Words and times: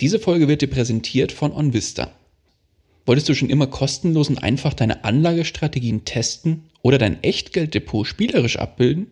Diese 0.00 0.20
Folge 0.20 0.46
wird 0.46 0.62
dir 0.62 0.68
präsentiert 0.68 1.32
von 1.32 1.52
OnVista. 1.52 2.12
Wolltest 3.04 3.28
du 3.28 3.34
schon 3.34 3.50
immer 3.50 3.66
kostenlos 3.66 4.28
und 4.28 4.38
einfach 4.38 4.74
deine 4.74 5.02
Anlagestrategien 5.04 6.04
testen 6.04 6.64
oder 6.82 6.98
dein 6.98 7.22
Echtgelddepot 7.24 8.06
spielerisch 8.06 8.58
abbilden? 8.58 9.08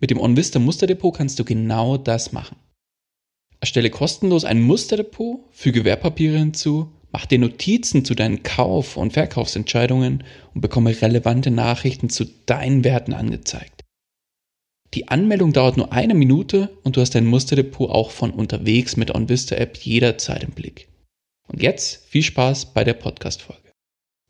Mit 0.00 0.10
dem 0.10 0.18
OnVista 0.18 0.58
Musterdepot 0.58 1.16
kannst 1.16 1.38
du 1.38 1.44
genau 1.44 1.96
das 1.96 2.32
machen. 2.32 2.56
Erstelle 3.60 3.90
kostenlos 3.90 4.44
ein 4.44 4.62
Musterdepot, 4.62 5.44
füge 5.52 5.84
Wertpapiere 5.84 6.38
hinzu, 6.38 6.90
mach 7.12 7.26
dir 7.26 7.38
Notizen 7.38 8.04
zu 8.04 8.14
deinen 8.14 8.42
Kauf- 8.42 8.96
und 8.96 9.12
Verkaufsentscheidungen 9.12 10.24
und 10.54 10.60
bekomme 10.62 11.00
relevante 11.00 11.50
Nachrichten 11.50 12.08
zu 12.08 12.24
deinen 12.46 12.82
Werten 12.82 13.12
angezeigt. 13.12 13.79
Die 14.92 15.06
Anmeldung 15.06 15.52
dauert 15.52 15.76
nur 15.76 15.92
eine 15.92 16.14
Minute 16.14 16.76
und 16.82 16.96
du 16.96 17.00
hast 17.00 17.14
dein 17.14 17.24
Musterdepot 17.24 17.88
auch 17.90 18.10
von 18.10 18.32
unterwegs 18.32 18.96
mit 18.96 19.14
OnVista 19.14 19.54
App 19.54 19.76
jederzeit 19.76 20.42
im 20.42 20.50
Blick. 20.50 20.88
Und 21.46 21.62
jetzt 21.62 22.06
viel 22.08 22.24
Spaß 22.24 22.74
bei 22.74 22.82
der 22.82 22.94
Podcast-Folge. 22.94 23.70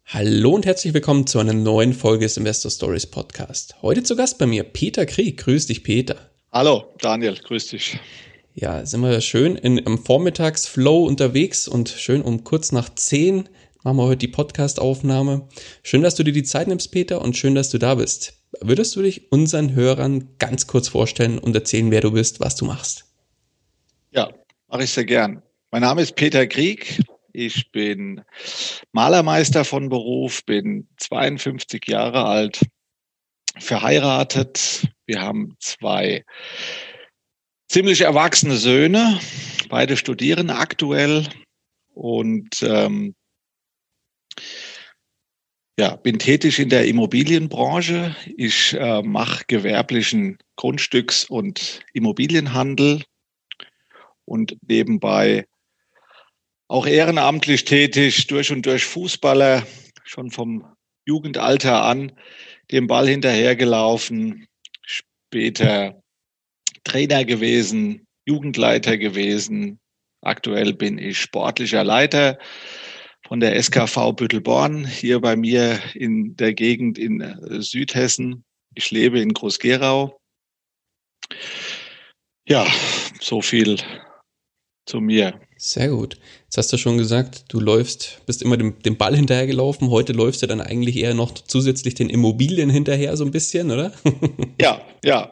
Hallo 0.04 0.50
und 0.50 0.66
herzlich 0.66 0.92
willkommen 0.92 1.26
zu 1.26 1.38
einer 1.38 1.54
neuen 1.54 1.94
Folge 1.94 2.26
des 2.26 2.36
Investor 2.36 2.70
Stories 2.70 3.06
Podcast. 3.06 3.76
Heute 3.80 4.02
zu 4.02 4.16
Gast 4.16 4.36
bei 4.36 4.44
mir 4.44 4.64
Peter 4.64 5.06
Krieg. 5.06 5.38
Grüß 5.38 5.64
dich, 5.68 5.82
Peter. 5.82 6.16
Hallo, 6.52 6.92
Daniel. 6.98 7.36
Grüß 7.36 7.68
dich. 7.68 7.98
Ja, 8.52 8.84
sind 8.84 9.00
wir 9.00 9.18
schön 9.22 9.56
in, 9.56 9.78
im 9.78 9.96
Vormittagsflow 9.96 11.06
unterwegs 11.06 11.68
und 11.68 11.88
schön 11.88 12.20
um 12.20 12.44
kurz 12.44 12.70
nach 12.70 12.94
zehn 12.94 13.48
machen 13.82 13.96
wir 13.96 14.04
heute 14.04 14.18
die 14.18 14.28
Podcast-Aufnahme. 14.28 15.48
Schön, 15.82 16.02
dass 16.02 16.14
du 16.14 16.22
dir 16.22 16.32
die 16.32 16.42
Zeit 16.42 16.68
nimmst, 16.68 16.92
Peter, 16.92 17.22
und 17.22 17.36
schön, 17.36 17.54
dass 17.54 17.70
du 17.70 17.78
da 17.78 17.94
bist. 17.94 18.34
Würdest 18.60 18.94
du 18.96 19.02
dich 19.02 19.32
unseren 19.32 19.74
Hörern 19.74 20.28
ganz 20.38 20.66
kurz 20.66 20.88
vorstellen 20.88 21.38
und 21.38 21.54
erzählen, 21.54 21.90
wer 21.90 22.00
du 22.00 22.12
bist, 22.12 22.40
was 22.40 22.56
du 22.56 22.64
machst? 22.64 23.06
Ja, 24.10 24.30
mache 24.68 24.84
ich 24.84 24.90
sehr 24.90 25.04
gern. 25.04 25.42
Mein 25.70 25.82
Name 25.82 26.02
ist 26.02 26.16
Peter 26.16 26.46
Krieg. 26.46 27.00
Ich 27.32 27.70
bin 27.70 28.22
Malermeister 28.92 29.64
von 29.64 29.88
Beruf, 29.88 30.44
bin 30.44 30.88
52 30.96 31.86
Jahre 31.86 32.24
alt, 32.24 32.60
verheiratet. 33.58 34.88
Wir 35.06 35.22
haben 35.22 35.56
zwei 35.60 36.24
ziemlich 37.68 38.00
erwachsene 38.00 38.56
Söhne. 38.56 39.20
Beide 39.68 39.96
studieren 39.96 40.50
aktuell 40.50 41.28
und 41.94 42.62
ähm, 42.62 43.14
ja, 45.78 45.96
bin 45.96 46.18
tätig 46.18 46.58
in 46.58 46.68
der 46.68 46.86
Immobilienbranche. 46.86 48.14
Ich 48.36 48.74
äh, 48.74 49.02
mache 49.02 49.44
gewerblichen 49.46 50.38
Grundstücks- 50.56 51.26
und 51.26 51.80
Immobilienhandel 51.94 53.02
und 54.26 54.56
nebenbei 54.68 55.46
auch 56.68 56.86
ehrenamtlich 56.86 57.64
tätig, 57.64 58.26
durch 58.26 58.52
und 58.52 58.66
durch 58.66 58.84
Fußballer, 58.84 59.66
schon 60.04 60.30
vom 60.30 60.64
Jugendalter 61.06 61.82
an, 61.82 62.12
dem 62.70 62.86
Ball 62.86 63.08
hinterhergelaufen, 63.08 64.46
später 64.82 66.00
Trainer 66.84 67.24
gewesen, 67.24 68.06
Jugendleiter 68.26 68.98
gewesen. 68.98 69.80
Aktuell 70.20 70.74
bin 70.74 70.98
ich 70.98 71.18
sportlicher 71.18 71.82
Leiter 71.82 72.38
von 73.30 73.38
der 73.38 73.62
SKV 73.62 74.12
Büttelborn 74.16 74.84
hier 74.84 75.20
bei 75.20 75.36
mir 75.36 75.78
in 75.94 76.34
der 76.34 76.52
Gegend 76.52 76.98
in 76.98 77.20
äh, 77.20 77.62
Südhessen. 77.62 78.42
Ich 78.74 78.90
lebe 78.90 79.20
in 79.20 79.32
Groß-Gerau. 79.32 80.18
Ja, 82.48 82.66
so 83.20 83.40
viel 83.40 83.78
zu 84.84 85.00
mir. 85.00 85.40
Sehr 85.56 85.90
gut. 85.90 86.18
Jetzt 86.42 86.58
hast 86.58 86.72
du 86.72 86.76
schon 86.76 86.98
gesagt, 86.98 87.44
du 87.50 87.60
läufst, 87.60 88.20
bist 88.26 88.42
immer 88.42 88.56
dem, 88.56 88.82
dem 88.82 88.96
Ball 88.96 89.14
hinterhergelaufen. 89.14 89.90
Heute 89.90 90.12
läufst 90.12 90.42
du 90.42 90.48
dann 90.48 90.60
eigentlich 90.60 90.96
eher 90.96 91.14
noch 91.14 91.32
zusätzlich 91.32 91.94
den 91.94 92.10
Immobilien 92.10 92.68
hinterher, 92.68 93.16
so 93.16 93.24
ein 93.24 93.30
bisschen, 93.30 93.70
oder? 93.70 93.92
Ja, 94.60 94.82
ja. 95.04 95.30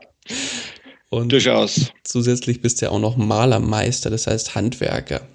Und 1.10 1.32
durchaus. 1.32 1.91
Zusätzlich 2.04 2.62
bist 2.62 2.80
du 2.80 2.86
ja 2.86 2.92
auch 2.92 3.00
noch 3.00 3.16
Malermeister, 3.16 4.09
das 4.09 4.28
heißt 4.28 4.54
Handwerker. 4.54 5.26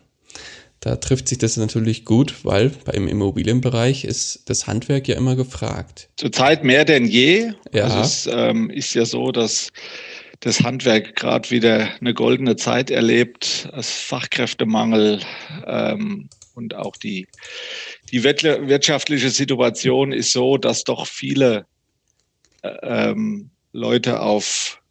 Da 0.84 0.98
trifft 0.98 1.30
sich 1.30 1.38
das 1.38 1.56
natürlich 1.56 2.04
gut, 2.04 2.44
weil 2.44 2.70
beim 2.84 3.08
Immobilienbereich 3.08 4.04
ist 4.04 4.50
das 4.50 4.68
Handwerk 4.68 5.08
ja 5.08 5.16
immer 5.16 5.38
gefragt. 5.38 6.10
Zurzeit 6.18 6.66
mehr 6.66 6.84
denn 6.84 7.06
je. 7.06 7.54
Ja. 7.72 7.86
Also 7.86 8.00
es 8.02 8.30
ähm, 8.30 8.70
ist 8.70 8.94
ja 8.94 9.06
so, 9.06 9.32
dass 9.32 9.70
das 10.42 10.60
Handwerk 10.60 11.16
gerade 11.16 11.50
wieder 11.52 11.88
eine 12.02 12.14
goldene 12.14 12.58
Zeit 12.58 12.92
erlebt, 12.92 13.70
als 13.72 13.92
Fachkräftemangel 13.92 15.22
ähm, 15.66 16.28
und 16.54 16.76
auch 16.76 16.98
die, 16.98 17.28
die 18.12 18.26
wirtschaftliche 18.26 19.30
Situation 19.30 20.12
ist 20.12 20.34
so, 20.34 20.58
dass 20.58 20.84
doch 20.84 21.08
viele 21.08 21.66
äh, 22.62 22.74
ähm, 22.82 23.52
Leute 23.72 24.20
auf 24.20 24.82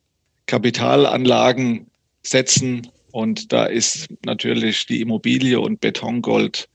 Kapitalanlagen 0.46 1.90
setzen 2.22 2.88
und 3.12 3.52
da 3.52 3.66
ist 3.66 4.08
natürlich 4.24 4.86
die 4.86 5.00
Immobilie 5.00 5.60
und 5.60 5.80
Betongold 5.80 6.68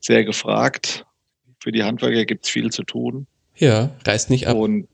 sehr 0.00 0.24
gefragt. 0.24 1.06
Für 1.60 1.72
die 1.72 1.84
Handwerker 1.84 2.26
gibt 2.26 2.44
es 2.44 2.50
viel 2.50 2.70
zu 2.70 2.82
tun. 2.82 3.26
Ja, 3.56 3.90
reißt 4.04 4.28
nicht 4.28 4.48
ab. 4.48 4.56
Und 4.56 4.88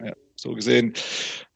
ja, 0.00 0.12
so 0.34 0.52
gesehen 0.52 0.94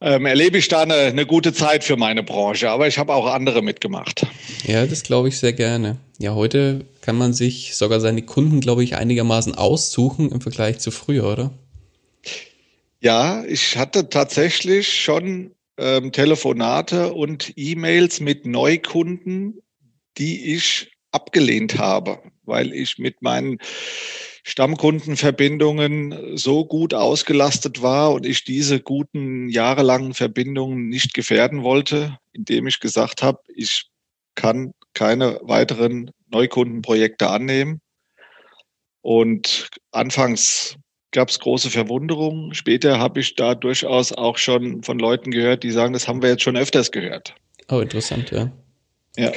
ähm, 0.00 0.24
erlebe 0.24 0.56
ich 0.56 0.68
da 0.68 0.82
eine, 0.82 0.94
eine 0.94 1.26
gute 1.26 1.52
Zeit 1.52 1.84
für 1.84 1.96
meine 1.96 2.22
Branche, 2.22 2.70
aber 2.70 2.86
ich 2.86 2.98
habe 2.98 3.12
auch 3.12 3.26
andere 3.26 3.60
mitgemacht. 3.60 4.26
Ja, 4.64 4.86
das 4.86 5.02
glaube 5.02 5.28
ich 5.28 5.38
sehr 5.38 5.52
gerne. 5.52 5.98
Ja, 6.18 6.34
heute 6.34 6.86
kann 7.00 7.18
man 7.18 7.34
sich 7.34 7.74
sogar 7.74 8.00
seine 8.00 8.22
Kunden, 8.22 8.60
glaube 8.60 8.84
ich, 8.84 8.96
einigermaßen 8.96 9.54
aussuchen 9.54 10.30
im 10.30 10.40
Vergleich 10.40 10.78
zu 10.78 10.90
früher, 10.90 11.30
oder? 11.30 11.50
Ja, 13.00 13.44
ich 13.44 13.76
hatte 13.76 14.08
tatsächlich 14.08 15.00
schon 15.00 15.52
ähm, 15.80 16.12
Telefonate 16.12 17.12
und 17.12 17.52
E-Mails 17.56 18.20
mit 18.20 18.46
Neukunden, 18.46 19.62
die 20.18 20.54
ich 20.54 20.92
abgelehnt 21.10 21.78
habe, 21.78 22.20
weil 22.42 22.72
ich 22.72 22.98
mit 22.98 23.22
meinen 23.22 23.58
Stammkundenverbindungen 24.44 26.36
so 26.36 26.64
gut 26.64 26.94
ausgelastet 26.94 27.82
war 27.82 28.12
und 28.12 28.26
ich 28.26 28.44
diese 28.44 28.80
guten 28.80 29.48
jahrelangen 29.48 30.14
Verbindungen 30.14 30.88
nicht 30.88 31.14
gefährden 31.14 31.62
wollte, 31.62 32.18
indem 32.32 32.66
ich 32.66 32.80
gesagt 32.80 33.22
habe, 33.22 33.40
ich 33.54 33.86
kann 34.34 34.72
keine 34.94 35.40
weiteren 35.42 36.10
Neukundenprojekte 36.28 37.28
annehmen. 37.28 37.80
Und 39.02 39.70
anfangs 39.92 40.76
gab 41.12 41.28
es 41.28 41.38
große 41.38 41.70
Verwunderung. 41.70 42.54
Später 42.54 42.98
habe 42.98 43.20
ich 43.20 43.34
da 43.34 43.54
durchaus 43.54 44.12
auch 44.12 44.38
schon 44.38 44.82
von 44.82 44.98
Leuten 44.98 45.30
gehört, 45.30 45.62
die 45.62 45.70
sagen, 45.70 45.92
das 45.92 46.08
haben 46.08 46.22
wir 46.22 46.30
jetzt 46.30 46.42
schon 46.42 46.56
öfters 46.56 46.90
gehört. 46.90 47.34
Oh, 47.68 47.80
interessant, 47.80 48.30
ja. 48.30 48.50
Ja. 49.16 49.32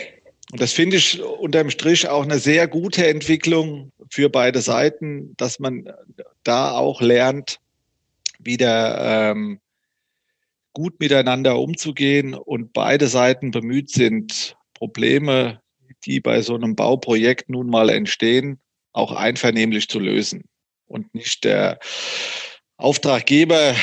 Und 0.52 0.62
das 0.62 0.72
finde 0.72 0.98
ich 0.98 1.22
unterm 1.22 1.70
Strich 1.72 2.08
auch 2.08 2.24
eine 2.24 2.38
sehr 2.38 2.68
gute 2.68 3.08
Entwicklung 3.08 3.92
für 4.10 4.30
beide 4.30 4.62
Seiten, 4.62 5.34
dass 5.38 5.60
man 5.60 5.90
da 6.44 6.72
auch 6.72 7.02
lernt, 7.02 7.60
wieder 8.38 9.32
ähm, 9.32 9.60
gut 10.74 11.00
miteinander 11.00 11.58
umzugehen 11.58 12.36
und 12.36 12.74
beide 12.74 13.08
Seiten 13.08 13.52
bemüht 13.52 13.90
sind, 13.90 14.56
Probleme, 14.74 15.62
die 16.06 16.20
bei 16.20 16.42
so 16.42 16.56
einem 16.56 16.76
Bauprojekt 16.76 17.50
nun 17.50 17.68
mal 17.68 17.90
entstehen, 17.90 18.60
auch 18.92 19.12
einvernehmlich 19.12 19.88
zu 19.88 20.00
lösen 20.00 20.44
und 20.94 21.14
nicht 21.14 21.44
der 21.44 21.80
Auftraggeber 22.78 23.76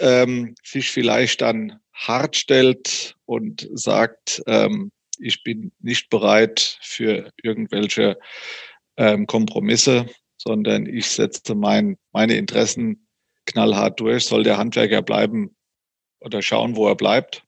ähm, 0.00 0.54
sich 0.62 0.90
vielleicht 0.90 1.40
dann 1.40 1.80
hart 1.94 2.36
stellt 2.36 3.16
und 3.24 3.68
sagt, 3.72 4.42
ähm, 4.46 4.90
ich 5.18 5.42
bin 5.42 5.72
nicht 5.80 6.10
bereit 6.10 6.78
für 6.82 7.30
irgendwelche 7.42 8.18
ähm, 8.96 9.26
Kompromisse, 9.26 10.06
sondern 10.36 10.86
ich 10.86 11.06
setze 11.06 11.54
mein, 11.54 11.96
meine 12.12 12.34
Interessen 12.34 13.08
knallhart 13.46 13.98
durch. 14.00 14.24
Soll 14.24 14.42
der 14.42 14.58
Handwerker 14.58 15.02
bleiben 15.02 15.56
oder 16.20 16.42
schauen, 16.42 16.76
wo 16.76 16.88
er 16.88 16.96
bleibt. 16.96 17.45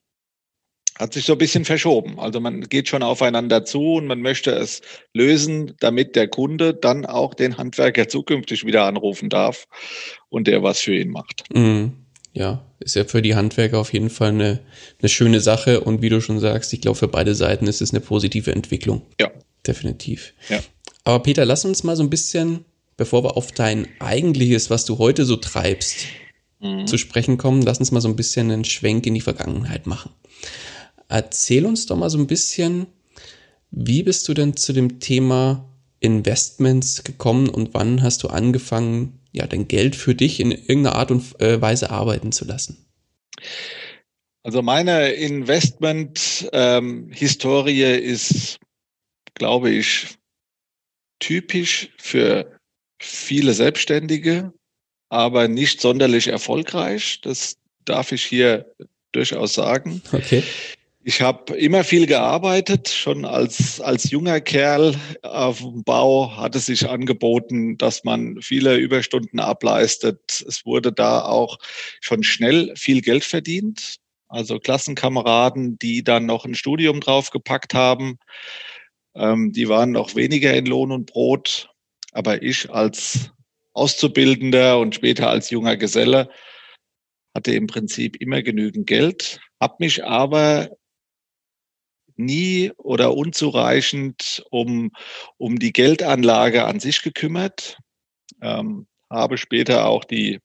Hat 0.98 1.14
sich 1.14 1.24
so 1.24 1.32
ein 1.32 1.38
bisschen 1.38 1.64
verschoben. 1.64 2.18
Also 2.18 2.40
man 2.40 2.62
geht 2.62 2.88
schon 2.88 3.02
aufeinander 3.02 3.64
zu 3.64 3.94
und 3.94 4.06
man 4.06 4.20
möchte 4.20 4.50
es 4.50 4.82
lösen, 5.14 5.74
damit 5.80 6.16
der 6.16 6.28
Kunde 6.28 6.74
dann 6.74 7.06
auch 7.06 7.34
den 7.34 7.56
Handwerker 7.56 8.08
zukünftig 8.08 8.66
wieder 8.66 8.84
anrufen 8.84 9.28
darf 9.28 9.66
und 10.28 10.46
der 10.46 10.62
was 10.62 10.80
für 10.80 10.96
ihn 10.96 11.10
macht. 11.10 11.44
Mhm. 11.54 11.92
Ja, 12.32 12.64
ist 12.80 12.94
ja 12.94 13.04
für 13.04 13.22
die 13.22 13.34
Handwerker 13.34 13.78
auf 13.78 13.92
jeden 13.92 14.10
Fall 14.10 14.28
eine, 14.28 14.60
eine 15.00 15.08
schöne 15.08 15.40
Sache 15.40 15.80
und 15.80 16.02
wie 16.02 16.08
du 16.08 16.20
schon 16.20 16.40
sagst, 16.40 16.72
ich 16.72 16.80
glaube 16.80 16.98
für 16.98 17.08
beide 17.08 17.34
Seiten 17.34 17.66
ist 17.66 17.80
es 17.80 17.90
eine 17.90 18.00
positive 18.00 18.52
Entwicklung. 18.52 19.02
Ja. 19.20 19.30
Definitiv. 19.66 20.34
Ja. 20.48 20.60
Aber 21.04 21.22
Peter, 21.22 21.44
lass 21.44 21.64
uns 21.64 21.84
mal 21.84 21.96
so 21.96 22.02
ein 22.02 22.10
bisschen, 22.10 22.64
bevor 22.96 23.24
wir 23.24 23.36
auf 23.36 23.52
dein 23.52 23.88
eigentliches, 23.98 24.70
was 24.70 24.84
du 24.84 24.98
heute 24.98 25.24
so 25.24 25.36
treibst, 25.36 26.06
mhm. 26.60 26.86
zu 26.86 26.98
sprechen 26.98 27.38
kommen, 27.38 27.62
lass 27.62 27.78
uns 27.78 27.90
mal 27.90 28.00
so 28.00 28.08
ein 28.08 28.16
bisschen 28.16 28.50
einen 28.50 28.64
Schwenk 28.64 29.06
in 29.06 29.14
die 29.14 29.20
Vergangenheit 29.20 29.86
machen. 29.86 30.10
Erzähl 31.08 31.64
uns 31.64 31.86
doch 31.86 31.96
mal 31.96 32.10
so 32.10 32.18
ein 32.18 32.26
bisschen, 32.26 32.86
wie 33.70 34.02
bist 34.02 34.28
du 34.28 34.34
denn 34.34 34.56
zu 34.56 34.72
dem 34.72 34.98
Thema 35.00 35.64
Investments 36.00 37.04
gekommen 37.04 37.48
und 37.48 37.74
wann 37.74 38.02
hast 38.02 38.22
du 38.22 38.28
angefangen, 38.28 39.18
ja, 39.32 39.46
dein 39.46 39.68
Geld 39.68 39.96
für 39.96 40.14
dich 40.14 40.40
in 40.40 40.52
irgendeiner 40.52 40.96
Art 40.96 41.10
und 41.10 41.40
äh, 41.40 41.60
Weise 41.60 41.90
arbeiten 41.90 42.32
zu 42.32 42.44
lassen? 42.44 42.86
Also 44.42 44.62
meine 44.62 45.10
Investment-Historie 45.10 47.82
ähm, 47.82 48.02
ist, 48.02 48.58
glaube 49.34 49.70
ich, 49.70 50.18
typisch 51.18 51.90
für 51.98 52.58
viele 53.00 53.54
Selbstständige, 53.54 54.52
aber 55.08 55.48
nicht 55.48 55.80
sonderlich 55.80 56.28
erfolgreich. 56.28 57.20
Das 57.22 57.56
darf 57.84 58.12
ich 58.12 58.24
hier 58.24 58.72
durchaus 59.12 59.54
sagen. 59.54 60.02
Okay. 60.12 60.44
Ich 61.08 61.22
habe 61.22 61.56
immer 61.56 61.84
viel 61.84 62.04
gearbeitet, 62.04 62.90
schon 62.90 63.24
als, 63.24 63.80
als 63.80 64.10
junger 64.10 64.42
Kerl 64.42 64.94
auf 65.22 65.60
dem 65.60 65.82
Bau 65.82 66.36
hat 66.36 66.54
es 66.54 66.66
sich 66.66 66.86
angeboten, 66.86 67.78
dass 67.78 68.04
man 68.04 68.42
viele 68.42 68.76
Überstunden 68.76 69.40
ableistet. 69.40 70.44
Es 70.46 70.66
wurde 70.66 70.92
da 70.92 71.22
auch 71.22 71.60
schon 72.02 72.22
schnell 72.24 72.74
viel 72.76 73.00
Geld 73.00 73.24
verdient. 73.24 73.96
Also 74.28 74.58
Klassenkameraden, 74.58 75.78
die 75.78 76.04
dann 76.04 76.26
noch 76.26 76.44
ein 76.44 76.54
Studium 76.54 77.00
draufgepackt 77.00 77.72
haben, 77.72 78.18
ähm, 79.14 79.50
die 79.54 79.66
waren 79.70 79.92
noch 79.92 80.14
weniger 80.14 80.52
in 80.52 80.66
Lohn 80.66 80.92
und 80.92 81.06
Brot. 81.06 81.70
Aber 82.12 82.42
ich 82.42 82.70
als 82.70 83.30
Auszubildender 83.72 84.78
und 84.78 84.94
später 84.94 85.30
als 85.30 85.48
junger 85.48 85.78
Geselle 85.78 86.28
hatte 87.34 87.52
im 87.52 87.66
Prinzip 87.66 88.16
immer 88.16 88.42
genügend 88.42 88.86
Geld, 88.86 89.40
habe 89.58 89.76
mich 89.78 90.04
aber 90.04 90.68
nie 92.18 92.72
oder 92.76 93.14
unzureichend 93.14 94.44
um, 94.50 94.90
um 95.36 95.58
die 95.58 95.72
Geldanlage 95.72 96.64
an 96.64 96.80
sich 96.80 97.02
gekümmert. 97.02 97.78
Ähm, 98.42 98.86
habe 99.10 99.38
später 99.38 99.86
auch 99.86 100.04
die 100.04 100.40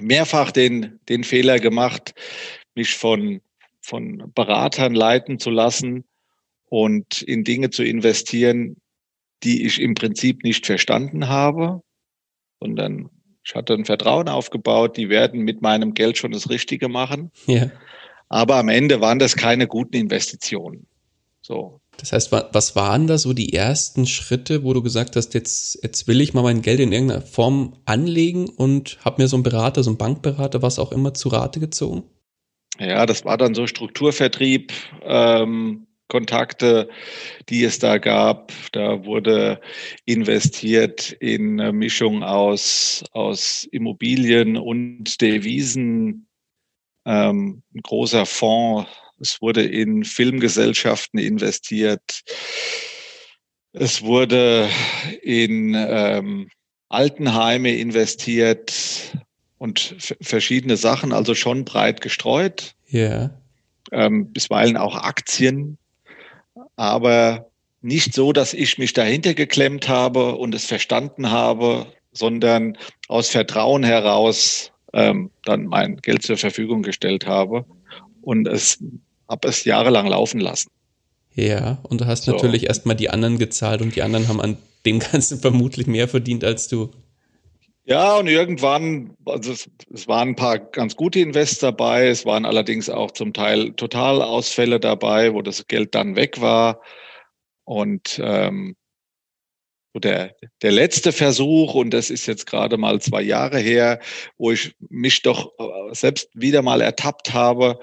mehrfach 0.00 0.52
den, 0.52 1.00
den 1.08 1.24
Fehler 1.24 1.58
gemacht, 1.58 2.14
mich 2.74 2.94
von, 2.94 3.40
von 3.80 4.30
Beratern 4.34 4.94
leiten 4.94 5.38
zu 5.38 5.50
lassen 5.50 6.04
und 6.66 7.22
in 7.22 7.44
Dinge 7.44 7.70
zu 7.70 7.82
investieren, 7.82 8.76
die 9.42 9.66
ich 9.66 9.80
im 9.80 9.94
Prinzip 9.94 10.44
nicht 10.44 10.66
verstanden 10.66 11.28
habe, 11.28 11.82
sondern 12.60 13.10
ich 13.42 13.54
hatte 13.54 13.74
ein 13.74 13.86
Vertrauen 13.86 14.28
aufgebaut, 14.28 14.96
die 14.96 15.08
werden 15.08 15.40
mit 15.40 15.62
meinem 15.62 15.94
Geld 15.94 16.18
schon 16.18 16.32
das 16.32 16.50
Richtige 16.50 16.88
machen. 16.88 17.32
Ja. 17.46 17.70
Aber 18.28 18.56
am 18.56 18.68
Ende 18.68 19.00
waren 19.00 19.18
das 19.18 19.34
keine 19.34 19.66
guten 19.66 19.96
Investitionen. 19.96 20.86
So. 21.50 21.80
Das 21.96 22.12
heißt, 22.12 22.30
was 22.30 22.76
waren 22.76 23.08
da 23.08 23.18
so 23.18 23.32
die 23.32 23.52
ersten 23.52 24.06
Schritte, 24.06 24.62
wo 24.62 24.72
du 24.72 24.84
gesagt 24.84 25.16
hast, 25.16 25.34
jetzt, 25.34 25.82
jetzt 25.82 26.06
will 26.06 26.20
ich 26.20 26.32
mal 26.32 26.44
mein 26.44 26.62
Geld 26.62 26.78
in 26.78 26.92
irgendeiner 26.92 27.22
Form 27.22 27.76
anlegen 27.86 28.48
und 28.48 28.98
habe 29.04 29.20
mir 29.20 29.26
so 29.26 29.34
einen 29.34 29.42
Berater, 29.42 29.82
so 29.82 29.90
einen 29.90 29.98
Bankberater, 29.98 30.62
was 30.62 30.78
auch 30.78 30.92
immer, 30.92 31.12
zu 31.12 31.28
Rate 31.28 31.58
gezogen? 31.58 32.04
Ja, 32.78 33.04
das 33.04 33.24
war 33.24 33.36
dann 33.36 33.56
so 33.56 33.66
Strukturvertrieb, 33.66 34.72
ähm, 35.02 35.88
Kontakte, 36.06 36.88
die 37.48 37.64
es 37.64 37.80
da 37.80 37.98
gab. 37.98 38.52
Da 38.70 39.04
wurde 39.04 39.60
investiert 40.04 41.10
in 41.10 41.60
eine 41.60 41.72
Mischung 41.72 42.22
aus, 42.22 43.04
aus 43.10 43.64
Immobilien 43.72 44.56
und 44.56 45.20
Devisen. 45.20 46.28
Ähm, 47.04 47.64
ein 47.74 47.80
großer 47.82 48.24
Fonds 48.24 48.88
es 49.20 49.40
wurde 49.42 49.62
in 49.62 50.04
Filmgesellschaften 50.04 51.18
investiert. 51.18 52.22
Es 53.72 54.02
wurde 54.02 54.68
in 55.22 55.74
ähm, 55.76 56.48
Altenheime 56.88 57.76
investiert 57.76 58.72
und 59.58 59.94
verschiedene 60.20 60.76
Sachen, 60.76 61.12
also 61.12 61.34
schon 61.34 61.64
breit 61.64 62.00
gestreut. 62.00 62.74
Ja. 62.88 63.00
Yeah. 63.00 63.36
Ähm, 63.92 64.32
bisweilen 64.32 64.76
auch 64.76 64.94
Aktien, 64.94 65.76
aber 66.76 67.50
nicht 67.82 68.14
so, 68.14 68.32
dass 68.32 68.54
ich 68.54 68.78
mich 68.78 68.92
dahinter 68.92 69.34
geklemmt 69.34 69.88
habe 69.88 70.36
und 70.36 70.54
es 70.54 70.64
verstanden 70.64 71.30
habe, 71.30 71.86
sondern 72.12 72.78
aus 73.08 73.30
Vertrauen 73.30 73.82
heraus 73.82 74.72
ähm, 74.92 75.30
dann 75.44 75.66
mein 75.66 75.96
Geld 75.96 76.22
zur 76.22 76.36
Verfügung 76.36 76.82
gestellt 76.82 77.26
habe 77.26 77.64
und 78.22 78.46
es 78.46 78.82
habe 79.30 79.48
es 79.48 79.64
jahrelang 79.64 80.06
laufen 80.06 80.40
lassen. 80.40 80.70
Ja, 81.34 81.78
und 81.84 82.00
du 82.00 82.06
hast 82.06 82.24
so. 82.24 82.32
natürlich 82.32 82.66
erstmal 82.66 82.96
die 82.96 83.08
anderen 83.08 83.38
gezahlt 83.38 83.80
und 83.80 83.94
die 83.94 84.02
anderen 84.02 84.28
haben 84.28 84.40
an 84.40 84.58
dem 84.84 84.98
Ganzen 85.12 85.38
vermutlich 85.40 85.86
mehr 85.86 86.08
verdient 86.08 86.44
als 86.44 86.68
du. 86.68 86.90
Ja, 87.84 88.18
und 88.18 88.28
irgendwann, 88.28 89.16
also 89.24 89.52
es, 89.52 89.70
es, 89.92 90.06
waren 90.06 90.30
ein 90.30 90.36
paar 90.36 90.58
ganz 90.58 90.96
gute 90.96 91.20
Invests 91.20 91.58
dabei, 91.58 92.08
es 92.08 92.24
waren 92.26 92.44
allerdings 92.44 92.90
auch 92.90 93.10
zum 93.10 93.32
Teil 93.32 93.72
Totalausfälle 93.72 94.78
dabei, 94.78 95.32
wo 95.32 95.42
das 95.42 95.66
Geld 95.66 95.94
dann 95.94 96.14
weg 96.14 96.40
war. 96.40 96.82
Und 97.64 98.20
ähm, 98.22 98.76
der, 99.94 100.36
der 100.62 100.72
letzte 100.72 101.10
Versuch, 101.10 101.74
und 101.74 101.90
das 101.90 102.10
ist 102.10 102.26
jetzt 102.26 102.46
gerade 102.46 102.76
mal 102.76 103.00
zwei 103.00 103.22
Jahre 103.22 103.58
her, 103.58 103.98
wo 104.38 104.52
ich 104.52 104.74
mich 104.88 105.22
doch 105.22 105.52
äh, 105.58 105.94
selbst 105.94 106.28
wieder 106.34 106.62
mal 106.62 106.80
ertappt 106.80 107.32
habe, 107.32 107.80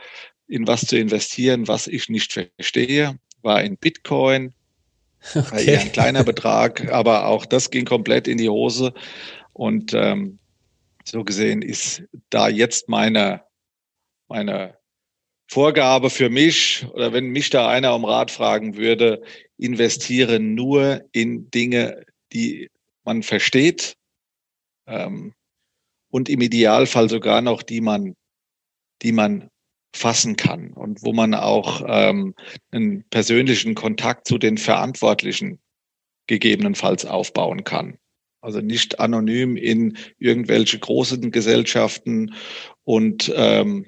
in 0.47 0.67
was 0.67 0.81
zu 0.81 0.97
investieren, 0.97 1.67
was 1.67 1.87
ich 1.87 2.09
nicht 2.09 2.33
verstehe, 2.33 3.19
war 3.41 3.63
in 3.63 3.77
Bitcoin. 3.77 4.53
Okay. 5.33 5.71
Eher 5.71 5.81
ein 5.81 5.91
kleiner 5.91 6.23
Betrag, 6.23 6.89
aber 6.91 7.25
auch 7.25 7.45
das 7.45 7.71
ging 7.71 7.85
komplett 7.85 8.27
in 8.27 8.37
die 8.37 8.49
Hose. 8.49 8.93
Und 9.51 9.93
ähm, 9.93 10.37
so 11.03 11.23
gesehen 11.23 11.63
ist 11.63 12.03
da 12.29 12.47
jetzt 12.47 12.87
meine, 12.87 13.41
meine 14.27 14.77
Vorgabe 15.49 16.09
für 16.09 16.29
mich, 16.29 16.85
oder 16.93 17.13
wenn 17.13 17.29
mich 17.29 17.49
da 17.49 17.67
einer 17.67 17.95
um 17.95 18.05
Rat 18.05 18.29
fragen 18.31 18.77
würde, 18.77 19.23
investiere 19.57 20.39
nur 20.39 21.03
in 21.13 21.49
Dinge, 21.49 22.05
die 22.31 22.69
man 23.03 23.23
versteht 23.23 23.97
ähm, 24.85 25.33
und 26.09 26.29
im 26.29 26.41
Idealfall 26.41 27.09
sogar 27.09 27.41
noch 27.41 27.63
die 27.63 27.81
man, 27.81 28.15
die 29.01 29.13
man 29.13 29.49
fassen 29.95 30.35
kann 30.35 30.73
und 30.73 31.03
wo 31.03 31.13
man 31.13 31.33
auch 31.33 31.83
ähm, 31.87 32.35
einen 32.71 33.03
persönlichen 33.09 33.75
Kontakt 33.75 34.27
zu 34.27 34.37
den 34.37 34.57
Verantwortlichen 34.57 35.59
gegebenenfalls 36.27 37.05
aufbauen 37.05 37.63
kann. 37.63 37.97
Also 38.41 38.61
nicht 38.61 38.99
anonym 38.99 39.57
in 39.57 39.97
irgendwelche 40.19 40.77
großen 40.77 41.31
Gesellschaften 41.31 42.33
und 42.83 43.31
ähm, 43.35 43.87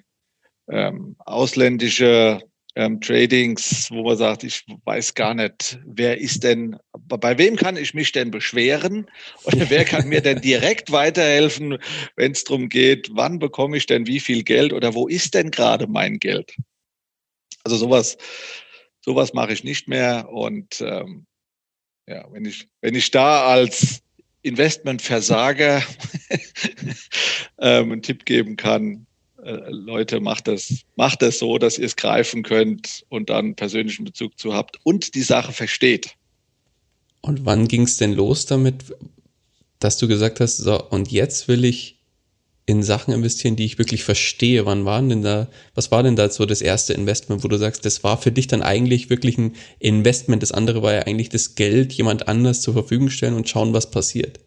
ähm, 0.68 1.15
ausländische 1.20 2.41
ähm, 2.76 3.02
Tradings, 3.02 3.90
wo 3.92 4.04
man 4.04 4.18
sagt, 4.18 4.44
ich 4.44 4.66
weiß 4.86 5.14
gar 5.16 5.34
nicht, 5.34 5.80
wer 5.86 6.20
ist 6.20 6.44
denn, 6.44 6.78
bei 6.94 7.38
wem 7.38 7.56
kann 7.56 7.78
ich 7.78 7.94
mich 7.94 8.12
denn 8.12 8.32
beschweren 8.32 9.10
oder 9.44 9.70
wer 9.70 9.86
kann 9.86 10.08
mir 10.08 10.22
denn 10.22 10.42
direkt 10.42 10.92
weiterhelfen, 10.92 11.78
wenn 12.16 12.32
es 12.32 12.44
darum 12.44 12.70
geht, 12.70 13.10
wann 13.14 13.40
bekomme 13.40 13.78
ich 13.78 13.86
denn 13.86 14.08
wie 14.08 14.20
viel 14.20 14.44
Geld 14.44 14.74
oder 14.74 14.94
wo 14.94 15.08
ist 15.08 15.34
denn 15.34 15.52
gerade 15.52 15.88
mein 15.88 16.20
Geld? 16.20 16.56
Also 17.64 17.78
sowas, 17.78 18.18
sowas 19.04 19.34
mache 19.34 19.54
ich 19.54 19.64
nicht 19.64 19.88
mehr 19.88 20.30
und 20.30 20.82
ähm, 20.82 21.26
ja, 22.08 22.26
wenn 22.32 22.46
ich, 22.46 22.68
wenn 22.82 22.96
ich 22.96 23.12
da 23.12 23.46
als 23.46 24.02
Investmentversager 24.42 25.84
ähm, 27.60 27.92
einen 27.92 28.02
Tipp 28.02 28.26
geben 28.26 28.56
kann, 28.56 29.06
Leute, 29.43 30.19
macht 30.19 30.48
das, 30.48 30.74
macht 30.96 31.22
das 31.22 31.39
so, 31.39 31.58
dass 31.58 31.77
ihr 31.77 31.86
es 31.86 31.96
greifen 31.96 32.43
könnt 32.43 33.05
und 33.10 33.29
dann 33.29 33.55
persönlichen 33.55 34.05
Bezug 34.05 34.38
zu 34.38 34.53
habt 34.53 34.79
und 34.84 35.15
die 35.15 35.22
Sache 35.22 35.51
versteht. 35.51 36.15
Und 37.22 37.46
wann 37.46 37.67
ging 37.67 37.84
es 37.84 37.98
denn 37.98 38.13
los 38.13 38.46
damit, 38.46 38.84
dass 39.79 39.98
du 39.98 40.08
gesagt 40.08 40.39
hast, 40.39 40.58
so, 40.58 40.81
und 40.89 41.12
jetzt 41.12 41.48
will 41.48 41.65
ich 41.65 42.00
in 42.65 42.84
Sachen 42.84 43.13
investieren, 43.13 43.55
die 43.55 43.65
ich 43.65 43.79
wirklich 43.79 44.03
verstehe. 44.03 44.65
Wann 44.67 44.86
waren 44.86 45.10
denn 45.10 45.24
da, 45.24 45.48
was 45.74 45.89
war 45.89 46.03
denn 46.03 46.15
da 46.15 46.29
so 46.29 46.46
das 46.46 46.62
erste 46.62 46.93
Investment, 46.93 47.43
wo 47.43 47.48
du 47.48 47.58
sagst, 47.58 47.84
das 47.84 48.03
war 48.03 48.22
für 48.22 48.31
dich 48.31 48.46
dann 48.46 48.62
eigentlich 48.62 49.10
wirklich 49.10 49.39
ein 49.39 49.55
Investment. 49.79 50.43
Das 50.43 50.51
andere 50.51 50.84
war 50.84 50.93
ja 50.93 51.01
eigentlich 51.01 51.29
das 51.29 51.55
Geld 51.55 51.93
jemand 51.93 52.27
anders 52.27 52.62
zur 52.62 52.75
Verfügung 52.75 53.10
stellen 53.10 53.34
und 53.34 53.50
schauen, 53.50 53.74
was 53.74 53.89
passiert. 53.89 54.39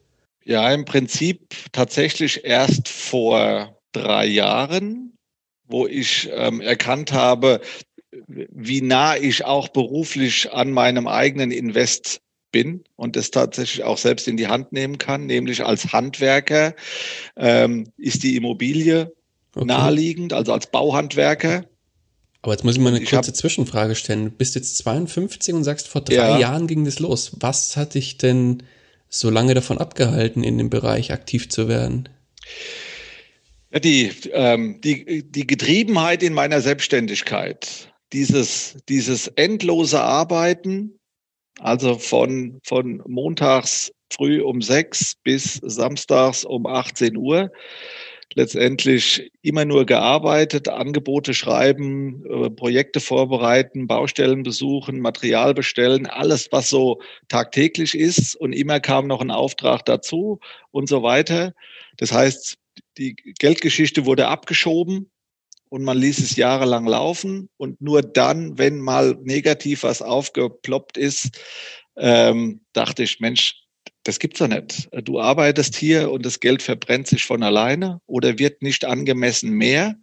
Ja, 0.44 0.72
im 0.72 0.84
Prinzip 0.84 1.40
tatsächlich 1.72 2.44
erst 2.44 2.88
vor 2.88 3.76
drei 3.92 4.26
Jahren, 4.26 5.16
wo 5.64 5.87
ich 5.87 6.30
ähm, 6.32 6.61
erkannt 6.61 7.12
habe, 7.12 7.61
wie 8.26 8.82
nah 8.82 9.16
ich 9.16 9.44
auch 9.44 9.68
beruflich 9.68 10.52
an 10.52 10.70
meinem 10.70 11.06
eigenen 11.06 11.50
Invest 11.50 12.20
bin 12.50 12.84
und 12.96 13.16
das 13.16 13.30
tatsächlich 13.30 13.84
auch 13.84 13.99
selbst 13.99 14.28
in 14.28 14.37
die 14.37 14.49
Hand 14.49 14.72
nehmen 14.72 14.99
kann, 14.99 15.26
nämlich 15.26 15.64
als 15.64 15.92
Handwerker 15.92 16.75
ähm, 17.37 17.90
ist 17.96 18.22
die 18.22 18.37
Immobilie 18.37 19.12
okay. 19.54 19.64
naheliegend, 19.64 20.32
also 20.34 20.52
als 20.52 20.70
Bauhandwerker. 20.70 21.64
Aber 22.42 22.52
jetzt 22.52 22.64
muss 22.64 22.75
ich 22.75 22.80
mal 22.80 22.90
eine 22.90 23.02
ich 23.02 23.11
kurze 23.11 23.30
hab, 23.30 23.37
Zwischenfrage 23.37 23.94
stellen. 23.94 24.25
Du 24.26 24.30
bist 24.30 24.54
jetzt 24.54 24.76
52 24.78 25.54
und 25.54 25.64
sagst, 25.64 25.88
vor 25.88 26.02
drei 26.02 26.14
ja. 26.14 26.38
Jahren 26.38 26.66
ging 26.66 26.84
das 26.84 26.99
los. 26.99 27.32
Was 27.40 27.76
hat 27.76 27.94
dich 27.94 28.18
denn 28.18 28.64
so 29.08 29.30
lange 29.30 29.54
davon 29.54 29.78
abgehalten, 29.78 30.42
in 30.42 30.58
dem 30.58 30.68
Bereich 30.68 31.12
aktiv 31.12 31.49
zu 31.49 31.68
werden? 31.68 32.08
Ja, 33.73 33.81
die, 33.81 34.12
ähm, 34.33 34.81
die, 34.83 35.23
die 35.31 35.47
Getriebenheit 35.47 36.23
in 36.23 36.35
meiner 36.35 36.61
Selbstständigkeit, 36.61 37.91
dieses, 38.12 38.76
dieses 38.88 39.29
endlose 39.29 40.02
Arbeiten, 40.02 40.99
also 41.59 41.99
von, 41.99 42.61
von 42.64 43.02
montags 43.07 43.91
früh 44.12 44.43
um 44.43 44.61
sechs 44.61 45.14
bis 45.25 45.55
samstags 45.55 46.45
um 46.45 46.67
18 46.67 47.17
Uhr. 47.17 47.50
Letztendlich 48.35 49.31
immer 49.43 49.64
nur 49.64 49.87
gearbeitet, 49.87 50.69
Angebote 50.69 51.33
schreiben, 51.33 52.25
äh, 52.26 52.50
Projekte 52.50 53.00
vorbereiten, 53.00 53.87
Baustellen 53.87 54.43
besuchen, 54.43 55.00
Material 55.00 55.55
bestellen, 55.55 56.07
alles, 56.07 56.49
was 56.50 56.69
so 56.69 57.00
tagtäglich 57.29 57.95
ist. 57.95 58.35
Und 58.35 58.52
immer 58.52 58.81
kam 58.81 59.07
noch 59.07 59.21
ein 59.23 59.31
Auftrag 59.31 59.85
dazu 59.87 60.41
und 60.71 60.88
so 60.88 61.02
weiter. 61.02 61.55
Das 61.99 62.12
heißt, 62.12 62.59
die 62.99 63.14
Geldgeschichte 63.14 64.06
wurde 64.06 64.28
abgeschoben 64.28 65.11
und 65.68 65.84
man 65.84 65.99
ließ 65.99 66.18
es 66.18 66.37
jahrelang 66.37 66.87
laufen 66.87 67.49
und 67.56 67.80
nur 67.80 68.02
dann, 68.02 68.58
wenn 68.58 68.80
mal 68.80 69.18
negativ 69.22 69.84
was 69.84 70.02
aufgeploppt 70.02 70.99
ist, 70.99 71.40
ähm, 71.96 72.61
dachte 72.72 73.02
ich, 73.02 73.20
Mensch, 73.20 73.62
das 74.04 74.18
gibt's 74.18 74.40
doch 74.40 74.49
nicht. 74.49 74.88
Du 75.04 75.20
arbeitest 75.20 75.76
hier 75.76 76.11
und 76.11 76.26
das 76.26 76.40
Geld 76.40 76.62
verbrennt 76.62 77.06
sich 77.06 77.25
von 77.25 77.42
alleine 77.42 78.00
oder 78.06 78.38
wird 78.38 78.62
nicht 78.62 78.84
angemessen 78.84 79.52
mehr. 79.52 79.96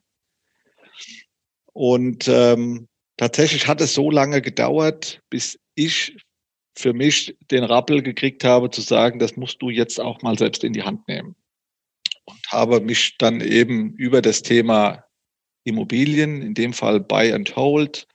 Und 1.74 2.28
ähm, 2.28 2.88
tatsächlich 3.18 3.68
hat 3.68 3.82
es 3.82 3.94
so 3.94 4.10
lange 4.10 4.42
gedauert, 4.42 5.22
bis 5.30 5.60
ich 5.76 6.16
für 6.76 6.94
mich 6.94 7.38
den 7.52 7.64
Rappel 7.64 8.02
gekriegt 8.02 8.44
habe, 8.44 8.70
zu 8.70 8.82
sagen, 8.82 9.20
das 9.20 9.36
musst 9.36 9.62
du 9.62 9.70
jetzt 9.70 10.00
auch 10.00 10.22
mal 10.22 10.38
selbst 10.38 10.64
in 10.64 10.74
die 10.74 10.84
Hand 10.84 11.08
nehmen. 11.08 11.36
Und 12.30 12.52
habe 12.52 12.80
mich 12.80 13.18
dann 13.18 13.42
eben 13.42 13.94
über 13.94 14.22
das 14.22 14.44
Thema 14.44 15.04
Immobilien, 15.64 16.42
in 16.42 16.54
dem 16.54 16.74
Fall 16.74 17.00
Buy 17.00 17.34
and 17.34 17.56
Hold, 17.56 18.08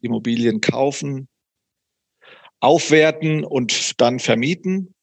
Immobilien 0.00 0.60
kaufen, 0.60 1.28
aufwerten 2.60 3.44
und 3.44 4.00
dann 4.00 4.18
vermieten. 4.18 4.94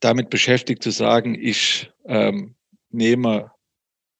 Damit 0.00 0.30
beschäftigt 0.30 0.82
zu 0.82 0.90
sagen, 0.90 1.34
ich 1.34 1.90
ähm, 2.06 2.56
nehme 2.90 3.50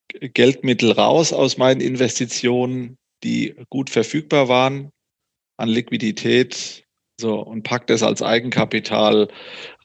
Geldmittel 0.08 0.92
raus 0.92 1.32
aus 1.32 1.56
meinen 1.56 1.80
Investitionen, 1.80 2.98
die 3.22 3.54
gut 3.70 3.90
verfügbar 3.90 4.48
waren 4.48 4.92
an 5.56 5.68
Liquidität, 5.68 6.84
so 7.20 7.40
und 7.40 7.62
pack 7.62 7.87
das 7.88 8.02
als 8.02 8.22
Eigenkapital 8.22 9.28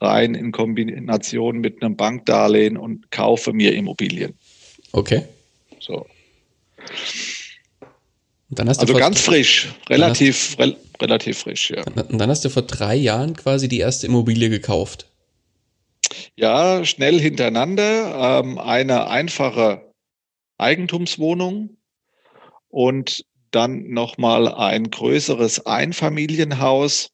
rein 0.02 0.36
in 0.36 0.52
Kombination 0.52 1.60
mit 1.60 1.82
einem 1.82 1.96
Bankdarlehen 1.96 2.78
und 2.78 3.12
kaufe 3.12 3.54
mir 3.54 3.74
Immobilien. 3.74 4.34
Okay. 4.92 5.24
So 5.80 6.06
also 8.60 8.94
ganz 8.94 9.22
frisch, 9.22 9.74
relativ, 9.90 10.58
re 10.60 10.76
relativ 11.02 11.40
frisch, 11.40 11.72
ja. 11.72 11.84
Und 11.84 12.20
dann 12.20 12.30
hast 12.30 12.46
du 12.46 12.50
vor 12.50 12.62
drei 12.64 12.96
Jahren 12.96 13.36
quasi 13.36 13.68
die 13.68 13.80
erste 13.80 14.08
Immobilie 14.08 14.50
gekauft. 14.50 15.08
Ja, 16.36 16.86
schnell 16.86 17.20
hintereinander. 17.20 18.42
Ähm, 18.44 18.58
eine 18.60 19.08
einfache 19.08 19.92
Eigentumswohnung 20.58 21.78
und 22.70 23.26
dann 23.52 23.90
nochmal 23.90 24.48
ein 24.48 24.90
größeres 24.90 25.66
Einfamilienhaus. 25.66 27.10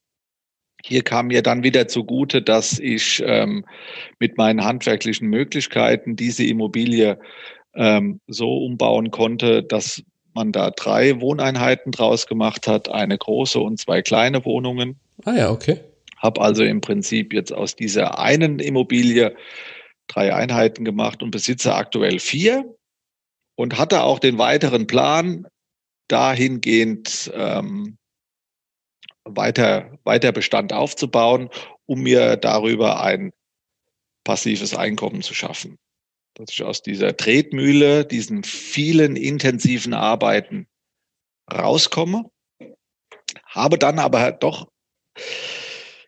Hier 0.83 1.03
kam 1.03 1.27
mir 1.27 1.41
dann 1.41 1.63
wieder 1.63 1.88
zugute, 1.88 2.41
dass 2.41 2.79
ich 2.79 3.21
ähm, 3.25 3.65
mit 4.19 4.38
meinen 4.38 4.63
handwerklichen 4.63 5.27
Möglichkeiten 5.27 6.15
diese 6.15 6.45
Immobilie 6.45 7.19
ähm, 7.75 8.21
so 8.27 8.57
umbauen 8.65 9.12
konnte, 9.12 9.63
dass 9.63 10.03
man 10.33 10.51
da 10.51 10.71
drei 10.71 11.19
Wohneinheiten 11.19 11.91
draus 11.91 12.27
gemacht 12.27 12.67
hat, 12.67 12.89
eine 12.89 13.17
große 13.17 13.59
und 13.59 13.79
zwei 13.79 14.01
kleine 14.01 14.45
Wohnungen. 14.45 15.00
Ah 15.25 15.36
ja, 15.36 15.51
okay. 15.51 15.81
Habe 16.17 16.41
also 16.41 16.63
im 16.63 16.81
Prinzip 16.81 17.33
jetzt 17.33 17.53
aus 17.53 17.75
dieser 17.75 18.19
einen 18.19 18.59
Immobilie 18.59 19.36
drei 20.07 20.33
Einheiten 20.33 20.86
gemacht 20.86 21.21
und 21.24 21.31
besitze 21.31 21.75
aktuell 21.75 22.19
vier 22.19 22.65
und 23.55 23.77
hatte 23.77 24.03
auch 24.03 24.19
den 24.19 24.38
weiteren 24.38 24.88
Plan, 24.88 25.45
dahingehend 26.07 27.31
ähm, 27.36 27.98
weiter, 29.36 29.98
weiter 30.03 30.31
Bestand 30.31 30.74
aufzubauen, 30.74 31.50
um 31.86 32.01
mir 32.01 32.38
darüber 32.38 33.01
ein 33.01 33.31
passives 34.24 34.75
Einkommen 34.75 35.21
zu 35.21 35.33
schaffen 35.33 35.77
dass 36.39 36.51
ich 36.51 36.63
aus 36.63 36.81
dieser 36.81 37.17
Tretmühle, 37.17 38.05
diesen 38.05 38.43
vielen 38.43 39.17
intensiven 39.17 39.93
Arbeiten 39.93 40.67
rauskomme, 41.51 42.31
habe 43.45 43.77
dann 43.77 44.00
aber 44.00 44.31
doch 44.31 44.69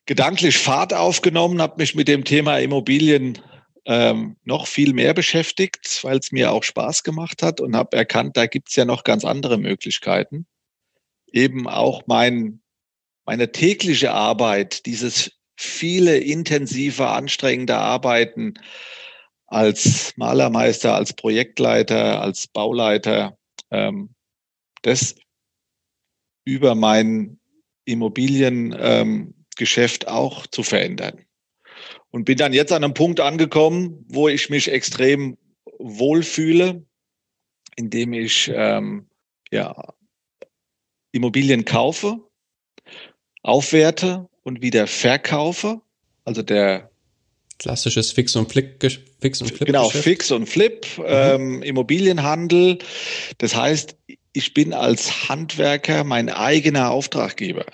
gedanklich 0.05 0.57
Fahrt 0.57 0.93
aufgenommen, 0.93 1.61
habe 1.61 1.81
mich 1.81 1.95
mit 1.95 2.07
dem 2.07 2.23
Thema 2.23 2.59
Immobilien 2.59 3.39
ähm, 3.85 4.37
noch 4.45 4.67
viel 4.67 4.93
mehr 4.93 5.13
beschäftigt, 5.13 5.99
weil 6.03 6.19
es 6.19 6.31
mir 6.31 6.53
auch 6.53 6.63
Spaß 6.63 7.03
gemacht 7.03 7.43
hat 7.43 7.59
und 7.59 7.75
habe 7.75 7.97
erkannt, 7.97 8.37
da 8.37 8.45
gibt 8.45 8.69
es 8.69 8.75
ja 8.77 8.85
noch 8.85 9.03
ganz 9.03 9.25
andere 9.25 9.57
Möglichkeiten. 9.57 10.45
Eben 11.33 11.67
auch 11.67 12.03
mein, 12.07 12.60
meine 13.25 13.51
tägliche 13.51 14.13
Arbeit, 14.13 14.85
dieses 14.85 15.31
viele 15.57 16.17
intensive, 16.17 17.07
anstrengende 17.07 17.77
Arbeiten 17.77 18.53
als 19.47 20.13
Malermeister, 20.17 20.95
als 20.95 21.13
Projektleiter, 21.13 22.21
als 22.21 22.47
Bauleiter 22.47 23.37
ähm, 23.69 24.15
das 24.81 25.15
über 26.45 26.75
mein 26.75 27.39
Immobiliengeschäft 27.85 30.03
ähm, 30.03 30.09
auch 30.09 30.45
zu 30.47 30.63
verändern. 30.63 31.25
Und 32.09 32.25
bin 32.25 32.37
dann 32.37 32.53
jetzt 32.53 32.71
an 32.71 32.83
einem 32.83 32.93
Punkt 32.93 33.19
angekommen, 33.19 34.05
wo 34.09 34.27
ich 34.27 34.49
mich 34.49 34.69
extrem 34.69 35.37
wohlfühle, 35.79 36.85
indem 37.75 38.13
ich 38.13 38.51
ähm, 38.53 39.07
ja, 39.51 39.93
Immobilien 41.11 41.65
kaufe, 41.65 42.19
aufwerte 43.43 44.29
und 44.43 44.61
wieder 44.61 44.87
verkaufe. 44.87 45.81
Also 46.25 46.41
der 46.41 46.91
Klassisches 47.61 48.11
Fix 48.11 48.35
und 48.35 48.51
Flip. 48.51 48.81
Fix 49.19 49.39
und 49.39 49.49
Flip 49.49 49.67
genau, 49.67 49.85
Geschäft. 49.85 50.03
Fix 50.03 50.31
und 50.31 50.47
Flip, 50.47 50.83
mhm. 50.97 51.03
ähm, 51.05 51.61
Immobilienhandel. 51.61 52.79
Das 53.37 53.55
heißt, 53.55 53.95
ich 54.33 54.53
bin 54.55 54.73
als 54.73 55.29
Handwerker 55.29 56.03
mein 56.03 56.29
eigener 56.29 56.89
Auftraggeber. 56.89 57.67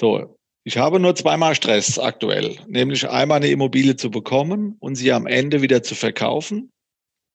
So, 0.00 0.36
ich 0.64 0.76
habe 0.76 0.98
nur 0.98 1.14
zweimal 1.14 1.54
Stress 1.54 2.00
aktuell, 2.00 2.56
nämlich 2.66 3.08
einmal 3.08 3.36
eine 3.36 3.48
Immobilie 3.48 3.94
zu 3.94 4.10
bekommen 4.10 4.76
und 4.80 4.96
sie 4.96 5.12
am 5.12 5.28
Ende 5.28 5.62
wieder 5.62 5.84
zu 5.84 5.94
verkaufen. 5.94 6.72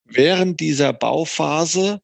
Während 0.04 0.60
dieser 0.60 0.92
Bauphase 0.92 2.00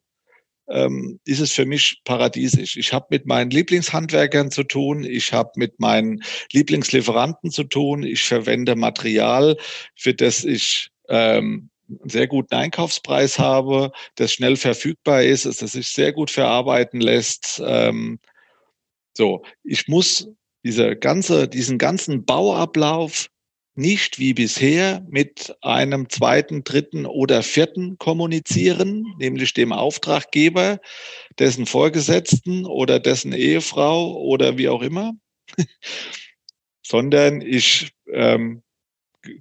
ähm, 0.71 1.21
ist 1.25 1.41
es 1.41 1.53
für 1.53 1.67
mich 1.67 2.01
paradiesisch. 2.05 2.77
Ich 2.77 2.93
habe 2.93 3.07
mit 3.11 3.27
meinen 3.27 3.51
Lieblingshandwerkern 3.51 4.51
zu 4.51 4.63
tun, 4.63 5.05
ich 5.05 5.33
habe 5.33 5.51
mit 5.57 5.81
meinen 5.81 6.23
Lieblingslieferanten 6.53 7.51
zu 7.51 7.65
tun, 7.65 8.03
ich 8.03 8.23
verwende 8.23 8.77
Material, 8.77 9.57
für 9.97 10.15
das 10.15 10.45
ich 10.45 10.91
ähm, 11.09 11.71
einen 11.89 12.09
sehr 12.09 12.29
guten 12.29 12.55
Einkaufspreis 12.55 13.39
habe, 13.39 13.91
das 14.15 14.33
schnell 14.33 14.57
verfügbar 14.57 15.23
ist, 15.23 15.45
das 15.45 15.59
sich 15.59 15.89
sehr 15.89 16.13
gut 16.13 16.31
verarbeiten 16.31 17.01
lässt. 17.01 17.61
Ähm, 17.65 18.21
so, 19.13 19.43
ich 19.65 19.89
muss 19.89 20.29
diese 20.65 20.97
ganze, 20.97 21.49
diesen 21.49 21.79
ganzen 21.79 22.25
Bauablauf 22.25 23.29
nicht 23.81 24.19
wie 24.19 24.35
bisher 24.35 25.05
mit 25.09 25.57
einem 25.63 26.09
zweiten, 26.11 26.63
dritten 26.63 27.07
oder 27.07 27.43
vierten 27.43 27.97
kommunizieren, 27.99 29.15
nämlich 29.19 29.55
dem 29.55 29.73
Auftraggeber, 29.73 30.81
dessen 31.39 31.67
Vorgesetzten 31.67 32.67
oder 32.67 33.01
dessen 33.01 33.33
Ehefrau 33.33 34.17
oder 34.19 34.59
wie 34.59 34.69
auch 34.69 34.83
immer, 34.83 35.15
sondern 36.87 37.41
ich 37.41 37.93
ähm, 38.13 38.63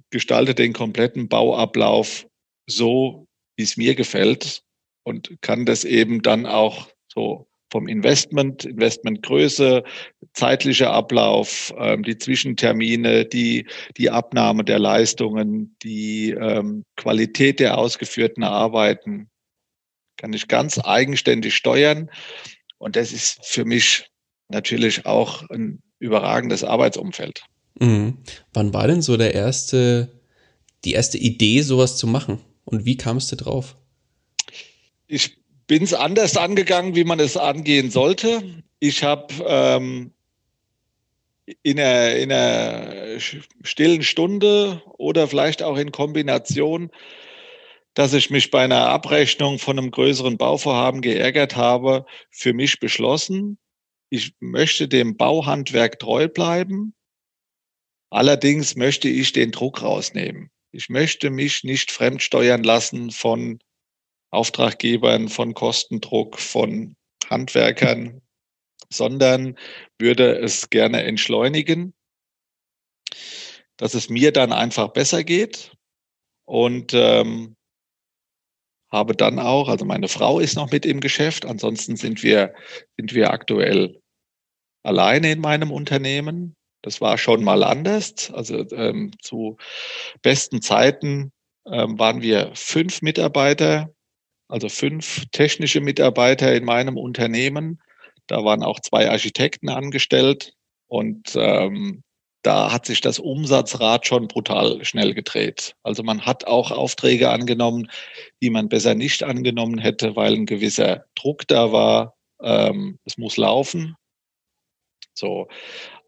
gestalte 0.08 0.54
den 0.54 0.72
kompletten 0.72 1.28
Bauablauf 1.28 2.26
so, 2.66 3.28
wie 3.56 3.62
es 3.62 3.76
mir 3.76 3.94
gefällt 3.94 4.62
und 5.04 5.36
kann 5.42 5.66
das 5.66 5.84
eben 5.84 6.22
dann 6.22 6.46
auch 6.46 6.88
so 7.12 7.49
vom 7.70 7.86
Investment, 7.88 8.64
Investmentgröße, 8.64 9.84
zeitlicher 10.34 10.92
Ablauf, 10.92 11.72
ähm, 11.78 12.02
die 12.02 12.18
Zwischentermine, 12.18 13.24
die, 13.24 13.66
die 13.96 14.10
Abnahme 14.10 14.64
der 14.64 14.78
Leistungen, 14.78 15.76
die 15.82 16.30
ähm, 16.30 16.84
Qualität 16.96 17.60
der 17.60 17.78
ausgeführten 17.78 18.42
Arbeiten, 18.42 19.28
kann 20.16 20.32
ich 20.32 20.48
ganz 20.48 20.78
eigenständig 20.78 21.56
steuern. 21.56 22.10
Und 22.78 22.96
das 22.96 23.12
ist 23.12 23.44
für 23.44 23.64
mich 23.64 24.10
natürlich 24.48 25.06
auch 25.06 25.48
ein 25.50 25.82
überragendes 25.98 26.64
Arbeitsumfeld. 26.64 27.42
Mhm. 27.78 28.18
Wann 28.52 28.74
war 28.74 28.86
denn 28.86 29.02
so 29.02 29.16
der 29.16 29.34
erste, 29.34 30.20
die 30.84 30.92
erste 30.92 31.18
Idee, 31.18 31.62
sowas 31.62 31.96
zu 31.96 32.06
machen? 32.06 32.40
Und 32.64 32.84
wie 32.84 32.96
kamst 32.96 33.32
du 33.32 33.36
drauf? 33.36 33.76
Ich 35.06 35.39
bin 35.70 35.84
es 35.84 35.94
anders 35.94 36.36
angegangen, 36.36 36.96
wie 36.96 37.04
man 37.04 37.20
es 37.20 37.36
angehen 37.36 37.92
sollte. 37.92 38.42
Ich 38.80 39.04
habe 39.04 39.32
ähm, 39.46 40.12
in, 41.62 41.78
einer, 41.78 42.16
in 42.16 42.32
einer 42.32 43.20
stillen 43.62 44.02
Stunde 44.02 44.82
oder 44.98 45.28
vielleicht 45.28 45.62
auch 45.62 45.76
in 45.76 45.92
Kombination, 45.92 46.90
dass 47.94 48.14
ich 48.14 48.30
mich 48.30 48.50
bei 48.50 48.64
einer 48.64 48.88
Abrechnung 48.88 49.60
von 49.60 49.78
einem 49.78 49.92
größeren 49.92 50.38
Bauvorhaben 50.38 51.02
geärgert 51.02 51.54
habe, 51.54 52.04
für 52.32 52.52
mich 52.52 52.80
beschlossen, 52.80 53.56
ich 54.08 54.34
möchte 54.40 54.88
dem 54.88 55.16
Bauhandwerk 55.16 56.00
treu 56.00 56.26
bleiben. 56.26 56.94
Allerdings 58.10 58.74
möchte 58.74 59.08
ich 59.08 59.30
den 59.30 59.52
Druck 59.52 59.82
rausnehmen. 59.82 60.50
Ich 60.72 60.88
möchte 60.88 61.30
mich 61.30 61.62
nicht 61.62 61.92
fremdsteuern 61.92 62.64
lassen 62.64 63.12
von 63.12 63.60
Auftraggebern, 64.30 65.28
von 65.28 65.54
Kostendruck, 65.54 66.38
von 66.38 66.96
Handwerkern, 67.28 68.20
sondern 68.92 69.56
würde 69.98 70.38
es 70.38 70.70
gerne 70.70 71.02
entschleunigen, 71.04 71.94
dass 73.76 73.94
es 73.94 74.08
mir 74.08 74.32
dann 74.32 74.52
einfach 74.52 74.88
besser 74.88 75.24
geht 75.24 75.72
und 76.44 76.92
ähm, 76.94 77.56
habe 78.90 79.14
dann 79.14 79.38
auch, 79.38 79.68
also 79.68 79.84
meine 79.84 80.08
Frau 80.08 80.40
ist 80.40 80.56
noch 80.56 80.70
mit 80.70 80.84
im 80.84 81.00
Geschäft, 81.00 81.44
ansonsten 81.46 81.96
sind 81.96 82.22
wir, 82.22 82.54
sind 82.96 83.14
wir 83.14 83.30
aktuell 83.30 84.00
alleine 84.82 85.30
in 85.30 85.40
meinem 85.40 85.70
Unternehmen. 85.70 86.56
Das 86.82 87.00
war 87.00 87.18
schon 87.18 87.44
mal 87.44 87.62
anders. 87.62 88.30
Also 88.32 88.68
ähm, 88.70 89.12
zu 89.20 89.58
besten 90.22 90.62
Zeiten 90.62 91.30
ähm, 91.66 91.98
waren 91.98 92.22
wir 92.22 92.50
fünf 92.54 93.02
Mitarbeiter 93.02 93.94
also 94.50 94.68
fünf 94.68 95.24
technische 95.32 95.80
Mitarbeiter 95.80 96.54
in 96.54 96.64
meinem 96.64 96.96
Unternehmen. 96.96 97.80
Da 98.26 98.44
waren 98.44 98.62
auch 98.62 98.80
zwei 98.80 99.10
Architekten 99.10 99.68
angestellt 99.68 100.54
und 100.86 101.32
ähm, 101.36 102.02
da 102.42 102.72
hat 102.72 102.86
sich 102.86 103.00
das 103.00 103.18
Umsatzrad 103.18 104.06
schon 104.06 104.28
brutal 104.28 104.84
schnell 104.84 105.14
gedreht. 105.14 105.74
Also 105.82 106.02
man 106.02 106.24
hat 106.24 106.46
auch 106.46 106.70
Aufträge 106.70 107.30
angenommen, 107.30 107.90
die 108.42 108.50
man 108.50 108.68
besser 108.68 108.94
nicht 108.94 109.22
angenommen 109.22 109.78
hätte, 109.78 110.16
weil 110.16 110.34
ein 110.34 110.46
gewisser 110.46 111.04
Druck 111.14 111.46
da 111.48 111.72
war. 111.72 112.16
Ähm, 112.42 112.98
es 113.04 113.18
muss 113.18 113.36
laufen. 113.36 113.94
So, 115.12 115.48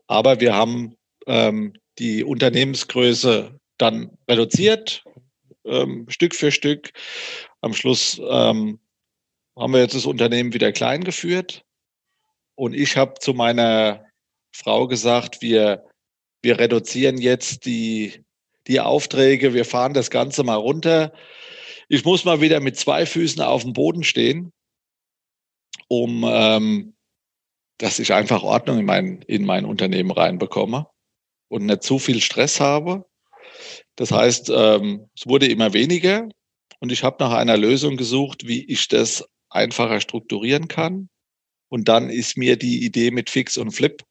aber 0.07 0.41
wir 0.41 0.55
haben 0.55 0.97
ähm, 1.27 1.75
die 1.99 2.25
Unternehmensgröße 2.25 3.59
dann 3.77 4.17
reduziert, 4.29 5.05
ähm, 5.65 6.07
Stück 6.09 6.35
für 6.35 6.51
Stück 6.51 6.93
am 7.61 7.75
Schluss 7.75 8.19
ähm, 8.19 8.81
haben 9.57 9.73
wir 9.73 9.81
jetzt 9.81 9.95
das 9.95 10.07
Unternehmen 10.07 10.53
wieder 10.53 10.73
klein 10.73 11.05
geführt. 11.05 11.65
Und 12.55 12.75
ich 12.75 12.97
habe 12.97 13.15
zu 13.19 13.35
meiner 13.35 14.05
Frau 14.55 14.87
gesagt, 14.87 15.43
wir, 15.43 15.85
wir 16.43 16.59
reduzieren 16.59 17.19
jetzt 17.19 17.67
die, 17.67 18.25
die 18.67 18.81
Aufträge, 18.81 19.55
wir 19.55 19.65
fahren 19.65 19.95
das 19.95 20.11
Ganze 20.11 20.45
mal 20.45 20.57
runter. 20.57 21.13
Ich 21.89 22.05
muss 22.05 22.25
mal 22.25 22.41
wieder 22.41 22.61
mit 22.61 22.79
zwei 22.79 23.07
Füßen 23.07 23.43
auf 23.43 23.63
dem 23.63 23.73
Boden 23.73 24.05
stehen, 24.05 24.53
um 25.89 26.25
ähm, 26.27 26.95
dass 27.79 27.99
ich 27.99 28.13
einfach 28.13 28.43
Ordnung 28.43 28.79
in 28.79 28.85
mein, 28.85 29.23
in 29.23 29.45
mein 29.45 29.65
Unternehmen 29.65 30.11
reinbekomme 30.11 30.87
und 31.49 31.67
nicht 31.67 31.83
zu 31.83 31.99
viel 31.99 32.21
Stress 32.21 32.61
habe. 32.61 33.05
Das 33.97 34.11
heißt, 34.11 34.51
ähm, 34.55 35.09
es 35.17 35.27
wurde 35.27 35.47
immer 35.47 35.73
weniger. 35.73 36.29
Und 36.81 36.91
ich 36.91 37.05
habe 37.05 37.17
nach 37.21 37.33
einer 37.33 37.57
Lösung 37.57 37.97
gesucht, 37.97 38.47
wie 38.47 38.65
ich 38.65 38.89
das 38.89 39.25
einfacher 39.51 40.01
strukturieren 40.01 40.69
kann. 40.69 41.09
Und 41.69 41.89
dann 41.89 42.11
ist 42.11 42.37
mir 42.37 42.57
die 42.57 42.85
Idee 42.85 43.11
mit 43.11 43.31
Fix 43.31 43.57
und 43.57 43.71
Flip 43.71 44.03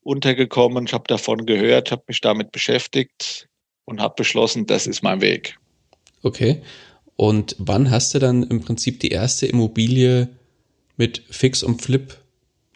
untergekommen. 0.00 0.86
Ich 0.86 0.92
habe 0.92 1.04
davon 1.06 1.46
gehört, 1.46 1.90
habe 1.90 2.04
mich 2.08 2.20
damit 2.20 2.52
beschäftigt 2.52 3.48
und 3.84 4.00
habe 4.00 4.14
beschlossen, 4.16 4.66
das 4.66 4.86
ist 4.86 5.02
mein 5.02 5.20
Weg. 5.20 5.58
Okay. 6.22 6.62
Und 7.16 7.56
wann 7.58 7.90
hast 7.90 8.14
du 8.14 8.18
dann 8.18 8.42
im 8.42 8.60
Prinzip 8.60 9.00
die 9.00 9.10
erste 9.10 9.46
Immobilie 9.46 10.28
mit 10.96 11.22
Fix 11.30 11.62
und 11.62 11.82
Flip 11.82 12.16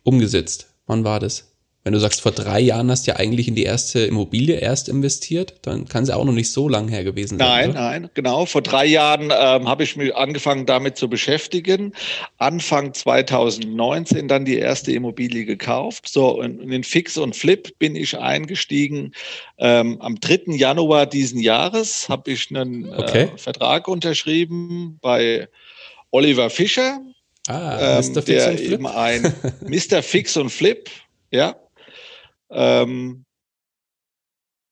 umgesetzt? 0.02 0.74
Wann 0.86 1.04
war 1.04 1.20
das? 1.20 1.49
Wenn 1.82 1.94
du 1.94 1.98
sagst, 1.98 2.20
vor 2.20 2.32
drei 2.32 2.60
Jahren 2.60 2.90
hast 2.90 3.06
du 3.06 3.12
ja 3.12 3.16
eigentlich 3.16 3.48
in 3.48 3.54
die 3.54 3.62
erste 3.62 4.00
Immobilie 4.00 4.56
erst 4.56 4.90
investiert, 4.90 5.54
dann 5.62 5.88
kann 5.88 6.04
sie 6.04 6.14
auch 6.14 6.26
noch 6.26 6.34
nicht 6.34 6.52
so 6.52 6.68
lang 6.68 6.88
her 6.88 7.04
gewesen 7.04 7.38
sein. 7.38 7.48
Nein, 7.48 7.70
oder? 7.70 7.80
nein, 7.80 8.10
genau. 8.12 8.44
Vor 8.44 8.60
drei 8.60 8.84
Jahren 8.84 9.32
ähm, 9.34 9.66
habe 9.66 9.82
ich 9.84 9.96
mich 9.96 10.14
angefangen, 10.14 10.66
damit 10.66 10.98
zu 10.98 11.08
beschäftigen. 11.08 11.94
Anfang 12.36 12.92
2019 12.92 14.28
dann 14.28 14.44
die 14.44 14.58
erste 14.58 14.92
Immobilie 14.92 15.46
gekauft. 15.46 16.06
So, 16.06 16.42
in, 16.42 16.60
in 16.60 16.68
den 16.68 16.84
Fix 16.84 17.16
und 17.16 17.34
Flip 17.34 17.78
bin 17.78 17.96
ich 17.96 18.18
eingestiegen. 18.18 19.12
Ähm, 19.56 20.02
am 20.02 20.20
3. 20.20 20.56
Januar 20.56 21.06
diesen 21.06 21.40
Jahres 21.40 22.10
habe 22.10 22.30
ich 22.32 22.54
einen 22.54 22.92
äh, 22.92 22.96
okay. 22.96 23.22
äh, 23.22 23.38
Vertrag 23.38 23.88
unterschrieben 23.88 24.98
bei 25.00 25.48
Oliver 26.10 26.50
Fischer. 26.50 27.00
Ah, 27.48 27.98
ähm, 27.98 28.12
Mr. 28.12 28.22
Fix 28.22 28.26
der 28.26 28.50
und 28.50 28.58
Flip. 28.58 28.72
eben 28.72 28.86
ein 28.86 29.34
Mr. 29.66 30.02
Fix 30.02 30.36
und 30.36 30.50
Flip, 30.50 30.90
ja, 31.30 31.56
ähm, 32.50 33.24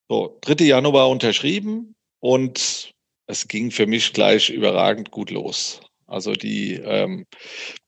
so, 0.09 0.39
3. 0.41 0.65
Januar 0.65 1.11
unterschrieben 1.11 1.95
und 2.21 2.93
es 3.27 3.47
ging 3.47 3.71
für 3.71 3.87
mich 3.87 4.13
gleich 4.13 4.49
überragend 4.49 5.11
gut 5.11 5.31
los. 5.31 5.81
Also 6.07 6.33
die, 6.33 6.75
ähm, 6.75 7.27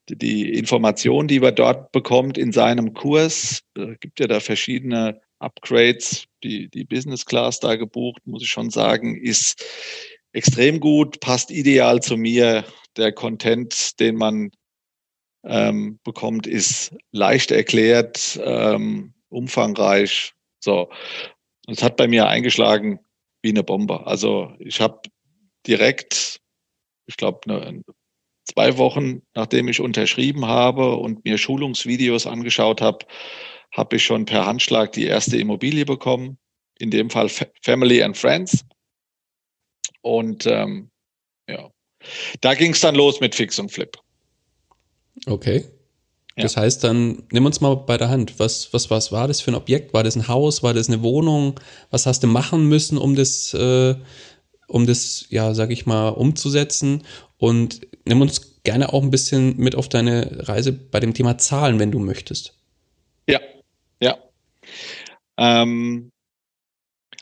die, 0.07 0.15
die 0.15 0.53
Information, 0.53 1.27
die 1.27 1.39
man 1.39 1.55
dort 1.55 1.91
bekommt 1.91 2.37
in 2.37 2.51
seinem 2.51 2.93
Kurs, 2.93 3.61
äh, 3.75 3.95
gibt 3.99 4.19
ja 4.19 4.27
da 4.27 4.39
verschiedene 4.39 5.19
Upgrades, 5.39 6.25
die, 6.43 6.69
die 6.69 6.83
Business 6.83 7.25
Class 7.25 7.59
da 7.59 7.75
gebucht, 7.75 8.21
muss 8.25 8.43
ich 8.43 8.49
schon 8.49 8.69
sagen, 8.69 9.19
ist 9.19 9.65
extrem 10.33 10.79
gut, 10.79 11.19
passt 11.19 11.49
ideal 11.49 12.01
zu 12.01 12.15
mir. 12.15 12.63
Der 12.97 13.11
Content, 13.11 13.99
den 13.99 14.15
man 14.17 14.51
ähm, 15.43 15.99
bekommt, 16.03 16.45
ist 16.45 16.95
leicht 17.11 17.49
erklärt, 17.49 18.39
ähm, 18.43 19.13
umfangreich. 19.31 20.33
So, 20.59 20.89
es 21.67 21.81
hat 21.81 21.97
bei 21.97 22.07
mir 22.07 22.27
eingeschlagen 22.27 22.99
wie 23.41 23.49
eine 23.49 23.63
Bombe. 23.63 24.05
Also 24.05 24.53
ich 24.59 24.81
habe 24.81 25.01
direkt, 25.65 26.39
ich 27.07 27.17
glaube, 27.17 27.39
ne, 27.47 27.83
zwei 28.45 28.77
Wochen 28.77 29.21
nachdem 29.33 29.67
ich 29.67 29.79
unterschrieben 29.79 30.45
habe 30.45 30.95
und 30.95 31.23
mir 31.25 31.37
Schulungsvideos 31.37 32.27
angeschaut 32.27 32.81
habe, 32.81 33.05
habe 33.71 33.95
ich 33.95 34.03
schon 34.03 34.25
per 34.25 34.45
Handschlag 34.45 34.91
die 34.91 35.05
erste 35.05 35.37
Immobilie 35.37 35.85
bekommen. 35.85 36.37
In 36.79 36.91
dem 36.91 37.09
Fall 37.09 37.29
Family 37.61 38.01
and 38.01 38.17
Friends. 38.17 38.65
Und 40.01 40.47
ähm, 40.47 40.89
ja, 41.47 41.69
da 42.41 42.55
ging 42.55 42.71
es 42.71 42.81
dann 42.81 42.95
los 42.95 43.19
mit 43.19 43.35
Fix 43.35 43.59
und 43.59 43.71
Flip. 43.71 43.95
Okay. 45.27 45.63
Ja. 46.37 46.43
Das 46.43 46.57
heißt 46.57 46.83
dann, 46.83 47.23
nimm 47.31 47.45
uns 47.45 47.59
mal 47.61 47.75
bei 47.75 47.97
der 47.97 48.09
Hand. 48.09 48.39
Was, 48.39 48.73
was, 48.73 48.89
was 48.89 49.11
war 49.11 49.27
das 49.27 49.41
für 49.41 49.51
ein 49.51 49.55
Objekt? 49.55 49.93
War 49.93 50.03
das 50.03 50.15
ein 50.15 50.27
Haus? 50.27 50.63
War 50.63 50.73
das 50.73 50.87
eine 50.87 51.03
Wohnung? 51.03 51.59
Was 51.89 52.05
hast 52.05 52.23
du 52.23 52.27
machen 52.27 52.67
müssen, 52.69 52.97
um 52.97 53.15
das, 53.15 53.53
äh, 53.53 53.95
um 54.67 54.85
das, 54.87 55.25
ja, 55.29 55.53
sag 55.53 55.71
ich 55.71 55.85
mal, 55.85 56.09
umzusetzen? 56.09 57.03
Und 57.37 57.81
nimm 58.05 58.21
uns 58.21 58.61
gerne 58.63 58.93
auch 58.93 59.03
ein 59.03 59.11
bisschen 59.11 59.57
mit 59.57 59.75
auf 59.75 59.89
deine 59.89 60.47
Reise 60.47 60.71
bei 60.71 60.99
dem 60.99 61.13
Thema 61.13 61.37
Zahlen, 61.37 61.79
wenn 61.79 61.91
du 61.91 61.99
möchtest. 61.99 62.53
Ja, 63.27 63.39
ja. 64.01 64.17
Ähm, 65.37 66.11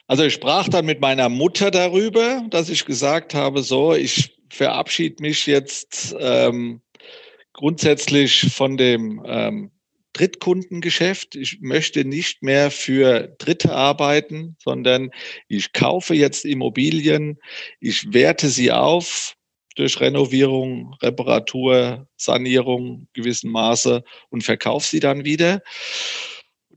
Also 0.07 0.23
ich 0.23 0.33
sprach 0.33 0.67
dann 0.69 0.85
mit 0.85 1.01
meiner 1.01 1.29
Mutter 1.29 1.71
darüber, 1.71 2.43
dass 2.49 2.69
ich 2.69 2.85
gesagt 2.85 3.33
habe, 3.35 3.61
so, 3.63 3.93
ich 3.93 4.37
verabschiede 4.49 5.21
mich 5.21 5.45
jetzt 5.45 6.15
ähm, 6.19 6.81
grundsätzlich 7.59 8.53
von 8.53 8.77
dem 8.77 9.21
ähm, 9.25 9.71
Drittkundengeschäft. 10.13 11.35
Ich 11.35 11.59
möchte 11.59 12.05
nicht 12.05 12.41
mehr 12.41 12.71
für 12.71 13.35
Dritte 13.37 13.75
arbeiten, 13.75 14.55
sondern 14.63 15.11
ich 15.49 15.73
kaufe 15.73 16.15
jetzt 16.15 16.45
Immobilien, 16.45 17.37
ich 17.81 18.13
werte 18.13 18.47
sie 18.47 18.71
auf 18.71 19.35
durch 19.75 19.99
Renovierung, 19.99 20.95
Reparatur, 21.01 22.07
Sanierung 22.15 23.09
gewissen 23.11 23.51
Maße 23.51 24.05
und 24.29 24.45
verkaufe 24.45 24.87
sie 24.87 25.01
dann 25.01 25.25
wieder. 25.25 25.61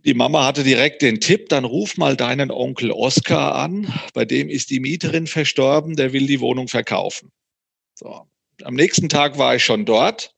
Die 0.05 0.15
Mama 0.15 0.45
hatte 0.45 0.65
direkt 0.65 1.01
den 1.03 1.21
Tipp, 1.21 1.49
dann 1.49 1.65
ruf 1.65 1.97
mal 1.97 2.17
deinen 2.17 2.51
Onkel 2.51 2.91
Oskar 2.91 3.55
an, 3.55 3.87
bei 4.15 4.25
dem 4.25 4.49
ist 4.49 4.71
die 4.71 4.81
Mieterin 4.81 5.29
verstorben, 5.29 5.95
der 5.95 6.13
will 6.13 6.27
die 6.27 6.41
Wohnung 6.41 6.67
verkaufen. 6.67 7.31
So. 7.95 8.27
Am 8.65 8.75
nächsten 8.75 9.09
Tag 9.09 9.39
war 9.39 9.55
ich 9.55 9.65
schon 9.65 9.85
dort, 9.85 10.35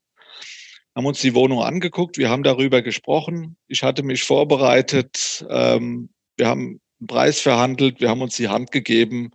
haben 0.94 1.07
uns 1.07 1.20
die 1.20 1.35
Wohnung 1.35 1.61
angeguckt, 1.62 2.18
wir 2.18 2.30
haben 2.30 2.42
darüber 2.42 2.83
gesprochen. 2.83 3.57
Ich 3.66 3.83
hatte 3.83 4.02
mich 4.02 4.22
vorbereitet, 4.22 5.44
ähm, 5.50 6.11
wir 6.37 6.46
haben 6.46 6.80
einen 7.00 7.07
Preis 7.07 7.40
verhandelt, 7.40 8.00
wir 8.00 8.09
haben 8.09 8.22
uns 8.22 8.37
die 8.37 8.48
Hand 8.48 8.70
gegeben. 8.70 9.33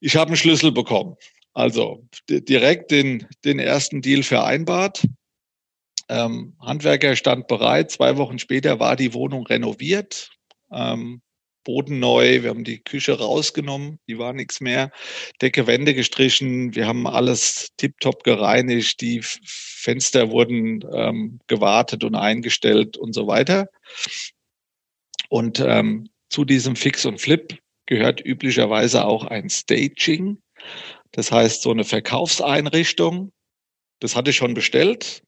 Ich 0.00 0.16
habe 0.16 0.28
einen 0.28 0.36
Schlüssel 0.36 0.72
bekommen. 0.72 1.16
Also 1.54 2.06
direkt 2.28 2.90
den, 2.90 3.26
den 3.44 3.58
ersten 3.58 4.02
Deal 4.02 4.22
vereinbart. 4.22 5.06
Ähm, 6.08 6.54
Handwerker 6.60 7.14
stand 7.16 7.46
bereit. 7.46 7.90
Zwei 7.90 8.16
Wochen 8.16 8.38
später 8.38 8.80
war 8.80 8.96
die 8.96 9.14
Wohnung 9.14 9.46
renoviert. 9.46 10.30
Ähm, 10.70 11.22
Boden 11.64 11.98
neu, 11.98 12.42
wir 12.42 12.50
haben 12.50 12.64
die 12.64 12.82
Küche 12.82 13.18
rausgenommen, 13.18 14.00
die 14.08 14.18
war 14.18 14.32
nichts 14.32 14.60
mehr, 14.60 14.90
Decke, 15.40 15.66
Wände 15.66 15.94
gestrichen, 15.94 16.74
wir 16.74 16.88
haben 16.88 17.06
alles 17.06 17.68
tiptop 17.76 18.24
gereinigt, 18.24 19.00
die 19.00 19.22
Fenster 19.82 20.30
wurden 20.30 20.84
ähm, 20.94 21.40
gewartet 21.48 22.04
und 22.04 22.14
eingestellt 22.14 22.96
und 22.96 23.14
so 23.14 23.26
weiter. 23.26 23.68
Und 25.28 25.58
ähm, 25.58 26.08
zu 26.28 26.44
diesem 26.44 26.76
Fix 26.76 27.04
und 27.04 27.20
Flip 27.20 27.58
gehört 27.86 28.24
üblicherweise 28.24 29.04
auch 29.04 29.24
ein 29.24 29.50
Staging, 29.50 30.40
das 31.10 31.32
heißt 31.32 31.62
so 31.62 31.72
eine 31.72 31.82
Verkaufseinrichtung. 31.82 33.32
Das 33.98 34.14
hatte 34.14 34.30
ich 34.30 34.36
schon 34.36 34.54
bestellt. 34.54 35.22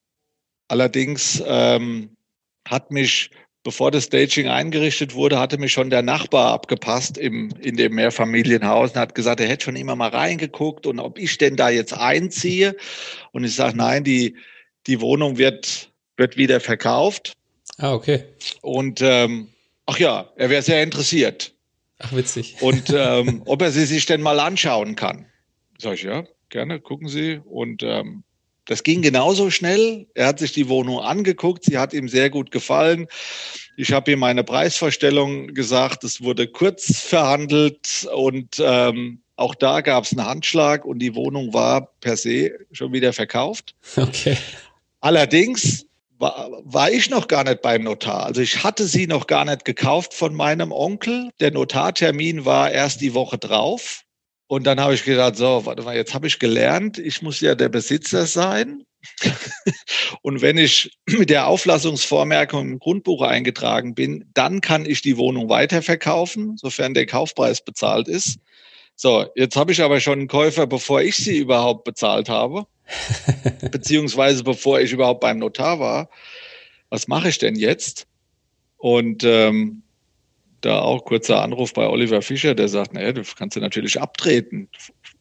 Allerdings 0.68 1.42
ähm, 1.46 2.16
hat 2.66 2.92
mich 2.92 3.30
bevor 3.64 3.90
das 3.90 4.05
Staging 4.05 4.46
eingerichtet 4.46 5.14
wurde, 5.14 5.38
hatte 5.38 5.59
mich 5.59 5.72
schon 5.72 5.90
der 5.90 6.03
Nachbar 6.03 6.53
abgepasst 6.53 7.18
im, 7.18 7.50
in 7.61 7.77
dem 7.77 7.94
Mehrfamilienhaus 7.94 8.92
und 8.92 8.96
hat 8.96 9.14
gesagt, 9.14 9.40
er 9.40 9.48
hätte 9.48 9.64
schon 9.64 9.77
immer 9.77 9.96
mal 9.96 10.11
reingeguckt 10.11 10.87
und 10.87 11.00
ob 11.00 11.18
ich 11.18 11.38
denn 11.38 11.57
da 11.57 11.70
jetzt 11.70 11.94
einziehe. 11.94 12.77
Und 13.33 13.42
ich 13.42 13.55
sage, 13.55 13.77
nein, 13.77 14.05
die, 14.05 14.37
die 14.87 15.00
Wohnung 15.00 15.38
wird, 15.38 15.90
wird 16.16 16.37
wieder 16.37 16.61
verkauft. 16.61 17.33
Ah, 17.79 17.94
okay. 17.94 18.24
Und 18.61 19.00
ähm, 19.03 19.48
ach 19.87 19.98
ja, 19.98 20.31
er 20.37 20.50
wäre 20.50 20.62
sehr 20.62 20.83
interessiert. 20.83 21.55
Ach, 21.98 22.14
witzig. 22.14 22.57
Und 22.61 22.92
ähm, 22.94 23.42
ob 23.46 23.62
er 23.62 23.70
sie 23.70 23.87
sich 23.87 24.05
denn 24.05 24.20
mal 24.20 24.38
anschauen 24.40 24.94
kann. 24.94 25.27
Sag 25.79 25.94
ich, 25.94 26.03
ja, 26.03 26.24
gerne, 26.50 26.81
gucken 26.81 27.09
Sie. 27.09 27.40
Und 27.44 27.83
ähm, 27.83 28.24
das 28.66 28.83
ging 28.83 29.03
genauso 29.03 29.50
schnell. 29.50 30.07
Er 30.14 30.27
hat 30.27 30.38
sich 30.38 30.53
die 30.53 30.68
Wohnung 30.68 31.00
angeguckt, 31.00 31.64
sie 31.64 31.79
hat 31.79 31.92
ihm 31.92 32.09
sehr 32.09 32.31
gut 32.31 32.50
gefallen. 32.50 33.07
Ich 33.77 33.92
habe 33.92 34.12
ihm 34.12 34.20
meine 34.20 34.44
Preisvorstellung 34.44 35.48
gesagt, 35.48 36.05
es 36.05 36.22
wurde 36.22 36.46
kurz 36.46 36.98
verhandelt 36.98 38.09
und 38.14 38.62
ähm, 38.64 39.20
auch 39.37 39.55
da 39.55 39.81
gab 39.81 40.05
es 40.05 40.12
einen 40.12 40.27
Handschlag 40.27 40.85
und 40.85 41.00
die 41.00 41.14
Wohnung 41.14 41.53
war 41.53 41.92
per 42.00 42.16
se 42.16 42.53
schon 42.72 42.92
wieder 42.92 43.12
verkauft. 43.12 43.74
Okay. 43.96 44.37
Allerdings 45.00 45.87
war, 46.18 46.50
war 46.64 46.90
ich 46.90 47.11
noch 47.11 47.29
gar 47.29 47.44
nicht 47.44 47.61
beim 47.61 47.83
Notar. 47.83 48.27
Also 48.27 48.40
ich 48.40 48.62
hatte 48.62 48.87
sie 48.87 49.07
noch 49.07 49.27
gar 49.27 49.44
nicht 49.44 49.64
gekauft 49.64 50.14
von 50.14 50.35
meinem 50.35 50.72
Onkel. 50.72 51.31
Der 51.40 51.50
Notartermin 51.50 52.44
war 52.44 52.70
erst 52.70 53.00
die 53.00 53.14
Woche 53.14 53.38
drauf. 53.38 54.03
Und 54.54 54.68
dann 54.68 54.78
habe 54.78 54.94
ich 54.94 55.02
gedacht, 55.02 55.34
so, 55.34 55.66
warte 55.66 55.82
mal, 55.82 55.96
jetzt 55.96 56.14
habe 56.14 56.28
ich 56.28 56.38
gelernt, 56.38 56.96
ich 56.96 57.22
muss 57.22 57.40
ja 57.40 57.56
der 57.56 57.68
Besitzer 57.68 58.24
sein. 58.24 58.84
und 60.22 60.42
wenn 60.42 60.58
ich 60.58 60.96
mit 61.06 61.28
der 61.28 61.48
Auflassungsvormerkung 61.48 62.70
im 62.70 62.78
Grundbuch 62.78 63.22
eingetragen 63.22 63.96
bin, 63.96 64.30
dann 64.32 64.60
kann 64.60 64.86
ich 64.86 65.02
die 65.02 65.16
Wohnung 65.16 65.48
weiterverkaufen, 65.48 66.56
sofern 66.56 66.94
der 66.94 67.06
Kaufpreis 67.06 67.64
bezahlt 67.64 68.06
ist. 68.06 68.38
So, 68.94 69.26
jetzt 69.34 69.56
habe 69.56 69.72
ich 69.72 69.82
aber 69.82 69.98
schon 69.98 70.20
einen 70.20 70.28
Käufer, 70.28 70.68
bevor 70.68 71.02
ich 71.02 71.16
sie 71.16 71.36
überhaupt 71.36 71.82
bezahlt 71.82 72.28
habe, 72.28 72.68
beziehungsweise 73.72 74.44
bevor 74.44 74.80
ich 74.80 74.92
überhaupt 74.92 75.18
beim 75.18 75.40
Notar 75.40 75.80
war. 75.80 76.08
Was 76.90 77.08
mache 77.08 77.28
ich 77.28 77.38
denn 77.38 77.56
jetzt? 77.56 78.06
Und 78.76 79.24
ähm, 79.24 79.82
da 80.64 80.81
auch 80.81 81.05
kurzer 81.05 81.42
Anruf 81.42 81.72
bei 81.74 81.87
Oliver 81.87 82.22
Fischer, 82.22 82.55
der 82.55 82.68
sagt, 82.68 82.94
naja, 82.94 83.12
du 83.12 83.22
kannst 83.37 83.57
du 83.57 83.61
natürlich 83.61 84.00
abtreten. 84.00 84.68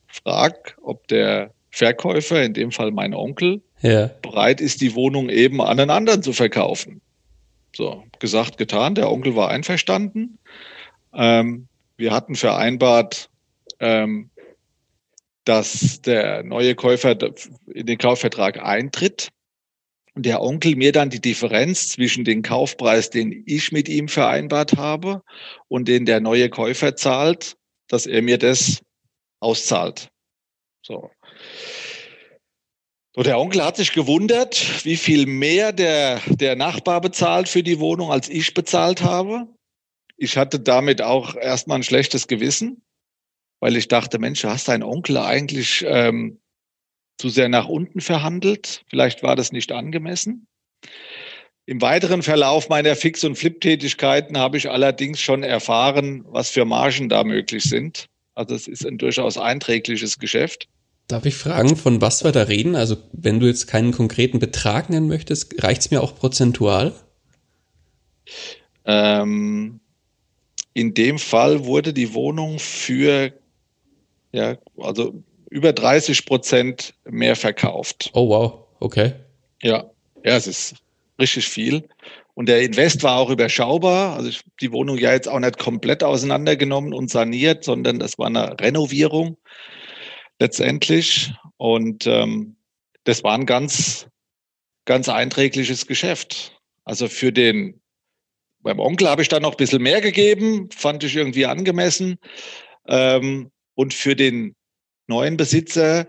Frag, 0.08 0.78
ob 0.82 1.08
der 1.08 1.52
Verkäufer, 1.72 2.44
in 2.44 2.54
dem 2.54 2.72
Fall 2.72 2.92
mein 2.92 3.14
Onkel, 3.14 3.62
ja. 3.82 4.12
bereit 4.22 4.62
ist, 4.62 4.82
die 4.82 4.96
Wohnung 4.96 5.30
eben 5.30 5.62
an 5.62 5.80
einen 5.80 5.90
anderen 5.90 6.24
zu 6.24 6.34
verkaufen. 6.34 7.02
So, 7.76 8.04
gesagt, 8.20 8.58
getan. 8.58 8.96
Der 8.96 9.12
Onkel 9.12 9.36
war 9.36 9.50
einverstanden. 9.50 10.38
Ähm, 11.14 11.68
wir 11.98 12.12
hatten 12.12 12.36
vereinbart, 12.36 13.30
ähm, 13.80 14.30
dass 15.46 16.02
der 16.02 16.44
neue 16.44 16.76
Käufer 16.76 17.18
in 17.74 17.86
den 17.86 17.98
Kaufvertrag 17.98 18.64
eintritt 18.64 19.30
der 20.16 20.42
Onkel 20.42 20.76
mir 20.76 20.92
dann 20.92 21.10
die 21.10 21.22
Differenz 21.22 21.90
zwischen 21.90 22.24
dem 22.24 22.44
Kaufpreis, 22.44 23.10
den 23.10 23.44
ich 23.46 23.72
mit 23.72 23.90
ihm 23.90 24.08
vereinbart 24.08 24.78
habe 24.78 25.24
und 25.68 25.88
den 25.88 26.06
der 26.06 26.20
neue 26.20 26.50
Käufer 26.50 26.96
zahlt, 26.96 27.56
dass 27.88 28.06
er 28.06 28.22
mir 28.22 28.38
das 28.38 28.82
auszahlt. 29.40 30.10
So. 30.86 31.10
So, 33.16 33.22
der 33.22 33.40
Onkel 33.40 33.64
hat 33.64 33.78
sich 33.78 33.94
gewundert, 33.94 34.84
wie 34.86 34.96
viel 34.96 35.28
mehr 35.28 35.72
der, 35.72 36.20
der 36.28 36.56
Nachbar 36.56 37.00
bezahlt 37.00 37.48
für 37.48 37.62
die 37.62 37.80
Wohnung, 37.80 38.12
als 38.12 38.28
ich 38.28 38.56
bezahlt 38.56 39.04
habe. 39.04 39.48
Ich 40.18 40.36
hatte 40.38 40.60
damit 40.60 41.02
auch 41.02 41.36
erstmal 41.36 41.78
ein 41.78 41.84
schlechtes 41.84 42.28
Gewissen, 42.28 42.84
weil 43.60 43.76
ich 43.76 43.88
dachte, 43.88 44.18
Mensch, 44.18 44.42
du 44.42 44.50
hast 44.50 44.68
deinen 44.68 44.82
Onkel 44.82 45.18
eigentlich 45.18 45.84
ähm, 45.88 46.42
zu 47.18 47.30
sehr 47.30 47.50
nach 47.50 47.68
unten 47.68 48.02
verhandelt. 48.02 48.84
Vielleicht 48.90 49.24
war 49.24 49.36
das 49.36 49.52
nicht 49.52 49.72
angemessen. 49.72 50.48
Im 51.66 51.82
weiteren 51.82 52.24
Verlauf 52.24 52.68
meiner 52.68 52.96
Fix- 52.96 53.24
und 53.24 53.38
Flip-Tätigkeiten 53.38 54.38
habe 54.38 54.58
ich 54.58 54.70
allerdings 54.70 55.22
schon 55.22 55.44
erfahren, 55.44 56.26
was 56.28 56.50
für 56.50 56.66
Margen 56.66 57.08
da 57.08 57.24
möglich 57.24 57.64
sind. 57.64 58.10
Also 58.36 58.56
es 58.56 58.68
ist 58.68 58.86
ein 58.86 58.98
durchaus 58.98 59.38
einträgliches 59.38 60.20
Geschäft. 60.20 60.68
Darf 61.08 61.26
ich 61.26 61.36
fragen, 61.36 61.76
von 61.76 62.02
was 62.02 62.24
wir 62.24 62.32
da 62.32 62.44
reden? 62.44 62.76
Also 62.76 62.98
wenn 63.12 63.40
du 63.40 63.48
jetzt 63.48 63.68
keinen 63.68 63.92
konkreten 63.92 64.40
Betrag 64.40 64.90
nennen 64.90 65.08
möchtest, 65.08 65.64
reicht 65.64 65.82
es 65.82 65.92
mir 65.92 66.02
auch 66.02 66.16
prozentual? 66.16 66.94
Ähm, 68.86 69.80
in 70.74 70.94
dem 70.94 71.20
Fall 71.20 71.66
wurde 71.66 71.94
die 71.94 72.14
Wohnung 72.14 72.60
für, 72.60 73.34
ja, 74.32 74.58
also 74.78 75.24
über 75.54 75.72
30 75.72 76.26
Prozent 76.26 76.96
mehr 77.06 77.36
verkauft. 77.36 78.10
Oh 78.16 78.28
wow, 78.28 78.66
okay. 78.80 79.14
Ja, 79.62 79.86
ja, 80.24 80.36
es 80.36 80.48
ist 80.48 80.76
richtig 81.20 81.48
viel. 81.48 81.88
Und 82.34 82.50
der 82.50 82.64
Invest 82.64 83.04
war 83.04 83.18
auch 83.18 83.30
überschaubar. 83.30 84.16
Also 84.16 84.30
ich, 84.30 84.42
die 84.62 84.72
Wohnung 84.72 84.98
ja 84.98 85.12
jetzt 85.12 85.30
auch 85.30 85.40
nicht 85.40 85.60
komplett 85.60 86.04
auseinandergenommen 86.04 86.92
und 86.92 87.12
saniert, 87.12 87.64
sondern 87.64 88.00
das 88.00 88.18
war 88.18 88.26
eine 88.26 88.60
Renovierung 88.60 89.38
letztendlich. 90.40 91.32
Und 91.58 92.08
ähm, 92.08 92.56
das 93.04 93.24
war 93.24 93.36
ein 93.36 93.46
ganz, 93.46 94.08
ganz 94.86 95.08
einträgliches 95.08 95.86
Geschäft. 95.86 96.60
Also 96.84 97.08
für 97.08 97.32
den, 97.32 97.80
beim 98.62 98.80
Onkel 98.80 99.08
habe 99.08 99.22
ich 99.22 99.30
da 99.30 99.40
noch 99.40 99.52
ein 99.52 99.58
bisschen 99.58 99.84
mehr 99.84 100.02
gegeben, 100.02 100.68
fand 100.76 101.04
ich 101.04 101.16
irgendwie 101.16 101.46
angemessen. 101.46 102.18
Ähm, 102.88 103.52
und 103.76 103.94
für 103.94 104.16
den 104.16 104.56
neuen 105.08 105.38
Besitzer 105.38 106.08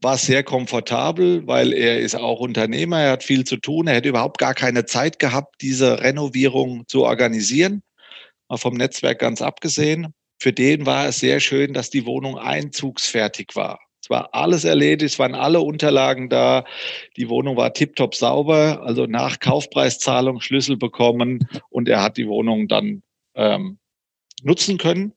war 0.00 0.18
sehr 0.18 0.42
komfortabel, 0.42 1.46
weil 1.46 1.72
er 1.72 2.00
ist 2.00 2.14
auch 2.14 2.40
Unternehmer, 2.40 3.00
er 3.00 3.12
hat 3.12 3.24
viel 3.24 3.44
zu 3.44 3.56
tun, 3.56 3.86
er 3.86 3.94
hätte 3.94 4.08
überhaupt 4.08 4.38
gar 4.38 4.54
keine 4.54 4.84
Zeit 4.84 5.18
gehabt, 5.18 5.56
diese 5.62 6.00
Renovierung 6.00 6.86
zu 6.86 7.04
organisieren, 7.04 7.82
mal 8.48 8.58
vom 8.58 8.74
Netzwerk 8.74 9.18
ganz 9.18 9.40
abgesehen. 9.40 10.12
Für 10.38 10.52
den 10.52 10.84
war 10.84 11.06
es 11.08 11.20
sehr 11.20 11.40
schön, 11.40 11.72
dass 11.72 11.88
die 11.88 12.04
Wohnung 12.04 12.38
einzugsfertig 12.38 13.52
war. 13.54 13.80
Es 14.02 14.10
war 14.10 14.34
alles 14.34 14.64
erledigt, 14.64 15.14
es 15.14 15.18
waren 15.18 15.34
alle 15.34 15.60
Unterlagen 15.60 16.28
da. 16.28 16.64
Die 17.16 17.28
Wohnung 17.28 17.56
war 17.56 17.72
tiptop 17.72 18.14
sauber, 18.14 18.82
also 18.84 19.06
nach 19.06 19.40
Kaufpreiszahlung 19.40 20.40
Schlüssel 20.40 20.76
bekommen 20.76 21.48
und 21.70 21.88
er 21.88 22.02
hat 22.02 22.16
die 22.16 22.28
Wohnung 22.28 22.68
dann 22.68 23.02
ähm, 23.34 23.78
nutzen 24.42 24.78
können. 24.78 25.12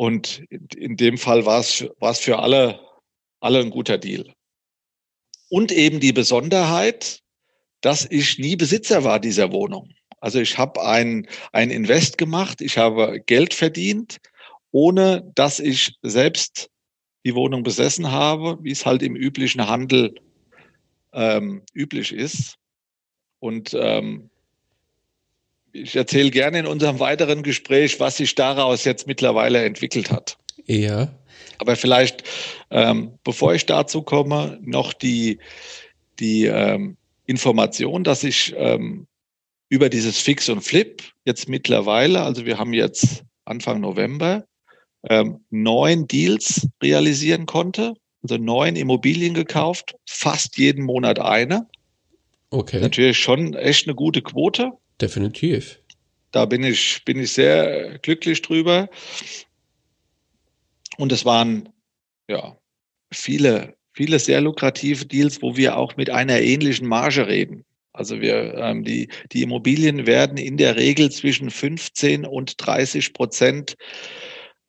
Und 0.00 0.42
in 0.76 0.96
dem 0.96 1.18
Fall 1.18 1.44
war 1.44 1.60
es, 1.60 1.86
war 1.98 2.12
es 2.12 2.20
für 2.20 2.38
alle, 2.38 2.80
alle 3.40 3.60
ein 3.60 3.68
guter 3.68 3.98
Deal. 3.98 4.32
Und 5.50 5.72
eben 5.72 6.00
die 6.00 6.14
Besonderheit, 6.14 7.20
dass 7.82 8.06
ich 8.10 8.38
nie 8.38 8.56
Besitzer 8.56 9.04
war 9.04 9.20
dieser 9.20 9.52
Wohnung. 9.52 9.92
Also 10.18 10.40
ich 10.40 10.56
habe 10.56 10.82
ein, 10.82 11.28
ein 11.52 11.70
Invest 11.70 12.16
gemacht, 12.16 12.62
ich 12.62 12.78
habe 12.78 13.20
Geld 13.26 13.52
verdient, 13.52 14.16
ohne 14.70 15.30
dass 15.34 15.60
ich 15.60 15.98
selbst 16.00 16.70
die 17.26 17.34
Wohnung 17.34 17.62
besessen 17.62 18.10
habe, 18.10 18.56
wie 18.62 18.70
es 18.70 18.86
halt 18.86 19.02
im 19.02 19.14
üblichen 19.14 19.68
Handel 19.68 20.14
ähm, 21.12 21.60
üblich 21.74 22.14
ist. 22.14 22.54
Und 23.38 23.76
ähm, 23.78 24.30
ich 25.72 25.96
erzähle 25.96 26.30
gerne 26.30 26.58
in 26.60 26.66
unserem 26.66 26.98
weiteren 26.98 27.42
Gespräch, 27.42 28.00
was 28.00 28.16
sich 28.16 28.34
daraus 28.34 28.84
jetzt 28.84 29.06
mittlerweile 29.06 29.64
entwickelt 29.64 30.10
hat. 30.10 30.36
Ja. 30.66 31.08
Aber 31.58 31.76
vielleicht, 31.76 32.24
ähm, 32.70 33.18
bevor 33.24 33.54
ich 33.54 33.66
dazu 33.66 34.02
komme, 34.02 34.58
noch 34.62 34.92
die, 34.92 35.38
die 36.18 36.46
ähm, 36.46 36.96
Information, 37.26 38.04
dass 38.04 38.24
ich 38.24 38.54
ähm, 38.56 39.06
über 39.68 39.88
dieses 39.88 40.18
Fix 40.18 40.48
und 40.48 40.62
Flip 40.62 41.02
jetzt 41.24 41.48
mittlerweile, 41.48 42.22
also 42.22 42.46
wir 42.46 42.58
haben 42.58 42.72
jetzt 42.72 43.24
Anfang 43.44 43.80
November, 43.80 44.44
ähm, 45.08 45.44
neun 45.50 46.06
Deals 46.06 46.68
realisieren 46.82 47.46
konnte, 47.46 47.94
also 48.22 48.36
neun 48.36 48.76
Immobilien 48.76 49.34
gekauft, 49.34 49.94
fast 50.06 50.58
jeden 50.58 50.84
Monat 50.84 51.18
eine. 51.18 51.66
Okay. 52.50 52.80
Natürlich 52.80 53.18
schon 53.18 53.54
echt 53.54 53.86
eine 53.86 53.94
gute 53.94 54.22
Quote. 54.22 54.72
Definitiv. 55.00 55.80
Da 56.32 56.44
bin 56.44 56.62
ich, 56.62 57.02
bin 57.04 57.18
ich 57.18 57.32
sehr 57.32 57.98
glücklich 57.98 58.42
drüber. 58.42 58.88
Und 60.96 61.12
es 61.12 61.24
waren 61.24 61.68
ja 62.28 62.56
viele, 63.12 63.76
viele 63.92 64.18
sehr 64.18 64.40
lukrative 64.40 65.06
Deals, 65.06 65.42
wo 65.42 65.56
wir 65.56 65.76
auch 65.76 65.96
mit 65.96 66.10
einer 66.10 66.40
ähnlichen 66.40 66.86
Marge 66.86 67.26
reden. 67.26 67.64
Also 67.92 68.20
wir, 68.20 68.54
ähm, 68.54 68.84
die, 68.84 69.08
die 69.32 69.42
Immobilien 69.42 70.06
werden 70.06 70.38
in 70.38 70.56
der 70.56 70.76
Regel 70.76 71.10
zwischen 71.10 71.50
15 71.50 72.24
und 72.24 72.54
30 72.64 73.12
Prozent 73.12 73.74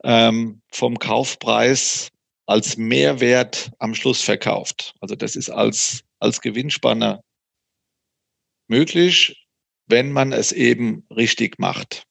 ähm, 0.04 0.62
vom 0.72 0.98
Kaufpreis 0.98 2.10
als 2.48 2.78
Mehrwert 2.78 3.72
am 3.78 3.94
Schluss 3.94 4.22
verkauft. 4.22 4.96
Also 5.00 5.16
das 5.16 5.36
ist 5.36 5.50
als, 5.50 6.04
als 6.20 6.42
Gewinnspanne 6.42 7.22
möglich, 8.68 9.41
wenn 9.88 10.12
man 10.12 10.32
es 10.34 10.52
eben 10.52 11.06
richtig 11.10 11.60
macht. 11.60 12.06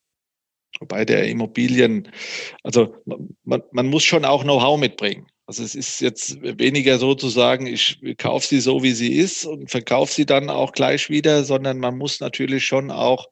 Wobei 0.79 1.05
der 1.05 1.29
Immobilien, 1.29 2.11
also 2.63 2.97
man, 3.45 3.63
man 3.73 3.87
muss 3.89 4.05
schon 4.05 4.25
auch 4.25 4.43
Know-how 4.43 4.79
mitbringen. 4.79 5.27
Also 5.47 5.65
es 5.65 5.75
ist 5.75 6.01
jetzt 6.01 6.41
weniger 6.41 6.99
so 6.99 7.15
zu 7.15 7.29
sagen, 7.29 7.67
ich 7.67 8.01
kaufe 8.19 8.47
sie 8.47 8.61
so, 8.61 8.85
wie 8.85 8.93
sie 8.93 9.15
ist 9.15 9.45
und 9.45 9.69
verkaufe 9.69 10.13
sie 10.13 10.25
dann 10.25 10.49
auch 10.49 10.73
gleich 10.73 11.11
wieder, 11.11 11.43
sondern 11.43 11.79
man 11.79 11.99
muss 11.99 12.21
natürlich 12.21 12.65
schon 12.65 12.93
auch 12.93 13.27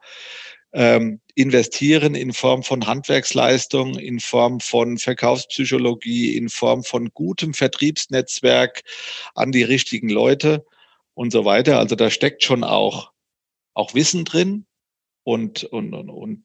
ähm, 0.72 1.20
investieren 1.34 2.14
in 2.14 2.32
Form 2.32 2.62
von 2.62 2.86
Handwerksleistung, 2.86 3.98
in 3.98 4.20
Form 4.20 4.60
von 4.60 4.98
Verkaufspsychologie, 4.98 6.36
in 6.36 6.48
Form 6.48 6.82
von 6.84 7.10
gutem 7.14 7.54
Vertriebsnetzwerk 7.54 8.82
an 9.34 9.52
die 9.52 9.62
richtigen 9.62 10.08
Leute 10.08 10.64
und 11.14 11.30
so 11.30 11.44
weiter. 11.44 11.78
Also 11.78 11.94
da 11.94 12.10
steckt 12.10 12.42
schon 12.42 12.64
auch, 12.64 13.12
auch 13.78 13.94
Wissen 13.94 14.24
drin 14.24 14.66
und, 15.22 15.64
und, 15.64 15.94
und, 15.94 16.10
und 16.10 16.44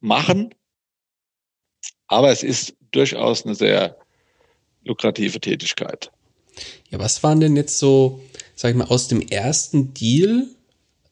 machen. 0.00 0.54
Aber 2.06 2.30
es 2.30 2.42
ist 2.42 2.76
durchaus 2.92 3.44
eine 3.44 3.54
sehr 3.54 3.98
lukrative 4.84 5.40
Tätigkeit. 5.40 6.10
Ja, 6.90 6.98
was 6.98 7.22
waren 7.22 7.40
denn 7.40 7.56
jetzt 7.56 7.78
so, 7.78 8.22
sag 8.54 8.70
ich 8.70 8.76
mal, 8.76 8.86
aus 8.86 9.08
dem 9.08 9.20
ersten 9.20 9.92
Deal 9.92 10.46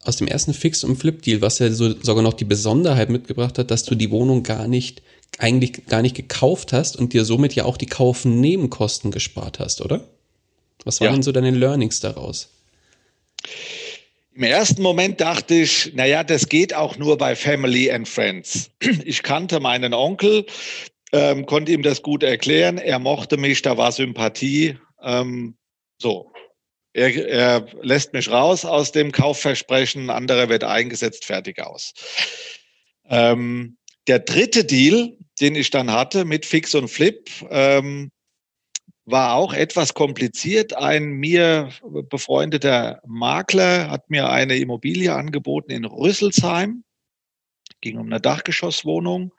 aus 0.06 0.16
dem 0.16 0.28
ersten 0.28 0.54
Fix- 0.54 0.84
und 0.84 0.94
Flip-Deal, 0.96 1.40
was 1.40 1.58
ja 1.58 1.68
so, 1.72 2.00
sogar 2.00 2.22
noch 2.22 2.34
die 2.34 2.44
Besonderheit 2.44 3.10
mitgebracht 3.10 3.58
hat, 3.58 3.72
dass 3.72 3.82
du 3.82 3.96
die 3.96 4.12
Wohnung 4.12 4.44
gar 4.44 4.68
nicht, 4.68 5.02
eigentlich 5.38 5.86
gar 5.86 6.00
nicht 6.00 6.14
gekauft 6.14 6.72
hast 6.72 6.96
und 6.96 7.12
dir 7.12 7.24
somit 7.24 7.56
ja 7.56 7.64
auch 7.64 7.76
die 7.76 7.86
Kaufnebenkosten 7.86 9.10
gespart 9.10 9.58
hast, 9.58 9.80
oder? 9.80 10.06
Was 10.84 11.00
waren 11.00 11.08
ja. 11.08 11.12
denn 11.14 11.22
so 11.24 11.32
deine 11.32 11.50
Learnings 11.50 11.98
daraus? 11.98 12.50
Im 14.36 14.42
ersten 14.42 14.82
Moment 14.82 15.18
dachte 15.22 15.54
ich, 15.54 15.94
naja, 15.94 16.22
das 16.22 16.50
geht 16.50 16.74
auch 16.74 16.98
nur 16.98 17.16
bei 17.16 17.34
Family 17.34 17.90
and 17.90 18.06
Friends. 18.06 18.70
Ich 19.04 19.22
kannte 19.22 19.60
meinen 19.60 19.94
Onkel, 19.94 20.44
ähm, 21.12 21.46
konnte 21.46 21.72
ihm 21.72 21.82
das 21.82 22.02
gut 22.02 22.22
erklären, 22.22 22.76
er 22.76 22.98
mochte 22.98 23.38
mich, 23.38 23.62
da 23.62 23.78
war 23.78 23.92
Sympathie. 23.92 24.76
Ähm, 25.02 25.56
so, 25.96 26.30
er, 26.92 27.28
er 27.28 27.66
lässt 27.80 28.12
mich 28.12 28.30
raus 28.30 28.66
aus 28.66 28.92
dem 28.92 29.10
Kaufversprechen, 29.10 30.10
anderer 30.10 30.50
wird 30.50 30.64
eingesetzt, 30.64 31.24
fertig 31.24 31.58
aus. 31.62 31.94
Ähm, 33.08 33.78
der 34.06 34.18
dritte 34.18 34.66
Deal, 34.66 35.16
den 35.40 35.54
ich 35.54 35.70
dann 35.70 35.90
hatte 35.90 36.26
mit 36.26 36.44
Fix 36.44 36.74
und 36.74 36.88
Flip, 36.88 37.30
ähm, 37.48 38.10
war 39.06 39.34
auch 39.34 39.54
etwas 39.54 39.94
kompliziert. 39.94 40.76
Ein 40.76 41.12
mir 41.12 41.70
befreundeter 42.10 43.00
Makler 43.06 43.88
hat 43.88 44.10
mir 44.10 44.28
eine 44.28 44.56
Immobilie 44.56 45.14
angeboten 45.14 45.70
in 45.70 45.84
Rüsselsheim. 45.84 46.82
Ging 47.80 47.98
um 47.98 48.06
eine 48.06 48.20
Dachgeschosswohnung. 48.20 49.32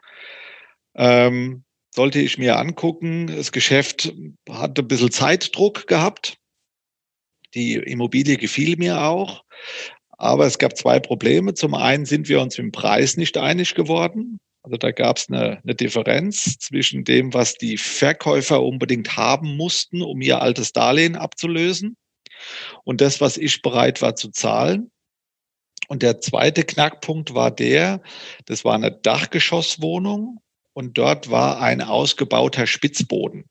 Ähm, 0.96 1.66
sollte 1.94 2.20
ich 2.20 2.38
mir 2.38 2.58
angucken. 2.58 3.28
Das 3.28 3.52
Geschäft 3.52 4.14
hatte 4.50 4.84
ein 4.84 4.88
bisschen 4.88 5.12
Zeitdruck 5.12 5.86
gehabt. 5.88 6.38
Die 7.54 7.74
Immobilie 7.74 8.38
gefiel 8.38 8.78
mir 8.78 9.04
auch. 9.04 9.44
Aber 10.12 10.46
es 10.46 10.60
gab 10.60 10.78
zwei 10.78 11.00
Probleme. 11.00 11.54
Zum 11.56 11.74
einen 11.74 12.06
sind 12.06 12.30
wir 12.30 12.42
uns 12.42 12.58
im 12.58 12.72
Preis 12.72 13.18
nicht 13.18 13.38
einig 13.38 13.76
geworden. 13.76 14.40
Also 14.68 14.76
da 14.76 14.92
gab 14.92 15.16
es 15.16 15.30
eine, 15.30 15.62
eine, 15.64 15.76
Differenz 15.76 16.58
zwischen 16.60 17.06
dem, 17.06 17.34
was 17.34 17.56
die 17.56 17.78
Verkäufer 17.78 18.62
unbedingt 18.62 19.16
haben 19.16 19.56
mussten, 19.56 20.02
um 20.02 20.20
ihr 20.20 20.42
altes 20.42 20.74
Darlehen 20.74 21.16
abzulösen, 21.16 21.96
und 22.84 23.00
das, 23.00 23.22
was 23.22 23.38
ich 23.38 23.62
bereit 23.62 24.02
war 24.02 24.18
zu 24.18 24.30
zahlen. 24.30 24.92
Und 25.88 26.04
der 26.04 26.20
zweite 26.20 26.66
Knackpunkt 26.66 27.34
war 27.34 27.50
der, 27.50 28.02
das 28.46 28.66
war 28.66 28.76
eine 28.76 28.92
Dachgeschosswohnung 28.92 30.42
und 30.74 30.98
dort 30.98 31.32
war 31.32 31.62
ein 31.62 31.82
ausgebauter 31.82 32.68
Spitzboden. 32.68 33.46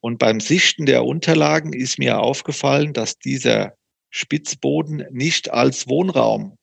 Und 0.00 0.18
beim 0.18 0.40
Sichten 0.40 0.86
der 0.86 1.04
Unterlagen 1.04 1.72
ist 1.72 2.00
mir 2.00 2.18
aufgefallen, 2.18 2.94
dass 2.94 3.16
dieser 3.16 3.74
Spitzboden 4.10 5.06
nicht 5.12 5.52
als 5.52 5.88
Wohnraum 5.88 6.56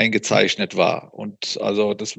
eingezeichnet 0.00 0.76
war. 0.76 1.12
Und 1.12 1.58
also 1.60 1.92
das, 1.92 2.18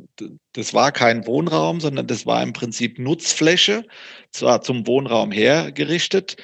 das 0.53 0.73
war 0.75 0.91
kein 0.91 1.25
Wohnraum, 1.25 1.79
sondern 1.79 2.05
das 2.05 2.27
war 2.27 2.43
im 2.43 2.53
Prinzip 2.53 2.99
Nutzfläche, 2.99 3.85
zwar 4.31 4.61
zum 4.61 4.85
Wohnraum 4.85 5.31
hergerichtet. 5.31 6.37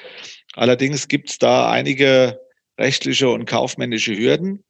Allerdings 0.54 1.08
gibt 1.08 1.30
es 1.30 1.38
da 1.38 1.70
einige 1.70 2.40
rechtliche 2.80 3.30
und 3.30 3.46
kaufmännische 3.46 4.18
Hürden. 4.18 4.64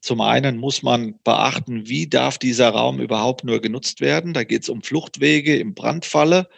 Zum 0.00 0.20
einen 0.20 0.58
muss 0.58 0.84
man 0.84 1.18
beachten, 1.24 1.88
wie 1.88 2.08
darf 2.08 2.38
dieser 2.38 2.70
Raum 2.70 3.00
überhaupt 3.00 3.42
nur 3.42 3.60
genutzt 3.60 4.00
werden. 4.00 4.34
Da 4.34 4.44
geht 4.44 4.62
es 4.62 4.68
um 4.68 4.82
Fluchtwege 4.82 5.56
im 5.56 5.74
Brandfalle. 5.74 6.48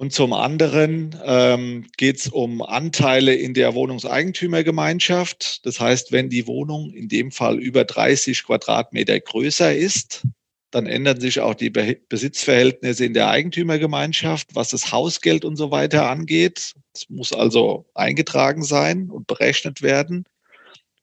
Und 0.00 0.14
zum 0.14 0.32
anderen 0.32 1.14
ähm, 1.26 1.86
geht 1.98 2.16
es 2.16 2.28
um 2.28 2.62
Anteile 2.62 3.34
in 3.34 3.52
der 3.52 3.74
Wohnungseigentümergemeinschaft. 3.74 5.66
Das 5.66 5.78
heißt, 5.78 6.10
wenn 6.10 6.30
die 6.30 6.46
Wohnung 6.46 6.90
in 6.90 7.10
dem 7.10 7.30
Fall 7.30 7.58
über 7.58 7.84
30 7.84 8.44
Quadratmeter 8.44 9.20
größer 9.20 9.76
ist, 9.76 10.26
dann 10.70 10.86
ändern 10.86 11.20
sich 11.20 11.40
auch 11.40 11.52
die 11.52 11.68
Besitzverhältnisse 11.68 13.04
in 13.04 13.12
der 13.12 13.28
Eigentümergemeinschaft, 13.28 14.54
was 14.54 14.70
das 14.70 14.90
Hausgeld 14.90 15.44
und 15.44 15.56
so 15.56 15.70
weiter 15.70 16.08
angeht. 16.08 16.72
Es 16.94 17.10
muss 17.10 17.34
also 17.34 17.84
eingetragen 17.92 18.62
sein 18.62 19.10
und 19.10 19.26
berechnet 19.26 19.82
werden. 19.82 20.24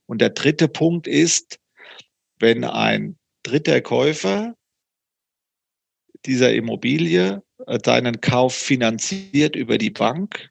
Und 0.07 0.21
der 0.21 0.31
dritte 0.31 0.67
Punkt 0.67 1.05
ist, 1.05 1.59
wenn 2.39 2.63
ein 2.63 3.15
dritter 3.43 3.79
Käufer 3.79 4.55
dieser 6.25 6.51
Immobilie 6.55 7.43
deinen 7.83 8.21
Kauf 8.21 8.55
finanziert 8.55 9.55
über 9.55 9.77
die 9.77 9.89
Bank, 9.89 10.49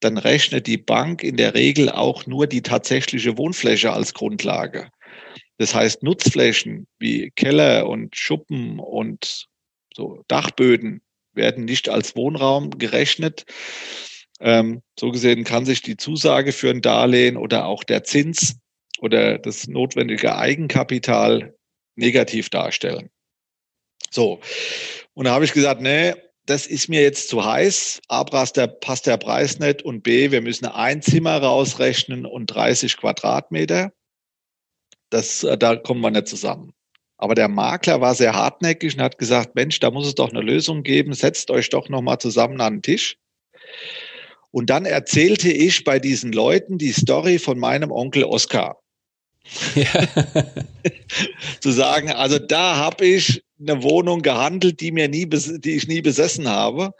dann 0.00 0.18
rechnet 0.18 0.66
die 0.66 0.78
Bank 0.78 1.22
in 1.22 1.36
der 1.36 1.54
Regel 1.54 1.88
auch 1.88 2.26
nur 2.26 2.46
die 2.46 2.62
tatsächliche 2.62 3.38
Wohnfläche 3.38 3.92
als 3.92 4.14
Grundlage. 4.14 4.90
Das 5.58 5.74
heißt, 5.74 6.02
Nutzflächen 6.02 6.86
wie 6.98 7.30
Keller 7.30 7.88
und 7.88 8.16
Schuppen 8.16 8.78
und 8.78 9.46
so 9.94 10.24
Dachböden 10.28 11.02
werden 11.34 11.64
nicht 11.64 11.88
als 11.88 12.16
Wohnraum 12.16 12.70
gerechnet. 12.78 13.44
Ähm, 14.40 14.82
so 14.98 15.10
gesehen 15.10 15.44
kann 15.44 15.64
sich 15.64 15.82
die 15.82 15.96
Zusage 15.96 16.52
für 16.52 16.70
ein 16.70 16.82
Darlehen 16.82 17.36
oder 17.36 17.66
auch 17.66 17.84
der 17.84 18.02
Zins 18.04 18.56
oder 18.98 19.38
das 19.38 19.68
notwendige 19.68 20.36
Eigenkapital 20.36 21.54
negativ 21.94 22.50
darstellen. 22.50 23.10
So. 24.10 24.40
Und 25.14 25.26
da 25.26 25.32
habe 25.32 25.44
ich 25.44 25.52
gesagt, 25.52 25.80
nee, 25.80 26.14
das 26.46 26.66
ist 26.66 26.88
mir 26.88 27.02
jetzt 27.02 27.28
zu 27.28 27.44
heiß. 27.44 28.00
A, 28.08 28.24
passt 28.24 28.56
der, 28.56 28.66
passt 28.66 29.06
der 29.06 29.16
Preis 29.16 29.58
nicht 29.58 29.82
und 29.82 30.02
B, 30.02 30.30
wir 30.30 30.40
müssen 30.40 30.66
ein 30.66 31.02
Zimmer 31.02 31.38
rausrechnen 31.38 32.26
und 32.26 32.46
30 32.46 32.96
Quadratmeter. 32.96 33.92
Das, 35.10 35.44
äh, 35.44 35.56
da 35.56 35.76
kommen 35.76 36.00
wir 36.00 36.10
nicht 36.10 36.28
zusammen. 36.28 36.72
Aber 37.16 37.36
der 37.36 37.48
Makler 37.48 38.00
war 38.00 38.14
sehr 38.16 38.34
hartnäckig 38.34 38.94
und 38.94 39.02
hat 39.02 39.18
gesagt, 39.18 39.54
Mensch, 39.54 39.78
da 39.78 39.92
muss 39.92 40.08
es 40.08 40.16
doch 40.16 40.30
eine 40.30 40.40
Lösung 40.40 40.82
geben. 40.82 41.14
Setzt 41.14 41.50
euch 41.52 41.68
doch 41.68 41.88
noch 41.88 42.02
mal 42.02 42.18
zusammen 42.18 42.60
an 42.60 42.76
den 42.76 42.82
Tisch. 42.82 43.16
Und 44.50 44.70
dann 44.70 44.84
erzählte 44.84 45.50
ich 45.50 45.84
bei 45.84 46.00
diesen 46.00 46.32
Leuten 46.32 46.78
die 46.78 46.92
Story 46.92 47.38
von 47.38 47.58
meinem 47.58 47.92
Onkel 47.92 48.24
Oskar. 48.24 48.82
Ja. 49.74 50.08
Zu 51.60 51.70
sagen, 51.70 52.10
also 52.10 52.38
da 52.38 52.76
habe 52.76 53.06
ich 53.06 53.44
eine 53.62 53.82
Wohnung 53.82 54.22
gehandelt, 54.22 54.80
die 54.80 54.92
mir 54.92 55.08
nie, 55.08 55.26
die 55.26 55.76
ich 55.76 55.88
nie 55.88 56.02
besessen 56.02 56.48
habe. 56.48 56.92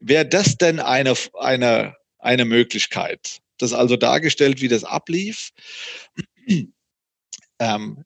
Wäre 0.00 0.26
das 0.26 0.56
denn 0.56 0.80
eine, 0.80 1.14
eine, 1.34 1.96
eine 2.18 2.44
Möglichkeit? 2.44 3.38
Das 3.58 3.72
also 3.72 3.96
dargestellt, 3.96 4.60
wie 4.60 4.68
das 4.68 4.84
ablief. 4.84 5.50
Ähm, 7.60 8.04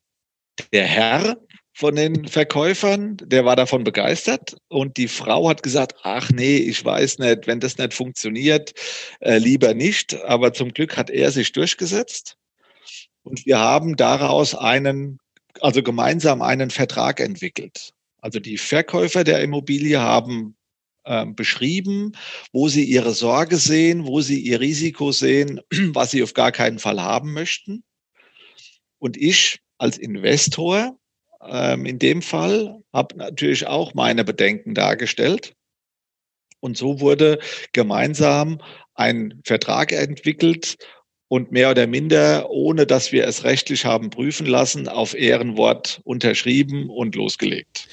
der 0.74 0.84
Herr 0.84 1.38
von 1.72 1.94
den 1.94 2.28
Verkäufern, 2.28 3.16
der 3.16 3.46
war 3.46 3.56
davon 3.56 3.82
begeistert 3.82 4.56
und 4.68 4.98
die 4.98 5.08
Frau 5.08 5.48
hat 5.48 5.62
gesagt, 5.62 5.94
ach 6.02 6.30
nee, 6.30 6.58
ich 6.58 6.84
weiß 6.84 7.18
nicht, 7.18 7.46
wenn 7.46 7.61
das 7.61 7.78
nicht 7.78 7.94
funktioniert, 7.94 8.74
äh, 9.20 9.38
lieber 9.38 9.72
nicht. 9.72 10.20
Aber 10.24 10.52
zum 10.52 10.74
Glück 10.74 10.98
hat 10.98 11.08
er 11.08 11.30
sich 11.30 11.52
durchgesetzt 11.52 12.37
und 13.22 13.46
wir 13.46 13.58
haben 13.58 13.96
daraus 13.96 14.54
einen, 14.54 15.18
also 15.61 15.83
gemeinsam 15.83 16.42
einen 16.42 16.71
Vertrag 16.71 17.21
entwickelt. 17.21 17.92
Also 18.21 18.40
die 18.40 18.59
Verkäufer 18.59 19.25
der 19.25 19.42
Immobilie 19.42 20.01
haben 20.01 20.57
äh, 21.05 21.25
beschrieben, 21.27 22.12
wo 22.53 22.68
sie 22.68 22.85
ihre 22.85 23.12
Sorge 23.14 23.57
sehen, 23.57 24.07
wo 24.07 24.21
sie 24.21 24.40
ihr 24.40 24.61
Risiko 24.61 25.12
sehen, 25.12 25.61
was 25.92 26.11
sie 26.11 26.23
auf 26.23 26.35
gar 26.35 26.53
keinen 26.53 26.79
Fall 26.79 27.01
haben 27.01 27.33
möchten. 27.33 27.85
Und 28.99 29.16
ich 29.16 29.61
als 29.79 29.97
Investor 29.97 30.99
ähm, 31.47 31.87
in 31.87 31.99
dem 31.99 32.23
Fall 32.23 32.83
habe 32.92 33.16
natürlich 33.16 33.66
auch 33.66 33.94
meine 33.94 34.25
Bedenken 34.25 34.75
dargestellt. 34.75 35.55
Und 36.61 36.77
so 36.77 37.01
wurde 37.01 37.38
gemeinsam 37.73 38.61
ein 38.94 39.40
Vertrag 39.44 39.92
entwickelt 39.92 40.77
und 41.28 41.52
mehr 41.52 41.70
oder 41.70 41.86
minder, 41.86 42.50
ohne 42.50 42.86
dass 42.86 43.12
wir 43.12 43.26
es 43.26 43.44
rechtlich 43.44 43.84
haben 43.84 44.10
prüfen 44.10 44.46
lassen, 44.46 44.88
auf 44.88 45.14
Ehrenwort 45.14 46.00
unterschrieben 46.04 46.88
und 46.90 47.14
losgelegt. 47.14 47.88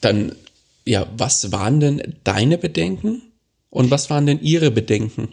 Dann, 0.00 0.36
ja, 0.84 1.06
was 1.16 1.52
waren 1.52 1.80
denn 1.80 2.16
deine 2.22 2.58
Bedenken 2.58 3.22
und 3.70 3.90
was 3.90 4.10
waren 4.10 4.26
denn 4.26 4.40
Ihre 4.40 4.70
Bedenken, 4.70 5.30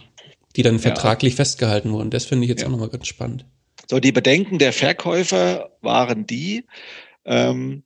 die 0.56 0.64
dann 0.64 0.80
vertraglich 0.80 1.34
ja. 1.34 1.38
festgehalten 1.38 1.92
wurden? 1.92 2.10
Das 2.10 2.26
finde 2.26 2.46
ich 2.46 2.50
jetzt 2.50 2.62
ja. 2.62 2.68
auch 2.68 2.72
nochmal 2.72 2.90
ganz 2.90 3.08
spannend. 3.08 3.46
So, 3.90 4.00
die 4.00 4.14
Bedenken 4.14 4.60
der 4.60 4.72
Verkäufer 4.72 5.72
waren 5.82 6.26
die, 6.26 6.66
ähm, 7.26 7.84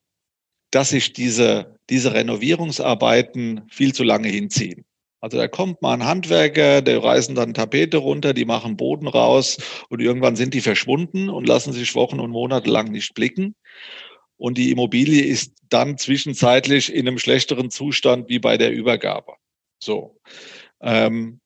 dass 0.70 0.90
sich 0.90 1.14
diese, 1.14 1.76
diese 1.90 2.14
Renovierungsarbeiten 2.14 3.62
viel 3.70 3.94
zu 3.94 4.04
lange 4.04 4.28
hinziehen. 4.28 4.86
Also 5.20 5.38
da 5.38 5.48
kommt 5.48 5.82
mal 5.82 5.94
ein 5.94 6.06
Handwerker, 6.06 6.82
der 6.82 7.04
reißen 7.04 7.34
dann 7.34 7.54
Tapete 7.54 7.98
runter, 7.98 8.34
die 8.34 8.46
machen 8.46 8.78
Boden 8.78 9.08
raus 9.08 9.58
und 9.90 10.00
irgendwann 10.00 10.36
sind 10.36 10.54
die 10.54 10.62
verschwunden 10.62 11.30
und 11.30 11.48
lassen 11.48 11.74
sich 11.74 11.96
Wochen 11.96 12.20
und 12.20 12.32
Monate 12.32 12.70
lang 12.70 12.92
nicht 12.92 13.16
blicken. 13.16 13.56
Und 14.38 14.60
die 14.60 14.70
Immobilie 14.70 15.24
ist 15.24 15.54
dann 15.70 15.98
zwischenzeitlich 15.98 16.94
in 16.94 17.08
einem 17.08 17.18
schlechteren 17.18 17.72
Zustand 17.72 18.30
wie 18.30 18.38
bei 18.38 18.58
der 18.58 18.72
Übergabe. 18.72 19.34
So. 19.80 20.20
Ähm, 20.82 21.40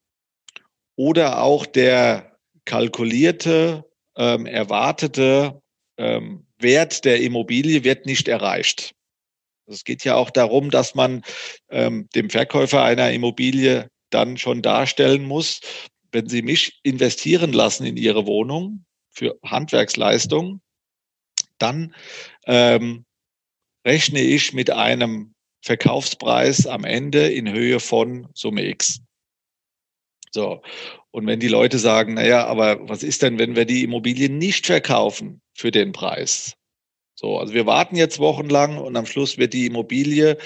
oder 0.98 1.42
auch 1.42 1.66
der 1.66 2.38
kalkulierte 2.66 3.86
ähm, 4.18 4.46
erwartete 4.46 5.62
ähm, 5.98 6.46
Wert 6.60 7.06
der 7.06 7.22
Immobilie 7.22 7.84
wird 7.84 8.06
nicht 8.06 8.28
erreicht. 8.28 8.94
Es 9.72 9.84
geht 9.84 10.04
ja 10.04 10.16
auch 10.16 10.30
darum, 10.30 10.70
dass 10.70 10.96
man 10.96 11.24
ähm, 11.70 12.08
dem 12.16 12.30
Verkäufer 12.30 12.84
einer 12.84 13.12
Immobilie 13.12 13.90
dann 14.10 14.38
schon 14.38 14.62
darstellen 14.62 15.24
muss, 15.24 15.62
wenn 16.12 16.28
Sie 16.28 16.42
mich 16.42 16.80
investieren 16.84 17.54
lassen 17.54 17.86
in 17.86 17.98
Ihre 17.98 18.26
Wohnung 18.26 18.86
für 19.10 19.40
Handwerksleistung, 19.44 20.62
dann 21.58 21.96
ähm, 22.46 23.06
rechne 23.86 24.22
ich 24.22 24.54
mit 24.54 24.70
einem 24.70 25.34
Verkaufspreis 25.64 26.66
am 26.66 26.84
Ende 26.84 27.32
in 27.32 27.52
Höhe 27.52 27.80
von 27.80 28.28
Summe 28.34 28.66
X. 28.66 29.02
So. 30.32 30.62
Und 31.12 31.28
wenn 31.28 31.40
die 31.40 31.50
Leute 31.50 31.78
sagen, 31.78 32.14
naja, 32.14 32.46
aber 32.48 32.88
was 32.88 33.04
ist 33.04 33.22
denn, 33.22 33.38
wenn 33.38 33.56
wir 33.56 33.66
die 33.66 33.84
Immobilie 33.84 34.30
nicht 34.30 34.66
verkaufen 34.66 35.42
für 35.54 35.72
den 35.72 35.92
Preis? 35.92 36.56
So, 37.22 37.38
also 37.38 37.54
wir 37.54 37.68
warten 37.68 37.96
jetzt 37.96 38.18
wochenlang 38.18 38.80
und 38.80 38.98
am 38.98 39.06
Schluss 39.06 39.38
wird 39.38 39.54
die 39.54 39.68
Immobilie 39.68 40.40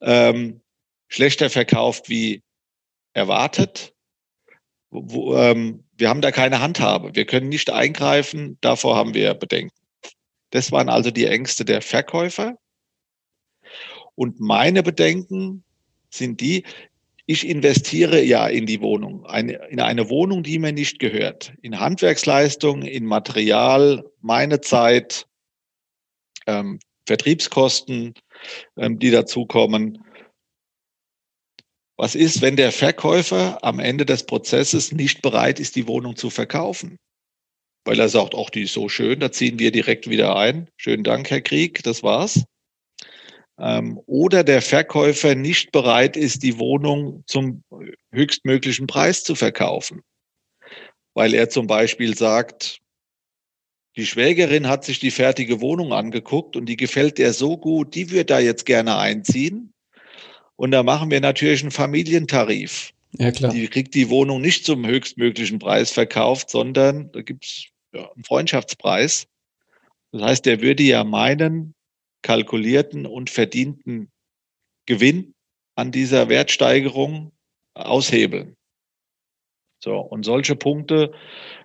ähm, 0.00 0.60
schlechter 1.08 1.50
verkauft 1.50 2.08
wie 2.08 2.44
erwartet. 3.12 3.92
Wo, 4.90 5.34
ähm, 5.34 5.82
wir 5.96 6.08
haben 6.08 6.20
da 6.20 6.30
keine 6.30 6.60
Handhabe. 6.60 7.16
Wir 7.16 7.26
können 7.26 7.48
nicht 7.48 7.70
eingreifen. 7.70 8.56
Davor 8.60 8.94
haben 8.94 9.14
wir 9.14 9.34
Bedenken. 9.34 9.74
Das 10.50 10.70
waren 10.70 10.88
also 10.88 11.10
die 11.10 11.26
Ängste 11.26 11.64
der 11.64 11.82
Verkäufer. 11.82 12.56
Und 14.14 14.38
meine 14.38 14.84
Bedenken 14.84 15.64
sind 16.08 16.40
die, 16.40 16.62
ich 17.26 17.48
investiere 17.48 18.22
ja 18.22 18.46
in 18.46 18.66
die 18.66 18.80
Wohnung, 18.80 19.26
eine, 19.26 19.54
in 19.70 19.80
eine 19.80 20.08
Wohnung, 20.08 20.44
die 20.44 20.60
mir 20.60 20.72
nicht 20.72 21.00
gehört, 21.00 21.52
in 21.62 21.80
Handwerksleistung, 21.80 22.82
in 22.82 23.06
Material, 23.06 24.04
meine 24.20 24.60
Zeit, 24.60 25.26
ähm, 26.46 26.78
Vertriebskosten, 27.06 28.14
ähm, 28.76 28.98
die 28.98 29.10
dazukommen. 29.10 30.04
Was 31.96 32.14
ist, 32.14 32.40
wenn 32.42 32.56
der 32.56 32.72
Verkäufer 32.72 33.62
am 33.62 33.78
Ende 33.78 34.06
des 34.06 34.24
Prozesses 34.24 34.92
nicht 34.92 35.22
bereit 35.22 35.60
ist, 35.60 35.76
die 35.76 35.86
Wohnung 35.86 36.16
zu 36.16 36.30
verkaufen? 36.30 36.96
Weil 37.84 37.98
er 37.98 38.08
sagt, 38.08 38.34
ach, 38.36 38.50
die 38.50 38.62
ist 38.62 38.74
so 38.74 38.88
schön, 38.88 39.20
da 39.20 39.32
ziehen 39.32 39.58
wir 39.58 39.72
direkt 39.72 40.08
wieder 40.08 40.36
ein. 40.36 40.68
Schönen 40.76 41.04
Dank, 41.04 41.30
Herr 41.30 41.40
Krieg, 41.40 41.82
das 41.82 42.02
war's 42.02 42.44
ähm, 43.62 44.00
oder 44.06 44.44
der 44.44 44.60
Verkäufer 44.60 45.34
nicht 45.34 45.72
bereit 45.72 46.16
ist, 46.16 46.42
die 46.42 46.58
Wohnung 46.58 47.22
zum 47.26 47.62
höchstmöglichen 48.12 48.86
Preis 48.86 49.22
zu 49.22 49.34
verkaufen, 49.34 50.02
weil 51.14 51.32
er 51.32 51.48
zum 51.48 51.66
Beispiel 51.66 52.16
sagt, 52.16 52.80
die 53.96 54.06
Schwägerin 54.06 54.68
hat 54.68 54.84
sich 54.84 54.98
die 55.00 55.10
fertige 55.10 55.60
Wohnung 55.60 55.92
angeguckt 55.92 56.56
und 56.56 56.66
die 56.66 56.76
gefällt 56.76 57.18
der 57.18 57.32
so 57.32 57.56
gut, 57.58 57.94
die 57.94 58.10
wird 58.10 58.30
da 58.30 58.38
jetzt 58.38 58.64
gerne 58.64 58.96
einziehen. 58.96 59.72
Und 60.56 60.70
da 60.70 60.82
machen 60.82 61.10
wir 61.10 61.20
natürlich 61.20 61.62
einen 61.62 61.70
Familientarif. 61.70 62.92
Ja, 63.18 63.30
klar. 63.30 63.52
Die 63.52 63.68
kriegt 63.68 63.94
die 63.94 64.08
Wohnung 64.08 64.40
nicht 64.40 64.64
zum 64.64 64.86
höchstmöglichen 64.86 65.58
Preis 65.58 65.90
verkauft, 65.90 66.48
sondern 66.50 67.12
da 67.12 67.20
gibt's 67.20 67.66
ja, 67.92 68.10
einen 68.12 68.24
Freundschaftspreis. 68.24 69.26
Das 70.12 70.22
heißt, 70.22 70.46
der 70.46 70.62
würde 70.62 70.82
ja 70.82 71.04
meinen, 71.04 71.74
kalkulierten 72.22 73.04
und 73.04 73.30
verdienten 73.30 74.10
Gewinn 74.86 75.34
an 75.74 75.90
dieser 75.90 76.28
Wertsteigerung 76.28 77.32
aushebeln. 77.74 78.56
So, 79.80 79.98
und 79.98 80.24
solche 80.24 80.54
Punkte 80.54 81.12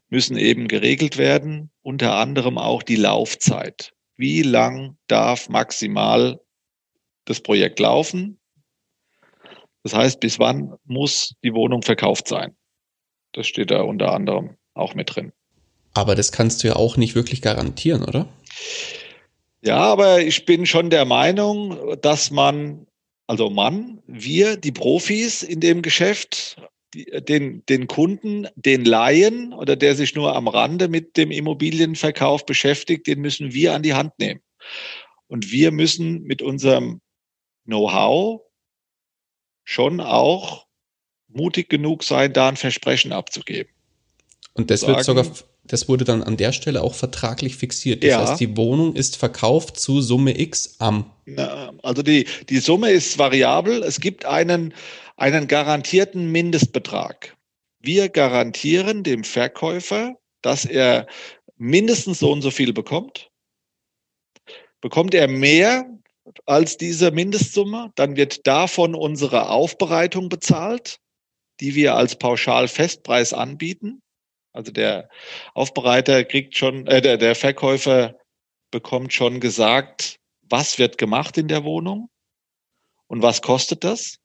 müssen 0.09 0.37
eben 0.37 0.67
geregelt 0.67 1.17
werden, 1.17 1.71
unter 1.81 2.15
anderem 2.15 2.57
auch 2.57 2.83
die 2.83 2.95
Laufzeit. 2.95 3.93
Wie 4.15 4.41
lang 4.41 4.97
darf 5.07 5.49
maximal 5.49 6.39
das 7.25 7.41
Projekt 7.41 7.79
laufen? 7.79 8.39
Das 9.83 9.93
heißt, 9.93 10.19
bis 10.19 10.39
wann 10.39 10.73
muss 10.85 11.35
die 11.43 11.53
Wohnung 11.53 11.81
verkauft 11.81 12.27
sein? 12.27 12.55
Das 13.33 13.47
steht 13.47 13.71
da 13.71 13.81
unter 13.81 14.13
anderem 14.13 14.57
auch 14.73 14.95
mit 14.95 15.15
drin. 15.15 15.31
Aber 15.93 16.15
das 16.15 16.31
kannst 16.31 16.63
du 16.63 16.67
ja 16.67 16.75
auch 16.75 16.97
nicht 16.97 17.15
wirklich 17.15 17.41
garantieren, 17.41 18.03
oder? 18.03 18.27
Ja, 19.61 19.79
aber 19.79 20.21
ich 20.21 20.45
bin 20.45 20.65
schon 20.65 20.89
der 20.89 21.05
Meinung, 21.05 21.97
dass 22.01 22.31
man, 22.31 22.87
also 23.25 23.49
man, 23.49 24.01
wir, 24.05 24.57
die 24.57 24.71
Profis 24.71 25.43
in 25.43 25.59
dem 25.59 25.81
Geschäft, 25.81 26.57
den, 26.93 27.65
den 27.65 27.87
Kunden, 27.87 28.47
den 28.55 28.85
Laien 28.85 29.53
oder 29.53 29.75
der 29.75 29.95
sich 29.95 30.15
nur 30.15 30.35
am 30.35 30.47
Rande 30.47 30.87
mit 30.87 31.17
dem 31.17 31.31
Immobilienverkauf 31.31 32.45
beschäftigt, 32.45 33.07
den 33.07 33.19
müssen 33.21 33.53
wir 33.53 33.73
an 33.73 33.83
die 33.83 33.93
Hand 33.93 34.17
nehmen. 34.19 34.41
Und 35.27 35.51
wir 35.51 35.71
müssen 35.71 36.23
mit 36.23 36.41
unserem 36.41 37.01
Know-how 37.65 38.41
schon 39.63 39.99
auch 39.99 40.65
mutig 41.27 41.69
genug 41.69 42.03
sein, 42.03 42.31
da 42.31 42.47
ein 42.47 42.55
Versprechen 42.55 43.11
abzugeben. 43.11 43.71
Und 44.53 44.71
das 44.71 44.81
Sagen, 44.81 44.95
wird 44.95 45.05
sogar 45.05 45.25
das 45.67 45.89
wurde 45.89 46.05
dann 46.05 46.23
an 46.23 46.37
der 46.37 46.53
Stelle 46.53 46.81
auch 46.81 46.93
vertraglich 46.93 47.57
fixiert. 47.57 48.03
Das 48.03 48.09
Ja. 48.09 48.19
heißt, 48.19 48.39
die 48.39 48.55
Wohnung 48.55 48.95
ist 48.95 49.17
verkauft 49.17 49.77
zu 49.79 50.01
Summe 50.01 50.39
X 50.39 50.75
am. 50.79 51.11
Na, 51.25 51.73
Also 51.83 52.01
die, 52.03 52.25
die 52.49 52.59
Summe 52.59 52.91
ist 52.91 53.17
variabel. 53.17 53.83
Es 53.83 53.99
gibt 53.99 54.25
einen, 54.25 54.73
einen 55.17 55.47
garantierten 55.47 56.31
Mindestbetrag. 56.31 57.35
Wir 57.79 58.09
garantieren 58.09 59.03
dem 59.03 59.23
Verkäufer, 59.23 60.15
dass 60.41 60.65
er 60.65 61.07
mindestens 61.57 62.19
so 62.19 62.31
und 62.31 62.41
so 62.41 62.51
viel 62.51 62.71
bekommt. 62.71 63.29
Bekommt 64.79 65.13
er 65.13 65.27
mehr 65.27 65.85
als 66.45 66.77
diese 66.77 67.11
Mindestsumme, 67.11 67.91
dann 67.95 68.15
wird 68.15 68.45
davon 68.45 68.95
unsere 68.95 69.49
Aufbereitung 69.49 70.29
bezahlt, 70.29 70.99
die 71.59 71.73
wir 71.73 71.95
als 71.95 72.17
Pauschalfestpreis 72.17 73.33
anbieten. 73.33 74.01
Also 74.53 74.71
der 74.71 75.09
Aufbereiter 75.53 76.23
kriegt 76.25 76.57
schon, 76.57 76.85
äh, 76.87 77.01
der, 77.01 77.17
der 77.17 77.35
Verkäufer 77.35 78.19
bekommt 78.71 79.13
schon 79.13 79.39
gesagt, 79.39 80.19
was 80.41 80.77
wird 80.77 80.97
gemacht 80.97 81.37
in 81.37 81.47
der 81.47 81.63
Wohnung 81.63 82.09
und 83.07 83.21
was 83.21 83.41
kostet 83.41 83.83
das. 83.83 84.19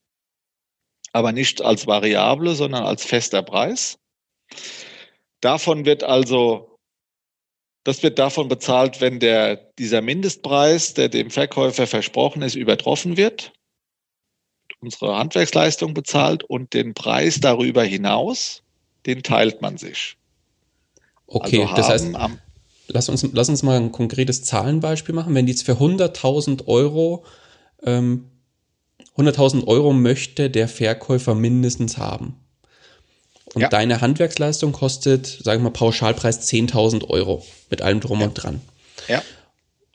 Aber 1.12 1.32
nicht 1.32 1.62
als 1.62 1.86
Variable, 1.86 2.54
sondern 2.54 2.84
als 2.84 3.04
fester 3.04 3.42
Preis. 3.42 3.98
Davon 5.40 5.84
wird 5.84 6.04
also, 6.04 6.78
das 7.84 8.02
wird 8.02 8.18
davon 8.18 8.48
bezahlt, 8.48 9.00
wenn 9.00 9.20
der, 9.20 9.56
dieser 9.78 10.00
Mindestpreis, 10.00 10.94
der 10.94 11.08
dem 11.08 11.30
Verkäufer 11.30 11.86
versprochen 11.86 12.42
ist, 12.42 12.54
übertroffen 12.54 13.16
wird. 13.16 13.52
Unsere 14.80 15.16
Handwerksleistung 15.16 15.94
bezahlt 15.94 16.44
und 16.44 16.72
den 16.74 16.94
Preis 16.94 17.40
darüber 17.40 17.84
hinaus, 17.84 18.62
den 19.06 19.22
teilt 19.22 19.62
man 19.62 19.76
sich. 19.76 20.16
Okay, 21.26 21.62
also 21.62 21.74
das 21.76 21.88
heißt, 21.88 22.06
lass 22.88 23.08
uns, 23.08 23.26
lass 23.32 23.48
uns 23.48 23.62
mal 23.62 23.76
ein 23.76 23.92
konkretes 23.92 24.44
Zahlenbeispiel 24.44 25.14
machen. 25.14 25.34
Wenn 25.34 25.46
die 25.46 25.52
jetzt 25.52 25.64
für 25.64 25.74
100.000 25.74 26.66
Euro, 26.66 27.24
ähm, 27.82 28.31
100.000 29.16 29.66
Euro 29.66 29.92
möchte 29.92 30.50
der 30.50 30.68
Verkäufer 30.68 31.34
mindestens 31.34 31.98
haben. 31.98 32.36
Und 33.54 33.62
Ja. 33.62 33.68
deine 33.68 34.00
Handwerksleistung 34.00 34.72
kostet, 34.72 35.26
sagen 35.26 35.60
wir 35.60 35.64
mal, 35.64 35.70
Pauschalpreis 35.70 36.48
10.000 36.48 37.10
Euro 37.10 37.44
mit 37.70 37.82
allem 37.82 38.00
drum 38.00 38.22
und 38.22 38.34
dran. 38.34 38.60
ja, 39.08 39.22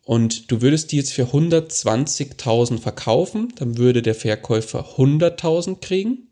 Und 0.05 0.51
du 0.51 0.61
würdest 0.61 0.91
die 0.91 0.97
jetzt 0.97 1.11
für 1.13 1.33
120.000 1.33 2.79
verkaufen, 2.79 3.53
dann 3.55 3.77
würde 3.77 4.01
der 4.01 4.15
Verkäufer 4.15 4.95
100.000 4.97 5.81
kriegen, 5.81 6.27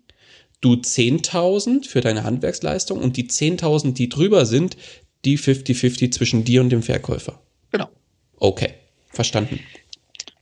du 0.61 0.73
10.000 0.75 1.88
für 1.88 2.01
deine 2.01 2.23
Handwerksleistung 2.23 2.99
und 3.01 3.17
die 3.17 3.27
10.000, 3.27 3.93
die 3.93 4.09
drüber 4.09 4.45
sind, 4.45 4.77
die 5.25 5.38
50-50 5.39 6.11
zwischen 6.11 6.43
dir 6.43 6.61
und 6.61 6.69
dem 6.69 6.83
Verkäufer. 6.83 7.39
genau. 7.71 7.89
Okay, 8.38 8.73
verstanden. 9.11 9.59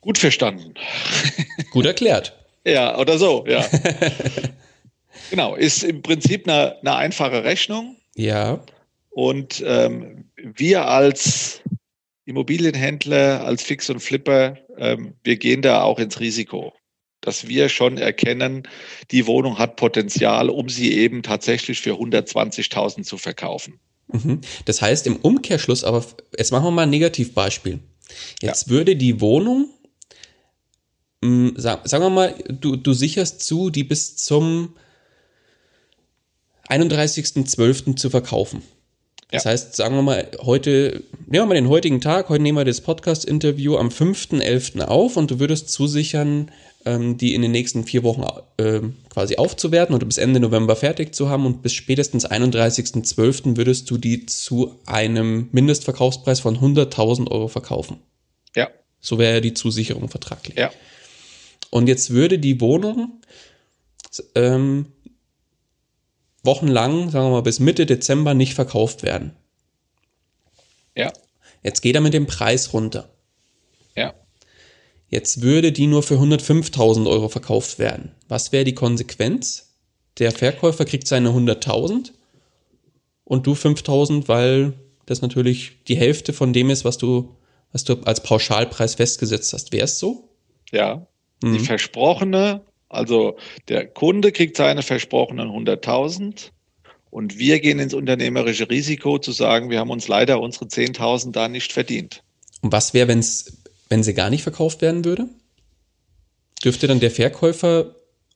Gut 0.04 0.18
verstanden. 0.18 0.74
Gut 1.72 1.86
erklärt. 1.86 2.38
Ja, 2.66 2.98
oder 2.98 3.18
so, 3.18 3.46
ja. 3.48 3.66
genau, 5.30 5.56
ist 5.56 5.84
im 5.84 6.02
Prinzip 6.02 6.46
eine, 6.48 6.78
eine 6.82 6.96
einfache 6.96 7.46
Rechnung. 7.46 7.96
Ja, 8.16 8.62
Und 9.12 9.64
ähm, 9.66 10.26
wir 10.36 10.88
als 10.88 11.62
Immobilienhändler, 12.26 13.46
als 13.46 13.64
Fix 13.64 13.90
und 13.90 14.02
Flipper, 14.02 14.58
ähm, 14.78 15.14
wir 15.24 15.38
gehen 15.38 15.62
da 15.62 15.84
auch 15.84 16.00
ins 16.00 16.20
Risiko, 16.20 16.74
dass 17.22 17.48
wir 17.48 17.70
schon 17.70 17.98
erkennen, 17.98 18.64
die 19.12 19.26
Wohnung 19.26 19.58
hat 19.58 19.78
Potenzial, 19.78 20.50
um 20.50 20.68
sie 20.68 20.98
eben 20.98 21.24
tatsächlich 21.24 21.80
für 21.80 21.94
120.000 21.94 23.04
zu 23.04 23.18
verkaufen. 23.18 23.80
mhm. 24.10 24.42
das 24.66 24.82
heißt 24.82 25.08
im 25.08 25.16
Umkehrschluss, 25.16 25.86
aber 25.86 26.06
jetzt 26.38 26.52
machen 26.52 26.66
wir 26.66 26.72
mal 26.72 26.84
ein 26.84 26.90
Negativbeispiel. 26.90 27.80
Jetzt 28.42 28.70
würde 28.70 28.96
die 28.98 29.22
Wohnung, 29.22 29.70
mh, 31.24 31.54
sag, 31.58 31.88
sagen 31.88 32.04
wir 32.04 32.10
mal, 32.10 32.36
du, 32.50 32.76
du 32.76 32.94
sicherst 32.94 33.42
zu, 33.42 33.70
die 33.70 33.84
bis 33.84 34.16
zum 34.18 34.74
31.12. 36.70 37.96
zu 37.96 38.10
verkaufen. 38.10 38.62
Das 39.32 39.46
Ja. 39.46 39.52
heißt, 39.52 39.76
sagen 39.76 39.96
wir 39.96 40.02
mal, 40.04 40.30
heute, 40.42 41.04
nehmen 41.26 41.44
wir 41.44 41.46
mal 41.48 41.54
den 41.56 41.68
heutigen 41.70 42.02
Tag, 42.02 42.30
heute 42.30 42.44
nehmen 42.44 42.58
wir 42.58 42.66
das 42.66 42.82
Podcast-Interview 42.82 43.78
am 43.78 43.90
5.11. 43.90 44.82
auf 44.82 45.18
und 45.18 45.32
du 45.32 45.40
würdest 45.40 45.70
zusichern, 45.70 46.52
ähm, 46.86 47.18
die 47.18 47.34
in 47.34 47.42
den 47.42 47.52
nächsten 47.52 47.84
vier 47.84 48.04
Wochen 48.04 48.24
ähm, 48.60 48.96
quasi 49.10 49.38
aufzuwerten 49.38 49.96
oder 49.96 50.06
bis 50.06 50.18
Ende 50.20 50.40
November 50.40 50.76
fertig 50.76 51.16
zu 51.16 51.30
haben 51.30 51.46
und 51.48 51.64
bis 51.64 51.74
spätestens 51.74 52.30
31.12. 52.30 53.58
würdest 53.58 53.90
du 53.90 53.98
die 53.98 54.26
zu 54.28 54.76
einem 54.86 55.50
Mindestverkaufspreis 55.52 56.40
von 56.40 56.58
100.000 56.60 57.32
Euro 57.32 57.48
verkaufen. 57.48 57.98
Ja, 58.56 58.70
So 59.00 59.18
wäre 59.18 59.42
die 59.42 59.54
Zusicherung 59.56 60.10
vertraglich. 60.10 60.58
ja, 60.58 60.72
Und 61.74 61.88
jetzt 61.88 62.12
würde 62.12 62.38
die 62.38 62.62
Wohnung 62.62 63.20
ähm, 64.36 64.92
wochenlang, 66.44 67.10
sagen 67.10 67.26
wir 67.26 67.32
mal 67.32 67.42
bis 67.42 67.60
Mitte 67.60 67.88
Dezember 67.88 68.36
nicht 68.36 68.54
verkauft 68.54 69.02
werden. 69.02 69.36
ja, 70.96 71.12
Jetzt 71.64 71.82
geht 71.82 71.96
er 71.96 72.02
mit 72.02 72.14
dem 72.14 72.28
Preis 72.28 72.74
runter. 72.74 73.10
ja. 73.96 74.14
Jetzt 75.10 75.42
würde 75.42 75.72
die 75.72 75.88
nur 75.88 76.04
für 76.04 76.20
105.000 76.20 77.10
Euro 77.10 77.28
verkauft 77.28 77.80
werden. 77.80 78.12
Was 78.28 78.52
wäre 78.52 78.66
die 78.66 78.76
Konsequenz? 78.76 79.74
Der 80.20 80.32
Verkäufer 80.32 80.86
kriegt 80.86 81.08
seine 81.08 81.30
100.000 81.30 82.12
und 83.24 83.48
du 83.48 83.54
5.000, 83.54 84.28
weil 84.28 84.74
das 85.08 85.24
natürlich 85.24 85.84
die 85.88 85.98
Hälfte 85.98 86.34
von 86.34 86.54
dem 86.54 86.70
ist, 86.70 86.86
was 86.86 87.00
du, 87.00 87.36
was 87.72 87.84
du 87.84 87.96
als 88.04 88.22
Pauschalpreis 88.22 88.94
festgesetzt 88.94 89.54
hast. 89.54 89.72
Wäre 89.72 89.86
es 89.86 89.98
so? 89.98 90.30
Ja, 90.72 91.08
Mhm. 91.44 91.54
die 91.54 91.60
versprochene, 91.60 92.62
also 92.90 93.38
der 93.68 93.88
Kunde 93.88 94.32
kriegt 94.32 94.58
seine 94.58 94.82
versprochenen 94.82 95.50
100.000 95.50 96.52
und 97.10 97.38
wir 97.38 97.60
gehen 97.60 97.80
ins 97.80 97.94
unternehmerische 97.94 98.70
Risiko 98.70 99.18
zu 99.20 99.32
sagen, 99.32 99.70
wir 99.70 99.80
haben 99.80 99.90
uns 99.92 100.08
leider 100.08 100.40
unsere 100.42 100.66
10.000 100.66 101.32
da 101.32 101.48
nicht 101.48 101.74
verdient. 101.74 102.24
Und 102.62 102.72
was 102.72 102.94
wäre, 102.94 103.08
wenn's, 103.08 103.58
wenn 103.90 104.04
sie 104.04 104.14
gar 104.14 104.30
nicht 104.30 104.44
verkauft 104.44 104.82
werden 104.82 105.06
würde? 105.06 105.28
Dürfte 106.64 106.88
dann 106.88 107.00
der 107.00 107.12
Verkäufer 107.12 107.96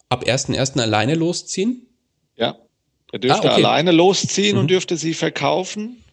ab 0.10 0.26
1.1. 0.26 0.80
alleine 0.82 1.16
losziehen? 1.16 1.88
Ja, 2.36 2.58
er 3.12 3.20
dürfte 3.20 3.50
Ah, 3.50 3.54
okay. 3.54 3.64
alleine 3.64 3.92
losziehen 3.92 4.56
Mhm. 4.56 4.62
und 4.62 4.68
dürfte 4.72 4.98
sie 4.98 5.14
verkaufen. 5.14 6.04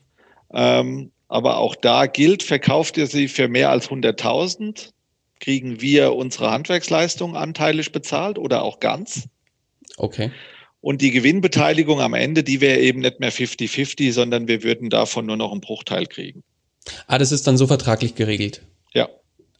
Ähm, 0.53 1.11
aber 1.29 1.59
auch 1.59 1.75
da 1.75 2.07
gilt, 2.07 2.43
verkauft 2.45 2.97
ihr 2.97 3.09
sie 3.09 3.27
für 3.29 3.49
mehr 3.49 3.71
als 3.71 3.91
100.000, 3.91 4.91
kriegen 5.45 5.83
wir 5.83 6.15
unsere 6.15 6.51
Handwerksleistung 6.51 7.37
anteilig 7.37 7.93
bezahlt 7.93 8.39
oder 8.39 8.63
auch 8.63 8.81
ganz. 8.81 9.29
Okay. 9.99 10.31
Und 10.81 11.03
die 11.03 11.11
Gewinnbeteiligung 11.11 12.01
am 12.01 12.15
Ende, 12.15 12.43
die 12.43 12.63
wäre 12.63 12.81
eben 12.81 13.01
nicht 13.01 13.21
mehr 13.21 13.31
50-50, 13.31 14.13
sondern 14.13 14.49
wir 14.49 14.63
würden 14.63 14.89
davon 14.89 15.27
nur 15.27 15.37
noch 15.37 15.53
einen 15.53 15.61
Bruchteil 15.61 16.07
kriegen. 16.07 16.43
Ah, 17.09 17.19
das 17.19 17.31
ist 17.31 17.47
dann 17.47 17.59
so 17.59 17.67
vertraglich 17.67 18.15
geregelt. 18.15 18.63
Ja. 18.95 19.11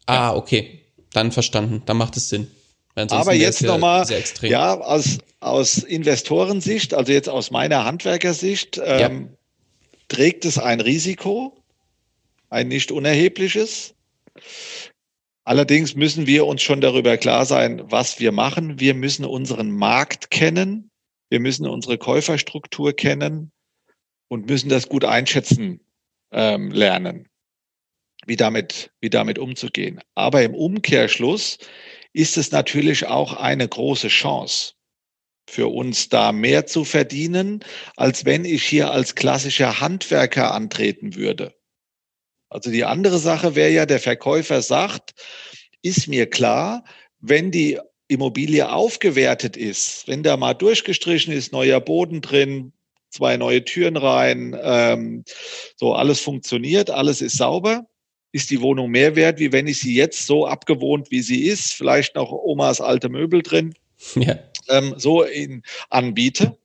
Ah, 0.07 0.35
okay. 0.35 0.81
Dann 1.13 1.31
verstanden. 1.31 1.83
Dann 1.85 1.97
macht 1.97 2.17
es 2.17 2.29
Sinn. 2.29 2.47
Aber 2.95 3.33
jetzt 3.35 3.61
ja 3.61 3.67
nochmal, 3.67 4.07
ja, 4.41 4.73
aus, 4.79 5.19
aus 5.39 5.77
Investorensicht, 5.77 6.95
also 6.95 7.11
jetzt 7.11 7.29
aus 7.29 7.51
meiner 7.51 7.85
Handwerkersicht, 7.85 8.81
ähm, 8.83 9.29
trägt 10.07 10.45
es 10.45 10.57
ein 10.57 10.81
Risiko, 10.81 11.55
ein 12.49 12.69
nicht 12.69 12.91
unerhebliches. 12.91 13.93
Allerdings 15.45 15.95
müssen 15.95 16.25
wir 16.25 16.47
uns 16.47 16.63
schon 16.63 16.81
darüber 16.81 17.17
klar 17.17 17.45
sein, 17.45 17.83
was 17.85 18.19
wir 18.19 18.31
machen. 18.31 18.79
Wir 18.79 18.95
müssen 18.95 19.25
unseren 19.25 19.71
Markt 19.71 20.31
kennen. 20.31 20.89
Wir 21.29 21.39
müssen 21.39 21.67
unsere 21.67 21.99
Käuferstruktur 21.99 22.93
kennen 22.93 23.51
und 24.27 24.47
müssen 24.47 24.69
das 24.69 24.89
gut 24.89 25.05
einschätzen 25.05 25.81
ähm, 26.31 26.71
lernen, 26.71 27.29
wie 28.25 28.35
damit, 28.35 28.91
wie 29.01 29.11
damit 29.11 29.37
umzugehen. 29.37 30.01
Aber 30.15 30.41
im 30.41 30.55
Umkehrschluss 30.55 31.59
ist 32.11 32.37
es 32.37 32.51
natürlich 32.51 33.05
auch 33.05 33.33
eine 33.33 33.67
große 33.67 34.07
Chance 34.07 34.73
für 35.47 35.67
uns 35.67 36.09
da 36.09 36.31
mehr 36.31 36.65
zu 36.65 36.85
verdienen, 36.85 37.63
als 37.95 38.25
wenn 38.25 38.45
ich 38.45 38.63
hier 38.63 38.89
als 38.89 39.13
klassischer 39.13 39.79
Handwerker 39.79 40.53
antreten 40.53 41.15
würde. 41.15 41.53
Also 42.55 42.71
die 42.71 42.85
andere 42.85 43.17
Sache 43.19 43.53
wäre 43.55 43.69
ja, 43.69 43.85
der 43.85 43.99
Verkäufer 43.99 44.61
sagt, 44.61 45.13
ist 45.81 46.07
mir 46.07 46.29
klar, 46.29 46.85
wenn 47.19 47.51
die 47.51 47.77
Immobilie 48.07 48.71
aufgewertet 48.71 49.57
ist, 49.57 50.07
wenn 50.07 50.23
da 50.23 50.37
mal 50.37 50.53
durchgestrichen 50.53 51.33
ist, 51.33 51.51
neuer 51.51 51.81
Boden 51.81 52.21
drin, 52.21 52.71
zwei 53.09 53.35
neue 53.35 53.65
Türen 53.65 53.97
rein, 53.97 54.57
ähm, 54.63 55.25
so 55.75 55.95
alles 55.95 56.21
funktioniert, 56.21 56.89
alles 56.89 57.21
ist 57.21 57.35
sauber, 57.35 57.87
ist 58.31 58.49
die 58.51 58.61
Wohnung 58.61 58.89
mehr 58.89 59.17
wert, 59.17 59.37
wie 59.39 59.51
wenn 59.51 59.67
ich 59.67 59.81
sie 59.81 59.93
jetzt 59.93 60.25
so 60.25 60.47
abgewohnt, 60.47 61.11
wie 61.11 61.21
sie 61.21 61.43
ist, 61.47 61.73
vielleicht 61.73 62.15
noch 62.15 62.31
Omas 62.31 62.79
alte 62.79 63.09
Möbel 63.09 63.41
drin, 63.41 63.73
Ja. 64.15 64.39
ähm, 64.69 64.93
so 64.95 65.23
in, 65.23 65.61
anbiete. 65.89 66.57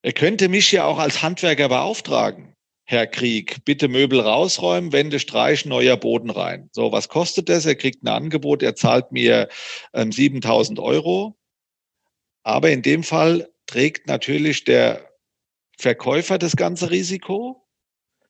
Er 0.00 0.12
könnte 0.14 0.48
mich 0.48 0.72
ja 0.72 0.86
auch 0.86 0.98
als 0.98 1.20
Handwerker 1.20 1.68
beauftragen. 1.68 2.54
Herr 2.90 3.06
Krieg, 3.06 3.66
bitte 3.66 3.86
Möbel 3.86 4.18
rausräumen, 4.20 4.92
Wände 4.92 5.18
streichen, 5.18 5.68
neuer 5.68 5.98
Boden 5.98 6.30
rein. 6.30 6.70
So, 6.72 6.90
was 6.90 7.10
kostet 7.10 7.50
das? 7.50 7.66
Er 7.66 7.74
kriegt 7.74 8.02
ein 8.02 8.08
Angebot, 8.08 8.62
er 8.62 8.76
zahlt 8.76 9.12
mir 9.12 9.50
ähm, 9.92 10.10
7000 10.10 10.78
Euro. 10.78 11.36
Aber 12.44 12.70
in 12.70 12.80
dem 12.80 13.02
Fall 13.02 13.50
trägt 13.66 14.06
natürlich 14.06 14.64
der 14.64 15.06
Verkäufer 15.76 16.38
das 16.38 16.56
ganze 16.56 16.90
Risiko, 16.90 17.62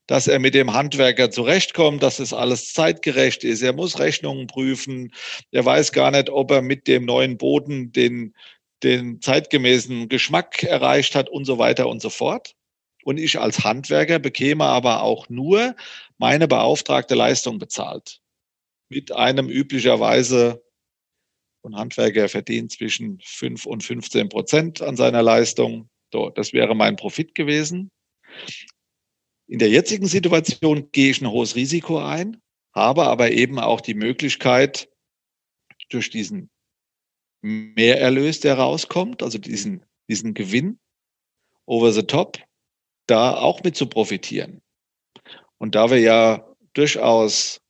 dass 0.08 0.26
er 0.26 0.40
mit 0.40 0.54
dem 0.54 0.72
Handwerker 0.72 1.30
zurechtkommt, 1.30 2.02
dass 2.02 2.18
es 2.18 2.32
alles 2.32 2.72
zeitgerecht 2.72 3.44
ist. 3.44 3.62
Er 3.62 3.74
muss 3.74 4.00
Rechnungen 4.00 4.48
prüfen. 4.48 5.14
Er 5.52 5.64
weiß 5.64 5.92
gar 5.92 6.10
nicht, 6.10 6.30
ob 6.30 6.50
er 6.50 6.62
mit 6.62 6.88
dem 6.88 7.04
neuen 7.04 7.38
Boden 7.38 7.92
den 7.92 8.34
den 8.82 9.20
zeitgemäßen 9.20 10.08
Geschmack 10.08 10.62
erreicht 10.62 11.14
hat 11.14 11.28
und 11.28 11.44
so 11.44 11.58
weiter 11.58 11.88
und 11.88 12.02
so 12.02 12.10
fort. 12.10 12.54
Und 13.08 13.16
ich 13.16 13.40
als 13.40 13.64
Handwerker 13.64 14.18
bekäme 14.18 14.66
aber 14.66 15.02
auch 15.02 15.30
nur 15.30 15.74
meine 16.18 16.46
beauftragte 16.46 17.14
Leistung 17.14 17.58
bezahlt. 17.58 18.20
Mit 18.90 19.12
einem 19.12 19.48
üblicherweise 19.48 20.62
ein 21.62 21.74
Handwerker 21.74 22.28
verdient 22.28 22.70
zwischen 22.72 23.18
5 23.24 23.64
und 23.64 23.82
15 23.82 24.28
Prozent 24.28 24.82
an 24.82 24.96
seiner 24.96 25.22
Leistung. 25.22 25.88
So, 26.12 26.28
das 26.28 26.52
wäre 26.52 26.74
mein 26.74 26.96
Profit 26.96 27.34
gewesen. 27.34 27.90
In 29.46 29.58
der 29.58 29.70
jetzigen 29.70 30.06
Situation 30.06 30.92
gehe 30.92 31.10
ich 31.10 31.22
ein 31.22 31.30
hohes 31.30 31.56
Risiko 31.56 32.00
ein, 32.00 32.42
habe 32.74 33.04
aber 33.06 33.30
eben 33.30 33.58
auch 33.58 33.80
die 33.80 33.94
Möglichkeit, 33.94 34.90
durch 35.88 36.10
diesen 36.10 36.50
Mehrerlös, 37.40 38.40
der 38.40 38.58
rauskommt, 38.58 39.22
also 39.22 39.38
diesen, 39.38 39.86
diesen 40.10 40.34
Gewinn 40.34 40.78
over 41.64 41.90
the 41.90 42.02
top, 42.02 42.46
da 43.08 43.36
auch 43.36 43.62
mit 43.62 43.76
zu 43.76 43.86
profitieren. 43.86 44.60
Und 45.58 45.74
da 45.74 45.90
wir 45.90 45.98
ja 45.98 46.46
durchaus 46.74 47.60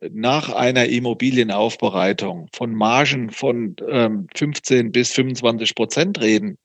nach 0.00 0.50
einer 0.50 0.86
Immobilienaufbereitung 0.86 2.48
von 2.52 2.74
Margen 2.74 3.30
von 3.30 3.76
ähm, 3.88 4.26
15 4.34 4.92
bis 4.92 5.12
25 5.12 5.74
Prozent 5.74 6.20
reden, 6.20 6.58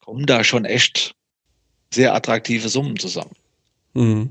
kommen 0.00 0.26
da 0.26 0.42
schon 0.42 0.64
echt 0.64 1.14
sehr 1.92 2.14
attraktive 2.14 2.68
Summen 2.68 2.98
zusammen. 2.98 3.36
Mhm. 3.94 4.30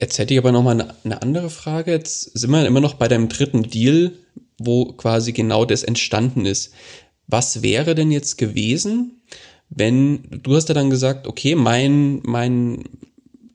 Jetzt 0.00 0.18
hätte 0.18 0.34
ich 0.34 0.40
aber 0.40 0.52
noch 0.52 0.62
mal 0.62 0.72
eine, 0.72 0.94
eine 1.04 1.22
andere 1.22 1.48
Frage. 1.48 1.92
Jetzt 1.92 2.36
sind 2.36 2.50
wir 2.50 2.66
immer 2.66 2.80
noch 2.80 2.94
bei 2.94 3.08
deinem 3.08 3.28
dritten 3.28 3.62
Deal 3.62 4.12
wo 4.58 4.92
quasi 4.92 5.32
genau 5.32 5.64
das 5.64 5.82
entstanden 5.82 6.46
ist. 6.46 6.74
Was 7.26 7.62
wäre 7.62 7.94
denn 7.94 8.10
jetzt 8.10 8.36
gewesen, 8.36 9.22
wenn 9.70 10.40
du 10.42 10.54
hast 10.54 10.68
ja 10.68 10.74
dann 10.74 10.90
gesagt, 10.90 11.26
okay, 11.26 11.54
mein, 11.54 12.20
mein 12.24 12.84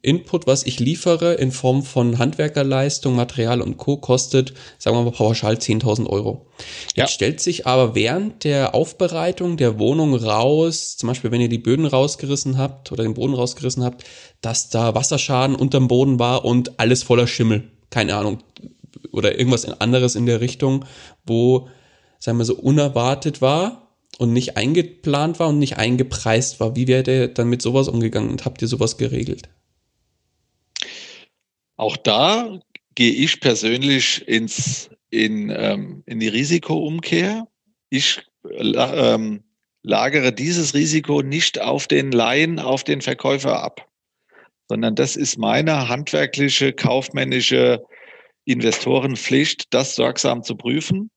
Input, 0.01 0.47
was 0.47 0.63
ich 0.63 0.79
liefere 0.79 1.33
in 1.33 1.51
Form 1.51 1.83
von 1.83 2.19
Handwerkerleistung, 2.19 3.15
Material 3.15 3.61
und 3.61 3.77
Co. 3.77 3.97
kostet, 3.97 4.53
sagen 4.77 4.95
wir 4.95 5.03
mal 5.03 5.11
pauschal 5.11 5.55
10.000 5.55 6.07
Euro. 6.07 6.47
Ja. 6.95 7.03
Jetzt 7.03 7.13
stellt 7.13 7.41
sich 7.41 7.67
aber 7.67 7.95
während 7.95 8.45
der 8.45 8.75
Aufbereitung 8.75 9.57
der 9.57 9.77
Wohnung 9.77 10.15
raus, 10.15 10.95
zum 10.95 11.07
Beispiel 11.07 11.31
wenn 11.31 11.41
ihr 11.41 11.49
die 11.49 11.57
Böden 11.57 11.85
rausgerissen 11.85 12.57
habt 12.57 12.91
oder 12.93 13.03
den 13.03 13.13
Boden 13.13 13.33
rausgerissen 13.33 13.83
habt, 13.83 14.05
dass 14.41 14.69
da 14.69 14.95
Wasserschaden 14.95 15.55
unterm 15.55 15.89
Boden 15.89 16.17
war 16.17 16.45
und 16.45 16.79
alles 16.79 17.03
voller 17.03 17.27
Schimmel. 17.27 17.69
Keine 17.89 18.15
Ahnung, 18.15 18.39
oder 19.11 19.37
irgendwas 19.37 19.65
anderes 19.65 20.15
in 20.15 20.25
der 20.25 20.39
Richtung, 20.39 20.85
wo, 21.25 21.67
sagen 22.19 22.37
wir 22.37 22.45
so, 22.45 22.55
unerwartet 22.55 23.41
war 23.41 23.88
und 24.19 24.33
nicht 24.33 24.57
eingeplant 24.57 25.39
war 25.39 25.47
und 25.47 25.59
nicht 25.59 25.77
eingepreist 25.77 26.59
war. 26.59 26.75
Wie 26.75 26.87
wäre 26.87 27.03
der 27.03 27.29
dann 27.29 27.49
mit 27.49 27.61
sowas 27.61 27.87
umgegangen 27.87 28.29
und 28.29 28.43
habt 28.43 28.61
ihr 28.61 28.67
sowas 28.67 28.97
geregelt? 28.97 29.49
Auch 31.77 31.95
da 31.95 32.59
gehe 32.95 33.13
ich 33.13 33.39
persönlich 33.39 34.27
ins, 34.27 34.89
in, 35.09 35.49
ähm, 35.49 36.03
in 36.05 36.19
die 36.19 36.27
Risikoumkehr. 36.27 37.47
Ich 37.89 38.21
ähm, 38.59 39.43
lagere 39.83 40.33
dieses 40.33 40.73
Risiko 40.73 41.21
nicht 41.21 41.61
auf 41.61 41.87
den 41.87 42.11
Laien, 42.11 42.59
auf 42.59 42.83
den 42.83 42.99
Verkäufer 42.99 43.63
ab, 43.63 43.87
sondern 44.67 44.95
das 44.95 45.15
ist 45.15 45.37
meine 45.37 45.87
handwerkliche, 45.87 46.73
kaufmännische 46.73 47.85
Investorenpflicht, 48.43 49.73
das 49.73 49.95
sorgsam 49.95 50.43
zu 50.43 50.57
prüfen 50.57 51.09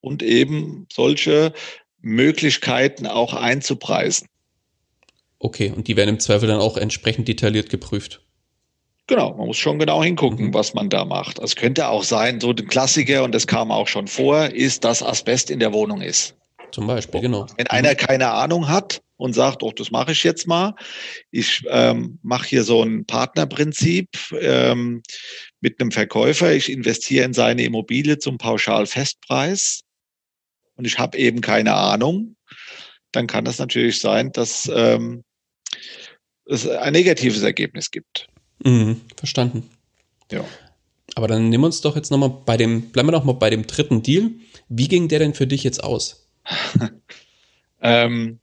und 0.00 0.22
eben 0.22 0.86
solche 0.90 1.52
Möglichkeiten 2.00 3.06
auch 3.06 3.34
einzupreisen. 3.34 4.26
Okay, 5.38 5.72
und 5.74 5.88
die 5.88 5.96
werden 5.96 6.10
im 6.10 6.20
Zweifel 6.20 6.48
dann 6.48 6.60
auch 6.60 6.76
entsprechend 6.76 7.28
detailliert 7.28 7.70
geprüft. 7.70 8.20
Genau, 9.06 9.34
man 9.34 9.46
muss 9.46 9.56
schon 9.56 9.78
genau 9.78 10.02
hingucken, 10.02 10.48
mhm. 10.48 10.54
was 10.54 10.74
man 10.74 10.90
da 10.90 11.04
macht. 11.04 11.38
Es 11.38 11.56
könnte 11.56 11.88
auch 11.88 12.04
sein, 12.04 12.40
so 12.40 12.50
ein 12.50 12.68
Klassiker, 12.68 13.24
und 13.24 13.34
das 13.34 13.46
kam 13.46 13.70
auch 13.70 13.88
schon 13.88 14.06
vor, 14.06 14.46
ist, 14.46 14.84
dass 14.84 15.02
Asbest 15.02 15.50
in 15.50 15.60
der 15.60 15.72
Wohnung 15.72 16.02
ist. 16.02 16.34
Zum 16.72 16.86
Beispiel, 16.86 17.22
genau. 17.22 17.46
Wenn 17.56 17.66
einer 17.68 17.94
keine 17.94 18.30
Ahnung 18.30 18.68
hat 18.68 19.00
und 19.16 19.32
sagt, 19.32 19.62
oh, 19.62 19.72
das 19.72 19.90
mache 19.90 20.12
ich 20.12 20.24
jetzt 20.24 20.46
mal, 20.46 20.74
ich 21.30 21.64
ähm, 21.70 22.18
mache 22.22 22.48
hier 22.48 22.64
so 22.64 22.82
ein 22.82 23.06
Partnerprinzip 23.06 24.10
ähm, 24.38 25.02
mit 25.60 25.80
einem 25.80 25.90
Verkäufer, 25.90 26.52
ich 26.52 26.70
investiere 26.70 27.24
in 27.24 27.32
seine 27.32 27.62
Immobilie 27.62 28.18
zum 28.18 28.36
Pauschalfestpreis 28.36 29.80
und 30.78 30.86
ich 30.86 30.98
habe 30.98 31.18
eben 31.18 31.40
keine 31.40 31.74
Ahnung, 31.74 32.36
dann 33.12 33.26
kann 33.26 33.44
das 33.44 33.58
natürlich 33.58 34.00
sein, 34.00 34.32
dass 34.32 34.70
ähm, 34.72 35.24
es 36.46 36.66
ein 36.66 36.92
negatives 36.92 37.42
Ergebnis 37.42 37.90
gibt. 37.90 38.28
Mhm, 38.64 39.00
verstanden. 39.16 39.68
Ja. 40.30 40.44
Aber 41.14 41.26
dann 41.26 41.48
nehmen 41.48 41.64
wir 41.64 41.66
uns 41.66 41.80
doch 41.80 41.96
jetzt 41.96 42.10
nochmal 42.10 42.30
bei 42.46 42.56
dem, 42.56 42.90
bleiben 42.90 43.08
wir 43.08 43.12
doch 43.12 43.24
mal 43.24 43.32
bei 43.32 43.50
dem 43.50 43.66
dritten 43.66 44.02
Deal. 44.02 44.30
Wie 44.68 44.88
ging 44.88 45.08
der 45.08 45.18
denn 45.18 45.34
für 45.34 45.46
dich 45.46 45.64
jetzt 45.64 45.82
aus? 45.82 46.28
ähm, 47.82 48.38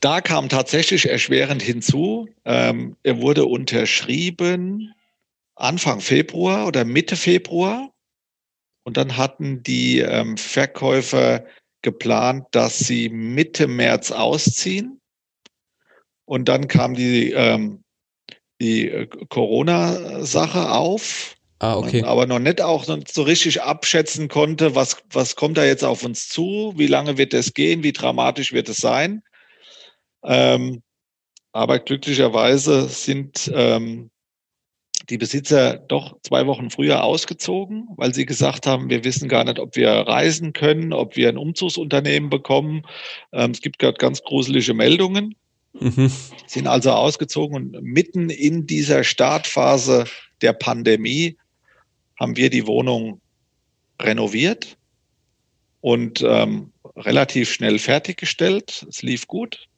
da 0.00 0.20
kam 0.20 0.48
tatsächlich 0.48 1.08
erschwerend 1.08 1.62
hinzu, 1.62 2.28
ähm, 2.44 2.96
er 3.02 3.20
wurde 3.20 3.44
unterschrieben 3.44 4.92
Anfang 5.56 6.00
Februar 6.00 6.66
oder 6.66 6.84
Mitte 6.84 7.16
Februar. 7.16 7.90
Und 8.86 8.96
dann 8.96 9.16
hatten 9.16 9.64
die 9.64 9.98
ähm, 9.98 10.36
Verkäufer 10.36 11.44
geplant, 11.82 12.46
dass 12.52 12.78
sie 12.78 13.08
Mitte 13.08 13.66
März 13.66 14.12
ausziehen. 14.12 15.00
Und 16.24 16.48
dann 16.48 16.68
kam 16.68 16.94
die, 16.94 17.32
ähm, 17.32 17.82
die 18.60 18.88
äh, 18.88 19.08
Corona-Sache 19.28 20.70
auf. 20.70 21.34
Ah, 21.58 21.76
okay. 21.76 22.04
aber 22.04 22.26
noch 22.26 22.38
nicht 22.38 22.60
auch 22.60 22.84
so 22.84 23.22
richtig 23.22 23.60
abschätzen 23.62 24.28
konnte, 24.28 24.76
was, 24.76 24.98
was 25.10 25.34
kommt 25.34 25.56
da 25.56 25.64
jetzt 25.64 25.84
auf 25.84 26.04
uns 26.04 26.28
zu, 26.28 26.74
wie 26.76 26.86
lange 26.86 27.18
wird 27.18 27.34
es 27.34 27.54
gehen, 27.54 27.82
wie 27.82 27.92
dramatisch 27.92 28.52
wird 28.52 28.68
es 28.68 28.76
sein. 28.76 29.22
Ähm, 30.22 30.82
aber 31.52 31.80
glücklicherweise 31.80 32.86
sind 32.86 33.50
ähm, 33.52 34.10
die 35.08 35.18
Besitzer 35.18 35.76
doch 35.76 36.16
zwei 36.22 36.46
Wochen 36.46 36.70
früher 36.70 37.04
ausgezogen, 37.04 37.88
weil 37.96 38.14
sie 38.14 38.26
gesagt 38.26 38.66
haben, 38.66 38.90
wir 38.90 39.04
wissen 39.04 39.28
gar 39.28 39.44
nicht, 39.44 39.58
ob 39.58 39.76
wir 39.76 39.90
reisen 39.90 40.52
können, 40.52 40.92
ob 40.92 41.16
wir 41.16 41.28
ein 41.28 41.36
Umzugsunternehmen 41.36 42.30
bekommen. 42.30 42.82
Ähm, 43.32 43.52
es 43.52 43.60
gibt 43.60 43.78
gerade 43.78 43.98
ganz 43.98 44.22
gruselige 44.22 44.74
Meldungen. 44.74 45.34
Mhm. 45.72 46.10
Sind 46.46 46.66
also 46.66 46.92
ausgezogen 46.92 47.56
und 47.56 47.82
mitten 47.82 48.30
in 48.30 48.66
dieser 48.66 49.04
Startphase 49.04 50.06
der 50.40 50.52
Pandemie 50.52 51.36
haben 52.18 52.36
wir 52.36 52.50
die 52.50 52.66
Wohnung 52.66 53.20
renoviert 54.00 54.76
und 55.80 56.22
ähm, 56.22 56.72
relativ 56.96 57.52
schnell 57.52 57.78
fertiggestellt. 57.78 58.86
Es 58.88 59.02
lief 59.02 59.26
gut 59.26 59.68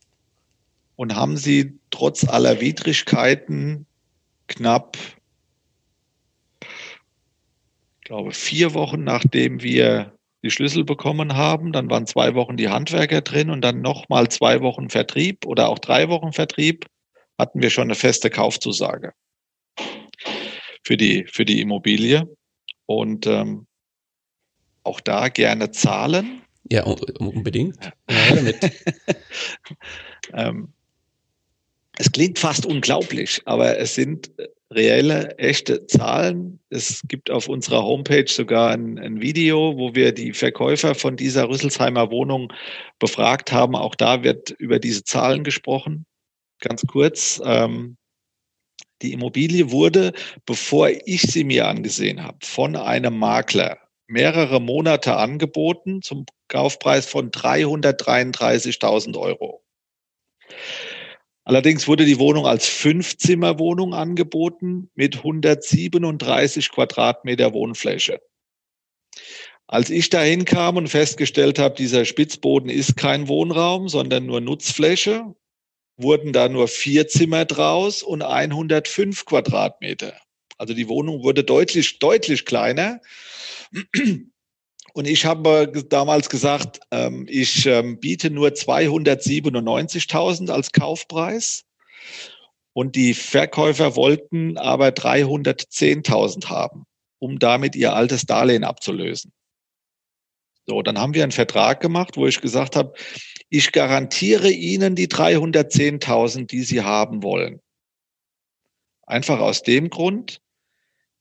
und 0.97 1.15
haben 1.15 1.37
sie 1.37 1.79
trotz 1.91 2.25
aller 2.25 2.61
Widrigkeiten 2.61 3.87
knapp, 4.47 4.97
glaube, 8.09 8.33
vier 8.33 8.73
Wochen 8.73 9.05
nachdem 9.05 9.63
wir 9.63 10.15
die 10.43 10.51
Schlüssel 10.51 10.83
bekommen 10.83 11.37
haben, 11.37 11.73
dann 11.73 11.91
waren 11.91 12.07
zwei 12.07 12.35
Wochen 12.35 12.57
die 12.57 12.71
Handwerker 12.71 13.21
drin 13.21 13.51
und 13.51 13.61
dann 13.61 13.83
nochmal 13.83 14.29
zwei 14.29 14.63
Wochen 14.63 14.89
Vertrieb 14.89 15.45
oder 15.45 15.69
auch 15.69 15.79
drei 15.79 16.09
Wochen 16.09 16.33
Vertrieb, 16.33 16.87
hatten 17.39 17.61
wir 17.61 17.69
schon 17.69 17.85
eine 17.85 17.95
feste 17.95 18.31
Kaufzusage 18.31 19.13
für 20.85 20.97
die, 20.97 21.27
für 21.31 21.45
die 21.45 21.61
Immobilie. 21.61 22.27
Und 22.87 23.27
ähm, 23.27 23.67
auch 24.85 25.01
da 25.01 25.29
gerne 25.29 25.71
zahlen. 25.71 26.41
Ja, 26.71 26.85
unbedingt. 26.85 27.93
Ja, 28.09 28.35
damit. 28.35 28.57
ähm, 30.33 30.73
es 31.99 32.13
klingt 32.13 32.39
fast 32.39 32.65
unglaublich, 32.65 33.43
aber 33.45 33.77
es 33.79 33.97
sind 33.97 34.31
reelle, 34.73 35.37
echte 35.39 35.87
Zahlen. 35.87 36.61
Es 36.71 37.03
gibt 37.09 37.31
auf 37.31 37.49
unserer 37.49 37.83
Homepage 37.83 38.29
sogar 38.29 38.71
ein, 38.71 38.99
ein, 38.99 39.21
Video, 39.21 39.77
wo 39.77 39.95
wir 39.95 40.13
die 40.13 40.33
Verkäufer 40.33 40.95
von 40.95 41.17
dieser 41.17 41.49
Rüsselsheimer 41.49 42.11
Wohnung 42.13 42.53
befragt 43.01 43.51
haben. 43.51 43.75
Auch 43.75 43.97
da 43.97 44.23
wird 44.23 44.51
über 44.51 44.79
diese 44.79 45.03
Zahlen 45.05 45.43
gesprochen. 45.43 46.07
Ganz 46.61 46.87
kurz. 46.87 47.41
Ähm, 47.45 47.97
die 49.03 49.13
Immobilie 49.13 49.71
wurde, 49.73 50.13
bevor 50.45 50.91
ich 51.05 51.23
sie 51.23 51.45
mir 51.45 51.67
angesehen 51.67 52.23
habe, 52.23 52.39
von 52.43 52.77
einem 52.77 53.19
Makler 53.19 53.79
mehrere 54.07 54.61
Monate 54.61 55.17
angeboten 55.17 56.03
zum 56.03 56.27
Kaufpreis 56.49 57.07
von 57.07 57.31
333.000 57.31 59.19
Euro. 59.19 59.63
Allerdings 61.49 61.89
wurde 61.89 62.05
die 62.05 62.19
Wohnung 62.19 62.45
als 62.45 62.67
Fünfzimmerwohnung 62.67 63.95
angeboten 63.95 64.91
mit 64.95 65.17
137 65.17 66.71
Quadratmeter 66.71 67.55
Wohnfläche. 67.55 68.21
Als 69.67 69.89
ich 69.89 70.11
dahin 70.11 70.45
kam 70.45 70.77
und 70.77 70.89
festgestellt 70.89 71.59
habe, 71.59 71.75
dieser 71.75 72.05
Spitzboden 72.05 72.69
ist 72.69 72.99
kein 72.99 73.29
Wohnraum, 73.29 73.89
sondern 73.89 74.27
nur 74.27 74.43
Nutzfläche, 74.43 75.35
wurden 75.97 76.35
da 76.35 76.51
nur 76.51 76.69
vier 76.69 77.09
Zimmer 77.09 77.47
draus 77.47 78.03
und 78.03 78.21
105 78.21 79.25
Quadratmeter. 79.25 80.21
Also 80.59 80.75
die 80.75 80.89
Wohnung 80.91 81.23
wurde 81.23 81.45
deutlich, 81.45 81.99
deutlich 81.99 82.45
kleiner. 82.45 83.01
Und 84.95 85.07
ich 85.07 85.27
habe 85.27 85.71
damals 85.89 86.29
gesagt, 86.29 86.81
ähm, 86.91 87.27
ich 87.29 87.67
ähm, 87.67 88.01
biete 88.01 88.31
nur 88.31 88.49
297.000 88.49 90.51
als 90.51 90.73
Kaufpreis. 90.73 91.65
Und 92.73 92.97
die 92.97 93.15
Verkäufer 93.15 93.97
wollten 93.97 94.57
aber 94.57 94.89
310.000 94.89 96.49
haben, 96.49 96.85
um 97.19 97.39
damit 97.39 97.77
ihr 97.77 97.93
altes 97.93 98.25
Darlehen 98.25 98.65
abzulösen. 98.65 99.33
So, 100.67 100.83
dann 100.83 100.99
haben 100.99 101.15
wir 101.15 101.23
einen 101.23 101.33
Vertrag 101.33 101.81
gemacht, 101.81 102.17
wo 102.17 102.27
ich 102.27 102.41
gesagt 102.41 102.77
habe, 102.77 102.93
ich 103.49 103.73
garantiere 103.73 104.51
Ihnen 104.51 104.95
die 104.95 105.09
310.000, 105.09 106.47
die 106.47 106.63
Sie 106.63 106.83
haben 106.83 107.23
wollen. 107.23 107.61
Einfach 109.07 109.41
aus 109.41 109.63
dem 109.63 109.89
Grund, 109.89 110.41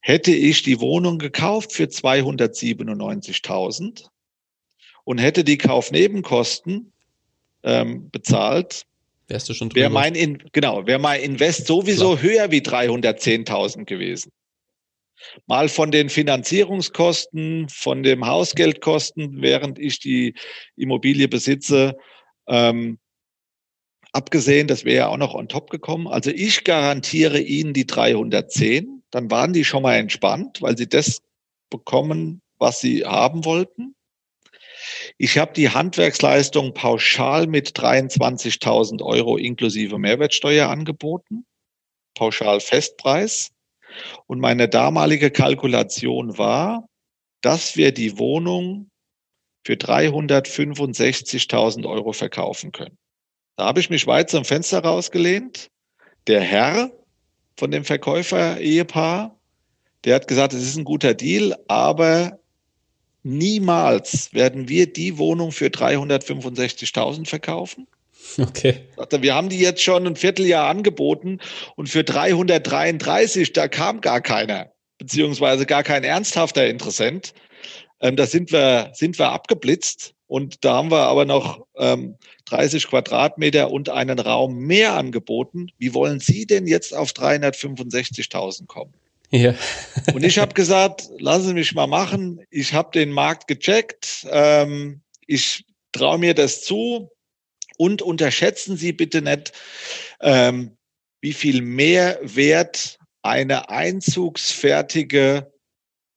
Hätte 0.00 0.32
ich 0.32 0.62
die 0.62 0.80
Wohnung 0.80 1.18
gekauft 1.18 1.72
für 1.72 1.84
297.000 1.84 4.06
und 5.04 5.18
hätte 5.18 5.44
die 5.44 5.58
Kaufnebenkosten 5.58 6.92
ähm, 7.62 8.10
bezahlt, 8.10 8.86
wärst 9.26 9.48
du 9.48 9.54
schon 9.54 9.70
drüber. 9.70 9.80
Wäre 9.80 9.90
mein 9.90 10.14
In 10.14 10.38
genau, 10.52 10.86
wäre 10.86 10.98
mein 10.98 11.22
Invest 11.22 11.66
sowieso 11.66 12.16
Klar. 12.16 12.22
höher 12.22 12.50
wie 12.50 12.60
310.000 12.60 13.84
gewesen. 13.84 14.32
Mal 15.46 15.68
von 15.68 15.90
den 15.90 16.10
Finanzierungskosten, 16.10 17.68
von 17.68 18.02
dem 18.02 18.26
Hausgeldkosten, 18.26 19.42
während 19.42 19.78
ich 19.78 19.98
die 19.98 20.34
Immobilie 20.76 21.28
besitze, 21.28 21.96
ähm, 22.46 22.98
abgesehen, 24.12 24.68
das 24.68 24.84
wäre 24.84 24.96
ja 24.96 25.08
auch 25.08 25.16
noch 25.16 25.34
on 25.34 25.48
top 25.48 25.70
gekommen. 25.70 26.06
Also 26.06 26.30
ich 26.30 26.64
garantiere 26.64 27.40
Ihnen 27.40 27.72
die 27.72 27.86
310 27.86 28.97
dann 29.10 29.30
waren 29.30 29.52
die 29.52 29.64
schon 29.64 29.82
mal 29.82 29.96
entspannt, 29.96 30.62
weil 30.62 30.76
sie 30.76 30.88
das 30.88 31.22
bekommen, 31.70 32.42
was 32.58 32.80
sie 32.80 33.04
haben 33.04 33.44
wollten. 33.44 33.94
Ich 35.16 35.38
habe 35.38 35.52
die 35.52 35.70
Handwerksleistung 35.70 36.74
pauschal 36.74 37.46
mit 37.46 37.78
23.000 37.78 39.00
Euro 39.02 39.36
inklusive 39.36 39.98
Mehrwertsteuer 39.98 40.68
angeboten, 40.68 41.46
pauschal 42.14 42.60
Festpreis. 42.60 43.50
Und 44.26 44.40
meine 44.40 44.68
damalige 44.68 45.30
Kalkulation 45.30 46.36
war, 46.38 46.88
dass 47.40 47.76
wir 47.76 47.92
die 47.92 48.18
Wohnung 48.18 48.90
für 49.64 49.74
365.000 49.74 51.88
Euro 51.88 52.12
verkaufen 52.12 52.72
können. 52.72 52.98
Da 53.56 53.66
habe 53.66 53.78
ich 53.80 53.90
mich 53.90 54.06
weit 54.06 54.30
zum 54.30 54.44
Fenster 54.44 54.80
rausgelehnt. 54.80 55.68
Der 56.26 56.40
Herr, 56.40 56.90
von 57.58 57.72
dem 57.72 57.84
Verkäufer-Ehepaar. 57.84 59.36
Der 60.04 60.14
hat 60.14 60.28
gesagt, 60.28 60.52
es 60.52 60.62
ist 60.62 60.76
ein 60.76 60.84
guter 60.84 61.12
Deal, 61.12 61.56
aber 61.66 62.38
niemals 63.24 64.32
werden 64.32 64.68
wir 64.68 64.90
die 64.90 65.18
Wohnung 65.18 65.50
für 65.50 65.66
365.000 65.66 67.26
verkaufen. 67.26 67.88
Okay. 68.38 68.84
Wir 69.20 69.34
haben 69.34 69.48
die 69.48 69.58
jetzt 69.58 69.82
schon 69.82 70.06
ein 70.06 70.14
Vierteljahr 70.14 70.68
angeboten 70.68 71.40
und 71.74 71.88
für 71.88 72.04
333, 72.04 73.52
da 73.52 73.66
kam 73.66 74.00
gar 74.00 74.20
keiner, 74.20 74.70
beziehungsweise 74.98 75.66
gar 75.66 75.82
kein 75.82 76.04
ernsthafter 76.04 76.68
Interessent. 76.68 77.34
Ähm, 78.00 78.14
da 78.14 78.26
sind 78.26 78.52
wir, 78.52 78.92
sind 78.94 79.18
wir 79.18 79.30
abgeblitzt 79.30 80.14
und 80.28 80.64
da 80.64 80.74
haben 80.74 80.90
wir 80.92 81.06
aber 81.06 81.24
noch 81.24 81.66
ähm, 81.76 82.16
30 82.48 82.88
Quadratmeter 82.88 83.70
und 83.70 83.88
einen 83.88 84.18
Raum 84.18 84.58
mehr 84.58 84.94
angeboten. 84.94 85.70
Wie 85.78 85.94
wollen 85.94 86.20
Sie 86.20 86.46
denn 86.46 86.66
jetzt 86.66 86.94
auf 86.94 87.12
365.000 87.12 88.66
kommen? 88.66 88.94
Ja. 89.30 89.54
und 90.14 90.24
ich 90.24 90.38
habe 90.38 90.54
gesagt, 90.54 91.08
lassen 91.18 91.48
Sie 91.48 91.54
mich 91.54 91.74
mal 91.74 91.86
machen. 91.86 92.40
Ich 92.50 92.72
habe 92.72 92.90
den 92.92 93.10
Markt 93.10 93.46
gecheckt. 93.46 94.26
Ähm, 94.30 95.02
ich 95.26 95.64
traue 95.92 96.18
mir 96.18 96.34
das 96.34 96.62
zu. 96.62 97.10
Und 97.76 98.02
unterschätzen 98.02 98.76
Sie 98.76 98.92
bitte 98.92 99.22
nicht, 99.22 99.52
ähm, 100.20 100.76
wie 101.20 101.32
viel 101.32 101.62
Mehrwert 101.62 102.98
eine 103.22 103.68
einzugsfertige 103.68 105.52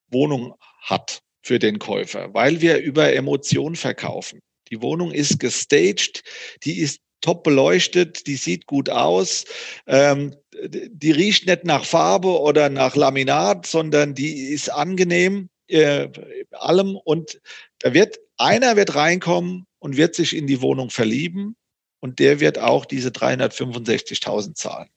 Wohnung 0.09 0.55
hat 0.81 1.21
für 1.43 1.59
den 1.59 1.79
Käufer, 1.79 2.33
weil 2.33 2.61
wir 2.61 2.77
über 2.77 3.13
Emotion 3.13 3.75
verkaufen. 3.75 4.39
Die 4.71 4.81
Wohnung 4.81 5.11
ist 5.11 5.39
gestaged, 5.39 6.23
die 6.63 6.79
ist 6.79 7.01
top 7.21 7.43
beleuchtet, 7.43 8.25
die 8.25 8.35
sieht 8.35 8.65
gut 8.65 8.89
aus, 8.89 9.45
ähm, 9.85 10.35
die 10.63 11.11
riecht 11.11 11.45
nicht 11.45 11.65
nach 11.65 11.85
Farbe 11.85 12.39
oder 12.39 12.69
nach 12.69 12.95
Laminat, 12.95 13.65
sondern 13.65 14.15
die 14.15 14.49
ist 14.49 14.69
angenehm 14.69 15.49
äh, 15.67 16.09
allem 16.51 16.95
und 16.95 17.39
da 17.79 17.93
wird 17.93 18.19
einer 18.37 18.75
wird 18.75 18.95
reinkommen 18.95 19.65
und 19.79 19.97
wird 19.97 20.15
sich 20.15 20.35
in 20.35 20.47
die 20.47 20.61
Wohnung 20.61 20.89
verlieben 20.89 21.55
und 21.99 22.19
der 22.19 22.39
wird 22.39 22.57
auch 22.57 22.85
diese 22.85 23.09
365.000 23.09 24.55
zahlen. 24.55 24.89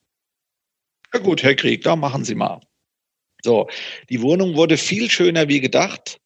Ja 1.13 1.19
gut, 1.19 1.43
Herr 1.43 1.55
Krieg, 1.55 1.83
da 1.83 1.95
machen 1.95 2.25
Sie 2.25 2.35
mal. 2.35 2.59
So, 3.43 3.69
die 4.09 4.21
Wohnung 4.21 4.55
wurde 4.55 4.77
viel 4.77 5.09
schöner 5.09 5.47
wie 5.47 5.61
gedacht. 5.61 6.19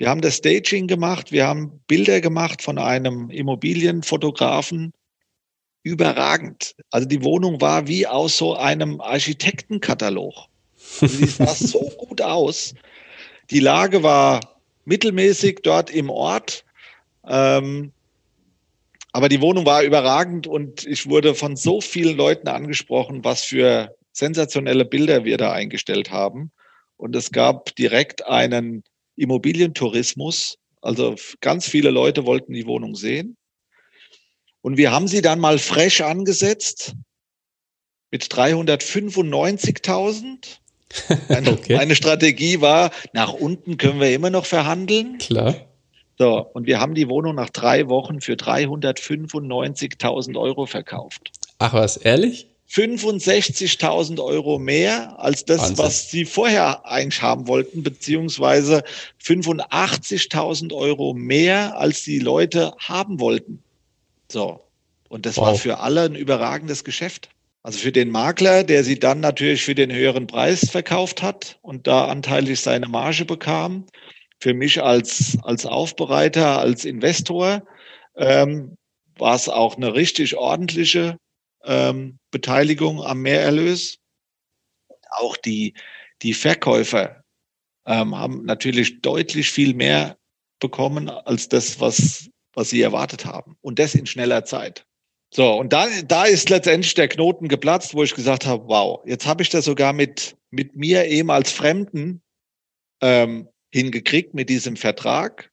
Wir 0.00 0.08
haben 0.08 0.22
das 0.22 0.38
Staging 0.38 0.86
gemacht, 0.86 1.30
wir 1.30 1.46
haben 1.46 1.82
Bilder 1.86 2.22
gemacht 2.22 2.62
von 2.62 2.78
einem 2.78 3.28
Immobilienfotografen. 3.28 4.94
Überragend. 5.82 6.74
Also 6.90 7.06
die 7.06 7.22
Wohnung 7.22 7.60
war 7.60 7.86
wie 7.86 8.06
aus 8.06 8.38
so 8.38 8.56
einem 8.56 9.02
Architektenkatalog. 9.02 10.46
Also 11.02 11.18
die 11.18 11.26
sah 11.26 11.46
so 11.54 11.80
gut 11.98 12.22
aus. 12.22 12.72
Die 13.50 13.60
Lage 13.60 14.02
war 14.02 14.40
mittelmäßig 14.86 15.58
dort 15.64 15.90
im 15.90 16.08
Ort. 16.08 16.64
Ähm, 17.28 17.92
aber 19.12 19.28
die 19.28 19.42
Wohnung 19.42 19.66
war 19.66 19.82
überragend 19.82 20.46
und 20.46 20.86
ich 20.86 21.10
wurde 21.10 21.34
von 21.34 21.56
so 21.56 21.82
vielen 21.82 22.16
Leuten 22.16 22.48
angesprochen, 22.48 23.22
was 23.22 23.42
für 23.42 23.94
sensationelle 24.12 24.86
Bilder 24.86 25.26
wir 25.26 25.36
da 25.36 25.52
eingestellt 25.52 26.10
haben. 26.10 26.52
Und 26.96 27.14
es 27.14 27.32
gab 27.32 27.76
direkt 27.76 28.26
einen 28.26 28.82
Immobilientourismus. 29.16 30.56
Also 30.82 31.16
ganz 31.40 31.66
viele 31.66 31.90
Leute 31.90 32.26
wollten 32.26 32.52
die 32.52 32.66
Wohnung 32.66 32.94
sehen. 32.94 33.36
Und 34.62 34.76
wir 34.76 34.92
haben 34.92 35.08
sie 35.08 35.22
dann 35.22 35.40
mal 35.40 35.58
fresh 35.58 36.00
angesetzt 36.00 36.94
mit 38.10 38.24
395.000. 38.24 40.58
Meine, 41.28 41.52
okay. 41.52 41.76
meine 41.76 41.94
Strategie 41.94 42.60
war, 42.60 42.90
nach 43.12 43.32
unten 43.32 43.76
können 43.76 44.00
wir 44.00 44.12
immer 44.14 44.30
noch 44.30 44.46
verhandeln. 44.46 45.18
Klar. 45.18 45.54
So, 46.18 46.44
und 46.52 46.66
wir 46.66 46.80
haben 46.80 46.94
die 46.94 47.08
Wohnung 47.08 47.36
nach 47.36 47.50
drei 47.50 47.88
Wochen 47.88 48.20
für 48.20 48.34
395.000 48.34 50.36
Euro 50.38 50.66
verkauft. 50.66 51.30
Ach 51.58 51.72
was, 51.72 51.96
ehrlich? 51.96 52.49
65.000 52.70 54.22
Euro 54.22 54.60
mehr 54.60 55.18
als 55.18 55.44
das, 55.44 55.60
Wahnsinn. 55.60 55.78
was 55.78 56.10
sie 56.10 56.24
vorher 56.24 56.86
eigentlich 56.86 57.20
haben 57.20 57.48
wollten, 57.48 57.82
beziehungsweise 57.82 58.84
85.000 59.22 60.72
Euro 60.72 61.12
mehr 61.12 61.76
als 61.76 62.04
die 62.04 62.20
Leute 62.20 62.72
haben 62.78 63.18
wollten. 63.18 63.60
So. 64.30 64.60
Und 65.08 65.26
das 65.26 65.36
wow. 65.36 65.46
war 65.46 65.54
für 65.56 65.80
alle 65.80 66.02
ein 66.02 66.14
überragendes 66.14 66.84
Geschäft. 66.84 67.30
Also 67.64 67.80
für 67.80 67.92
den 67.92 68.10
Makler, 68.10 68.62
der 68.62 68.84
sie 68.84 68.98
dann 68.98 69.18
natürlich 69.18 69.64
für 69.64 69.74
den 69.74 69.92
höheren 69.92 70.28
Preis 70.28 70.70
verkauft 70.70 71.22
hat 71.22 71.58
und 71.62 71.88
da 71.88 72.06
anteilig 72.06 72.60
seine 72.60 72.88
Marge 72.88 73.24
bekam. 73.24 73.84
Für 74.38 74.54
mich 74.54 74.80
als, 74.80 75.36
als 75.42 75.66
Aufbereiter, 75.66 76.60
als 76.60 76.84
Investor, 76.84 77.62
ähm, 78.16 78.76
war 79.18 79.34
es 79.34 79.48
auch 79.48 79.76
eine 79.76 79.92
richtig 79.94 80.36
ordentliche 80.36 81.16
ähm, 81.64 82.18
Beteiligung 82.30 83.02
am 83.02 83.22
Mehrerlös. 83.22 83.98
auch 85.10 85.36
die, 85.36 85.74
die 86.22 86.34
Verkäufer 86.34 87.24
ähm, 87.86 88.16
haben 88.16 88.44
natürlich 88.44 89.00
deutlich 89.00 89.50
viel 89.50 89.74
mehr 89.74 90.16
bekommen 90.60 91.08
als 91.08 91.48
das, 91.48 91.80
was, 91.80 92.30
was 92.54 92.70
sie 92.70 92.82
erwartet 92.82 93.24
haben. 93.24 93.56
Und 93.60 93.78
das 93.78 93.94
in 93.94 94.06
schneller 94.06 94.44
Zeit. 94.44 94.86
So, 95.32 95.54
und 95.54 95.72
da, 95.72 95.86
da 96.06 96.24
ist 96.24 96.50
letztendlich 96.50 96.94
der 96.94 97.08
Knoten 97.08 97.48
geplatzt, 97.48 97.94
wo 97.94 98.02
ich 98.02 98.14
gesagt 98.14 98.46
habe, 98.46 98.66
wow, 98.66 99.00
jetzt 99.06 99.26
habe 99.26 99.42
ich 99.42 99.48
das 99.48 99.64
sogar 99.64 99.92
mit, 99.92 100.36
mit 100.50 100.74
mir 100.74 101.06
eben 101.06 101.30
als 101.30 101.52
Fremden 101.52 102.20
ähm, 103.00 103.48
hingekriegt 103.72 104.34
mit 104.34 104.48
diesem 104.48 104.76
Vertrag, 104.76 105.50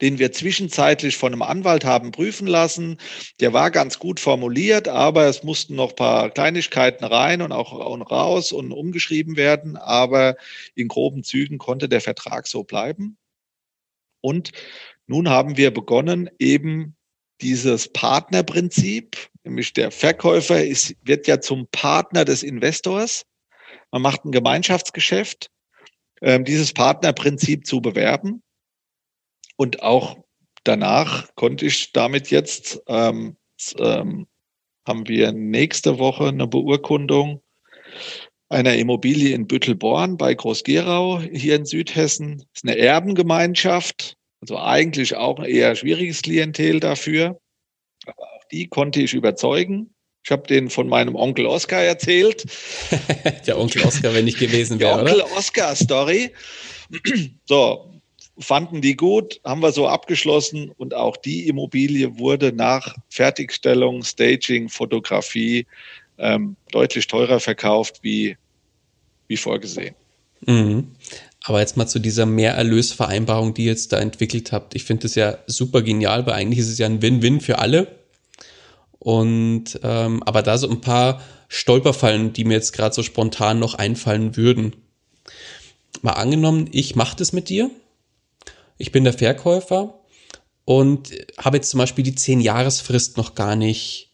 den 0.00 0.18
wir 0.18 0.32
zwischenzeitlich 0.32 1.16
von 1.16 1.32
einem 1.32 1.42
Anwalt 1.42 1.84
haben 1.84 2.10
prüfen 2.10 2.46
lassen. 2.46 2.98
Der 3.40 3.52
war 3.52 3.70
ganz 3.70 3.98
gut 3.98 4.20
formuliert, 4.20 4.88
aber 4.88 5.26
es 5.26 5.42
mussten 5.42 5.74
noch 5.74 5.94
paar 5.94 6.30
Kleinigkeiten 6.30 7.04
rein 7.04 7.42
und 7.42 7.52
auch 7.52 7.72
raus 8.10 8.52
und 8.52 8.72
umgeschrieben 8.72 9.36
werden. 9.36 9.76
Aber 9.76 10.36
in 10.74 10.88
groben 10.88 11.22
Zügen 11.22 11.58
konnte 11.58 11.88
der 11.88 12.00
Vertrag 12.00 12.46
so 12.46 12.64
bleiben. 12.64 13.18
Und 14.20 14.52
nun 15.06 15.28
haben 15.28 15.56
wir 15.56 15.72
begonnen, 15.72 16.30
eben 16.38 16.96
dieses 17.40 17.88
Partnerprinzip, 17.88 19.16
nämlich 19.44 19.72
der 19.72 19.90
Verkäufer 19.90 20.62
ist, 20.62 20.94
wird 21.02 21.26
ja 21.26 21.40
zum 21.40 21.66
Partner 21.72 22.24
des 22.24 22.42
Investors. 22.42 23.24
Man 23.90 24.02
macht 24.02 24.24
ein 24.24 24.32
Gemeinschaftsgeschäft, 24.32 25.50
ähm, 26.20 26.44
dieses 26.44 26.72
Partnerprinzip 26.72 27.66
zu 27.66 27.80
bewerben. 27.80 28.42
Und 29.60 29.82
auch 29.82 30.16
danach 30.64 31.34
konnte 31.34 31.66
ich 31.66 31.92
damit 31.92 32.30
jetzt, 32.30 32.80
ähm, 32.88 33.36
ähm, 33.78 34.26
haben 34.88 35.06
wir 35.06 35.32
nächste 35.32 35.98
Woche 35.98 36.28
eine 36.28 36.46
Beurkundung 36.46 37.42
einer 38.48 38.74
Immobilie 38.76 39.34
in 39.34 39.46
Büttelborn 39.46 40.16
bei 40.16 40.34
Groß-Gerau 40.34 41.20
hier 41.20 41.56
in 41.56 41.66
Südhessen. 41.66 42.38
Das 42.38 42.46
ist 42.54 42.64
eine 42.64 42.78
Erbengemeinschaft 42.78 44.16
also 44.40 44.58
eigentlich 44.58 45.16
auch 45.16 45.38
ein 45.38 45.44
eher 45.44 45.76
schwieriges 45.76 46.22
Klientel 46.22 46.80
dafür. 46.80 47.38
Aber 48.06 48.22
auch 48.22 48.44
die 48.50 48.68
konnte 48.68 49.02
ich 49.02 49.12
überzeugen. 49.12 49.94
Ich 50.24 50.30
habe 50.30 50.46
den 50.46 50.70
von 50.70 50.88
meinem 50.88 51.14
Onkel 51.14 51.46
Oscar 51.46 51.82
erzählt. 51.82 52.44
Der 53.46 53.58
Onkel 53.58 53.82
Oscar, 53.84 54.14
wenn 54.14 54.26
ich 54.26 54.38
gewesen 54.38 54.80
wäre. 54.80 55.04
Der 55.04 55.14
Onkel 55.14 55.36
Oscar 55.36 55.74
Story. 55.74 56.30
So, 57.46 57.89
fanden 58.40 58.80
die 58.80 58.96
gut, 58.96 59.40
haben 59.44 59.62
wir 59.62 59.72
so 59.72 59.86
abgeschlossen 59.86 60.70
und 60.76 60.94
auch 60.94 61.16
die 61.16 61.48
Immobilie 61.48 62.18
wurde 62.18 62.52
nach 62.52 62.96
Fertigstellung, 63.08 64.02
Staging, 64.02 64.68
Fotografie 64.68 65.66
ähm, 66.18 66.56
deutlich 66.72 67.06
teurer 67.06 67.40
verkauft 67.40 68.00
wie, 68.02 68.36
wie 69.28 69.36
vorgesehen. 69.36 69.94
Mhm. 70.46 70.88
Aber 71.44 71.60
jetzt 71.60 71.76
mal 71.76 71.86
zu 71.86 71.98
dieser 71.98 72.26
Mehrerlösvereinbarung, 72.26 73.54
die 73.54 73.64
ihr 73.64 73.72
jetzt 73.72 73.92
da 73.92 73.98
entwickelt 73.98 74.52
habt. 74.52 74.74
Ich 74.74 74.84
finde 74.84 75.04
das 75.04 75.14
ja 75.14 75.38
super 75.46 75.82
genial, 75.82 76.26
weil 76.26 76.34
eigentlich 76.34 76.58
ist 76.58 76.68
es 76.68 76.78
ja 76.78 76.86
ein 76.86 77.00
Win-Win 77.00 77.40
für 77.40 77.58
alle. 77.58 77.88
Und 78.98 79.80
ähm, 79.82 80.22
aber 80.24 80.42
da 80.42 80.58
so 80.58 80.68
ein 80.68 80.82
paar 80.82 81.22
Stolperfallen, 81.48 82.34
die 82.34 82.44
mir 82.44 82.54
jetzt 82.54 82.72
gerade 82.72 82.94
so 82.94 83.02
spontan 83.02 83.58
noch 83.58 83.74
einfallen 83.74 84.36
würden. 84.36 84.76
Mal 86.02 86.12
angenommen, 86.12 86.68
ich 86.72 86.94
mache 86.94 87.16
das 87.16 87.32
mit 87.32 87.48
dir. 87.48 87.70
Ich 88.80 88.92
bin 88.92 89.04
der 89.04 89.12
Verkäufer 89.12 90.00
und 90.64 91.10
habe 91.38 91.58
jetzt 91.58 91.70
zum 91.70 91.78
Beispiel 91.78 92.04
die 92.04 92.14
10-Jahresfrist 92.14 93.16
noch 93.16 93.34
gar 93.34 93.56
nicht 93.56 94.10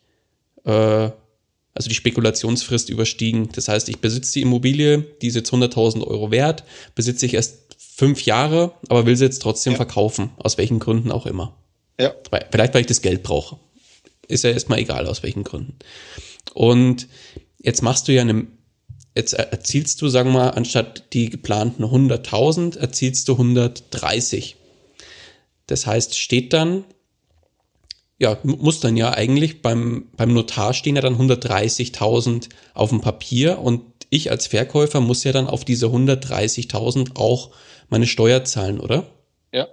äh, 0.64 1.11
also 1.77 1.91
die 1.91 1.95
Spekulationsfrist 1.95 2.89
überstiegen. 2.89 3.51
Das 3.55 3.69
heißt, 3.69 3.89
ich 3.91 3.99
besitze 3.99 4.33
die 4.33 4.43
Immobilie, 4.43 5.05
die 5.21 5.27
ist 5.27 5.35
jetzt 5.35 5.53
100.000 5.53 6.07
Euro 6.07 6.31
wert, 6.31 6.64
besitze 6.95 7.27
ich 7.27 7.35
erst 7.35 7.59
fünf 7.77 8.23
Jahre, 8.23 8.73
aber 8.89 9.05
will 9.05 9.17
sie 9.17 9.25
jetzt 9.25 9.43
trotzdem 9.43 9.75
ja. 9.75 9.77
verkaufen, 9.77 10.31
aus 10.39 10.57
welchen 10.57 10.79
Gründen 10.79 11.12
auch 11.12 11.27
immer. 11.27 11.55
Ja. 12.01 12.14
Vielleicht, 12.51 12.75
weil 12.75 12.81
ich 12.81 12.87
das 12.87 13.03
Geld 13.03 13.23
brauche. 13.23 13.59
Ist 14.27 14.45
ja 14.45 14.51
erstmal 14.51 14.79
egal, 14.79 15.07
aus 15.07 15.23
welchen 15.23 15.45
Gründen. 15.45 15.79
Und 16.55 17.09
jetzt 17.62 17.83
machst 17.83 18.09
du 18.09 18.12
ja 18.12 18.23
eine, 18.23 18.47
jetzt 19.14 19.35
erzielst 19.35 20.01
du, 20.01 20.09
sagen 20.09 20.31
wir 20.31 20.39
mal, 20.39 20.51
anstatt 20.51 21.12
die 21.12 21.29
geplanten 21.29 21.85
100.000, 21.85 22.79
erzielst 22.79 23.29
du 23.29 23.33
130. 23.33 24.56
Das 25.67 25.87
heißt, 25.87 26.17
steht 26.17 26.53
dann 26.53 26.85
ja, 28.19 28.39
muss 28.43 28.81
dann 28.81 28.97
ja 28.97 29.12
eigentlich 29.12 29.62
beim, 29.62 30.07
beim 30.17 30.33
Notar 30.33 30.73
stehen 30.73 30.97
ja 30.97 31.03
dann 31.03 31.17
130.000 31.17 32.49
auf 32.75 32.91
dem 32.91 33.01
Papier 33.01 33.59
und 33.59 33.83
ich 34.09 34.31
als 34.31 34.47
Verkäufer 34.47 35.01
muss 35.01 35.25
ja 35.25 35.33
dann 35.33 35.47
auf 35.47 35.64
diese 35.64 35.87
130.000 35.87 37.17
auch 37.17 37.51
meine 37.89 38.07
Steuer 38.07 38.45
zahlen, 38.45 38.81
oder? 38.81 39.07
Ja. 39.53 39.69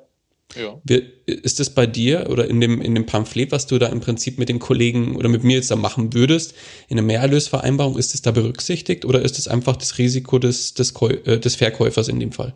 Ja. 0.55 0.79
Ist 1.25 1.59
das 1.59 1.69
bei 1.69 1.87
dir 1.87 2.29
oder 2.29 2.47
in 2.47 2.59
dem, 2.59 2.81
in 2.81 2.93
dem 2.95 3.05
Pamphlet, 3.05 3.51
was 3.51 3.65
du 3.65 3.79
da 3.79 3.87
im 3.87 4.01
Prinzip 4.01 4.37
mit 4.37 4.49
den 4.49 4.59
Kollegen 4.59 5.15
oder 5.15 5.29
mit 5.29 5.43
mir 5.43 5.55
jetzt 5.55 5.71
da 5.71 5.75
machen 5.75 6.13
würdest, 6.13 6.53
in 6.89 6.97
der 6.97 7.05
Mehrerlösvereinbarung, 7.05 7.97
ist 7.97 8.13
das 8.13 8.21
da 8.21 8.31
berücksichtigt 8.31 9.05
oder 9.05 9.21
ist 9.21 9.37
das 9.37 9.47
einfach 9.47 9.77
das 9.77 9.97
Risiko 9.97 10.37
des, 10.37 10.73
des, 10.73 10.93
äh, 11.01 11.39
des 11.39 11.55
Verkäufers 11.55 12.07
in 12.07 12.19
dem 12.19 12.33
Fall? 12.33 12.53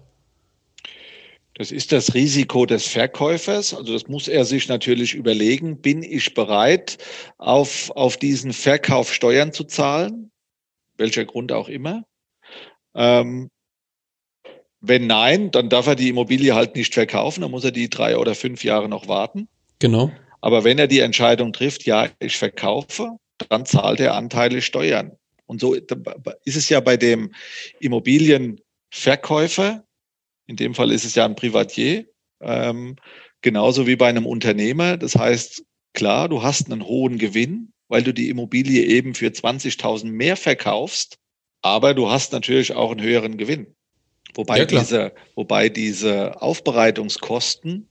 Das 1.58 1.72
ist 1.72 1.92
das 1.92 2.14
Risiko 2.14 2.68
des 2.68 2.86
Verkäufers. 2.86 3.74
Also 3.74 3.92
das 3.92 4.08
muss 4.08 4.28
er 4.28 4.46
sich 4.46 4.68
natürlich 4.68 5.16
überlegen. 5.16 5.82
Bin 5.82 6.04
ich 6.04 6.36
bereit, 6.36 7.00
auf, 7.40 7.90
auf 7.96 8.18
diesen 8.18 8.54
Verkauf 8.54 9.12
Steuern 9.12 9.52
zu 9.52 9.64
zahlen? 9.64 10.30
Welcher 10.98 11.26
Grund 11.26 11.52
auch 11.52 11.68
immer. 11.68 12.04
Ähm, 12.94 13.50
wenn 14.82 15.08
nein, 15.08 15.50
dann 15.50 15.70
darf 15.70 15.88
er 15.88 15.96
die 15.96 16.10
Immobilie 16.10 16.54
halt 16.54 16.76
nicht 16.76 16.94
verkaufen. 16.94 17.42
Dann 17.42 17.50
muss 17.50 17.64
er 17.64 17.72
die 17.72 17.90
drei 17.90 18.18
oder 18.18 18.36
fünf 18.36 18.64
Jahre 18.64 18.88
noch 18.88 19.08
warten. 19.08 19.48
Genau. 19.80 20.12
Aber 20.42 20.64
wenn 20.64 20.78
er 20.78 20.86
die 20.86 21.00
Entscheidung 21.00 21.54
trifft, 21.54 21.88
ja, 21.88 22.08
ich 22.20 22.38
verkaufe, 22.38 23.18
dann 23.50 23.66
zahlt 23.66 24.00
er 24.00 24.14
anteilig 24.14 24.64
Steuern. 24.64 25.14
Und 25.48 25.60
so 25.60 25.74
ist 25.74 26.56
es 26.56 26.70
ja 26.70 26.82
bei 26.82 26.98
dem 26.98 27.34
Immobilienverkäufer 27.80 29.87
in 30.48 30.56
dem 30.56 30.74
Fall 30.74 30.92
ist 30.92 31.06
es 31.06 31.16
ja 31.16 31.26
ein 31.26 31.36
Privatier, 31.36 32.06
ähm, 32.42 32.96
genauso 33.42 33.86
wie 33.86 33.96
bei 33.96 34.08
einem 34.08 34.26
Unternehmer. 34.26 34.98
Das 34.98 35.16
heißt, 35.16 35.64
klar, 35.94 36.30
du 36.30 36.42
hast 36.42 36.72
einen 36.72 36.86
hohen 36.86 37.18
Gewinn, 37.18 37.74
weil 37.88 38.04
du 38.04 38.14
die 38.14 38.30
Immobilie 38.30 38.84
eben 38.86 39.14
für 39.14 39.28
20.000 39.28 40.06
mehr 40.06 40.36
verkaufst, 40.36 41.18
aber 41.62 41.94
du 41.94 42.10
hast 42.10 42.32
natürlich 42.32 42.74
auch 42.74 42.92
einen 42.92 43.02
höheren 43.02 43.38
Gewinn. 43.38 43.76
Wobei, 44.34 44.60
ja, 44.60 44.66
diese, 44.66 45.14
wobei 45.36 45.70
diese 45.70 46.42
Aufbereitungskosten, 46.42 47.88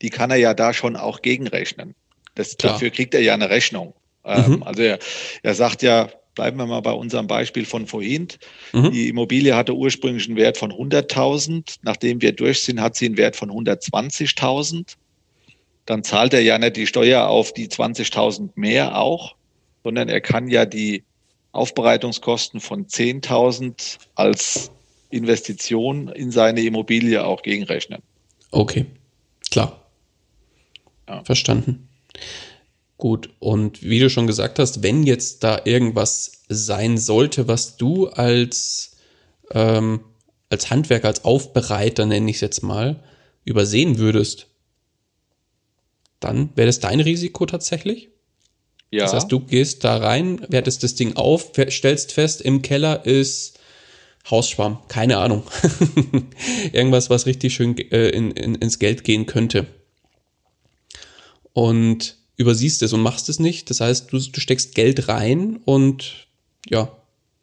die 0.00 0.10
kann 0.10 0.30
er 0.30 0.36
ja 0.36 0.54
da 0.54 0.72
schon 0.72 0.96
auch 0.96 1.22
gegenrechnen. 1.22 1.94
Das, 2.34 2.56
dafür 2.56 2.90
kriegt 2.90 3.14
er 3.14 3.20
ja 3.20 3.34
eine 3.34 3.50
Rechnung. 3.50 3.94
Ähm, 4.24 4.56
mhm. 4.56 4.62
Also 4.62 4.82
er, 4.82 4.98
er 5.42 5.54
sagt 5.54 5.82
ja, 5.82 6.08
bleiben 6.38 6.56
wir 6.56 6.66
mal 6.66 6.82
bei 6.82 6.92
unserem 6.92 7.26
Beispiel 7.26 7.64
von 7.64 7.88
vorhin. 7.88 8.28
Mhm. 8.72 8.92
Die 8.92 9.08
Immobilie 9.08 9.56
hatte 9.56 9.74
ursprünglich 9.74 10.28
einen 10.28 10.36
Wert 10.36 10.56
von 10.56 10.70
100.000. 10.70 11.78
Nachdem 11.82 12.22
wir 12.22 12.30
durch 12.30 12.62
sind, 12.62 12.80
hat 12.80 12.94
sie 12.94 13.06
einen 13.06 13.16
Wert 13.16 13.34
von 13.34 13.50
120.000. 13.50 14.94
Dann 15.84 16.04
zahlt 16.04 16.34
er 16.34 16.40
ja 16.40 16.56
nicht 16.56 16.76
die 16.76 16.86
Steuer 16.86 17.26
auf 17.26 17.52
die 17.52 17.66
20.000 17.66 18.50
mehr 18.54 18.96
auch, 18.96 19.34
sondern 19.82 20.08
er 20.08 20.20
kann 20.20 20.46
ja 20.46 20.64
die 20.64 21.02
Aufbereitungskosten 21.50 22.60
von 22.60 22.86
10.000 22.86 23.98
als 24.14 24.70
Investition 25.10 26.06
in 26.06 26.30
seine 26.30 26.60
Immobilie 26.60 27.24
auch 27.24 27.42
gegenrechnen. 27.42 28.00
Okay, 28.52 28.86
klar. 29.50 29.88
Ja. 31.08 31.24
Verstanden. 31.24 31.88
Gut, 32.98 33.30
und 33.38 33.82
wie 33.82 34.00
du 34.00 34.10
schon 34.10 34.26
gesagt 34.26 34.58
hast, 34.58 34.82
wenn 34.82 35.04
jetzt 35.04 35.44
da 35.44 35.60
irgendwas 35.64 36.42
sein 36.48 36.98
sollte, 36.98 37.46
was 37.46 37.76
du 37.76 38.08
als, 38.08 38.96
ähm, 39.52 40.00
als 40.50 40.68
Handwerker, 40.70 41.06
als 41.06 41.24
Aufbereiter, 41.24 42.06
nenne 42.06 42.28
ich 42.28 42.38
es 42.38 42.40
jetzt 42.40 42.62
mal, 42.64 43.04
übersehen 43.44 43.98
würdest, 43.98 44.48
dann 46.18 46.50
wäre 46.56 46.66
das 46.66 46.80
dein 46.80 46.98
Risiko 46.98 47.46
tatsächlich? 47.46 48.08
Ja. 48.90 49.04
Das 49.04 49.12
heißt, 49.12 49.30
du 49.30 49.40
gehst 49.40 49.84
da 49.84 49.98
rein, 49.98 50.44
wertest 50.48 50.82
das 50.82 50.96
Ding 50.96 51.14
auf, 51.14 51.52
stellst 51.70 52.12
fest, 52.12 52.40
im 52.40 52.62
Keller 52.62 53.06
ist 53.06 53.60
Hausschwamm, 54.28 54.80
keine 54.88 55.18
Ahnung. 55.18 55.44
Irgendwas, 56.72 57.10
was 57.10 57.26
richtig 57.26 57.54
schön 57.54 57.78
äh, 57.78 58.08
in, 58.08 58.32
in, 58.32 58.56
ins 58.56 58.80
Geld 58.80 59.04
gehen 59.04 59.26
könnte. 59.26 59.66
Und 61.52 62.18
übersiehst 62.38 62.82
es 62.82 62.94
und 62.94 63.02
machst 63.02 63.28
es 63.28 63.38
nicht. 63.38 63.68
Das 63.68 63.80
heißt, 63.80 64.10
du, 64.10 64.18
du 64.18 64.40
steckst 64.40 64.74
Geld 64.74 65.08
rein 65.08 65.60
und 65.64 66.28
ja, 66.70 66.96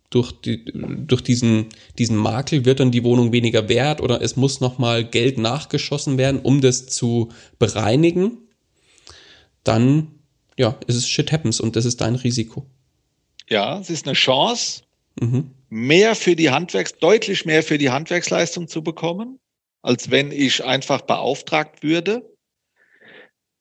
durch, 0.10 0.32
die, 0.32 0.64
durch 0.74 1.22
diesen, 1.22 1.68
diesen 1.98 2.16
Makel 2.16 2.66
wird 2.66 2.80
dann 2.80 2.92
die 2.92 3.04
Wohnung 3.04 3.32
weniger 3.32 3.70
wert 3.70 4.02
oder 4.02 4.22
es 4.22 4.36
muss 4.36 4.62
nochmal 4.62 5.04
Geld 5.04 5.38
nachgeschossen 5.38 6.18
werden, 6.18 6.40
um 6.40 6.62
das 6.62 6.88
zu 6.88 7.30
bereinigen. 7.60 8.38
Dann, 9.64 10.08
ja, 10.58 10.80
ist 10.88 10.96
es 10.96 11.08
shit 11.08 11.32
happens 11.32 11.60
und 11.60 11.76
das 11.76 11.86
ist 11.86 12.02
dein 12.02 12.16
Risiko. 12.16 12.66
Ja, 13.50 13.80
es 13.80 13.90
ist 13.90 14.08
eine 14.08 14.16
Chance. 14.16 14.82
Mhm. 15.20 15.52
mehr 15.70 16.14
für 16.14 16.36
die 16.36 16.50
Handwerks, 16.50 16.98
deutlich 17.00 17.46
mehr 17.46 17.64
für 17.64 17.78
die 17.78 17.90
Handwerksleistung 17.90 18.68
zu 18.68 18.84
bekommen, 18.84 19.40
als 19.82 20.12
wenn 20.12 20.32
ich 20.32 20.66
einfach 20.66 21.02
beauftragt 21.02 21.84
würde. 21.84 22.35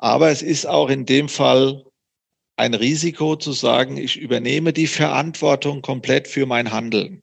Aber 0.04 0.28
es 0.28 0.42
ist 0.42 0.66
auch 0.66 0.90
in 0.90 1.06
dem 1.06 1.30
Fall 1.30 1.82
ein 2.56 2.74
Risiko 2.74 3.36
zu 3.36 3.52
sagen, 3.52 3.96
ich 3.96 4.18
übernehme 4.18 4.74
die 4.74 4.86
Verantwortung 4.86 5.80
komplett 5.80 6.28
für 6.28 6.44
mein 6.44 6.72
Handeln. 6.72 7.22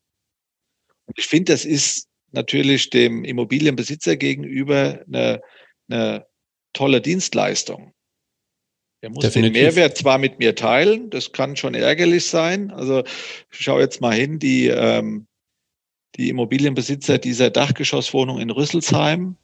Und 1.06 1.20
ich 1.20 1.28
finde, 1.28 1.52
das 1.52 1.64
ist 1.64 2.08
natürlich 2.32 2.90
dem 2.90 3.24
Immobilienbesitzer 3.24 4.18
gegenüber 4.18 5.00
eine, 5.06 5.42
eine 5.90 6.26
tolle 6.74 7.02
Dienstleistung. 7.02 7.94
Er 9.02 9.12
muss 9.12 9.26
Definitiv. 9.26 9.54
den 9.54 9.64
Mehrwert 9.64 9.96
zwar 9.96 10.18
mit 10.18 10.40
mir 10.40 10.56
teilen, 10.56 11.12
das 11.12 11.32
kann 11.34 11.56
schon 11.56 11.76
ärgerlich 11.76 12.26
sein. 12.26 12.72
Also 12.72 13.04
ich 13.52 13.60
schaue 13.60 13.82
jetzt 13.82 14.02
mal 14.02 14.16
hin, 14.16 14.40
die, 14.40 14.70
ähm, 14.70 15.28
die 16.16 16.30
Immobilienbesitzer 16.30 17.20
dieser 17.20 17.52
Dachgeschosswohnung 17.52 18.40
in 18.40 18.50
Rüsselsheim, 18.50 19.38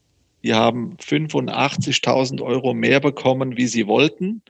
die 0.43 0.53
haben 0.53 0.97
85.000 0.97 2.41
Euro 2.41 2.73
mehr 2.73 2.99
bekommen, 2.99 3.57
wie 3.57 3.67
sie 3.67 3.87
wollten. 3.87 4.41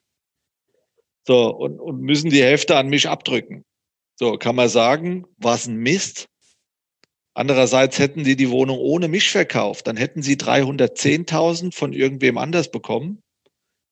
So, 1.26 1.54
und, 1.54 1.80
und 1.80 2.02
müssen 2.02 2.30
die 2.30 2.44
Hälfte 2.44 2.78
an 2.78 2.90
mich 2.90 3.10
abdrücken. 3.10 3.66
So, 4.16 4.38
kann 4.38 4.56
man 4.56 4.70
sagen, 4.70 5.26
was 5.38 5.68
ein 5.68 5.78
Mist. 5.78 6.28
Andererseits 7.34 8.00
hätten 8.00 8.24
die 8.24 8.36
die 8.36 8.50
Wohnung 8.50 8.80
ohne 8.80 9.08
mich 9.08 9.30
verkauft, 9.30 9.86
dann 9.86 9.96
hätten 9.96 10.24
sie 10.24 10.38
310.000 10.38 11.72
von 11.72 11.94
irgendwem 11.94 12.38
anders 12.38 12.72
bekommen. 12.72 13.22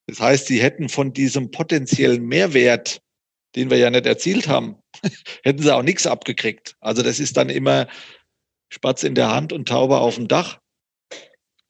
Das 0.07 0.19
heißt, 0.19 0.47
sie 0.47 0.61
hätten 0.61 0.89
von 0.89 1.13
diesem 1.13 1.51
potenziellen 1.51 2.25
Mehrwert, 2.25 3.01
den 3.55 3.69
wir 3.69 3.77
ja 3.77 3.89
nicht 3.89 4.05
erzielt 4.05 4.47
haben, 4.47 4.77
hätten 5.43 5.61
sie 5.61 5.75
auch 5.75 5.83
nichts 5.83 6.07
abgekriegt. 6.07 6.75
Also 6.79 7.03
das 7.03 7.19
ist 7.19 7.37
dann 7.37 7.49
immer 7.49 7.87
Spatz 8.69 9.03
in 9.03 9.13
der 9.13 9.33
Hand 9.33 9.53
und 9.53 9.67
Taube 9.67 9.99
auf 9.99 10.15
dem 10.15 10.27
Dach. 10.27 10.59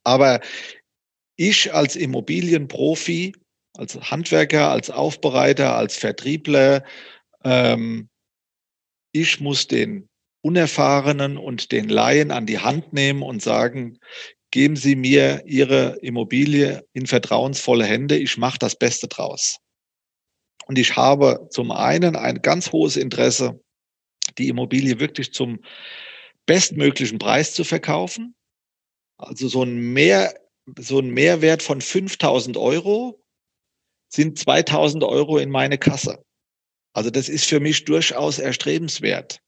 Aber 0.05 0.39
ich 1.35 1.73
als 1.73 1.97
Immobilienprofi 1.97 3.33
als 3.77 3.95
Handwerker, 3.95 4.71
als 4.71 4.89
Aufbereiter, 4.89 5.75
als 5.75 5.97
Vertriebler. 5.97 6.83
Ähm, 7.43 8.09
ich 9.11 9.39
muss 9.39 9.67
den 9.67 10.09
Unerfahrenen 10.41 11.37
und 11.37 11.71
den 11.71 11.89
Laien 11.89 12.31
an 12.31 12.45
die 12.45 12.59
Hand 12.59 12.93
nehmen 12.93 13.23
und 13.23 13.41
sagen, 13.41 13.99
geben 14.51 14.75
Sie 14.75 14.95
mir 14.95 15.43
Ihre 15.45 15.97
Immobilie 16.01 16.85
in 16.93 17.07
vertrauensvolle 17.07 17.85
Hände, 17.85 18.17
ich 18.17 18.37
mache 18.37 18.59
das 18.59 18.75
Beste 18.75 19.07
draus. 19.07 19.57
Und 20.67 20.77
ich 20.77 20.95
habe 20.95 21.47
zum 21.51 21.71
einen 21.71 22.15
ein 22.15 22.41
ganz 22.41 22.71
hohes 22.71 22.95
Interesse, 22.95 23.59
die 24.37 24.49
Immobilie 24.49 24.99
wirklich 24.99 25.33
zum 25.33 25.59
bestmöglichen 26.45 27.19
Preis 27.19 27.53
zu 27.53 27.63
verkaufen. 27.63 28.35
Also 29.17 29.47
so 29.47 29.63
ein, 29.63 29.93
Mehr, 29.93 30.33
so 30.79 30.99
ein 30.99 31.09
Mehrwert 31.09 31.63
von 31.63 31.81
5000 31.81 32.57
Euro 32.57 33.21
sind 34.09 34.37
2000 34.39 35.03
Euro 35.03 35.37
in 35.37 35.49
meine 35.49 35.77
Kasse. 35.77 36.23
Also 36.93 37.09
das 37.09 37.29
ist 37.29 37.45
für 37.45 37.59
mich 37.59 37.85
durchaus 37.85 38.39
erstrebenswert. 38.39 39.41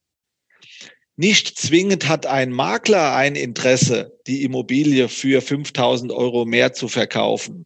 Nicht 1.15 1.57
zwingend 1.57 2.07
hat 2.07 2.25
ein 2.25 2.51
Makler 2.51 3.15
ein 3.15 3.35
Interesse, 3.35 4.19
die 4.27 4.43
Immobilie 4.43 5.09
für 5.09 5.41
5000 5.41 6.11
Euro 6.11 6.45
mehr 6.45 6.73
zu 6.73 6.87
verkaufen, 6.87 7.65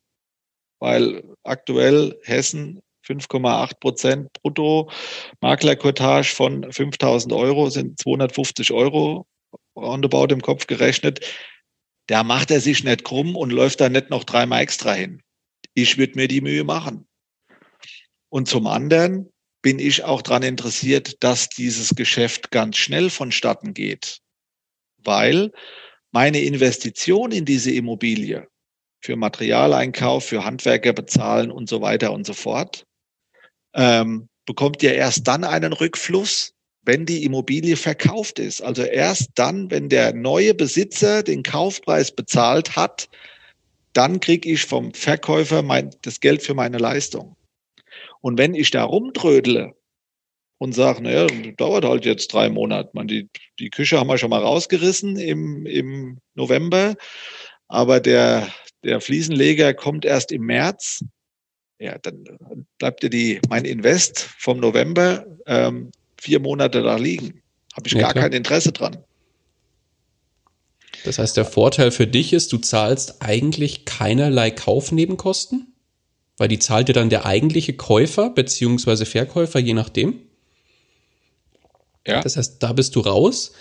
weil 0.80 1.24
aktuell 1.44 2.18
Hessen 2.24 2.82
5,8 3.06 3.80
Prozent 3.80 4.30
brutto 4.42 4.90
Maklerquotage 5.42 6.34
von 6.34 6.72
5000 6.72 7.34
Euro 7.34 7.70
sind 7.70 8.00
250 8.00 8.72
Euro 8.72 9.26
roundabout 9.76 10.28
im 10.32 10.42
Kopf 10.42 10.68
gerechnet. 10.68 11.20
Da 12.12 12.24
macht 12.24 12.52
er 12.52 12.60
sich 12.60 12.84
nicht 12.84 13.04
krumm 13.04 13.36
und 13.36 13.52
läuft 13.52 13.82
da 13.82 13.90
nicht 13.90 14.10
noch 14.10 14.24
dreimal 14.24 14.62
extra 14.62 14.94
hin 14.94 15.22
ich 15.74 15.98
würde 15.98 16.16
mir 16.16 16.28
die 16.28 16.42
Mühe 16.42 16.64
machen. 16.64 17.08
Und 18.30 18.48
zum 18.48 18.68
anderen 18.68 19.32
bin 19.62 19.80
ich 19.80 20.04
auch 20.04 20.22
daran 20.22 20.44
interessiert, 20.44 21.24
dass 21.24 21.50
dieses 21.50 21.96
Geschäft 21.96 22.52
ganz 22.52 22.78
schnell 22.78 23.10
vonstatten 23.10 23.74
geht, 23.74 24.20
weil 24.98 25.52
meine 26.12 26.42
Investition 26.42 27.32
in 27.32 27.46
diese 27.46 27.72
Immobilie 27.72 28.48
für 29.04 29.16
Materialeinkauf, 29.16 30.26
für 30.26 30.44
Handwerker 30.44 30.94
bezahlen 30.94 31.52
und 31.52 31.70
so 31.70 31.82
weiter 31.82 32.12
und 32.12 32.26
so 32.26 32.34
fort, 32.34 32.86
ähm, 33.74 34.30
bekommt 34.46 34.84
ja 34.84 34.92
erst 34.92 35.28
dann 35.28 35.44
einen 35.44 35.74
Rückfluss, 35.74 36.54
wenn 36.84 37.06
die 37.06 37.24
Immobilie 37.24 37.76
verkauft 37.76 38.40
ist. 38.40 38.62
Also 38.62 38.84
erst 38.84 39.32
dann, 39.36 39.70
wenn 39.70 39.90
der 39.90 40.14
neue 40.14 40.54
Besitzer 40.54 41.24
den 41.24 41.44
Kaufpreis 41.44 42.12
bezahlt 42.12 42.76
hat, 42.76 43.08
dann 43.94 44.20
kriege 44.20 44.50
ich 44.50 44.66
vom 44.66 44.94
Verkäufer 44.94 45.62
mein, 45.62 45.92
das 46.02 46.20
Geld 46.20 46.42
für 46.42 46.54
meine 46.54 46.78
Leistung. 46.78 47.36
Und 48.22 48.38
wenn 48.38 48.56
ich 48.56 48.72
da 48.72 48.84
rumtrödle 48.84 49.74
und 50.58 50.74
sage, 50.74 51.02
naja, 51.02 51.28
dauert 51.58 51.86
halt 51.86 52.06
jetzt 52.06 52.34
drei 52.34 52.50
Monate, 52.50 52.92
man, 52.94 53.08
die, 53.08 53.30
die 53.60 53.70
Küche 53.70 54.00
haben 54.00 54.08
wir 54.08 54.18
schon 54.18 54.30
mal 54.30 54.42
rausgerissen 54.42 55.18
im, 55.18 55.66
im 55.66 56.20
November, 56.36 56.96
aber 57.68 58.00
der, 58.00 58.48
der 58.84 59.02
Fliesenleger 59.02 59.74
kommt 59.74 60.06
erst 60.06 60.32
im 60.32 60.44
März, 60.44 61.04
ja, 61.80 61.98
dann 61.98 62.24
bleibt 62.78 63.02
dir 63.02 63.10
die, 63.10 63.42
mein 63.50 63.66
Invest 63.66 64.20
vom 64.38 64.60
November 64.60 65.26
ähm, 65.48 65.92
vier 66.22 66.40
Monate 66.40 66.84
da 66.84 66.98
liegen. 66.98 67.42
Habe 67.74 67.88
ich 67.88 67.94
ja, 67.94 68.02
gar 68.02 68.12
klar. 68.12 68.24
kein 68.26 68.34
Interesse 68.34 68.72
dran. 68.72 68.98
Das 71.04 71.18
heißt, 71.18 71.36
der 71.36 71.46
Vorteil 71.46 71.90
für 71.90 72.06
dich 72.06 72.32
ist, 72.32 72.54
du 72.54 72.60
zahlst 72.60 73.24
eigentlich 73.24 73.86
keinerlei 73.86 74.52
Kaufnebenkosten, 74.52 75.74
weil 76.38 76.48
die 76.48 76.60
zahlt 76.60 76.90
dir 76.90 76.94
dann 76.94 77.10
der 77.10 77.26
eigentliche 77.26 77.74
Käufer 77.74 78.30
beziehungsweise 78.30 79.08
Verkäufer, 79.08 79.60
je 79.60 79.74
nachdem. 79.74 80.20
Ja. 82.06 82.22
Das 82.22 82.38
heißt, 82.38 82.62
da 82.62 82.74
bist 82.74 82.96
du 82.96 83.00
raus. 83.00 83.54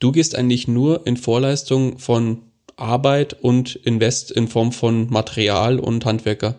Du 0.00 0.10
gehst 0.10 0.34
eigentlich 0.34 0.68
nur 0.68 1.06
in 1.06 1.18
Vorleistung 1.18 1.98
von 1.98 2.50
Arbeit 2.76 3.34
und 3.42 3.76
Invest 3.76 4.30
in 4.30 4.48
Form 4.48 4.72
von 4.72 5.10
Material 5.10 5.78
und 5.78 6.06
Handwerker. 6.06 6.58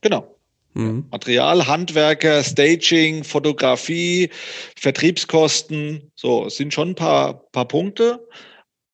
Genau. 0.00 0.31
Mhm. 0.74 1.06
Material, 1.10 1.66
Handwerker, 1.66 2.42
Staging, 2.42 3.24
Fotografie, 3.24 4.30
Vertriebskosten, 4.76 6.10
so 6.14 6.48
sind 6.48 6.72
schon 6.72 6.90
ein 6.90 6.94
paar, 6.94 7.42
paar 7.52 7.68
Punkte. 7.68 8.26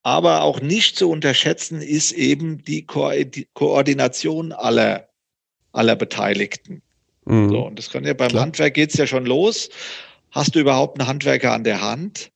Aber 0.02 0.42
auch 0.42 0.60
nicht 0.60 0.96
zu 0.96 1.10
unterschätzen 1.10 1.80
ist 1.82 2.12
eben 2.12 2.62
die, 2.64 2.86
Ko 2.86 3.10
die 3.12 3.48
Koordination 3.52 4.52
aller, 4.52 5.08
aller 5.72 5.96
Beteiligten. 5.96 6.82
Mhm. 7.24 7.50
So, 7.50 7.66
und 7.66 7.78
das 7.78 7.90
kann 7.90 8.04
ja 8.04 8.14
beim 8.14 8.30
Klar. 8.30 8.42
Handwerk 8.42 8.74
geht's 8.74 8.96
ja 8.96 9.06
schon 9.06 9.26
los. 9.26 9.68
Hast 10.30 10.54
du 10.54 10.60
überhaupt 10.60 10.98
einen 10.98 11.08
Handwerker 11.08 11.52
an 11.52 11.64
der 11.64 11.80
Hand, 11.80 12.30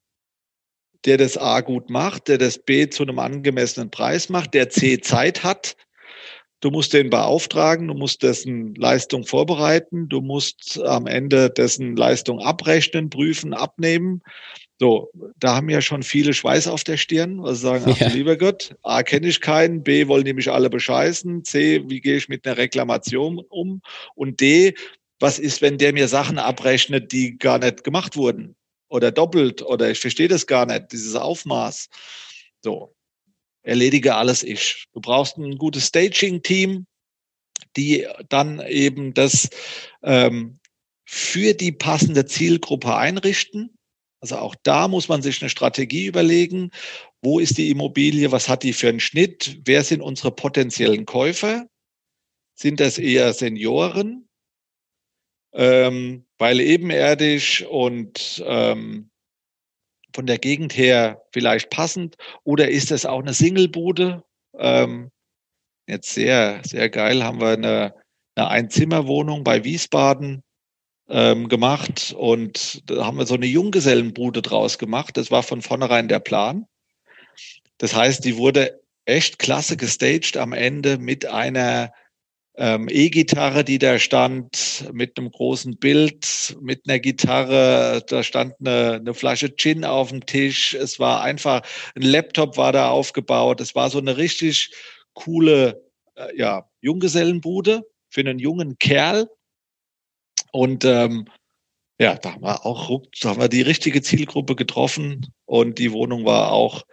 der 1.05 1.17
das 1.17 1.37
A 1.37 1.61
gut 1.61 1.91
macht, 1.91 2.29
der 2.29 2.39
das 2.39 2.59
B 2.59 2.89
zu 2.89 3.03
einem 3.03 3.19
angemessenen 3.19 3.91
Preis 3.91 4.29
macht, 4.29 4.55
der 4.55 4.69
C 4.69 5.01
Zeit 5.01 5.43
hat? 5.43 5.77
Du 6.63 6.71
musst 6.71 6.93
den 6.93 7.11
beauftragen, 7.11 7.89
du 7.89 7.95
musst 7.95 8.23
dessen 8.23 8.77
Leistung 8.77 9.27
vorbereiten, 9.27 10.09
du 10.09 10.21
musst 10.21 10.81
am 10.81 11.09
Ende 11.09 11.51
dessen 11.51 11.97
Leistung 11.97 12.39
abrechnen, 12.39 13.11
prüfen, 13.11 13.53
abnehmen. 13.53 14.23
So, 14.79 15.11
da 15.41 15.57
haben 15.57 15.69
ja 15.69 15.81
schon 15.81 16.05
viele 16.05 16.33
Schweiß 16.33 16.69
auf 16.69 16.85
der 16.85 16.99
Stirn, 16.99 17.43
was 17.43 17.61
sagen, 17.61 17.85
ach 17.89 17.99
ja. 17.99 18.09
lieber 18.09 18.37
Gott, 18.37 18.77
A, 18.83 19.03
kenne 19.03 19.27
ich 19.27 19.41
keinen, 19.41 19.83
B, 19.83 20.07
wollen 20.07 20.25
die 20.25 20.35
mich 20.35 20.53
alle 20.53 20.71
bescheißen, 20.71 21.45
C, 21.45 21.83
wie 21.89 22.01
gehe 22.01 22.17
ich 22.17 22.29
mit 22.29 22.47
einer 22.47 22.57
Reklamation 22.57 23.41
um 23.49 23.83
und 24.15 24.41
D, 24.41 24.75
was 25.19 25.41
ist, 25.41 25.63
wenn 25.63 25.79
der 25.79 25.93
mir 25.93 26.07
Sachen 26.07 26.39
abrechnet, 26.39 27.11
die 27.11 27.39
gar 27.39 27.59
nicht 27.59 27.83
gemacht 27.83 28.17
wurden 28.17 28.55
oder 28.89 29.11
doppelt 29.11 29.63
oder 29.63 29.91
ich 29.91 29.99
verstehe 29.99 30.29
das 30.29 30.47
gar 30.47 30.67
nicht, 30.67 30.93
dieses 30.93 31.17
Aufmaß. 31.17 31.89
So, 32.61 32.92
erledige 33.63 34.15
alles 34.15 34.43
ich. 34.43 34.87
Du 34.93 35.01
brauchst 35.01 35.37
ein 35.39 35.59
gutes 35.59 35.87
Staging-Team, 35.87 36.87
die 37.77 38.07
dann 38.29 38.61
eben 38.67 39.15
das 39.15 39.49
ähm, 40.03 40.59
für 41.05 41.55
die 41.55 41.73
passende 41.73 42.27
Zielgruppe 42.27 42.97
einrichten 42.97 43.77
also 44.23 44.37
auch 44.37 44.55
da 44.63 44.87
muss 44.87 45.09
man 45.09 45.21
sich 45.21 45.43
eine 45.43 45.51
Strategie 45.51 46.07
überlegen. 46.07 46.71
Wo 47.23 47.41
ist 47.41 47.59
die 47.59 47.71
Immobilie? 47.71 48.31
Was 48.31 48.49
hat 48.49 48.63
die 48.63 48.73
für 48.73 48.89
einen 48.89 49.01
Schnitt? 49.01 49.59
Wer 49.65 49.83
sind 49.83 50.01
unsere 50.01 50.31
potenziellen 50.31 51.07
Käufer? 51.07 51.67
Sind 52.55 52.79
das 52.79 52.99
eher 52.99 53.33
Senioren? 53.33 54.29
Ähm, 55.53 56.25
weil 56.39 56.61
ebenerdig 56.61 57.67
und 57.69 58.43
ähm, 58.47 59.11
von 60.15 60.27
der 60.27 60.39
Gegend 60.39 60.77
her 60.77 61.23
vielleicht 61.33 61.71
passend? 61.71 62.17
Oder 62.45 62.69
ist 62.69 62.91
das 62.91 63.07
auch 63.07 63.21
eine 63.21 63.35
Singlebude? 63.35 64.23
Ähm, 64.59 65.11
jetzt 65.87 66.15
sehr, 66.15 66.61
sehr 66.65 66.91
geil 66.91 67.25
haben 67.25 67.41
wir 67.41 67.51
eine, 67.51 67.95
eine 68.35 68.49
Einzimmerwohnung 68.49 69.45
bei 69.45 69.65
Wiesbaden 69.65 70.43
ähm, 71.09 71.49
gemacht 71.49 72.15
und 72.17 72.89
da 72.91 73.05
haben 73.05 73.19
wir 73.19 73.27
so 73.27 73.35
eine 73.35 73.47
Junggesellenbude 73.47 74.43
draus 74.43 74.79
gemacht. 74.79 75.17
Das 75.17 75.31
war 75.31 75.43
von 75.43 75.63
vornherein 75.63 76.09
der 76.09 76.21
Plan. 76.21 76.67
Das 77.79 77.95
heißt, 77.95 78.25
die 78.25 78.37
wurde 78.37 78.81
echt 79.05 79.39
klasse 79.39 79.77
gestaged 79.77 80.37
am 80.37 80.53
Ende 80.53 80.99
mit 80.99 81.27
einer 81.27 81.93
ähm, 82.63 82.87
E-Gitarre, 82.89 83.65
die 83.65 83.81
da 83.81 83.99
stand, 83.99 84.85
mit 84.93 85.19
einem 85.19 85.33
großen 85.33 85.79
Bild, 85.79 86.57
mit 86.61 86.83
einer 86.87 87.01
Gitarre, 87.01 88.05
da 88.07 88.23
stand 88.23 88.55
eine, 88.61 89.01
eine 89.01 89.15
Flasche 89.15 89.57
Gin 89.57 89.85
auf 89.85 90.11
dem 90.11 90.25
Tisch. 90.25 90.73
Es 90.73 91.01
war 91.01 91.23
einfach, 91.23 91.63
ein 91.97 92.03
Laptop 92.03 92.57
war 92.57 92.71
da 92.71 92.89
aufgebaut. 92.89 93.61
Es 93.61 93.75
war 93.75 93.91
so 93.91 93.99
eine 93.99 94.17
richtig 94.17 94.71
coole, 95.15 95.83
äh, 96.15 96.37
ja, 96.37 96.71
Junggesellenbude 96.83 97.83
für 98.09 98.21
einen 98.21 98.39
jungen 98.39 98.79
Kerl. 98.79 99.29
Und 100.53 100.85
ähm, 100.85 101.27
ja, 101.99 102.15
da 102.15 102.35
haben 102.35 102.45
wir 102.45 102.65
auch, 102.65 103.03
da 103.21 103.31
haben 103.31 103.41
wir 103.41 103.49
die 103.49 103.63
richtige 103.63 104.03
Zielgruppe 104.03 104.55
getroffen 104.55 105.35
und 105.47 105.81
die 105.81 105.91
Wohnung 105.91 106.25
war 106.25 106.53
auch 106.53 106.85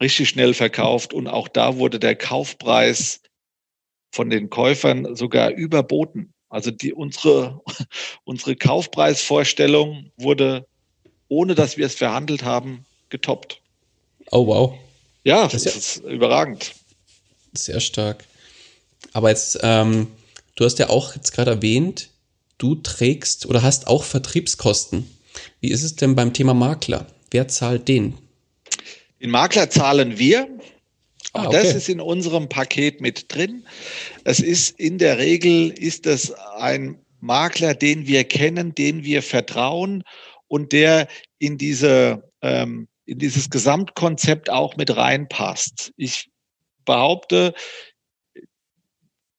richtig 0.00 0.30
schnell 0.30 0.54
verkauft 0.54 1.12
und 1.12 1.26
auch 1.26 1.48
da 1.48 1.76
wurde 1.76 1.98
der 1.98 2.16
Kaufpreis 2.16 3.20
von 4.10 4.30
den 4.30 4.50
Käufern 4.50 5.14
sogar 5.14 5.50
überboten. 5.50 6.32
Also 6.48 6.70
die, 6.70 6.92
unsere, 6.92 7.60
unsere 8.24 8.56
Kaufpreisvorstellung 8.56 10.10
wurde, 10.16 10.66
ohne 11.28 11.54
dass 11.54 11.76
wir 11.76 11.86
es 11.86 11.94
verhandelt 11.94 12.42
haben, 12.42 12.86
getoppt. 13.10 13.60
Oh, 14.30 14.46
wow. 14.46 14.74
Ja, 15.24 15.48
das, 15.48 15.64
das 15.64 15.76
ist, 15.76 16.02
ja 16.02 16.10
überragend. 16.10 16.74
Sehr 17.52 17.80
stark. 17.80 18.24
Aber 19.12 19.30
jetzt, 19.30 19.58
ähm, 19.62 20.08
du 20.56 20.64
hast 20.64 20.78
ja 20.78 20.88
auch 20.88 21.14
jetzt 21.14 21.32
gerade 21.32 21.52
erwähnt, 21.52 22.10
du 22.58 22.76
trägst 22.76 23.46
oder 23.46 23.62
hast 23.62 23.86
auch 23.86 24.04
Vertriebskosten. 24.04 25.08
Wie 25.60 25.70
ist 25.70 25.82
es 25.82 25.96
denn 25.96 26.14
beim 26.14 26.32
Thema 26.32 26.54
Makler? 26.54 27.06
Wer 27.30 27.48
zahlt 27.48 27.88
den? 27.88 28.14
Den 29.20 29.30
Makler 29.30 29.70
zahlen 29.70 30.18
wir. 30.18 30.48
Auch 31.32 31.44
ah, 31.44 31.46
okay. 31.48 31.56
das 31.56 31.74
ist 31.74 31.88
in 31.88 32.00
unserem 32.00 32.48
Paket 32.48 33.00
mit 33.00 33.32
drin. 33.32 33.66
Es 34.24 34.40
ist 34.40 34.78
in 34.78 34.98
der 34.98 35.18
Regel 35.18 35.70
ist 35.70 36.06
es 36.06 36.32
ein 36.32 36.98
Makler, 37.20 37.74
den 37.74 38.06
wir 38.06 38.24
kennen, 38.24 38.74
den 38.74 39.04
wir 39.04 39.22
vertrauen 39.22 40.04
und 40.46 40.72
der 40.72 41.08
in 41.38 41.58
diese 41.58 42.30
ähm, 42.40 42.88
in 43.04 43.18
dieses 43.18 43.50
Gesamtkonzept 43.50 44.50
auch 44.50 44.76
mit 44.76 44.94
reinpasst. 44.94 45.92
Ich 45.96 46.30
behaupte, 46.84 47.54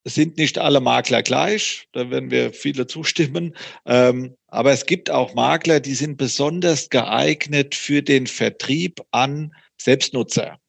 es 0.03 0.15
sind 0.15 0.37
nicht 0.37 0.57
alle 0.57 0.79
Makler 0.79 1.21
gleich, 1.21 1.87
da 1.91 2.09
werden 2.09 2.31
wir 2.31 2.51
viele 2.51 2.87
zustimmen. 2.87 3.55
Ähm, 3.85 4.35
aber 4.47 4.71
es 4.71 4.87
gibt 4.87 5.11
auch 5.11 5.35
Makler, 5.35 5.79
die 5.79 5.93
sind 5.93 6.17
besonders 6.17 6.89
geeignet 6.89 7.75
für 7.75 8.01
den 8.01 8.25
Vertrieb 8.25 9.01
an 9.11 9.53
Selbstnutzer. 9.77 10.59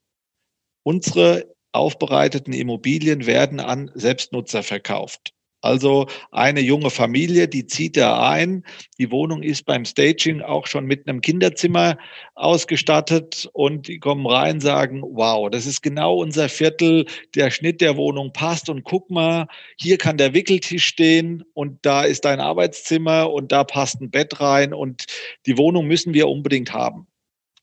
Unsere 0.83 1.55
aufbereiteten 1.73 2.53
Immobilien 2.53 3.27
werden 3.27 3.61
an 3.61 3.91
Selbstnutzer 3.95 4.63
verkauft. 4.63 5.33
Also 5.63 6.07
eine 6.31 6.61
junge 6.61 6.89
Familie, 6.89 7.47
die 7.47 7.67
zieht 7.67 7.99
da 7.99 8.31
ein. 8.31 8.65
Die 8.99 9.11
Wohnung 9.11 9.43
ist 9.43 9.67
beim 9.67 9.85
Staging 9.85 10.41
auch 10.41 10.67
schon 10.67 10.87
mit 10.87 11.07
einem 11.07 11.21
Kinderzimmer 11.21 11.99
ausgestattet 12.35 13.49
und 13.53 13.89
die 13.89 13.99
kommen 13.99 14.27
rein, 14.27 14.61
sagen, 14.61 15.03
wow, 15.03 15.51
das 15.51 15.67
ist 15.67 15.83
genau 15.83 16.17
unser 16.17 16.49
Viertel, 16.49 17.05
der 17.35 17.51
Schnitt 17.51 17.83
der 17.83 17.99
Wohnung 17.99 18.33
passt 18.33 18.71
und 18.71 18.85
guck 18.85 19.11
mal, 19.11 19.49
hier 19.77 19.99
kann 19.99 20.17
der 20.17 20.33
Wickeltisch 20.33 20.87
stehen 20.87 21.45
und 21.53 21.79
da 21.83 22.05
ist 22.05 22.25
dein 22.25 22.41
Arbeitszimmer 22.41 23.31
und 23.31 23.53
da 23.53 23.65
passt 23.65 24.01
ein 24.01 24.11
Bett 24.11 24.41
rein 24.41 24.73
und 24.73 25.05
die 25.45 25.59
Wohnung 25.59 25.87
müssen 25.87 26.15
wir 26.15 26.29
unbedingt 26.29 26.73
haben. 26.73 27.07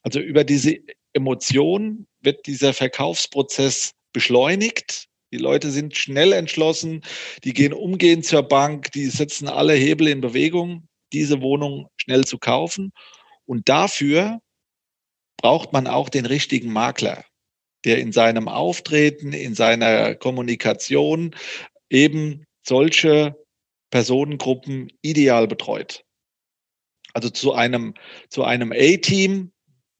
Also 0.02 0.20
über 0.20 0.44
diese 0.44 0.78
Emotion 1.18 2.06
wird 2.20 2.46
dieser 2.46 2.72
Verkaufsprozess 2.72 3.92
beschleunigt. 4.12 5.06
Die 5.32 5.38
Leute 5.38 5.70
sind 5.70 5.96
schnell 5.96 6.32
entschlossen, 6.32 7.02
die 7.44 7.52
gehen 7.52 7.74
umgehend 7.74 8.24
zur 8.24 8.42
Bank, 8.42 8.90
die 8.92 9.06
setzen 9.06 9.48
alle 9.48 9.74
Hebel 9.74 10.08
in 10.08 10.22
Bewegung, 10.22 10.88
diese 11.12 11.42
Wohnung 11.42 11.88
schnell 11.96 12.24
zu 12.24 12.38
kaufen. 12.38 12.92
Und 13.44 13.68
dafür 13.68 14.40
braucht 15.36 15.72
man 15.72 15.86
auch 15.86 16.08
den 16.08 16.24
richtigen 16.24 16.72
Makler, 16.72 17.24
der 17.84 17.98
in 17.98 18.12
seinem 18.12 18.48
Auftreten, 18.48 19.32
in 19.32 19.54
seiner 19.54 20.14
Kommunikation 20.14 21.34
eben 21.90 22.44
solche 22.66 23.36
Personengruppen 23.90 24.92
ideal 25.02 25.46
betreut. 25.46 26.04
Also 27.12 27.30
zu 27.30 27.52
einem, 27.52 27.94
zu 28.28 28.44
einem 28.44 28.72
A-Team 28.72 29.52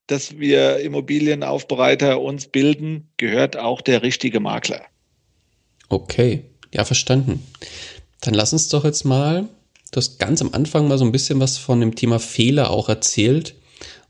dass 0.09 0.39
wir 0.39 0.81
Immobilienaufbereiter 0.81 2.21
uns 2.21 2.49
bilden, 2.49 3.09
gehört 3.19 3.57
auch 3.57 3.81
der 3.81 4.03
richtige 4.03 4.41
Makler. 4.41 4.83
Okay, 5.89 6.45
ja, 6.73 6.85
verstanden. 6.85 7.47
Dann 8.21 8.35
lass 8.35 8.53
uns 8.53 8.69
doch 8.69 8.85
jetzt 8.85 9.05
mal, 9.05 9.49
du 9.93 9.97
hast 9.97 10.19
ganz 10.19 10.43
am 10.43 10.53
Anfang 10.53 10.89
mal 10.89 10.99
so 10.99 11.05
ein 11.05 11.13
bisschen 11.13 11.41
was 11.41 11.59
von 11.59 11.81
dem 11.81 11.95
Thema 11.95 12.19
Fehler 12.19 12.71
auch 12.71 12.89
erzählt, 12.89 13.55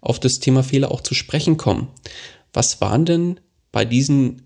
auf 0.00 0.20
das 0.20 0.38
Thema 0.38 0.62
Fehler 0.62 0.90
auch 0.92 1.00
zu 1.00 1.14
sprechen 1.14 1.56
kommen. 1.56 1.88
Was 2.52 2.80
waren 2.80 3.04
denn 3.04 3.40
bei 3.72 3.84
diesen 3.84 4.42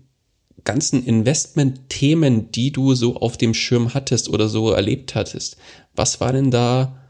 ganzen 0.63 1.05
Investment-Themen, 1.05 2.51
die 2.51 2.71
du 2.71 2.95
so 2.95 3.17
auf 3.17 3.37
dem 3.37 3.53
Schirm 3.53 3.93
hattest 3.93 4.29
oder 4.29 4.49
so 4.49 4.71
erlebt 4.71 5.13
hattest? 5.13 5.57
Was 5.95 6.19
war 6.19 6.33
denn 6.33 6.49
da 6.49 7.02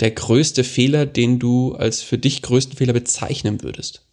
der 0.00 0.10
größte 0.10 0.64
Fehler, 0.64 1.06
den 1.06 1.38
du 1.38 1.74
als 1.74 2.02
für 2.02 2.18
dich 2.18 2.42
größten 2.42 2.76
Fehler 2.76 2.92
bezeichnen 2.92 3.62
würdest? 3.62 4.06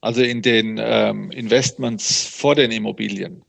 Also 0.00 0.22
in 0.22 0.42
den 0.42 0.78
ähm, 0.78 1.30
Investments 1.30 2.26
vor 2.26 2.54
den 2.54 2.70
Immobilien. 2.70 3.42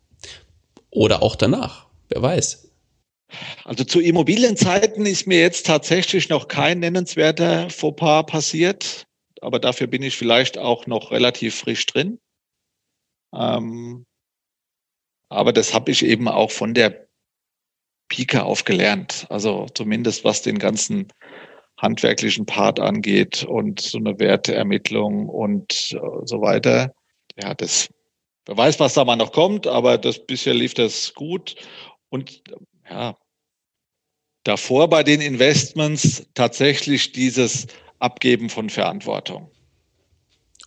Oder 0.90 1.22
auch 1.22 1.36
danach, 1.36 1.88
wer 2.10 2.22
weiß. 2.22 2.72
Also 3.66 3.84
zu 3.84 4.00
Immobilienzeiten 4.00 5.06
ist 5.06 5.28
mir 5.28 5.40
jetzt 5.40 5.66
tatsächlich 5.66 6.30
noch 6.30 6.48
kein 6.48 6.80
nennenswerter 6.80 7.70
Fauxpas 7.70 8.24
passiert, 8.28 9.06
aber 9.42 9.60
dafür 9.60 9.88
bin 9.88 10.04
ich 10.04 10.16
vielleicht 10.16 10.58
auch 10.58 10.88
noch 10.88 11.12
relativ 11.12 11.56
frisch 11.56 11.86
drin. 11.86 12.20
Ähm, 13.34 14.06
aber 15.30 15.52
das 15.52 15.74
habe 15.74 15.92
ich 15.92 16.06
eben 16.06 16.28
auch 16.28 16.52
von 16.52 16.74
der 16.74 17.05
Pike 18.08 18.44
auf 18.44 18.64
gelernt. 18.64 19.26
Also 19.30 19.68
zumindest 19.74 20.24
was 20.24 20.42
den 20.42 20.60
ganzen 20.60 21.08
handwerklichen 21.78 22.46
Part 22.46 22.80
angeht 22.80 23.44
und 23.44 23.82
so 23.82 23.98
eine 23.98 24.18
Werteermittlung 24.20 25.28
und 25.30 25.92
äh, 25.94 26.26
so 26.26 26.42
weiter. 26.42 26.94
Ja, 27.38 27.54
das, 27.54 27.90
wer 28.46 28.58
weiß, 28.58 28.80
was 28.80 28.94
da 28.94 29.04
mal 29.04 29.16
noch 29.16 29.32
kommt, 29.32 29.68
aber 29.68 29.98
das 29.98 30.26
bisher 30.26 30.54
lief 30.54 30.74
das 30.74 31.14
gut. 31.14 31.56
Und 32.10 32.42
ja, 32.90 33.18
davor 34.44 34.90
bei 34.90 35.04
den 35.04 35.22
Investments 35.22 36.28
tatsächlich 36.34 37.12
dieses 37.12 37.68
Abgeben 38.00 38.50
von 38.50 38.70
Verantwortung. 38.70 39.52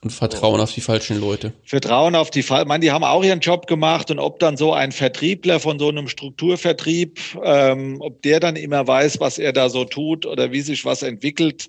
Und 0.01 0.11
Vertrauen 0.11 0.61
auf 0.61 0.73
die 0.73 0.81
falschen 0.81 1.21
Leute. 1.21 1.53
Vertrauen 1.65 2.15
auf 2.15 2.31
die 2.31 2.45
falschen. 2.45 2.63
Ich 2.63 2.69
meine, 2.69 2.83
die 2.83 2.93
haben 2.93 3.03
auch 3.03 3.25
ihren 3.25 3.41
Job 3.41 3.67
gemacht 3.67 4.13
und 4.13 4.21
ob 4.21 4.39
dann 4.39 4.57
so 4.57 4.73
ein 4.73 4.93
Vertriebler 4.93 5.59
von 5.59 5.81
so 5.81 5.89
einem 5.89 6.07
Strukturvertrieb, 6.07 7.19
ähm, 7.43 7.97
ob 8.01 8.23
der 8.23 8.39
dann 8.39 8.55
immer 8.55 8.87
weiß, 8.87 9.19
was 9.19 9.39
er 9.39 9.53
da 9.53 9.69
so 9.69 9.85
tut 9.85 10.25
oder 10.25 10.53
wie 10.53 10.61
sich 10.61 10.85
was 10.85 11.03
entwickelt, 11.03 11.69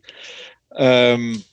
ähm, 0.76 1.44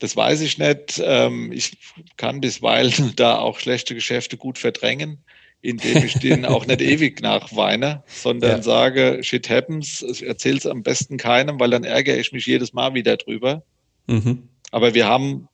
das 0.00 0.16
weiß 0.16 0.40
ich 0.40 0.58
nicht. 0.58 1.00
Ähm, 1.04 1.52
ich 1.52 1.76
kann 2.16 2.40
bisweilen 2.40 3.12
da 3.16 3.38
auch 3.38 3.60
schlechte 3.60 3.94
Geschäfte 3.94 4.36
gut 4.36 4.58
verdrängen, 4.58 5.18
indem 5.60 6.04
ich 6.04 6.14
denen 6.14 6.44
auch 6.46 6.66
nicht 6.66 6.80
ewig 6.80 7.22
nachweine, 7.22 8.02
sondern 8.08 8.56
ja. 8.56 8.62
sage, 8.62 9.20
shit 9.22 9.48
happens, 9.48 10.02
erzähle 10.02 10.58
es 10.58 10.66
am 10.66 10.82
besten 10.82 11.16
keinem, 11.16 11.60
weil 11.60 11.70
dann 11.70 11.84
ärgere 11.84 12.16
ich 12.16 12.32
mich 12.32 12.46
jedes 12.46 12.72
Mal 12.72 12.94
wieder 12.94 13.16
drüber. 13.16 13.62
Mhm. 14.08 14.48
Aber 14.72 14.94
wir 14.94 15.06
haben 15.06 15.48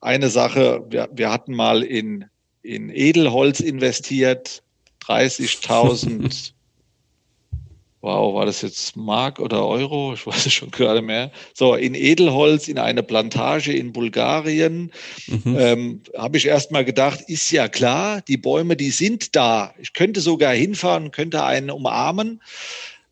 eine 0.00 0.28
Sache, 0.30 0.84
wir, 0.88 1.08
wir 1.12 1.30
hatten 1.30 1.54
mal 1.54 1.82
in, 1.82 2.24
in 2.62 2.90
Edelholz 2.90 3.60
investiert, 3.60 4.62
30.000, 5.06 6.52
wow, 8.00 8.34
war 8.34 8.46
das 8.46 8.62
jetzt 8.62 8.96
Mark 8.96 9.38
oder 9.38 9.66
Euro? 9.66 10.14
Ich 10.14 10.26
weiß 10.26 10.46
es 10.46 10.54
schon 10.54 10.70
gerade 10.70 11.02
mehr. 11.02 11.30
So, 11.52 11.74
in 11.74 11.94
Edelholz, 11.94 12.66
in 12.66 12.78
eine 12.78 13.02
Plantage 13.02 13.72
in 13.72 13.92
Bulgarien, 13.92 14.90
mhm. 15.26 15.56
ähm, 15.58 16.02
habe 16.16 16.38
ich 16.38 16.46
erst 16.46 16.72
mal 16.72 16.84
gedacht, 16.84 17.20
ist 17.28 17.50
ja 17.50 17.68
klar, 17.68 18.22
die 18.22 18.38
Bäume, 18.38 18.74
die 18.74 18.90
sind 18.90 19.36
da. 19.36 19.74
Ich 19.78 19.92
könnte 19.92 20.20
sogar 20.20 20.54
hinfahren, 20.54 21.10
könnte 21.10 21.44
einen 21.44 21.70
umarmen. 21.70 22.42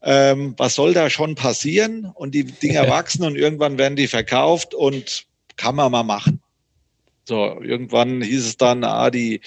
Ähm, 0.02 0.54
was 0.56 0.74
soll 0.74 0.94
da 0.94 1.10
schon 1.10 1.34
passieren? 1.34 2.10
Und 2.14 2.34
die 2.34 2.44
Dinger 2.44 2.88
wachsen 2.88 3.24
und 3.24 3.36
irgendwann 3.36 3.76
werden 3.76 3.96
die 3.96 4.08
verkauft 4.08 4.74
und 4.74 5.26
kann 5.60 5.76
man 5.76 5.92
mal 5.92 6.02
machen. 6.02 6.40
So, 7.28 7.60
irgendwann 7.62 8.22
hieß 8.22 8.46
es 8.46 8.56
dann, 8.56 8.84
ah, 8.84 9.10
die, 9.10 9.40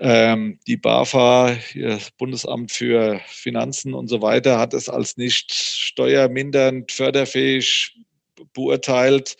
Ähm, 0.00 0.58
die 0.66 0.76
BAFA, 0.76 1.56
das 1.76 2.10
Bundesamt 2.18 2.72
für 2.72 3.20
Finanzen 3.28 3.94
und 3.94 4.08
so 4.08 4.20
weiter, 4.20 4.58
hat 4.58 4.74
es 4.74 4.88
als 4.88 5.16
nicht 5.16 5.54
steuermindernd, 5.54 6.90
förderfähig 6.90 7.96
beurteilt. 8.52 9.36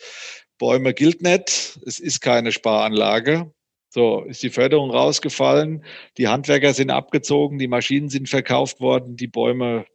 Bäume 0.57 0.93
gilt 0.93 1.21
nicht. 1.21 1.77
Es 1.85 1.99
ist 1.99 2.21
keine 2.21 2.53
Sparanlage. 2.53 3.51
So, 3.89 4.23
ist 4.23 4.43
die 4.43 4.49
Förderung 4.49 4.91
rausgefallen. 4.91 5.83
Die 6.17 6.29
Handwerker 6.29 6.73
sind 6.73 6.89
abgezogen. 6.89 7.59
Die 7.59 7.67
Maschinen 7.67 8.09
sind 8.09 8.29
verkauft 8.29 8.79
worden. 8.79 9.17
Die 9.17 9.27
Bäume 9.27 9.85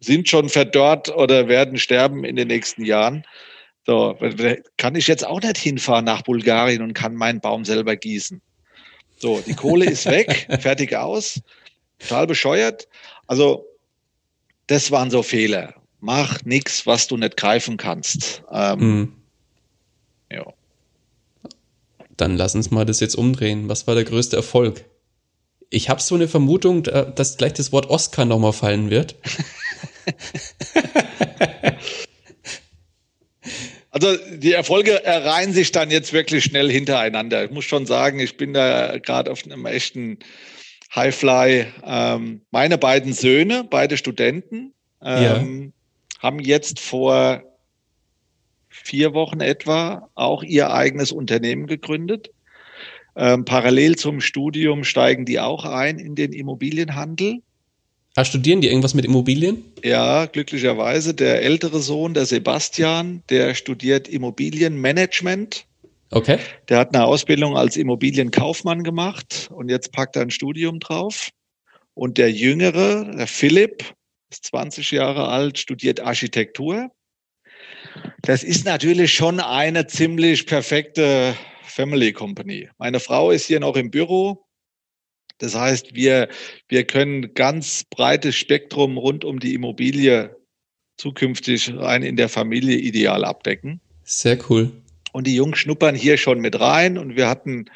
sind 0.00 0.26
schon 0.30 0.48
verdorrt 0.48 1.10
oder 1.10 1.48
werden 1.48 1.78
sterben 1.78 2.24
in 2.24 2.36
den 2.36 2.48
nächsten 2.48 2.82
Jahren. 2.82 3.24
So, 3.90 4.16
kann 4.76 4.94
ich 4.94 5.08
jetzt 5.08 5.26
auch 5.26 5.40
nicht 5.40 5.56
hinfahren 5.58 6.04
nach 6.04 6.22
Bulgarien 6.22 6.80
und 6.80 6.94
kann 6.94 7.16
meinen 7.16 7.40
Baum 7.40 7.64
selber 7.64 7.96
gießen. 7.96 8.40
So, 9.18 9.42
die 9.44 9.54
Kohle 9.54 9.84
ist 9.84 10.06
weg, 10.06 10.46
fertig 10.60 10.94
aus, 10.94 11.40
total 11.98 12.28
bescheuert. 12.28 12.86
Also, 13.26 13.66
das 14.68 14.92
waren 14.92 15.10
so 15.10 15.24
Fehler. 15.24 15.74
Mach 15.98 16.44
nichts, 16.44 16.86
was 16.86 17.08
du 17.08 17.16
nicht 17.16 17.36
greifen 17.36 17.78
kannst. 17.78 18.44
Ähm, 18.52 18.78
mhm. 18.78 19.12
Ja. 20.30 20.46
Dann 22.16 22.36
lass 22.36 22.54
uns 22.54 22.70
mal 22.70 22.86
das 22.86 23.00
jetzt 23.00 23.16
umdrehen. 23.16 23.68
Was 23.68 23.88
war 23.88 23.96
der 23.96 24.04
größte 24.04 24.36
Erfolg? 24.36 24.84
Ich 25.68 25.90
habe 25.90 26.00
so 26.00 26.14
eine 26.14 26.28
Vermutung, 26.28 26.84
dass 26.84 27.38
gleich 27.38 27.54
das 27.54 27.72
Wort 27.72 27.90
Oscar 27.90 28.24
nochmal 28.24 28.52
fallen 28.52 28.88
wird. 28.88 29.16
Also 33.90 34.16
die 34.36 34.52
Erfolge 34.52 35.04
erreihen 35.04 35.52
sich 35.52 35.72
dann 35.72 35.90
jetzt 35.90 36.12
wirklich 36.12 36.44
schnell 36.44 36.70
hintereinander. 36.70 37.44
Ich 37.44 37.50
muss 37.50 37.64
schon 37.64 37.86
sagen, 37.86 38.20
ich 38.20 38.36
bin 38.36 38.52
da 38.52 38.98
gerade 38.98 39.30
auf 39.30 39.44
einem 39.44 39.66
echten 39.66 40.18
Highfly. 40.94 41.66
Ähm, 41.84 42.42
meine 42.50 42.78
beiden 42.78 43.12
Söhne, 43.12 43.66
beide 43.68 43.96
Studenten, 43.96 44.74
ähm, 45.02 45.72
ja. 46.20 46.22
haben 46.22 46.40
jetzt 46.40 46.78
vor 46.78 47.42
vier 48.68 49.12
Wochen 49.12 49.40
etwa 49.40 50.08
auch 50.14 50.44
ihr 50.44 50.72
eigenes 50.72 51.10
Unternehmen 51.10 51.66
gegründet. 51.66 52.30
Ähm, 53.16 53.44
parallel 53.44 53.96
zum 53.96 54.20
Studium 54.20 54.84
steigen 54.84 55.24
die 55.24 55.40
auch 55.40 55.64
ein 55.64 55.98
in 55.98 56.14
den 56.14 56.32
Immobilienhandel. 56.32 57.42
Ah, 58.16 58.24
studieren 58.24 58.60
die 58.60 58.68
irgendwas 58.68 58.94
mit 58.94 59.04
Immobilien? 59.04 59.64
Ja, 59.84 60.26
glücklicherweise. 60.26 61.14
Der 61.14 61.42
ältere 61.42 61.80
Sohn, 61.80 62.14
der 62.14 62.26
Sebastian, 62.26 63.22
der 63.30 63.54
studiert 63.54 64.08
Immobilienmanagement. 64.08 65.66
Okay. 66.10 66.38
Der 66.68 66.78
hat 66.78 66.94
eine 66.94 67.04
Ausbildung 67.04 67.56
als 67.56 67.76
Immobilienkaufmann 67.76 68.82
gemacht 68.82 69.48
und 69.52 69.68
jetzt 69.68 69.92
packt 69.92 70.16
er 70.16 70.22
ein 70.22 70.30
Studium 70.30 70.80
drauf. 70.80 71.30
Und 71.94 72.18
der 72.18 72.32
Jüngere, 72.32 73.04
der 73.04 73.26
Philipp, 73.28 73.84
ist 74.30 74.44
20 74.46 74.90
Jahre 74.90 75.28
alt, 75.28 75.58
studiert 75.58 76.00
Architektur. 76.00 76.90
Das 78.22 78.42
ist 78.42 78.64
natürlich 78.64 79.14
schon 79.14 79.40
eine 79.40 79.86
ziemlich 79.86 80.46
perfekte 80.46 81.34
Family 81.64 82.12
Company. 82.12 82.68
Meine 82.78 83.00
Frau 83.00 83.30
ist 83.30 83.46
hier 83.46 83.60
noch 83.60 83.76
im 83.76 83.90
Büro. 83.90 84.44
Das 85.40 85.54
heißt, 85.54 85.94
wir, 85.94 86.28
wir 86.68 86.84
können 86.84 87.34
ganz 87.34 87.84
breites 87.84 88.36
Spektrum 88.36 88.96
rund 88.96 89.24
um 89.24 89.40
die 89.40 89.54
Immobilie 89.54 90.36
zukünftig 90.98 91.74
rein 91.74 92.02
in 92.02 92.16
der 92.16 92.28
Familie 92.28 92.76
ideal 92.76 93.24
abdecken. 93.24 93.80
Sehr 94.04 94.38
cool. 94.48 94.70
Und 95.12 95.26
die 95.26 95.34
Jungs 95.34 95.58
schnuppern 95.58 95.94
hier 95.94 96.18
schon 96.18 96.40
mit 96.40 96.60
rein 96.60 96.98
und 96.98 97.16
wir 97.16 97.28
hatten, 97.28 97.70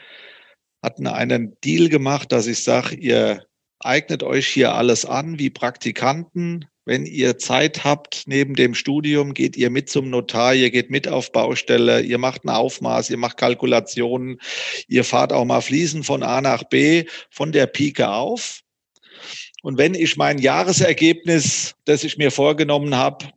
hatten 0.82 1.06
einen 1.06 1.56
Deal 1.64 1.88
gemacht, 1.88 2.30
dass 2.32 2.46
ich 2.46 2.62
sage, 2.62 2.94
ihr 2.94 3.44
eignet 3.80 4.22
euch 4.22 4.46
hier 4.46 4.74
alles 4.74 5.04
an 5.04 5.38
wie 5.38 5.50
Praktikanten, 5.50 6.66
wenn 6.84 7.06
ihr 7.06 7.38
Zeit 7.38 7.84
habt 7.84 8.24
neben 8.26 8.54
dem 8.54 8.74
Studium, 8.74 9.32
geht 9.32 9.56
ihr 9.56 9.70
mit 9.70 9.88
zum 9.88 10.10
Notar, 10.10 10.54
ihr 10.54 10.70
geht 10.70 10.90
mit 10.90 11.08
auf 11.08 11.32
Baustelle, 11.32 12.02
ihr 12.02 12.18
macht 12.18 12.44
ein 12.44 12.50
Aufmaß, 12.50 13.10
ihr 13.10 13.16
macht 13.16 13.38
Kalkulationen, 13.38 14.38
ihr 14.86 15.04
fahrt 15.04 15.32
auch 15.32 15.44
mal 15.44 15.62
Fliesen 15.62 16.04
von 16.04 16.22
A 16.22 16.40
nach 16.40 16.64
B 16.64 17.04
von 17.30 17.52
der 17.52 17.66
Pike 17.66 18.10
auf. 18.10 18.60
Und 19.62 19.78
wenn 19.78 19.94
ich 19.94 20.18
mein 20.18 20.38
Jahresergebnis, 20.38 21.74
das 21.86 22.04
ich 22.04 22.18
mir 22.18 22.30
vorgenommen 22.30 22.94
habe, 22.96 23.30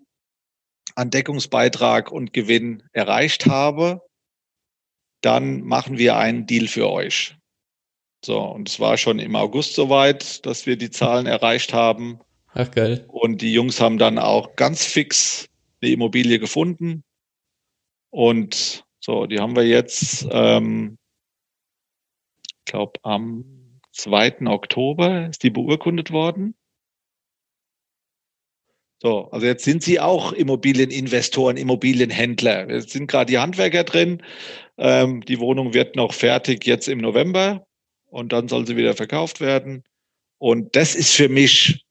an 0.96 1.10
Deckungsbeitrag 1.10 2.12
und 2.12 2.34
Gewinn 2.34 2.84
erreicht 2.92 3.46
habe, 3.46 4.02
dann 5.22 5.62
machen 5.62 5.98
wir 5.98 6.18
einen 6.18 6.46
Deal 6.46 6.68
für 6.68 6.90
euch. 6.90 7.36
So, 8.26 8.42
und 8.42 8.68
es 8.68 8.80
war 8.80 8.98
schon 8.98 9.20
im 9.20 9.36
August 9.36 9.76
soweit, 9.76 10.46
dass 10.46 10.66
wir 10.66 10.76
die 10.76 10.90
Zahlen 10.90 11.28
erreicht 11.28 11.72
haben. 11.72 12.20
Ach 12.54 12.72
geil. 12.72 13.06
Und 13.08 13.42
die 13.42 13.54
Jungs 13.54 13.80
haben 13.80 13.98
dann 13.98 14.18
auch 14.18 14.56
ganz 14.56 14.86
fix 14.86 15.48
eine 15.82 15.92
Immobilie 15.92 16.40
gefunden. 16.40 17.04
Und 18.10 18.86
so, 19.00 19.26
die 19.26 19.40
haben 19.40 19.56
wir 19.56 19.66
jetzt, 19.66 20.28
ähm, 20.32 20.98
ich 22.44 22.66
glaube, 22.66 23.00
am 23.04 23.80
2. 23.92 24.48
Oktober 24.48 25.28
ist 25.30 25.44
die 25.44 25.50
beurkundet 25.50 26.12
worden. 26.12 26.56
So, 29.00 29.30
also 29.30 29.46
jetzt 29.46 29.64
sind 29.64 29.84
sie 29.84 30.00
auch 30.00 30.34
Immobilieninvestoren, 30.34 31.56
Immobilienhändler. 31.56 32.70
Jetzt 32.70 32.90
sind 32.90 33.08
gerade 33.08 33.32
die 33.32 33.38
Handwerker 33.38 33.84
drin. 33.84 34.24
Ähm, 34.78 35.22
die 35.22 35.40
Wohnung 35.40 35.74
wird 35.74 35.96
noch 35.96 36.14
fertig 36.14 36.66
jetzt 36.66 36.88
im 36.88 36.98
November 36.98 37.68
und 38.08 38.34
dann 38.34 38.48
soll 38.48 38.66
sie 38.66 38.76
wieder 38.76 38.96
verkauft 38.96 39.40
werden. 39.40 39.84
Und 40.40 40.76
das 40.76 40.96
ist 40.96 41.14
für 41.14 41.30
mich 41.30 41.86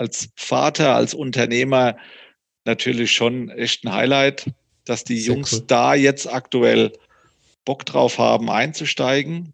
als 0.00 0.30
Vater, 0.34 0.96
als 0.96 1.12
Unternehmer 1.12 1.98
natürlich 2.64 3.12
schon 3.12 3.50
echt 3.50 3.84
ein 3.84 3.92
Highlight, 3.92 4.46
dass 4.86 5.04
die 5.04 5.18
Sehr 5.18 5.34
Jungs 5.34 5.52
cool. 5.52 5.64
da 5.66 5.94
jetzt 5.94 6.26
aktuell 6.26 6.92
Bock 7.66 7.84
drauf 7.84 8.18
haben, 8.18 8.48
einzusteigen. 8.48 9.52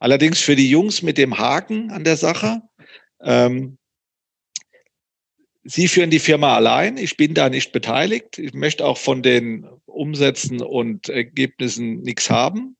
Allerdings 0.00 0.40
für 0.40 0.56
die 0.56 0.68
Jungs 0.68 1.02
mit 1.02 1.16
dem 1.16 1.38
Haken 1.38 1.92
an 1.92 2.02
der 2.02 2.16
Sache. 2.16 2.60
Ähm, 3.22 3.78
Sie 5.62 5.86
führen 5.86 6.10
die 6.10 6.18
Firma 6.18 6.56
allein. 6.56 6.96
Ich 6.96 7.16
bin 7.16 7.32
da 7.32 7.48
nicht 7.48 7.70
beteiligt. 7.70 8.38
Ich 8.38 8.52
möchte 8.52 8.84
auch 8.84 8.98
von 8.98 9.22
den 9.22 9.64
Umsätzen 9.86 10.60
und 10.60 11.08
Ergebnissen 11.08 12.00
nichts 12.00 12.28
haben. 12.28 12.76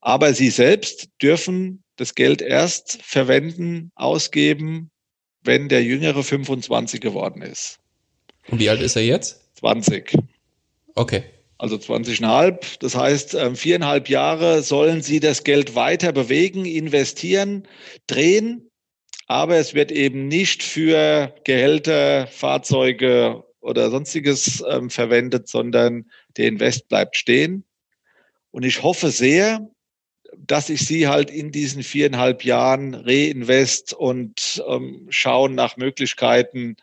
Aber 0.00 0.32
Sie 0.32 0.50
selbst 0.50 1.08
dürfen 1.20 1.82
das 1.96 2.14
Geld 2.14 2.40
erst 2.40 3.02
verwenden, 3.02 3.90
ausgeben, 3.96 4.90
wenn 5.44 5.68
der 5.68 5.82
Jüngere 5.82 6.22
25 6.22 7.00
geworden 7.00 7.42
ist. 7.42 7.78
Und 8.48 8.58
wie 8.58 8.68
alt 8.68 8.80
ist 8.80 8.96
er 8.96 9.02
jetzt? 9.02 9.40
20. 9.58 10.16
Okay. 10.94 11.24
Also 11.58 11.76
20,5. 11.76 12.78
Das 12.80 12.96
heißt, 12.96 13.34
ähm, 13.34 13.54
viereinhalb 13.54 14.08
Jahre 14.08 14.62
sollen 14.62 15.02
Sie 15.02 15.20
das 15.20 15.44
Geld 15.44 15.74
weiter 15.74 16.12
bewegen, 16.12 16.64
investieren, 16.64 17.68
drehen. 18.06 18.70
Aber 19.26 19.56
es 19.56 19.74
wird 19.74 19.92
eben 19.92 20.26
nicht 20.26 20.62
für 20.62 21.34
Gehälter, 21.44 22.26
Fahrzeuge 22.26 23.44
oder 23.60 23.90
sonstiges 23.90 24.64
ähm, 24.68 24.90
verwendet, 24.90 25.48
sondern 25.48 26.10
der 26.36 26.48
Invest 26.48 26.88
bleibt 26.88 27.16
stehen. 27.16 27.64
Und 28.50 28.64
ich 28.64 28.82
hoffe 28.82 29.10
sehr, 29.10 29.70
dass 30.36 30.68
ich 30.68 30.86
sie 30.86 31.08
halt 31.08 31.30
in 31.30 31.52
diesen 31.52 31.82
viereinhalb 31.82 32.44
Jahren 32.44 32.94
reinvest 32.94 33.92
und 33.92 34.62
ähm, 34.68 35.06
schauen 35.10 35.54
nach 35.54 35.76
Möglichkeiten 35.76 36.76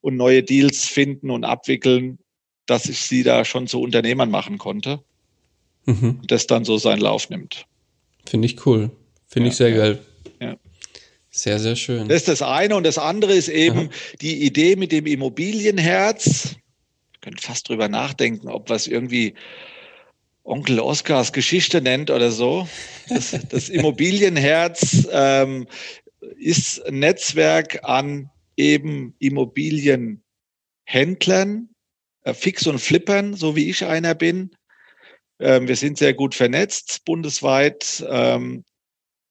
und 0.00 0.16
neue 0.16 0.42
Deals 0.42 0.86
finden 0.86 1.30
und 1.30 1.44
abwickeln, 1.44 2.18
dass 2.66 2.86
ich 2.88 3.00
sie 3.00 3.22
da 3.22 3.44
schon 3.44 3.66
zu 3.66 3.80
Unternehmern 3.80 4.30
machen 4.30 4.58
konnte. 4.58 5.00
Mhm. 5.86 6.20
Das 6.26 6.46
dann 6.46 6.64
so 6.64 6.78
seinen 6.78 7.00
Lauf 7.00 7.30
nimmt. 7.30 7.66
Finde 8.26 8.46
ich 8.46 8.64
cool. 8.66 8.90
Finde 9.26 9.48
ja, 9.48 9.50
ich 9.50 9.56
sehr 9.56 9.68
ja, 9.70 9.76
geil. 9.76 9.98
Ja. 10.40 10.56
Sehr, 11.30 11.58
sehr 11.58 11.76
schön. 11.76 12.08
Das 12.08 12.18
ist 12.18 12.28
das 12.28 12.42
eine. 12.42 12.76
Und 12.76 12.84
das 12.84 12.98
andere 12.98 13.34
ist 13.34 13.48
eben 13.48 13.78
Aha. 13.78 13.88
die 14.20 14.44
Idee 14.44 14.76
mit 14.76 14.92
dem 14.92 15.06
Immobilienherz. 15.06 16.56
Ich 17.14 17.20
könnte 17.20 17.42
fast 17.42 17.68
drüber 17.68 17.88
nachdenken, 17.88 18.48
ob 18.48 18.68
was 18.68 18.86
irgendwie 18.86 19.34
Onkel 20.50 20.80
Oskars 20.80 21.32
Geschichte 21.32 21.80
nennt 21.80 22.10
oder 22.10 22.32
so. 22.32 22.68
Das, 23.08 23.38
das 23.48 23.68
Immobilienherz 23.68 25.06
ähm, 25.10 25.68
ist 26.38 26.84
ein 26.86 26.98
Netzwerk 26.98 27.84
an 27.84 28.30
eben 28.56 29.14
Immobilienhändlern, 29.18 31.68
äh, 32.22 32.34
Fix 32.34 32.66
und 32.66 32.80
Flippern, 32.80 33.34
so 33.34 33.54
wie 33.56 33.70
ich 33.70 33.84
einer 33.84 34.14
bin. 34.14 34.50
Ähm, 35.38 35.68
wir 35.68 35.76
sind 35.76 35.98
sehr 35.98 36.14
gut 36.14 36.34
vernetzt 36.34 37.04
bundesweit, 37.04 38.04
ähm, 38.08 38.64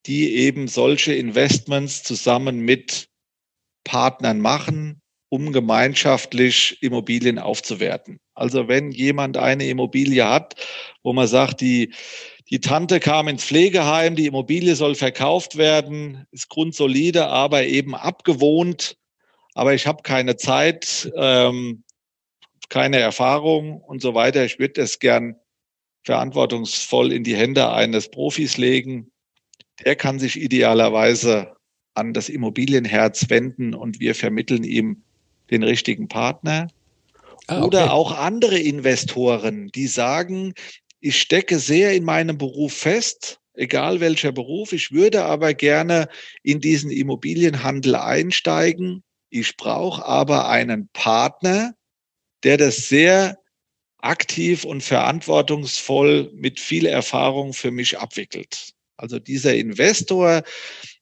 die 0.06 0.36
eben 0.36 0.68
solche 0.68 1.14
Investments 1.14 2.04
zusammen 2.04 2.60
mit 2.62 3.10
Partnern 3.84 4.40
machen, 4.40 5.02
um 5.30 5.54
gemeinschaftlich 5.54 6.82
Immobilien 6.82 7.38
aufzuwerten. 7.38 8.20
Also 8.34 8.68
wenn 8.68 8.92
jemand 8.92 9.38
eine 9.38 9.68
Immobilie 9.68 10.28
hat, 10.28 10.56
wo 11.04 11.14
man 11.14 11.28
sagt, 11.28 11.62
die, 11.62 11.94
die 12.50 12.60
Tante 12.60 13.00
kam 13.00 13.28
ins 13.28 13.46
Pflegeheim, 13.46 14.16
die 14.16 14.26
Immobilie 14.26 14.76
soll 14.76 14.96
verkauft 14.96 15.56
werden, 15.56 16.26
ist 16.32 16.50
grundsolide, 16.50 17.28
aber 17.28 17.64
eben 17.64 17.96
abgewohnt. 17.96 18.98
Aber 19.54 19.74
ich 19.74 19.86
habe 19.86 20.02
keine 20.02 20.36
Zeit, 20.36 21.12
ähm, 21.16 21.84
keine 22.70 22.98
Erfahrung 22.98 23.82
und 23.82 24.02
so 24.02 24.16
weiter. 24.16 24.46
Ich 24.46 24.58
würde 24.58 24.82
es 24.82 25.00
gern 25.00 25.36
verantwortungsvoll 26.04 27.12
in 27.12 27.24
die 27.24 27.36
Hände 27.36 27.72
eines 27.72 28.10
Profis 28.10 28.58
legen. 28.58 29.12
Der 29.86 29.96
kann 29.96 30.18
sich 30.18 30.40
idealerweise 30.40 31.56
an 31.94 32.14
das 32.14 32.30
Immobilienherz 32.30 33.30
wenden 33.30 33.76
und 33.76 34.00
wir 34.00 34.16
vermitteln 34.16 34.64
ihm 34.64 35.04
den 35.52 35.64
richtigen 35.64 36.08
Partner. 36.08 36.68
Ah, 37.48 37.58
okay. 37.58 37.66
Oder 37.66 37.94
auch 37.94 38.12
andere 38.18 38.60
Investoren, 38.60 39.70
die 39.70 39.88
sagen, 39.88 40.54
ich 41.00 41.20
stecke 41.20 41.60
sehr 41.60 41.94
in 41.94 42.04
meinem 42.04 42.38
Beruf 42.38 42.74
fest, 42.74 43.40
egal 43.54 44.00
welcher 44.00 44.32
Beruf. 44.32 44.74
Ich 44.74 44.92
würde 44.92 45.26
aber 45.26 45.54
gerne 45.54 46.08
in 46.44 46.60
diesen 46.60 46.92
Immobilienhandel 46.92 47.96
einsteigen. 47.96 49.04
Ich 49.30 49.58
brauche 49.58 50.06
aber 50.06 50.50
einen 50.50 50.90
Partner, 50.94 51.74
der 52.44 52.58
das 52.58 52.90
sehr 52.90 53.38
aktiv 54.02 54.64
und 54.64 54.82
verantwortungsvoll 54.82 56.32
mit 56.34 56.60
viel 56.60 56.86
Erfahrung 56.86 57.54
für 57.54 57.72
mich 57.72 58.00
abwickelt. 58.00 58.74
Also 58.98 59.20
dieser 59.20 59.56
Investor 59.56 60.44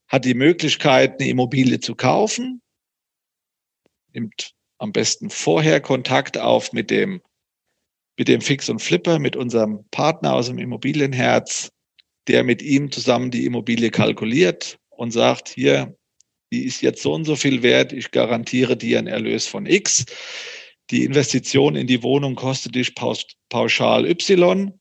hat 0.08 0.26
die 0.26 0.34
Möglichkeit, 0.34 1.20
eine 1.20 1.30
Immobilie 1.30 1.80
zu 1.80 1.96
kaufen, 1.96 2.62
nimmt 4.18 4.54
am 4.80 4.92
besten 4.92 5.30
vorher 5.30 5.80
Kontakt 5.80 6.38
auf 6.38 6.74
mit 6.74 6.90
dem 6.90 7.22
mit 8.20 8.28
dem 8.28 8.42
Fix 8.42 8.68
und 8.68 8.82
Flipper, 8.82 9.20
mit 9.20 9.36
unserem 9.36 9.86
Partner 9.92 10.34
aus 10.34 10.48
dem 10.48 10.58
Immobilienherz, 10.58 11.70
der 12.28 12.44
mit 12.44 12.64
ihm 12.64 12.92
zusammen 12.92 13.30
die 13.30 13.46
Immobilie 13.46 13.92
kalkuliert 13.92 14.80
und 14.90 15.12
sagt, 15.12 15.50
hier, 15.50 15.96
die 16.52 16.66
ist 16.66 16.82
jetzt 16.82 17.04
so 17.04 17.14
und 17.14 17.26
so 17.26 17.36
viel 17.36 17.62
wert, 17.62 17.94
ich 17.94 18.10
garantiere 18.10 18.76
dir 18.76 18.98
einen 18.98 19.06
Erlös 19.06 19.46
von 19.46 19.68
X. 19.68 20.04
Die 20.90 21.04
Investition 21.04 21.76
in 21.76 21.86
die 21.86 22.02
Wohnung 22.02 22.34
kostet 22.34 22.74
dich 22.74 22.96
pauschal 23.50 24.08
Y 24.08 24.74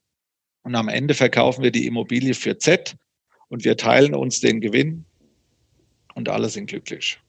und 0.63 0.75
am 0.75 0.89
Ende 0.89 1.13
verkaufen 1.13 1.63
wir 1.63 1.71
die 1.71 1.87
Immobilie 1.87 2.33
für 2.33 2.57
Z 2.57 2.97
und 3.49 3.65
wir 3.65 3.77
teilen 3.77 4.15
uns 4.15 4.41
den 4.41 4.63
Gewinn 4.63 5.05
und 6.15 6.31
alle 6.31 6.49
sind 6.49 6.69
glücklich. 6.69 7.21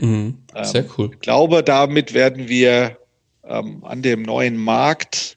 Mhm, 0.00 0.38
sehr 0.62 0.84
ähm, 0.84 0.90
cool. 0.96 1.10
Ich 1.12 1.20
glaube, 1.20 1.62
damit 1.62 2.14
werden 2.14 2.48
wir 2.48 2.98
ähm, 3.44 3.84
an 3.84 4.02
dem 4.02 4.22
neuen 4.22 4.56
Markt 4.56 5.36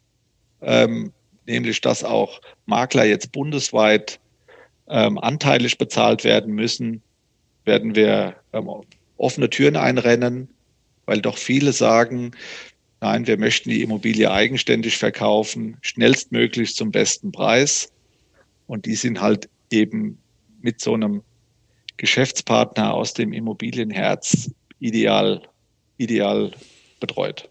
ähm, 0.62 1.14
nämlich 1.50 1.82
dass 1.82 2.04
auch 2.04 2.42
Makler 2.66 3.06
jetzt 3.06 3.32
bundesweit 3.32 4.20
ähm, 4.88 5.18
anteilig 5.18 5.78
bezahlt 5.78 6.24
werden 6.24 6.54
müssen, 6.54 7.02
werden 7.66 7.96
wir 7.96 8.36
ähm, 8.54 8.70
offene 9.18 9.50
Türen 9.50 9.76
einrennen, 9.76 10.50
weil 11.06 11.22
doch 11.22 11.38
viele 11.38 11.74
sagen, 11.74 12.32
nein, 13.02 13.28
wir 13.28 13.38
möchten 13.38 13.70
die 13.70 13.82
Immobilie 13.82 14.32
eigenständig 14.32 14.98
verkaufen, 14.98 15.78
schnellstmöglich 15.82 16.76
zum 16.76 16.92
besten 16.92 17.32
Preis. 17.32 17.92
Und 18.68 18.86
die 18.86 18.96
sind 18.96 19.20
halt 19.20 19.50
eben 19.72 20.20
mit 20.62 20.80
so 20.80 20.94
einem 20.94 21.24
Geschäftspartner 22.00 22.94
aus 22.94 23.14
dem 23.14 23.34
Immobilienherz 23.34 24.52
ideal, 24.80 25.42
ideal 25.98 26.52
betreut. 27.02 27.50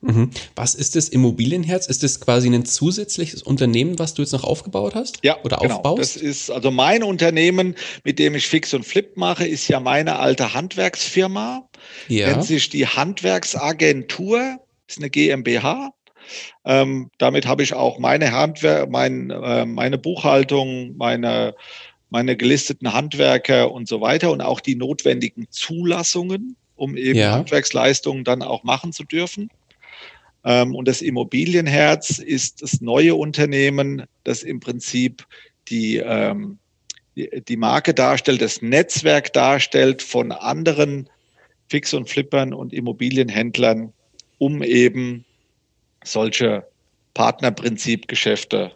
Mhm. 0.00 0.30
Was 0.56 0.74
ist 0.74 0.96
das 0.96 1.10
Immobilienherz? 1.10 1.86
Ist 1.86 2.02
das 2.02 2.18
quasi 2.18 2.48
ein 2.48 2.64
zusätzliches 2.64 3.42
Unternehmen, 3.42 3.98
was 3.98 4.14
du 4.14 4.22
jetzt 4.22 4.32
noch 4.32 4.44
aufgebaut 4.44 4.94
hast? 4.94 5.18
Ja, 5.22 5.36
oder 5.44 5.58
genau. 5.58 5.76
aufbaust? 5.76 5.98
Das 5.98 6.16
ist 6.16 6.50
also 6.50 6.70
mein 6.70 7.02
Unternehmen, 7.02 7.74
mit 8.02 8.18
dem 8.18 8.34
ich 8.34 8.48
Fix 8.48 8.72
und 8.72 8.86
Flip 8.86 9.14
mache, 9.18 9.46
ist 9.46 9.68
ja 9.68 9.78
meine 9.78 10.18
alte 10.18 10.54
Handwerksfirma. 10.54 11.68
Ja. 12.08 12.28
Nennt 12.28 12.44
sich 12.44 12.70
die 12.70 12.86
Handwerksagentur, 12.86 14.56
ist 14.88 14.98
eine 14.98 15.10
GmbH. 15.10 15.92
Ähm, 16.64 17.10
damit 17.18 17.46
habe 17.46 17.62
ich 17.62 17.74
auch 17.74 17.98
meine 17.98 18.32
Handwer 18.32 18.86
mein, 18.88 19.30
äh, 19.30 19.66
meine 19.66 19.98
Buchhaltung, 19.98 20.96
meine 20.96 21.54
meine 22.10 22.36
gelisteten 22.36 22.92
Handwerker 22.92 23.72
und 23.72 23.88
so 23.88 24.00
weiter 24.00 24.30
und 24.30 24.40
auch 24.40 24.60
die 24.60 24.74
notwendigen 24.74 25.46
Zulassungen, 25.50 26.56
um 26.76 26.96
eben 26.96 27.18
ja. 27.18 27.32
Handwerksleistungen 27.32 28.24
dann 28.24 28.42
auch 28.42 28.64
machen 28.64 28.92
zu 28.92 29.04
dürfen. 29.04 29.50
Ähm, 30.44 30.74
und 30.74 30.88
das 30.88 31.02
Immobilienherz 31.02 32.18
ist 32.18 32.62
das 32.62 32.80
neue 32.80 33.14
Unternehmen, 33.14 34.04
das 34.24 34.42
im 34.42 34.60
Prinzip 34.60 35.26
die, 35.68 35.98
ähm, 35.98 36.58
die 37.16 37.56
Marke 37.56 37.94
darstellt, 37.94 38.42
das 38.42 38.62
Netzwerk 38.62 39.32
darstellt 39.32 40.02
von 40.02 40.32
anderen 40.32 41.08
Fix- 41.68 41.94
und 41.94 42.08
Flippern 42.08 42.52
und 42.52 42.72
Immobilienhändlern, 42.72 43.92
um 44.38 44.62
eben 44.62 45.24
solche 46.02 46.66
Partnerprinzipgeschäfte 47.14 48.72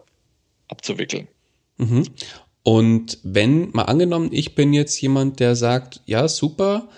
abzuwickeln. 0.69 1.27
Mhm. 1.79 2.07
Und 2.65 3.19
wenn, 3.23 3.71
mal 3.73 3.83
angenommen, 3.83 4.31
ich 4.33 4.55
bin 4.55 4.73
jetzt 4.73 5.01
jemand, 5.01 5.39
der 5.39 5.55
sagt, 5.55 6.01
ja, 6.07 6.27
super, 6.29 6.89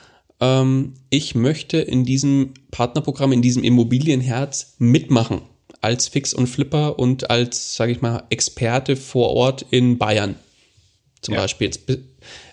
ähm, 0.40 0.94
ich 1.10 1.34
möchte 1.34 1.78
in 1.78 2.04
diesem 2.04 2.54
Partnerprogramm, 2.70 3.32
in 3.32 3.42
diesem 3.42 3.64
Immobilienherz 3.64 4.76
mitmachen. 4.78 5.42
Als 5.80 6.08
Fix 6.08 6.32
und 6.32 6.46
Flipper 6.46 6.98
und 6.98 7.30
als, 7.30 7.76
sage 7.76 7.92
ich 7.92 8.00
mal, 8.00 8.22
Experte 8.30 8.96
vor 8.96 9.30
Ort 9.30 9.66
in 9.70 9.98
Bayern. 9.98 10.36
Zum 11.20 11.34
ja. 11.34 11.40
Beispiel. 11.40 11.66
Jetzt, 11.66 11.80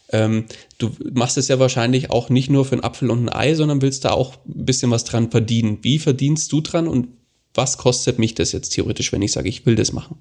ähm, 0.10 0.46
du 0.80 0.92
machst 1.14 1.38
es 1.38 1.48
ja 1.48 1.60
wahrscheinlich 1.60 2.10
auch 2.10 2.30
nicht 2.30 2.50
nur 2.50 2.66
für 2.66 2.74
einen 2.74 2.84
Apfel 2.84 3.12
und 3.12 3.26
ein 3.26 3.34
Ei, 3.34 3.54
sondern 3.54 3.82
willst 3.82 4.06
da 4.06 4.12
auch 4.12 4.34
ein 4.48 4.66
bisschen 4.66 4.92
was 4.92 5.04
dran 5.04 5.30
verdienen. 5.30 5.80
Wie 5.84 6.00
verdienst 6.00 6.52
du 6.52 6.62
dran 6.62 6.88
und 6.88 7.10
was 7.54 7.78
kostet 7.78 8.18
mich 8.18 8.34
das 8.34 8.52
jetzt 8.52 8.70
theoretisch, 8.70 9.12
wenn 9.12 9.22
ich 9.22 9.32
sage, 9.32 9.50
ich 9.50 9.66
will 9.66 9.76
das 9.76 9.94
machen? 9.94 10.18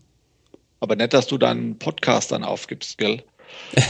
Aber 0.83 0.97
nicht, 0.97 1.13
dass 1.13 1.29
du 1.29 1.39
deinen 1.39 1.79
Podcast 1.79 2.33
dann 2.33 2.43
aufgibst, 2.43 2.99
gell? 2.99 3.23
das 3.73 3.85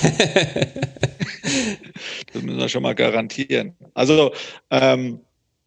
müssen 2.34 2.58
wir 2.58 2.68
schon 2.68 2.82
mal 2.82 2.94
garantieren. 2.94 3.74
Also 3.94 4.34
ähm, 4.70 5.20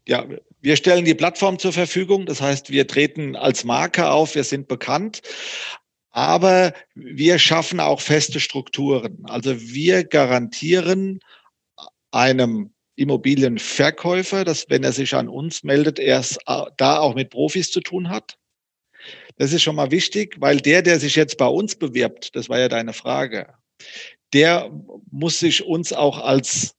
ja, 0.07 0.23
wir 0.61 0.75
stellen 0.75 1.03
die 1.03 1.15
Plattform 1.15 1.57
zur 1.57 1.73
Verfügung. 1.73 2.27
Das 2.27 2.41
heißt, 2.41 2.69
wir 2.69 2.85
treten 2.85 3.35
als 3.35 3.63
Marke 3.63 4.11
auf, 4.11 4.35
wir 4.35 4.43
sind 4.43 4.67
bekannt. 4.67 5.23
Aber 6.11 6.73
wir 6.93 7.39
schaffen 7.39 7.79
auch 7.79 8.01
feste 8.01 8.39
Strukturen. 8.39 9.23
Also 9.23 9.59
wir 9.59 10.03
garantieren 10.03 11.21
einem 12.11 12.71
Immobilienverkäufer, 12.97 14.43
dass 14.43 14.69
wenn 14.69 14.83
er 14.83 14.93
sich 14.93 15.15
an 15.15 15.27
uns 15.27 15.63
meldet, 15.63 15.97
er 15.97 16.19
es 16.19 16.37
da 16.77 16.99
auch 16.99 17.15
mit 17.15 17.31
Profis 17.31 17.71
zu 17.71 17.81
tun 17.81 18.09
hat. 18.09 18.37
Das 19.37 19.51
ist 19.51 19.63
schon 19.63 19.75
mal 19.75 19.91
wichtig, 19.91 20.37
weil 20.39 20.57
der, 20.57 20.81
der 20.81 20.99
sich 20.99 21.15
jetzt 21.15 21.37
bei 21.37 21.47
uns 21.47 21.75
bewirbt, 21.75 22.35
das 22.35 22.47
war 22.47 22.59
ja 22.59 22.69
deine 22.69 22.93
Frage, 22.93 23.53
der 24.33 24.71
muss 25.11 25.39
sich 25.39 25.65
uns 25.65 25.91
auch 25.93 26.19
als, 26.19 26.75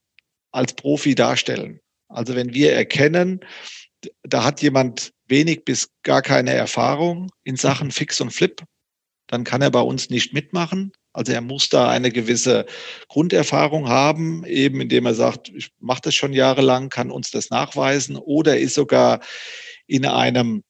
als 0.52 0.74
Profi 0.74 1.14
darstellen. 1.14 1.80
Also 2.08 2.34
wenn 2.34 2.54
wir 2.54 2.72
erkennen, 2.72 3.40
da 4.22 4.44
hat 4.44 4.62
jemand 4.62 5.12
wenig 5.26 5.64
bis 5.64 5.90
gar 6.02 6.22
keine 6.22 6.52
Erfahrung 6.52 7.30
in 7.44 7.56
Sachen 7.56 7.90
Fix 7.90 8.20
und 8.20 8.30
Flip, 8.30 8.62
dann 9.26 9.44
kann 9.44 9.62
er 9.62 9.70
bei 9.70 9.80
uns 9.80 10.08
nicht 10.08 10.32
mitmachen. 10.32 10.92
Also 11.12 11.32
er 11.32 11.40
muss 11.40 11.68
da 11.68 11.88
eine 11.88 12.10
gewisse 12.10 12.66
Grunderfahrung 13.08 13.88
haben, 13.88 14.44
eben 14.44 14.80
indem 14.80 15.06
er 15.06 15.14
sagt, 15.14 15.48
ich 15.48 15.70
mache 15.80 16.02
das 16.02 16.14
schon 16.14 16.32
jahrelang, 16.32 16.90
kann 16.90 17.10
uns 17.10 17.30
das 17.30 17.50
nachweisen 17.50 18.16
oder 18.16 18.58
ist 18.58 18.74
sogar 18.74 19.20
in 19.86 20.04
einem 20.04 20.62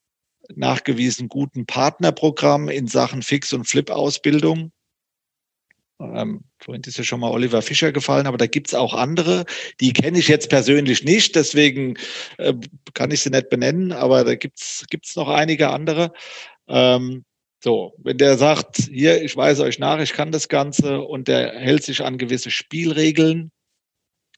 nachgewiesen 0.54 1.28
guten 1.28 1.66
Partnerprogramm 1.66 2.68
in 2.68 2.86
Sachen 2.86 3.22
Fix- 3.22 3.52
und 3.52 3.64
Flip-Ausbildung 3.64 4.72
ähm, 6.00 6.44
vorhin 6.58 6.82
ist 6.84 6.98
ja 6.98 7.04
schon 7.04 7.20
mal 7.20 7.30
Oliver 7.30 7.62
Fischer 7.62 7.92
gefallen, 7.92 8.26
aber 8.26 8.36
da 8.36 8.46
gibt's 8.46 8.74
auch 8.74 8.92
andere. 8.92 9.46
Die 9.80 9.92
kenne 9.92 10.18
ich 10.18 10.28
jetzt 10.28 10.50
persönlich 10.50 11.04
nicht, 11.04 11.34
deswegen 11.34 11.96
äh, 12.38 12.54
kann 12.94 13.10
ich 13.10 13.22
sie 13.22 13.30
nicht 13.30 13.48
benennen, 13.48 13.92
aber 13.92 14.24
da 14.24 14.34
gibt's 14.34 14.84
gibt's 14.90 15.16
noch 15.16 15.28
einige 15.28 15.70
andere. 15.70 16.12
Ähm, 16.68 17.24
so, 17.64 17.94
wenn 17.98 18.18
der 18.18 18.36
sagt, 18.36 18.76
hier, 18.76 19.22
ich 19.22 19.36
weise 19.36 19.62
euch 19.62 19.78
nach, 19.78 19.98
ich 20.00 20.12
kann 20.12 20.32
das 20.32 20.48
Ganze 20.48 21.00
und 21.00 21.28
der 21.28 21.52
hält 21.58 21.82
sich 21.82 22.04
an 22.04 22.18
gewisse 22.18 22.50
Spielregeln, 22.50 23.50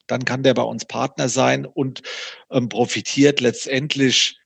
dann 0.06 0.24
kann 0.24 0.43
der 0.44 0.55
bei 0.55 0.62
uns 0.62 0.85
Partner 0.86 1.28
sein 1.28 1.66
und 1.66 2.02
ähm, 2.51 2.68
profitiert 2.68 3.40
letztendlich 3.40 4.38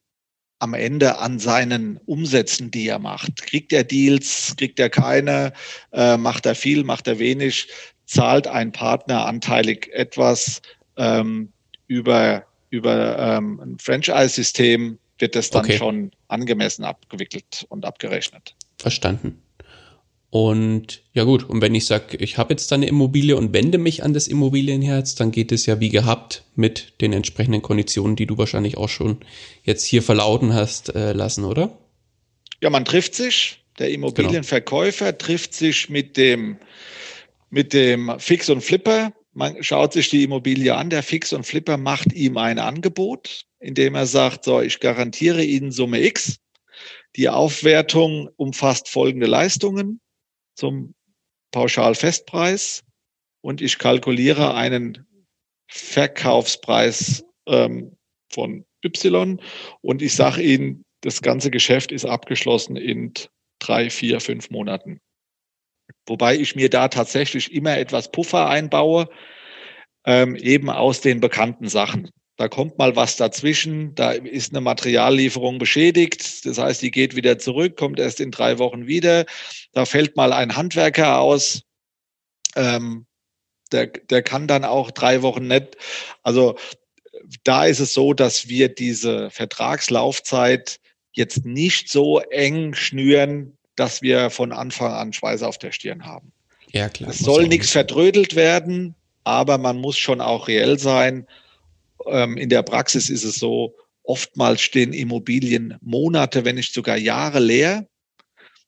am 0.62 0.74
Ende 0.74 1.18
an 1.18 1.40
seinen 1.40 1.98
Umsätzen, 2.06 2.70
die 2.70 2.86
er 2.86 3.00
macht. 3.00 3.42
Kriegt 3.42 3.72
er 3.72 3.82
Deals, 3.82 4.54
kriegt 4.56 4.78
er 4.78 4.90
keine, 4.90 5.52
äh, 5.92 6.16
macht 6.16 6.46
er 6.46 6.54
viel, 6.54 6.84
macht 6.84 7.08
er 7.08 7.18
wenig, 7.18 7.66
zahlt 8.06 8.46
ein 8.46 8.70
Partner 8.70 9.26
anteilig 9.26 9.90
etwas 9.92 10.62
ähm, 10.96 11.52
über, 11.88 12.46
über 12.70 13.18
ähm, 13.18 13.60
ein 13.60 13.78
Franchise-System, 13.80 14.98
wird 15.18 15.34
das 15.34 15.50
dann 15.50 15.64
okay. 15.64 15.78
schon 15.78 16.12
angemessen 16.28 16.84
abgewickelt 16.84 17.66
und 17.68 17.84
abgerechnet. 17.84 18.54
Verstanden. 18.78 19.42
Und 20.32 21.02
ja 21.12 21.24
gut, 21.24 21.46
und 21.46 21.60
wenn 21.60 21.74
ich 21.74 21.84
sage, 21.84 22.16
ich 22.16 22.38
habe 22.38 22.54
jetzt 22.54 22.72
da 22.72 22.76
eine 22.76 22.86
Immobilie 22.86 23.36
und 23.36 23.52
wende 23.52 23.76
mich 23.76 24.02
an 24.02 24.14
das 24.14 24.28
Immobilienherz, 24.28 25.14
dann 25.14 25.30
geht 25.30 25.52
es 25.52 25.66
ja 25.66 25.78
wie 25.78 25.90
gehabt 25.90 26.42
mit 26.56 26.94
den 27.02 27.12
entsprechenden 27.12 27.60
Konditionen, 27.60 28.16
die 28.16 28.24
du 28.24 28.38
wahrscheinlich 28.38 28.78
auch 28.78 28.88
schon 28.88 29.18
jetzt 29.62 29.84
hier 29.84 30.02
verlauten 30.02 30.54
hast 30.54 30.94
äh, 30.94 31.12
lassen, 31.12 31.44
oder? 31.44 31.78
Ja, 32.62 32.70
man 32.70 32.86
trifft 32.86 33.14
sich. 33.14 33.62
Der 33.78 33.90
Immobilienverkäufer 33.90 35.12
genau. 35.12 35.18
trifft 35.18 35.52
sich 35.52 35.90
mit 35.90 36.16
dem, 36.16 36.56
mit 37.50 37.74
dem 37.74 38.10
Fix 38.16 38.48
und 38.48 38.62
Flipper. 38.62 39.12
Man 39.34 39.62
schaut 39.62 39.92
sich 39.92 40.08
die 40.08 40.22
Immobilie 40.22 40.74
an. 40.74 40.88
Der 40.88 41.02
Fix 41.02 41.34
und 41.34 41.44
Flipper 41.44 41.76
macht 41.76 42.10
ihm 42.14 42.38
ein 42.38 42.58
Angebot, 42.58 43.44
indem 43.60 43.94
er 43.96 44.06
sagt, 44.06 44.46
so, 44.46 44.62
ich 44.62 44.80
garantiere 44.80 45.44
Ihnen 45.44 45.72
Summe 45.72 46.02
X. 46.02 46.38
Die 47.16 47.28
Aufwertung 47.28 48.30
umfasst 48.36 48.88
folgende 48.88 49.26
Leistungen 49.26 50.00
zum 50.54 50.94
Pauschalfestpreis 51.52 52.84
und 53.42 53.60
ich 53.60 53.78
kalkuliere 53.78 54.54
einen 54.54 55.06
Verkaufspreis 55.68 57.24
ähm, 57.46 57.96
von 58.30 58.64
Y 58.84 59.40
und 59.80 60.02
ich 60.02 60.14
sage 60.14 60.42
Ihnen, 60.42 60.84
das 61.02 61.22
ganze 61.22 61.50
Geschäft 61.50 61.92
ist 61.92 62.04
abgeschlossen 62.04 62.76
in 62.76 63.12
drei, 63.58 63.90
vier, 63.90 64.20
fünf 64.20 64.50
Monaten. 64.50 65.00
Wobei 66.06 66.36
ich 66.36 66.56
mir 66.56 66.70
da 66.70 66.88
tatsächlich 66.88 67.52
immer 67.52 67.76
etwas 67.76 68.10
Puffer 68.10 68.48
einbaue, 68.48 69.08
ähm, 70.04 70.36
eben 70.36 70.70
aus 70.70 71.00
den 71.00 71.20
bekannten 71.20 71.68
Sachen. 71.68 72.10
Da 72.42 72.48
kommt 72.48 72.76
mal 72.76 72.96
was 72.96 73.14
dazwischen, 73.14 73.94
da 73.94 74.10
ist 74.10 74.50
eine 74.50 74.60
Materiallieferung 74.60 75.60
beschädigt, 75.60 76.44
das 76.44 76.58
heißt, 76.58 76.82
die 76.82 76.90
geht 76.90 77.14
wieder 77.14 77.38
zurück, 77.38 77.76
kommt 77.76 78.00
erst 78.00 78.18
in 78.18 78.32
drei 78.32 78.58
Wochen 78.58 78.88
wieder. 78.88 79.26
Da 79.74 79.84
fällt 79.84 80.16
mal 80.16 80.32
ein 80.32 80.56
Handwerker 80.56 81.20
aus, 81.20 81.62
ähm, 82.56 83.06
der, 83.70 83.86
der 83.86 84.24
kann 84.24 84.48
dann 84.48 84.64
auch 84.64 84.90
drei 84.90 85.22
Wochen 85.22 85.46
nicht. 85.46 85.76
Also 86.24 86.56
da 87.44 87.64
ist 87.64 87.78
es 87.78 87.94
so, 87.94 88.12
dass 88.12 88.48
wir 88.48 88.68
diese 88.68 89.30
Vertragslaufzeit 89.30 90.80
jetzt 91.12 91.46
nicht 91.46 91.90
so 91.90 92.18
eng 92.18 92.74
schnüren, 92.74 93.56
dass 93.76 94.02
wir 94.02 94.30
von 94.30 94.50
Anfang 94.50 94.90
an 94.90 95.12
Schweiße 95.12 95.46
auf 95.46 95.58
der 95.58 95.70
Stirn 95.70 96.06
haben. 96.06 96.32
Ja, 96.72 96.88
klar. 96.88 97.10
Es 97.10 97.20
soll 97.20 97.46
nichts 97.46 97.70
verdrödelt 97.70 98.34
werden, 98.34 98.96
aber 99.22 99.58
man 99.58 99.78
muss 99.78 99.96
schon 99.96 100.20
auch 100.20 100.48
reell 100.48 100.80
sein. 100.80 101.28
Ähm, 102.06 102.36
in 102.36 102.48
der 102.48 102.62
Praxis 102.62 103.10
ist 103.10 103.24
es 103.24 103.36
so, 103.36 103.74
oftmals 104.02 104.60
stehen 104.60 104.92
Immobilien 104.92 105.76
Monate, 105.80 106.44
wenn 106.44 106.56
nicht 106.56 106.74
sogar 106.74 106.96
Jahre 106.96 107.38
leer. 107.38 107.86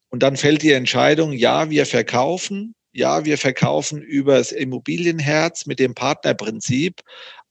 Und 0.09 0.23
dann 0.23 0.37
fällt 0.37 0.61
die 0.61 0.71
Entscheidung, 0.71 1.33
ja, 1.33 1.69
wir 1.69 1.85
verkaufen, 1.85 2.73
ja, 2.93 3.25
wir 3.25 3.37
verkaufen 3.37 4.01
über 4.01 4.37
das 4.37 4.51
Immobilienherz 4.53 5.65
mit 5.65 5.79
dem 5.79 5.93
Partnerprinzip, 5.93 7.01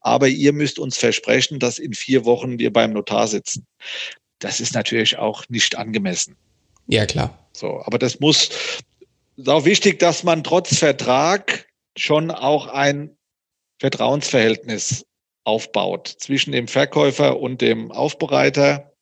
aber 0.01 0.29
ihr 0.29 0.53
müsst 0.53 0.79
uns 0.79 0.97
versprechen, 0.97 1.59
dass 1.59 1.79
in 1.79 1.93
vier 1.93 2.25
Wochen 2.25 2.59
wir 2.59 2.73
beim 2.73 2.93
Notar 2.93 3.29
sitzen. 3.29 3.67
Das 4.39 4.61
ist 4.61 4.75
natürlich 4.75 5.19
auch 5.19 5.49
nicht 5.49 5.77
angemessen. 5.77 6.37
Ja, 6.87 7.07
klar. 7.07 7.39
So, 7.53 7.83
aber 7.85 7.99
das 7.99 8.21
muss, 8.21 8.51
ist 9.37 9.49
auch 9.49 9.65
wichtig, 9.65 9.99
dass 9.99 10.25
man 10.25 10.45
trotz 10.45 10.79
Vertrag 10.79 11.67
schon 11.97 12.31
auch 12.31 12.67
ein 12.67 13.17
Vertrauensverhältnis 13.79 15.05
aufbaut 15.45 16.09
zwischen 16.09 16.53
dem 16.53 16.69
Verkäufer 16.69 17.39
und 17.39 17.61
dem 17.61 17.93
Aufbereiter. 17.93 18.93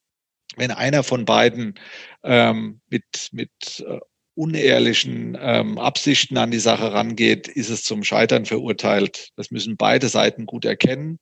Wenn 0.56 0.70
einer 0.70 1.02
von 1.02 1.24
beiden 1.24 1.78
ähm, 2.22 2.80
mit, 2.90 3.30
mit 3.32 3.50
äh, 3.86 4.00
unehrlichen 4.34 5.36
ähm, 5.40 5.78
Absichten 5.78 6.36
an 6.36 6.50
die 6.50 6.58
Sache 6.58 6.92
rangeht, 6.92 7.48
ist 7.48 7.70
es 7.70 7.84
zum 7.84 8.04
Scheitern 8.04 8.44
verurteilt. 8.44 9.30
Das 9.36 9.50
müssen 9.50 9.76
beide 9.76 10.08
Seiten 10.08 10.46
gut 10.46 10.64
erkennen. 10.64 11.18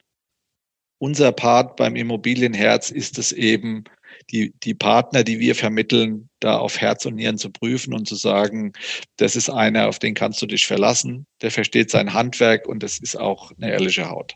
Unser 0.98 1.32
Part 1.32 1.76
beim 1.76 1.96
Immobilienherz 1.96 2.90
ist 2.90 3.18
es 3.18 3.32
eben, 3.32 3.84
die, 4.30 4.52
die 4.62 4.74
Partner, 4.74 5.24
die 5.24 5.40
wir 5.40 5.54
vermitteln, 5.54 6.28
da 6.40 6.58
auf 6.58 6.80
Herz 6.80 7.06
und 7.06 7.14
Nieren 7.14 7.38
zu 7.38 7.50
prüfen 7.50 7.94
und 7.94 8.06
zu 8.06 8.16
sagen, 8.16 8.72
das 9.16 9.36
ist 9.36 9.48
einer, 9.48 9.88
auf 9.88 9.98
den 9.98 10.14
kannst 10.14 10.40
du 10.42 10.46
dich 10.46 10.66
verlassen, 10.66 11.26
der 11.42 11.50
versteht 11.50 11.90
sein 11.90 12.12
Handwerk 12.12 12.66
und 12.66 12.82
das 12.82 12.98
ist 12.98 13.16
auch 13.16 13.52
eine 13.56 13.70
ehrliche 13.70 14.10
Haut. 14.10 14.34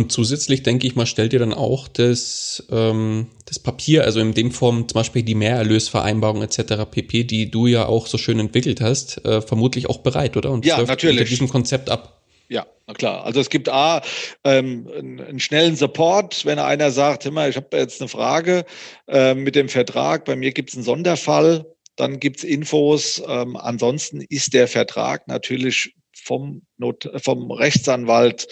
Und 0.00 0.10
zusätzlich 0.10 0.62
denke 0.62 0.86
ich 0.86 0.96
mal, 0.96 1.04
stellt 1.04 1.34
ihr 1.34 1.38
dann 1.40 1.52
auch 1.52 1.86
das, 1.86 2.66
ähm, 2.70 3.26
das 3.44 3.58
Papier, 3.58 4.04
also 4.04 4.18
in 4.18 4.32
dem 4.32 4.50
Form 4.50 4.88
zum 4.88 4.94
Beispiel 4.94 5.22
die 5.22 5.34
Mehrerlösvereinbarung 5.34 6.40
etc. 6.42 6.86
pp, 6.90 7.24
die 7.24 7.50
du 7.50 7.66
ja 7.66 7.84
auch 7.84 8.06
so 8.06 8.16
schön 8.16 8.38
entwickelt 8.38 8.80
hast, 8.80 9.22
äh, 9.26 9.42
vermutlich 9.42 9.90
auch 9.90 9.98
bereit, 9.98 10.38
oder? 10.38 10.52
Und 10.52 10.64
ja, 10.64 10.80
natürlich. 10.80 11.18
unter 11.18 11.28
diesem 11.28 11.48
Konzept 11.50 11.90
ab. 11.90 12.22
Ja, 12.48 12.66
na 12.86 12.94
klar. 12.94 13.26
Also 13.26 13.40
es 13.40 13.50
gibt 13.50 13.68
A, 13.68 14.00
ähm, 14.42 14.88
einen 14.96 15.38
schnellen 15.38 15.76
Support, 15.76 16.46
wenn 16.46 16.58
einer 16.58 16.90
sagt, 16.90 17.26
immer, 17.26 17.46
ich 17.50 17.56
habe 17.56 17.76
jetzt 17.76 18.00
eine 18.00 18.08
Frage 18.08 18.64
äh, 19.06 19.34
mit 19.34 19.54
dem 19.54 19.68
Vertrag, 19.68 20.24
bei 20.24 20.34
mir 20.34 20.52
gibt 20.52 20.70
es 20.70 20.76
einen 20.76 20.84
Sonderfall, 20.84 21.66
dann 21.96 22.20
gibt 22.20 22.38
es 22.38 22.44
Infos. 22.44 23.22
Ähm, 23.28 23.54
ansonsten 23.58 24.22
ist 24.22 24.54
der 24.54 24.66
Vertrag 24.66 25.28
natürlich 25.28 25.94
vom, 26.14 26.62
Not 26.78 27.10
vom 27.22 27.50
Rechtsanwalt 27.50 28.48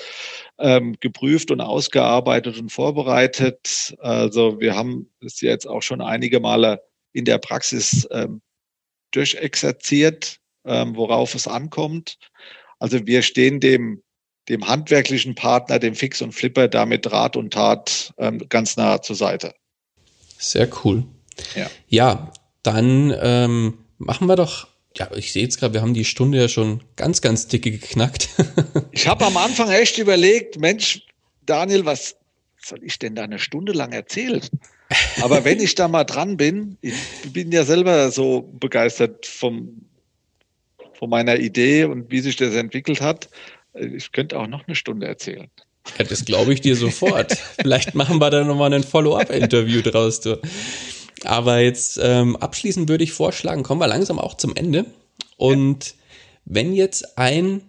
ähm, 0.59 0.97
geprüft 1.01 1.51
und 1.51 1.61
ausgearbeitet 1.61 2.59
und 2.59 2.71
vorbereitet. 2.71 3.95
Also 4.01 4.61
wir 4.61 4.75
haben 4.75 5.11
es 5.25 5.41
jetzt 5.41 5.67
auch 5.67 5.83
schon 5.83 6.01
einige 6.01 6.41
Male 6.41 6.83
in 7.13 7.25
der 7.25 7.39
Praxis 7.39 8.07
ähm, 8.11 8.41
durchexerziert, 9.13 10.39
ähm, 10.65 10.97
worauf 10.97 11.35
es 11.35 11.47
ankommt. 11.47 12.19
Also 12.79 13.07
wir 13.07 13.23
stehen 13.23 13.61
dem, 13.61 14.03
dem 14.49 14.67
handwerklichen 14.67 15.35
Partner, 15.35 15.79
dem 15.79 15.95
Fix 15.95 16.23
und 16.23 16.33
Flipper, 16.33 16.69
damit 16.69 17.11
Rat 17.11 17.37
und 17.37 17.53
Tat 17.53 18.13
ähm, 18.19 18.39
ganz 18.49 18.77
nah 18.77 19.01
zur 19.01 19.17
Seite. 19.17 19.55
Sehr 20.39 20.69
cool. 20.85 21.05
Ja, 21.55 21.71
ja 21.89 22.33
dann 22.63 23.15
ähm, 23.21 23.79
machen 23.99 24.27
wir 24.29 24.37
doch 24.37 24.69
ja, 24.99 25.09
ich 25.15 25.33
sehe 25.33 25.43
jetzt 25.43 25.59
gerade, 25.59 25.75
wir 25.75 25.83
haben 25.83 25.95
die 25.95 26.05
Stunde 26.05 26.39
ja 26.39 26.49
schon 26.49 26.83
ganz, 26.97 27.21
ganz 27.21 27.47
dicke 27.47 27.71
geknackt. 27.71 28.29
ich 28.93 29.07
habe 29.07 29.25
am 29.25 29.37
Anfang 29.37 29.71
echt 29.71 29.99
überlegt, 29.99 30.59
Mensch, 30.59 31.03
Daniel, 31.47 31.85
was 31.85 32.17
soll 32.61 32.83
ich 32.83 32.99
denn 32.99 33.15
da 33.15 33.25
eine 33.25 33.39
Stunde 33.39 33.73
lang 33.73 33.93
erzählen? 33.93 34.43
Aber 35.21 35.45
wenn 35.45 35.61
ich 35.61 35.75
da 35.75 35.89
mal 35.89 36.05
dran 36.05 36.37
bin, 36.37 36.79
ich 36.81 36.95
bin 37.33 37.53
ja 37.53 37.65
selber 37.65 38.11
so 38.11 38.43
begeistert 38.59 39.27
vom, 39.27 39.83
von 40.95 41.11
meiner 41.11 41.39
Idee 41.39 41.85
und 41.85 42.11
wie 42.11 42.21
sich 42.21 42.37
das 42.37 42.55
entwickelt 42.55 43.01
hat. 43.01 43.29
Ich 43.75 44.13
könnte 44.13 44.39
auch 44.39 44.47
noch 44.47 44.67
eine 44.67 44.75
Stunde 44.75 45.07
erzählen. 45.07 45.49
Ja, 45.99 46.05
das 46.05 46.25
glaube 46.25 46.53
ich 46.53 46.61
dir 46.61 46.75
sofort. 46.75 47.33
Vielleicht 47.61 47.95
machen 47.95 48.19
wir 48.19 48.31
da 48.31 48.45
nochmal 48.45 48.73
ein 48.73 48.83
Follow-up-Interview 48.83 49.83
draus. 49.83 50.21
Du. 50.21 50.41
Aber 51.25 51.61
jetzt 51.61 51.99
ähm, 52.03 52.37
abschließend 52.37 52.89
würde 52.89 53.05
ich 53.05 53.13
vorschlagen, 53.13 53.63
kommen 53.63 53.81
wir 53.81 53.89
langsam 53.89 54.19
auch 54.19 54.37
zum 54.37 54.55
Ende. 54.55 54.87
Und 55.37 55.87
ja. 55.87 55.93
wenn 56.45 56.73
jetzt 56.75 57.19
ein 57.19 57.63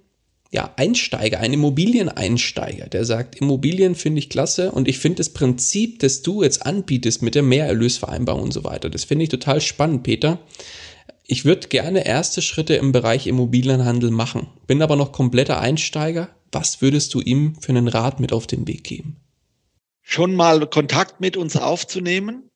ja, 0.51 0.73
Einsteiger, 0.77 1.39
ein 1.39 1.53
Immobilieneinsteiger, 1.53 2.87
der 2.87 3.05
sagt, 3.05 3.35
Immobilien 3.35 3.93
finde 3.93 4.19
ich 4.19 4.29
klasse 4.29 4.71
und 4.71 4.87
ich 4.87 4.97
finde 4.97 5.17
das 5.17 5.29
Prinzip, 5.29 5.99
das 5.99 6.23
du 6.23 6.41
jetzt 6.41 6.65
anbietest 6.65 7.21
mit 7.21 7.35
der 7.35 7.43
Mehrerlösvereinbarung 7.43 8.43
und 8.43 8.53
so 8.53 8.63
weiter, 8.63 8.89
das 8.89 9.03
finde 9.03 9.23
ich 9.23 9.29
total 9.29 9.61
spannend, 9.61 10.03
Peter. 10.03 10.39
Ich 11.27 11.45
würde 11.45 11.67
gerne 11.67 12.07
erste 12.07 12.41
Schritte 12.41 12.73
im 12.75 12.91
Bereich 12.91 13.27
Immobilienhandel 13.27 14.09
machen, 14.09 14.47
bin 14.65 14.81
aber 14.81 14.95
noch 14.95 15.11
kompletter 15.11 15.59
Einsteiger. 15.59 16.29
Was 16.51 16.81
würdest 16.81 17.13
du 17.13 17.21
ihm 17.21 17.55
für 17.61 17.69
einen 17.69 17.87
Rat 17.87 18.19
mit 18.19 18.33
auf 18.33 18.47
den 18.47 18.67
Weg 18.67 18.83
geben? 18.83 19.17
Schon 20.01 20.33
mal 20.33 20.65
Kontakt 20.65 21.21
mit 21.21 21.37
uns 21.37 21.55
aufzunehmen 21.55 22.48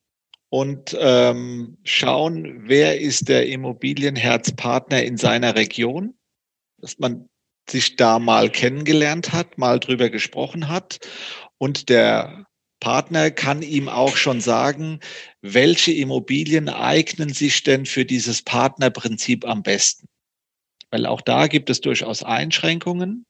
und 0.53 0.95
ähm, 0.99 1.79
schauen, 1.83 2.69
wer 2.69 3.01
ist 3.01 3.27
der 3.27 3.47
Immobilienherzpartner 3.47 5.01
in 5.01 5.17
seiner 5.17 5.55
Region, 5.55 6.13
dass 6.77 6.99
man 6.99 7.27
sich 7.67 7.95
da 7.95 8.19
mal 8.19 8.51
kennengelernt 8.51 9.33
hat, 9.33 9.57
mal 9.57 9.79
drüber 9.79 10.11
gesprochen 10.11 10.69
hat 10.69 10.99
und 11.57 11.89
der 11.89 12.45
Partner 12.79 13.31
kann 13.31 13.63
ihm 13.63 13.89
auch 13.89 14.15
schon 14.15 14.41
sagen, 14.41 14.99
welche 15.41 15.91
Immobilien 15.91 16.69
eignen 16.69 17.33
sich 17.33 17.63
denn 17.63 17.87
für 17.87 18.05
dieses 18.05 18.43
Partnerprinzip 18.43 19.47
am 19.47 19.63
besten. 19.63 20.05
Weil 20.91 21.07
auch 21.07 21.21
da 21.21 21.47
gibt 21.47 21.71
es 21.71 21.81
durchaus 21.81 22.21
Einschränkungen. 22.21 23.25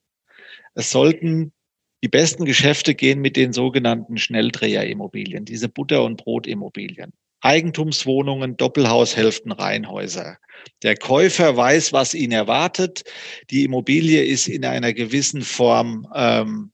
Es 0.74 0.91
sollten 0.91 1.54
die 2.03 2.09
besten 2.09 2.43
Geschäfte 2.43 2.95
gehen 2.95 3.21
mit 3.21 3.38
den 3.38 3.53
sogenannten 3.53 4.17
Schnelldreherimmobilien, 4.17 5.45
diese 5.45 5.69
Butter- 5.69 6.03
und 6.03 6.17
Brotimmobilien. 6.17 7.13
Eigentumswohnungen, 7.39 8.57
Doppelhaushälften, 8.57 9.53
Reihenhäuser. 9.53 10.38
Der 10.81 10.97
Käufer 10.97 11.55
weiß, 11.55 11.93
was 11.93 12.13
ihn 12.13 12.34
erwartet. 12.34 13.03
Die 13.51 13.63
Immobilie 13.63 14.21
ist 14.23 14.47
in 14.47 14.65
einer 14.65 14.93
gewissen 14.93 15.41
Form 15.43 16.07
ähm, 16.13 16.71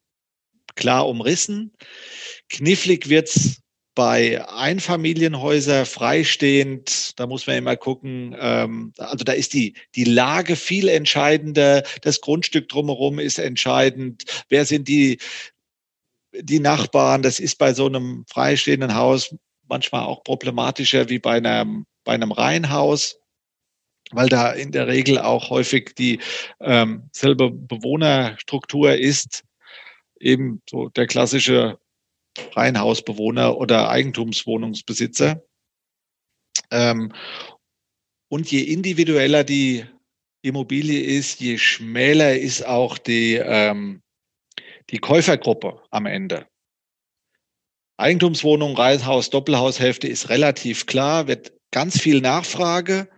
klar 0.75 1.07
umrissen. 1.07 1.73
Knifflig 2.49 3.09
wird's 3.09 3.61
bei 3.99 4.47
Einfamilienhäusern 4.47 5.85
freistehend, 5.85 7.19
da 7.19 7.27
muss 7.27 7.47
man 7.47 7.57
immer 7.57 7.75
gucken, 7.75 8.33
ähm, 8.39 8.93
also 8.97 9.25
da 9.25 9.33
ist 9.33 9.53
die, 9.53 9.73
die 9.93 10.05
Lage 10.05 10.55
viel 10.55 10.87
entscheidender, 10.87 11.83
das 12.01 12.21
Grundstück 12.21 12.69
drumherum 12.69 13.19
ist 13.19 13.39
entscheidend, 13.39 14.23
wer 14.47 14.63
sind 14.63 14.87
die, 14.87 15.19
die 16.31 16.61
Nachbarn, 16.61 17.23
das 17.23 17.41
ist 17.41 17.57
bei 17.57 17.73
so 17.73 17.87
einem 17.87 18.23
freistehenden 18.29 18.95
Haus 18.95 19.35
manchmal 19.67 20.03
auch 20.05 20.23
problematischer 20.23 21.09
wie 21.09 21.19
bei 21.19 21.35
einem, 21.35 21.85
bei 22.05 22.13
einem 22.13 22.31
Reihenhaus, 22.31 23.19
weil 24.11 24.29
da 24.29 24.53
in 24.53 24.71
der 24.71 24.87
Regel 24.87 25.19
auch 25.19 25.49
häufig 25.49 25.93
die 25.97 26.21
ähm, 26.61 27.09
selbe 27.11 27.51
Bewohnerstruktur 27.51 28.95
ist, 28.95 29.43
eben 30.21 30.61
so 30.69 30.87
der 30.87 31.05
klassische 31.05 31.79
Reihenhausbewohner 32.55 33.57
oder 33.57 33.89
Eigentumswohnungsbesitzer. 33.89 35.43
Ähm, 36.71 37.13
und 38.29 38.51
je 38.51 38.61
individueller 38.61 39.43
die 39.43 39.85
Immobilie 40.41 41.01
ist, 41.01 41.41
je 41.41 41.57
schmäler 41.57 42.37
ist 42.37 42.65
auch 42.65 42.97
die, 42.97 43.35
ähm, 43.35 44.01
die 44.89 44.99
Käufergruppe 44.99 45.81
am 45.89 46.05
Ende. 46.05 46.47
Eigentumswohnung, 47.97 48.77
Reihenhaus, 48.77 49.29
Doppelhaushälfte 49.29 50.07
ist 50.07 50.29
relativ 50.29 50.85
klar, 50.85 51.27
wird 51.27 51.51
ganz 51.71 51.99
viel 51.99 52.21
Nachfrage, 52.21 53.09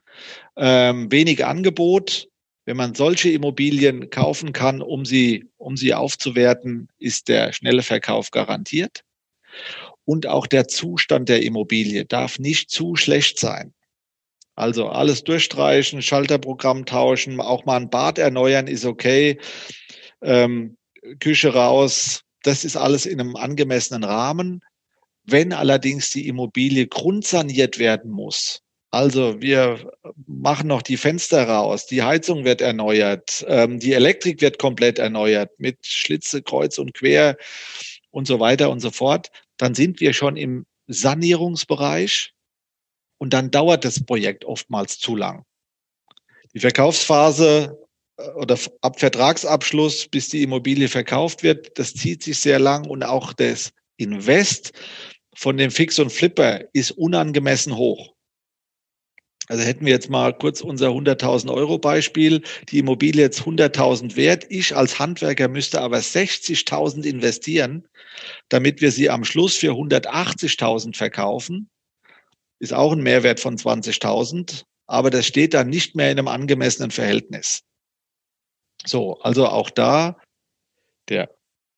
ähm, 0.57 1.11
wenig 1.11 1.45
Angebot. 1.45 2.30
Wenn 2.71 2.77
man 2.77 2.95
solche 2.95 3.29
Immobilien 3.29 4.09
kaufen 4.11 4.53
kann, 4.53 4.81
um 4.81 5.03
sie, 5.03 5.49
um 5.57 5.75
sie 5.75 5.93
aufzuwerten, 5.93 6.87
ist 6.99 7.27
der 7.27 7.51
schnelle 7.51 7.83
Verkauf 7.83 8.31
garantiert. 8.31 9.03
Und 10.05 10.25
auch 10.25 10.47
der 10.47 10.69
Zustand 10.69 11.27
der 11.27 11.43
Immobilie 11.43 12.05
darf 12.05 12.39
nicht 12.39 12.69
zu 12.69 12.95
schlecht 12.95 13.39
sein. 13.39 13.73
Also 14.55 14.87
alles 14.87 15.25
durchstreichen, 15.25 16.01
Schalterprogramm 16.01 16.85
tauschen, 16.85 17.41
auch 17.41 17.65
mal 17.65 17.75
ein 17.75 17.89
Bad 17.89 18.17
erneuern 18.17 18.67
ist 18.67 18.85
okay, 18.85 19.37
ähm, 20.21 20.77
Küche 21.19 21.53
raus, 21.53 22.21
das 22.41 22.63
ist 22.63 22.77
alles 22.77 23.05
in 23.05 23.19
einem 23.19 23.35
angemessenen 23.35 24.05
Rahmen. 24.05 24.61
Wenn 25.25 25.51
allerdings 25.51 26.11
die 26.11 26.25
Immobilie 26.25 26.87
grundsaniert 26.87 27.79
werden 27.79 28.11
muss, 28.11 28.61
also 28.91 29.41
wir 29.41 29.91
machen 30.27 30.67
noch 30.67 30.81
die 30.81 30.97
Fenster 30.97 31.47
raus, 31.47 31.87
die 31.87 32.03
Heizung 32.03 32.43
wird 32.43 32.61
erneuert, 32.61 33.45
ähm, 33.47 33.79
die 33.79 33.93
Elektrik 33.93 34.41
wird 34.41 34.59
komplett 34.59 34.99
erneuert 34.99 35.51
mit 35.57 35.85
Schlitze 35.85 36.43
kreuz 36.43 36.77
und 36.77 36.93
quer 36.93 37.37
und 38.11 38.27
so 38.27 38.41
weiter 38.41 38.69
und 38.69 38.81
so 38.81 38.91
fort, 38.91 39.31
dann 39.55 39.75
sind 39.75 40.01
wir 40.01 40.13
schon 40.13 40.35
im 40.35 40.65
Sanierungsbereich 40.87 42.33
und 43.17 43.33
dann 43.33 43.49
dauert 43.49 43.85
das 43.85 44.03
Projekt 44.03 44.43
oftmals 44.43 44.99
zu 44.99 45.15
lang. 45.15 45.45
Die 46.53 46.59
Verkaufsphase 46.59 47.77
äh, 48.17 48.29
oder 48.31 48.57
ab 48.81 48.99
Vertragsabschluss, 48.99 50.09
bis 50.09 50.27
die 50.29 50.43
Immobilie 50.43 50.89
verkauft 50.89 51.43
wird, 51.43 51.79
das 51.79 51.93
zieht 51.93 52.23
sich 52.23 52.39
sehr 52.39 52.59
lang 52.59 52.85
und 52.85 53.03
auch 53.03 53.31
das 53.31 53.71
Invest 53.95 54.73
von 55.33 55.55
dem 55.55 55.71
Fix 55.71 55.97
und 55.97 56.11
Flipper 56.11 56.65
ist 56.73 56.91
unangemessen 56.91 57.77
hoch. 57.77 58.10
Also 59.51 59.65
hätten 59.65 59.85
wir 59.85 59.91
jetzt 59.91 60.09
mal 60.09 60.31
kurz 60.31 60.61
unser 60.61 60.91
100.000 60.91 61.53
Euro 61.53 61.77
Beispiel, 61.77 62.41
die 62.69 62.79
Immobilie 62.79 63.21
jetzt 63.21 63.41
100.000 63.41 64.15
wert, 64.15 64.45
ich 64.47 64.77
als 64.77 64.97
Handwerker 64.97 65.49
müsste 65.49 65.81
aber 65.81 65.97
60.000 65.97 67.03
investieren, 67.03 67.85
damit 68.47 68.79
wir 68.79 68.93
sie 68.93 69.09
am 69.09 69.25
Schluss 69.25 69.57
für 69.57 69.73
180.000 69.73 70.95
verkaufen. 70.95 71.69
Ist 72.59 72.73
auch 72.73 72.93
ein 72.93 73.03
Mehrwert 73.03 73.41
von 73.41 73.57
20.000, 73.57 74.63
aber 74.87 75.09
das 75.09 75.27
steht 75.27 75.53
dann 75.53 75.67
nicht 75.67 75.97
mehr 75.97 76.09
in 76.11 76.19
einem 76.19 76.29
angemessenen 76.29 76.91
Verhältnis. 76.91 77.63
So, 78.85 79.19
also 79.19 79.47
auch 79.47 79.69
da 79.69 80.15
der 81.09 81.29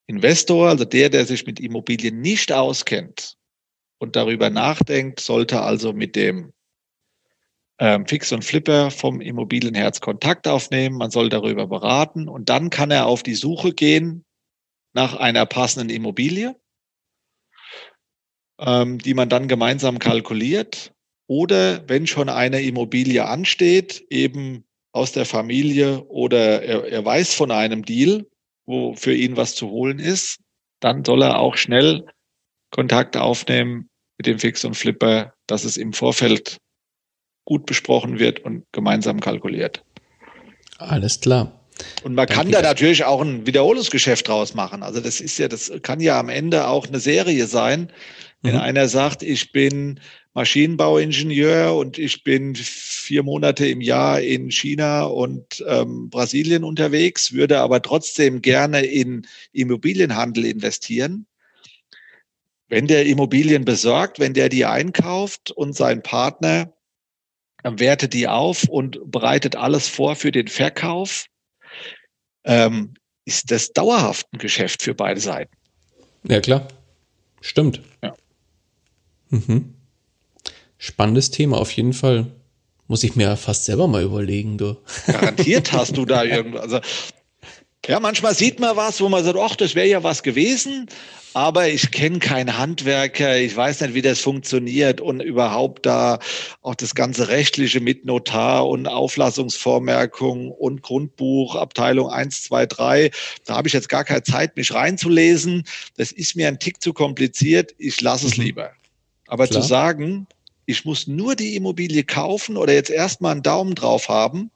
Investor, 0.05 0.69
also 0.69 0.85
der, 0.85 1.09
der 1.09 1.25
sich 1.25 1.47
mit 1.47 1.59
Immobilien 1.59 2.21
nicht 2.21 2.51
auskennt 2.51 3.33
und 3.97 4.15
darüber 4.15 4.51
nachdenkt, 4.51 5.21
sollte 5.21 5.61
also 5.61 5.91
mit 5.91 6.15
dem 6.15 6.52
ähm, 7.79 8.05
Fix 8.07 8.31
und 8.31 8.43
Flipper 8.43 8.91
vom 8.91 9.21
Immobilienherz 9.21 10.01
Kontakt 10.01 10.47
aufnehmen. 10.47 10.97
Man 10.97 11.11
soll 11.11 11.29
darüber 11.29 11.67
beraten 11.67 12.27
und 12.27 12.49
dann 12.49 12.69
kann 12.69 12.91
er 12.91 13.07
auf 13.07 13.23
die 13.23 13.35
Suche 13.35 13.73
gehen 13.73 14.25
nach 14.93 15.15
einer 15.15 15.45
passenden 15.45 15.89
Immobilie, 15.89 16.55
ähm, 18.59 18.99
die 18.99 19.13
man 19.13 19.29
dann 19.29 19.47
gemeinsam 19.47 19.99
kalkuliert. 19.99 20.93
Oder 21.27 21.87
wenn 21.87 22.05
schon 22.05 22.29
eine 22.29 22.61
Immobilie 22.61 23.25
ansteht, 23.25 24.05
eben 24.09 24.65
aus 24.91 25.11
der 25.11 25.25
Familie 25.25 26.03
oder 26.03 26.61
er, 26.61 26.85
er 26.85 27.03
weiß 27.03 27.33
von 27.33 27.49
einem 27.49 27.83
Deal, 27.83 28.27
wo 28.65 28.93
für 28.93 29.13
ihn 29.13 29.35
was 29.35 29.55
zu 29.55 29.69
holen 29.69 29.99
ist, 29.99 30.39
dann 30.79 31.03
soll 31.03 31.23
er 31.23 31.39
auch 31.39 31.57
schnell 31.57 32.05
Kontakt 32.71 33.17
aufnehmen 33.17 33.89
mit 34.17 34.27
dem 34.27 34.37
Fix 34.37 34.63
und 34.63 34.75
Flipper, 34.75 35.33
dass 35.47 35.63
es 35.63 35.77
im 35.77 35.93
Vorfeld 35.93 36.57
gut 37.45 37.65
besprochen 37.65 38.19
wird 38.19 38.39
und 38.39 38.65
gemeinsam 38.71 39.19
kalkuliert. 39.19 39.83
Alles 40.77 41.19
klar. 41.19 41.59
Und 42.03 42.15
man 42.15 42.27
kann 42.27 42.51
da 42.51 42.61
natürlich 42.61 43.03
auch 43.03 43.21
ein 43.21 43.45
Wiederholungsgeschäft 43.45 44.27
draus 44.27 44.53
machen. 44.53 44.83
Also 44.83 44.99
das 44.99 45.19
ist 45.21 45.37
ja, 45.37 45.47
das 45.47 45.71
kann 45.81 45.99
ja 45.99 46.19
am 46.19 46.29
Ende 46.29 46.67
auch 46.67 46.87
eine 46.87 46.99
Serie 46.99 47.47
sein. 47.47 47.91
Wenn 48.41 48.55
mhm. 48.55 48.61
einer 48.61 48.87
sagt, 48.87 49.23
ich 49.23 49.51
bin 49.51 49.99
Maschinenbauingenieur 50.33 51.75
und 51.75 51.97
ich 51.97 52.23
bin 52.23 52.55
vier 52.55 53.23
Monate 53.23 53.67
im 53.67 53.81
Jahr 53.81 54.19
in 54.19 54.51
China 54.51 55.03
und 55.03 55.63
ähm, 55.67 56.09
Brasilien 56.09 56.63
unterwegs, 56.63 57.33
würde 57.33 57.59
aber 57.59 57.81
trotzdem 57.81 58.41
gerne 58.41 58.81
in 58.81 59.27
Immobilienhandel 59.51 60.45
investieren. 60.45 61.27
Wenn 62.67 62.87
der 62.87 63.05
Immobilien 63.05 63.65
besorgt, 63.65 64.19
wenn 64.19 64.33
der 64.33 64.49
die 64.49 64.65
einkauft 64.65 65.51
und 65.51 65.75
sein 65.75 66.01
Partner 66.01 66.72
wertet 67.63 68.13
die 68.13 68.27
auf 68.27 68.63
und 68.65 68.99
bereitet 69.09 69.55
alles 69.55 69.87
vor 69.87 70.15
für 70.15 70.31
den 70.31 70.47
Verkauf, 70.47 71.25
ähm, 72.43 72.93
ist 73.25 73.51
das 73.51 73.71
dauerhaft 73.71 74.27
ein 74.33 74.37
Geschäft 74.37 74.83
für 74.83 74.93
beide 74.93 75.19
Seiten. 75.19 75.55
Ja, 76.27 76.41
klar. 76.41 76.67
Stimmt. 77.41 77.81
Ja. 78.01 78.13
Mhm. 79.29 79.73
Spannendes 80.77 81.31
Thema 81.31 81.57
auf 81.57 81.71
jeden 81.71 81.93
Fall. 81.93 82.27
Muss 82.87 83.03
ich 83.03 83.15
mir 83.15 83.37
fast 83.37 83.65
selber 83.65 83.87
mal 83.87 84.03
überlegen, 84.03 84.57
du. 84.57 84.77
Garantiert 85.07 85.71
hast 85.71 85.95
du 85.95 86.05
da 86.05 86.23
irgendwas. 86.23 86.61
Also, 86.63 86.79
ja, 87.87 87.99
manchmal 87.99 88.33
sieht 88.33 88.59
man 88.59 88.77
was, 88.77 89.01
wo 89.01 89.09
man 89.09 89.23
sagt, 89.23 89.37
ach, 89.37 89.55
das 89.55 89.75
wäre 89.75 89.87
ja 89.87 90.03
was 90.03 90.23
gewesen, 90.23 90.87
aber 91.33 91.67
ich 91.67 91.91
kenne 91.91 92.19
keinen 92.19 92.57
Handwerker, 92.57 93.37
ich 93.37 93.55
weiß 93.55 93.81
nicht, 93.81 93.93
wie 93.93 94.01
das 94.01 94.21
funktioniert 94.21 95.01
und 95.01 95.19
überhaupt 95.19 95.85
da 95.85 96.19
auch 96.61 96.75
das 96.75 96.95
ganze 96.95 97.27
Rechtliche 97.27 97.81
mit 97.81 98.05
Notar 98.05 98.67
und 98.67 98.87
Auflassungsvormerkung 98.87 100.51
und 100.51 100.81
Grundbuch, 100.81 101.55
Abteilung 101.55 102.09
1, 102.09 102.43
2, 102.43 102.65
3. 102.67 103.11
Da 103.45 103.55
habe 103.55 103.67
ich 103.67 103.73
jetzt 103.73 103.89
gar 103.89 104.03
keine 104.03 104.23
Zeit, 104.23 104.55
mich 104.55 104.73
reinzulesen. 104.73 105.63
Das 105.97 106.11
ist 106.11 106.35
mir 106.35 106.47
ein 106.47 106.59
Tick 106.59 106.81
zu 106.81 106.93
kompliziert. 106.93 107.73
Ich 107.79 107.99
lasse 107.99 108.27
es 108.27 108.37
lieber. 108.37 108.71
Aber 109.27 109.47
Klar. 109.47 109.61
zu 109.61 109.67
sagen, 109.67 110.27
ich 110.65 110.85
muss 110.85 111.07
nur 111.07 111.35
die 111.35 111.55
Immobilie 111.55 112.03
kaufen 112.03 112.57
oder 112.57 112.73
jetzt 112.73 112.91
erstmal 112.91 113.33
einen 113.33 113.43
Daumen 113.43 113.75
drauf 113.75 114.07
haben, 114.07 114.51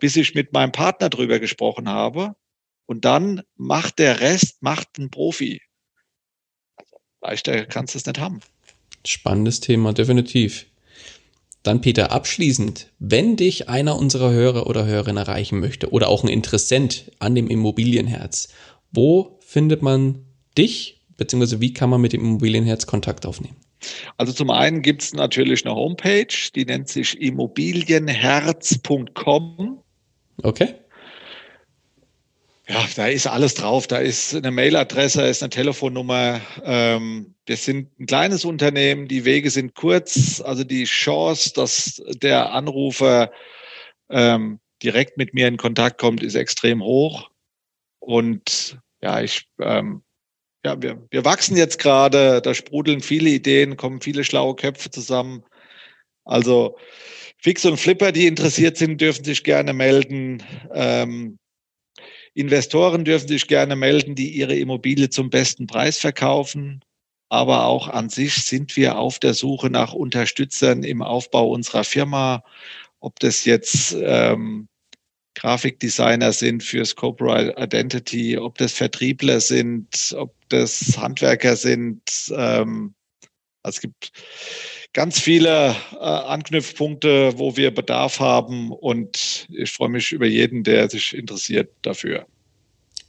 bis 0.00 0.16
ich 0.16 0.34
mit 0.34 0.52
meinem 0.52 0.72
Partner 0.72 1.08
drüber 1.08 1.38
gesprochen 1.38 1.88
habe. 1.88 2.34
Und 2.86 3.04
dann 3.04 3.42
macht 3.56 4.00
der 4.00 4.20
Rest, 4.20 4.62
macht 4.62 4.98
ein 4.98 5.10
Profi. 5.10 5.62
Leichter 7.20 7.66
kannst 7.66 7.94
du 7.94 7.98
es 7.98 8.06
nicht 8.06 8.18
haben. 8.18 8.40
Spannendes 9.06 9.60
Thema, 9.60 9.92
definitiv. 9.92 10.66
Dann 11.62 11.82
Peter, 11.82 12.10
abschließend, 12.10 12.90
wenn 12.98 13.36
dich 13.36 13.68
einer 13.68 13.96
unserer 13.96 14.30
Hörer 14.30 14.66
oder 14.66 14.86
Hörerinnen 14.86 15.18
erreichen 15.18 15.60
möchte 15.60 15.90
oder 15.90 16.08
auch 16.08 16.24
ein 16.24 16.30
Interessent 16.30 17.12
an 17.18 17.34
dem 17.34 17.48
Immobilienherz, 17.48 18.48
wo 18.92 19.38
findet 19.40 19.82
man 19.82 20.24
dich, 20.56 21.02
beziehungsweise 21.16 21.60
wie 21.60 21.74
kann 21.74 21.90
man 21.90 22.00
mit 22.00 22.14
dem 22.14 22.22
Immobilienherz 22.22 22.86
Kontakt 22.86 23.26
aufnehmen? 23.26 23.56
Also 24.16 24.32
zum 24.32 24.48
einen 24.50 24.80
gibt 24.82 25.02
es 25.02 25.12
natürlich 25.12 25.66
eine 25.66 25.74
Homepage, 25.74 26.32
die 26.54 26.64
nennt 26.64 26.88
sich 26.88 27.20
immobilienherz.com. 27.20 29.79
Okay. 30.42 30.74
Ja, 32.68 32.86
da 32.94 33.08
ist 33.08 33.26
alles 33.26 33.54
drauf. 33.54 33.88
Da 33.88 33.98
ist 33.98 34.34
eine 34.34 34.52
Mailadresse, 34.52 35.26
ist 35.26 35.42
eine 35.42 35.50
Telefonnummer. 35.50 36.40
Ähm, 36.62 37.34
wir 37.46 37.56
sind 37.56 37.98
ein 37.98 38.06
kleines 38.06 38.44
Unternehmen, 38.44 39.08
die 39.08 39.24
Wege 39.24 39.50
sind 39.50 39.74
kurz. 39.74 40.40
Also 40.40 40.62
die 40.62 40.84
Chance, 40.84 41.52
dass 41.54 42.00
der 42.22 42.52
Anrufer 42.52 43.32
ähm, 44.08 44.60
direkt 44.82 45.16
mit 45.16 45.34
mir 45.34 45.48
in 45.48 45.56
Kontakt 45.56 45.98
kommt, 45.98 46.22
ist 46.22 46.36
extrem 46.36 46.82
hoch. 46.82 47.28
Und 47.98 48.78
ja, 49.02 49.20
ich 49.20 49.48
ähm, 49.60 50.02
ja, 50.64 50.80
wir, 50.80 51.06
wir 51.10 51.24
wachsen 51.24 51.56
jetzt 51.56 51.78
gerade, 51.78 52.42
da 52.42 52.54
sprudeln 52.54 53.00
viele 53.00 53.30
Ideen, 53.30 53.76
kommen 53.76 54.00
viele 54.00 54.24
schlaue 54.24 54.54
Köpfe 54.54 54.90
zusammen. 54.90 55.42
Also 56.24 56.76
Fix 57.42 57.64
und 57.64 57.78
Flipper, 57.78 58.12
die 58.12 58.26
interessiert 58.26 58.76
sind, 58.76 59.00
dürfen 59.00 59.24
sich 59.24 59.44
gerne 59.44 59.72
melden. 59.72 60.42
Ähm, 60.74 61.38
Investoren 62.34 63.04
dürfen 63.04 63.28
sich 63.28 63.48
gerne 63.48 63.76
melden, 63.76 64.14
die 64.14 64.30
ihre 64.30 64.54
Immobilie 64.54 65.08
zum 65.08 65.30
besten 65.30 65.66
Preis 65.66 65.98
verkaufen. 65.98 66.84
Aber 67.30 67.64
auch 67.64 67.88
an 67.88 68.10
sich 68.10 68.34
sind 68.44 68.76
wir 68.76 68.98
auf 68.98 69.18
der 69.18 69.34
Suche 69.34 69.70
nach 69.70 69.92
Unterstützern 69.92 70.82
im 70.82 71.00
Aufbau 71.00 71.48
unserer 71.48 71.84
Firma. 71.84 72.44
Ob 73.00 73.18
das 73.20 73.44
jetzt 73.44 73.96
ähm, 74.00 74.68
Grafikdesigner 75.34 76.32
sind 76.32 76.62
für 76.62 76.84
Scope 76.84 77.54
Identity, 77.56 78.36
ob 78.36 78.58
das 78.58 78.72
Vertriebler 78.72 79.40
sind, 79.40 80.14
ob 80.18 80.34
das 80.50 80.98
Handwerker 80.98 81.56
sind. 81.56 82.02
Ähm, 82.36 82.94
also 83.62 83.76
es 83.76 83.80
gibt 83.80 84.12
ganz 84.92 85.20
viele 85.20 85.76
äh, 85.92 85.96
Anknüpfpunkte, 85.98 87.38
wo 87.38 87.56
wir 87.56 87.72
Bedarf 87.72 88.20
haben 88.20 88.72
und 88.72 89.46
ich 89.50 89.70
freue 89.70 89.88
mich 89.88 90.12
über 90.12 90.26
jeden, 90.26 90.64
der 90.64 90.90
sich 90.90 91.14
interessiert 91.14 91.70
dafür. 91.82 92.26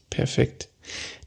Perfekt. 0.10 0.70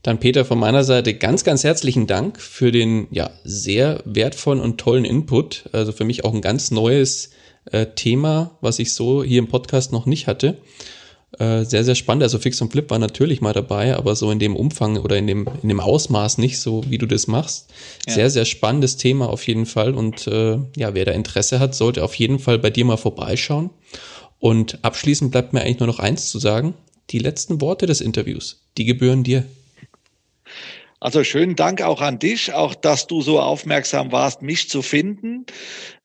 Dann 0.02 0.20
Peter 0.20 0.44
von 0.44 0.58
meiner 0.58 0.84
Seite 0.84 1.14
ganz, 1.14 1.44
ganz 1.44 1.64
herzlichen 1.64 2.06
Dank 2.06 2.40
für 2.40 2.70
den 2.70 3.08
ja 3.10 3.30
sehr 3.42 4.02
wertvollen 4.04 4.60
und 4.60 4.78
tollen 4.78 5.06
Input. 5.06 5.64
Also 5.72 5.92
für 5.92 6.04
mich 6.04 6.24
auch 6.24 6.34
ein 6.34 6.42
ganz 6.42 6.70
neues 6.70 7.30
äh, 7.72 7.86
Thema, 7.94 8.58
was 8.60 8.78
ich 8.78 8.92
so 8.92 9.24
hier 9.24 9.38
im 9.38 9.48
Podcast 9.48 9.92
noch 9.92 10.04
nicht 10.04 10.26
hatte. 10.26 10.58
Äh, 11.38 11.64
sehr, 11.64 11.84
sehr 11.84 11.94
spannend. 11.94 12.22
Also 12.22 12.38
Fix 12.38 12.60
und 12.60 12.70
Flip 12.70 12.88
war 12.90 12.98
natürlich 12.98 13.40
mal 13.40 13.52
dabei, 13.52 13.96
aber 13.96 14.14
so 14.14 14.30
in 14.30 14.38
dem 14.38 14.54
Umfang 14.54 14.98
oder 14.98 15.16
in 15.16 15.26
dem, 15.26 15.48
in 15.62 15.68
dem 15.68 15.80
Ausmaß 15.80 16.38
nicht 16.38 16.60
so, 16.60 16.84
wie 16.88 16.98
du 16.98 17.06
das 17.06 17.26
machst. 17.26 17.70
Ja. 18.06 18.14
Sehr, 18.14 18.30
sehr 18.30 18.44
spannendes 18.44 18.96
Thema 18.96 19.28
auf 19.28 19.46
jeden 19.46 19.66
Fall. 19.66 19.94
Und 19.94 20.26
äh, 20.26 20.58
ja, 20.76 20.94
wer 20.94 21.04
da 21.04 21.12
Interesse 21.12 21.60
hat, 21.60 21.74
sollte 21.74 22.04
auf 22.04 22.14
jeden 22.14 22.38
Fall 22.38 22.58
bei 22.58 22.70
dir 22.70 22.84
mal 22.84 22.96
vorbeischauen. 22.96 23.70
Und 24.38 24.78
abschließend 24.82 25.30
bleibt 25.30 25.52
mir 25.52 25.62
eigentlich 25.62 25.80
nur 25.80 25.86
noch 25.88 25.98
eins 25.98 26.28
zu 26.28 26.38
sagen. 26.38 26.74
Die 27.10 27.18
letzten 27.18 27.60
Worte 27.60 27.86
des 27.86 28.00
Interviews, 28.00 28.62
die 28.78 28.84
gebühren 28.84 29.24
dir. 29.24 29.44
Also 31.00 31.22
schönen 31.22 31.54
Dank 31.56 31.82
auch 31.82 32.00
an 32.00 32.18
dich, 32.18 32.54
auch 32.54 32.74
dass 32.74 33.06
du 33.06 33.20
so 33.20 33.40
aufmerksam 33.40 34.10
warst, 34.10 34.40
mich 34.40 34.70
zu 34.70 34.80
finden, 34.80 35.44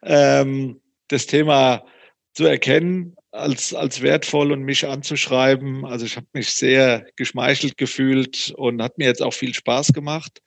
ähm, 0.04 0.82
das 1.08 1.26
Thema 1.26 1.86
zu 2.34 2.46
erkennen, 2.46 3.16
als, 3.32 3.74
als 3.74 4.02
wertvoll 4.02 4.52
und 4.52 4.64
mich 4.64 4.88
anzuschreiben. 4.88 5.86
Also 5.86 6.06
ich 6.06 6.16
habe 6.16 6.28
mich 6.34 6.52
sehr 6.52 7.06
geschmeichelt 7.16 7.78
gefühlt 7.78 8.54
und 8.58 8.82
hat 8.82 8.98
mir 8.98 9.06
jetzt 9.06 9.22
auch 9.22 9.34
viel 9.34 9.54
Spaß 9.54 9.94
gemacht. 9.94 10.42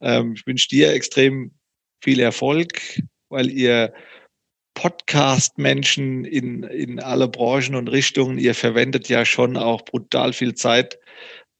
Ähm, 0.00 0.34
ich 0.36 0.46
wünsche 0.46 0.68
dir 0.68 0.92
extrem 0.92 1.52
viel 2.02 2.20
Erfolg, 2.20 3.00
weil 3.28 3.50
ihr 3.50 3.92
Podcast-Menschen 4.74 6.24
in, 6.24 6.62
in 6.64 7.00
alle 7.00 7.28
Branchen 7.28 7.74
und 7.74 7.88
Richtungen, 7.88 8.38
ihr 8.38 8.54
verwendet 8.54 9.08
ja 9.08 9.24
schon 9.24 9.56
auch 9.56 9.84
brutal 9.84 10.32
viel 10.32 10.54
Zeit 10.54 10.98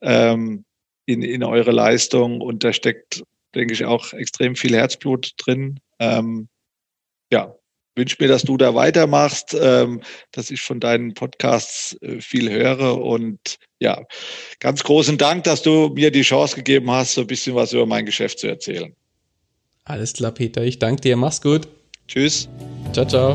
ähm, 0.03 0.65
in, 1.07 1.23
in 1.23 1.43
eure 1.43 1.71
Leistung 1.71 2.41
und 2.41 2.63
da 2.63 2.73
steckt, 2.73 3.23
denke 3.55 3.73
ich, 3.73 3.85
auch 3.85 4.13
extrem 4.13 4.55
viel 4.55 4.75
Herzblut 4.75 5.33
drin. 5.39 5.81
Ähm, 5.99 6.49
ja, 7.33 7.57
wünsche 7.97 8.17
mir, 8.21 8.29
dass 8.29 8.43
du 8.43 8.57
da 8.57 8.75
weitermachst, 8.75 9.57
ähm, 9.61 10.03
dass 10.33 10.51
ich 10.51 10.61
von 10.61 10.81
deinen 10.81 11.15
Podcasts 11.15 11.97
äh, 12.03 12.21
viel 12.21 12.51
höre. 12.51 13.03
Und 13.03 13.57
ja, 13.81 14.03
ganz 14.61 14.85
großen 14.85 15.19
Dank, 15.19 15.45
dass 15.45 15.63
du 15.63 15.89
mir 15.95 16.11
die 16.11 16.23
Chance 16.23 16.57
gegeben 16.57 16.91
hast, 16.91 17.15
so 17.15 17.23
ein 17.23 17.27
bisschen 17.27 17.55
was 17.55 17.73
über 17.73 17.87
mein 17.87 18.07
Geschäft 18.07 18.39
zu 18.39 18.47
erzählen. 18.47 18.95
Alles 19.85 20.13
klar, 20.13 20.33
Peter. 20.33 20.63
Ich 20.63 20.79
danke 20.79 21.03
dir. 21.03 21.17
Mach's 21.17 21.41
gut. 21.41 21.69
Tschüss. 22.09 22.49
Ciao, 22.93 23.07
ciao. 23.07 23.35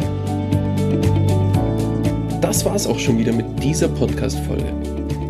Das 2.41 2.65
war's 2.65 2.85
auch 2.85 2.99
schon 2.99 3.17
wieder 3.17 3.31
mit 3.31 3.45
dieser 3.63 3.87
Podcast-Folge. 3.87 4.73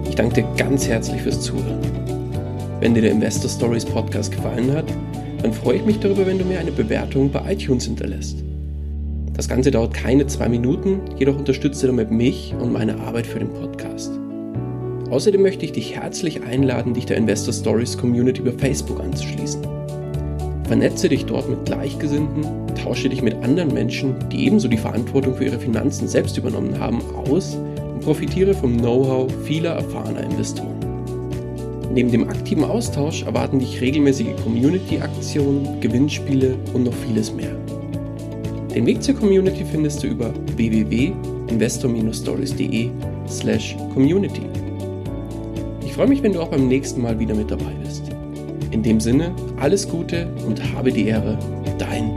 Ich 0.09 0.15
danke 0.15 0.41
dir 0.41 0.55
ganz 0.57 0.87
herzlich 0.87 1.21
fürs 1.21 1.41
Zuhören. 1.41 1.79
Wenn 2.79 2.95
dir 2.95 3.01
der 3.01 3.11
Investor 3.11 3.49
Stories 3.49 3.85
Podcast 3.85 4.31
gefallen 4.31 4.73
hat, 4.73 4.85
dann 5.43 5.53
freue 5.53 5.77
ich 5.77 5.85
mich 5.85 5.99
darüber, 5.99 6.25
wenn 6.25 6.39
du 6.39 6.45
mir 6.45 6.59
eine 6.59 6.71
Bewertung 6.71 7.31
bei 7.31 7.53
iTunes 7.53 7.85
hinterlässt. 7.85 8.43
Das 9.41 9.47
Ganze 9.47 9.71
dauert 9.71 9.95
keine 9.95 10.27
zwei 10.27 10.47
Minuten, 10.47 11.01
jedoch 11.17 11.35
unterstützt 11.35 11.81
ihr 11.81 11.87
damit 11.87 12.11
mich 12.11 12.53
und 12.61 12.71
meine 12.71 12.99
Arbeit 12.99 13.25
für 13.25 13.39
den 13.39 13.51
Podcast. 13.51 14.11
Außerdem 15.09 15.41
möchte 15.41 15.65
ich 15.65 15.71
dich 15.71 15.95
herzlich 15.95 16.43
einladen, 16.43 16.93
dich 16.93 17.07
der 17.07 17.17
Investor 17.17 17.51
Stories 17.51 17.97
Community 17.97 18.41
über 18.41 18.51
Facebook 18.51 18.99
anzuschließen. 18.99 19.63
Vernetze 20.65 21.09
dich 21.09 21.25
dort 21.25 21.49
mit 21.49 21.65
Gleichgesinnten, 21.65 22.45
tausche 22.83 23.09
dich 23.09 23.23
mit 23.23 23.33
anderen 23.43 23.73
Menschen, 23.73 24.13
die 24.29 24.45
ebenso 24.45 24.67
die 24.67 24.77
Verantwortung 24.77 25.33
für 25.33 25.45
ihre 25.45 25.59
Finanzen 25.59 26.07
selbst 26.07 26.37
übernommen 26.37 26.79
haben, 26.79 27.01
aus 27.27 27.55
und 27.55 28.01
profitiere 28.01 28.53
vom 28.53 28.77
Know-how 28.77 29.27
vieler 29.45 29.71
erfahrener 29.71 30.21
Investoren. 30.21 30.77
Neben 31.91 32.11
dem 32.11 32.29
aktiven 32.29 32.63
Austausch 32.63 33.23
erwarten 33.23 33.57
dich 33.57 33.81
regelmäßige 33.81 34.35
Community-Aktionen, 34.43 35.81
Gewinnspiele 35.81 36.53
und 36.75 36.83
noch 36.83 36.93
vieles 36.93 37.33
mehr. 37.33 37.60
Den 38.73 38.85
Weg 38.85 39.03
zur 39.03 39.15
Community 39.15 39.65
findest 39.65 40.01
du 40.01 40.07
über 40.07 40.33
www.investor-stories.de 40.55 42.89
slash 43.27 43.75
community. 43.93 44.43
Ich 45.85 45.91
freue 45.91 46.07
mich, 46.07 46.23
wenn 46.23 46.31
du 46.31 46.41
auch 46.41 46.47
beim 46.47 46.69
nächsten 46.69 47.01
Mal 47.01 47.19
wieder 47.19 47.35
mit 47.35 47.51
dabei 47.51 47.73
bist. 47.83 48.03
In 48.71 48.81
dem 48.81 49.01
Sinne, 49.01 49.35
alles 49.59 49.89
Gute 49.89 50.33
und 50.47 50.63
habe 50.73 50.93
die 50.93 51.07
Ehre, 51.07 51.37
dein 51.77 52.15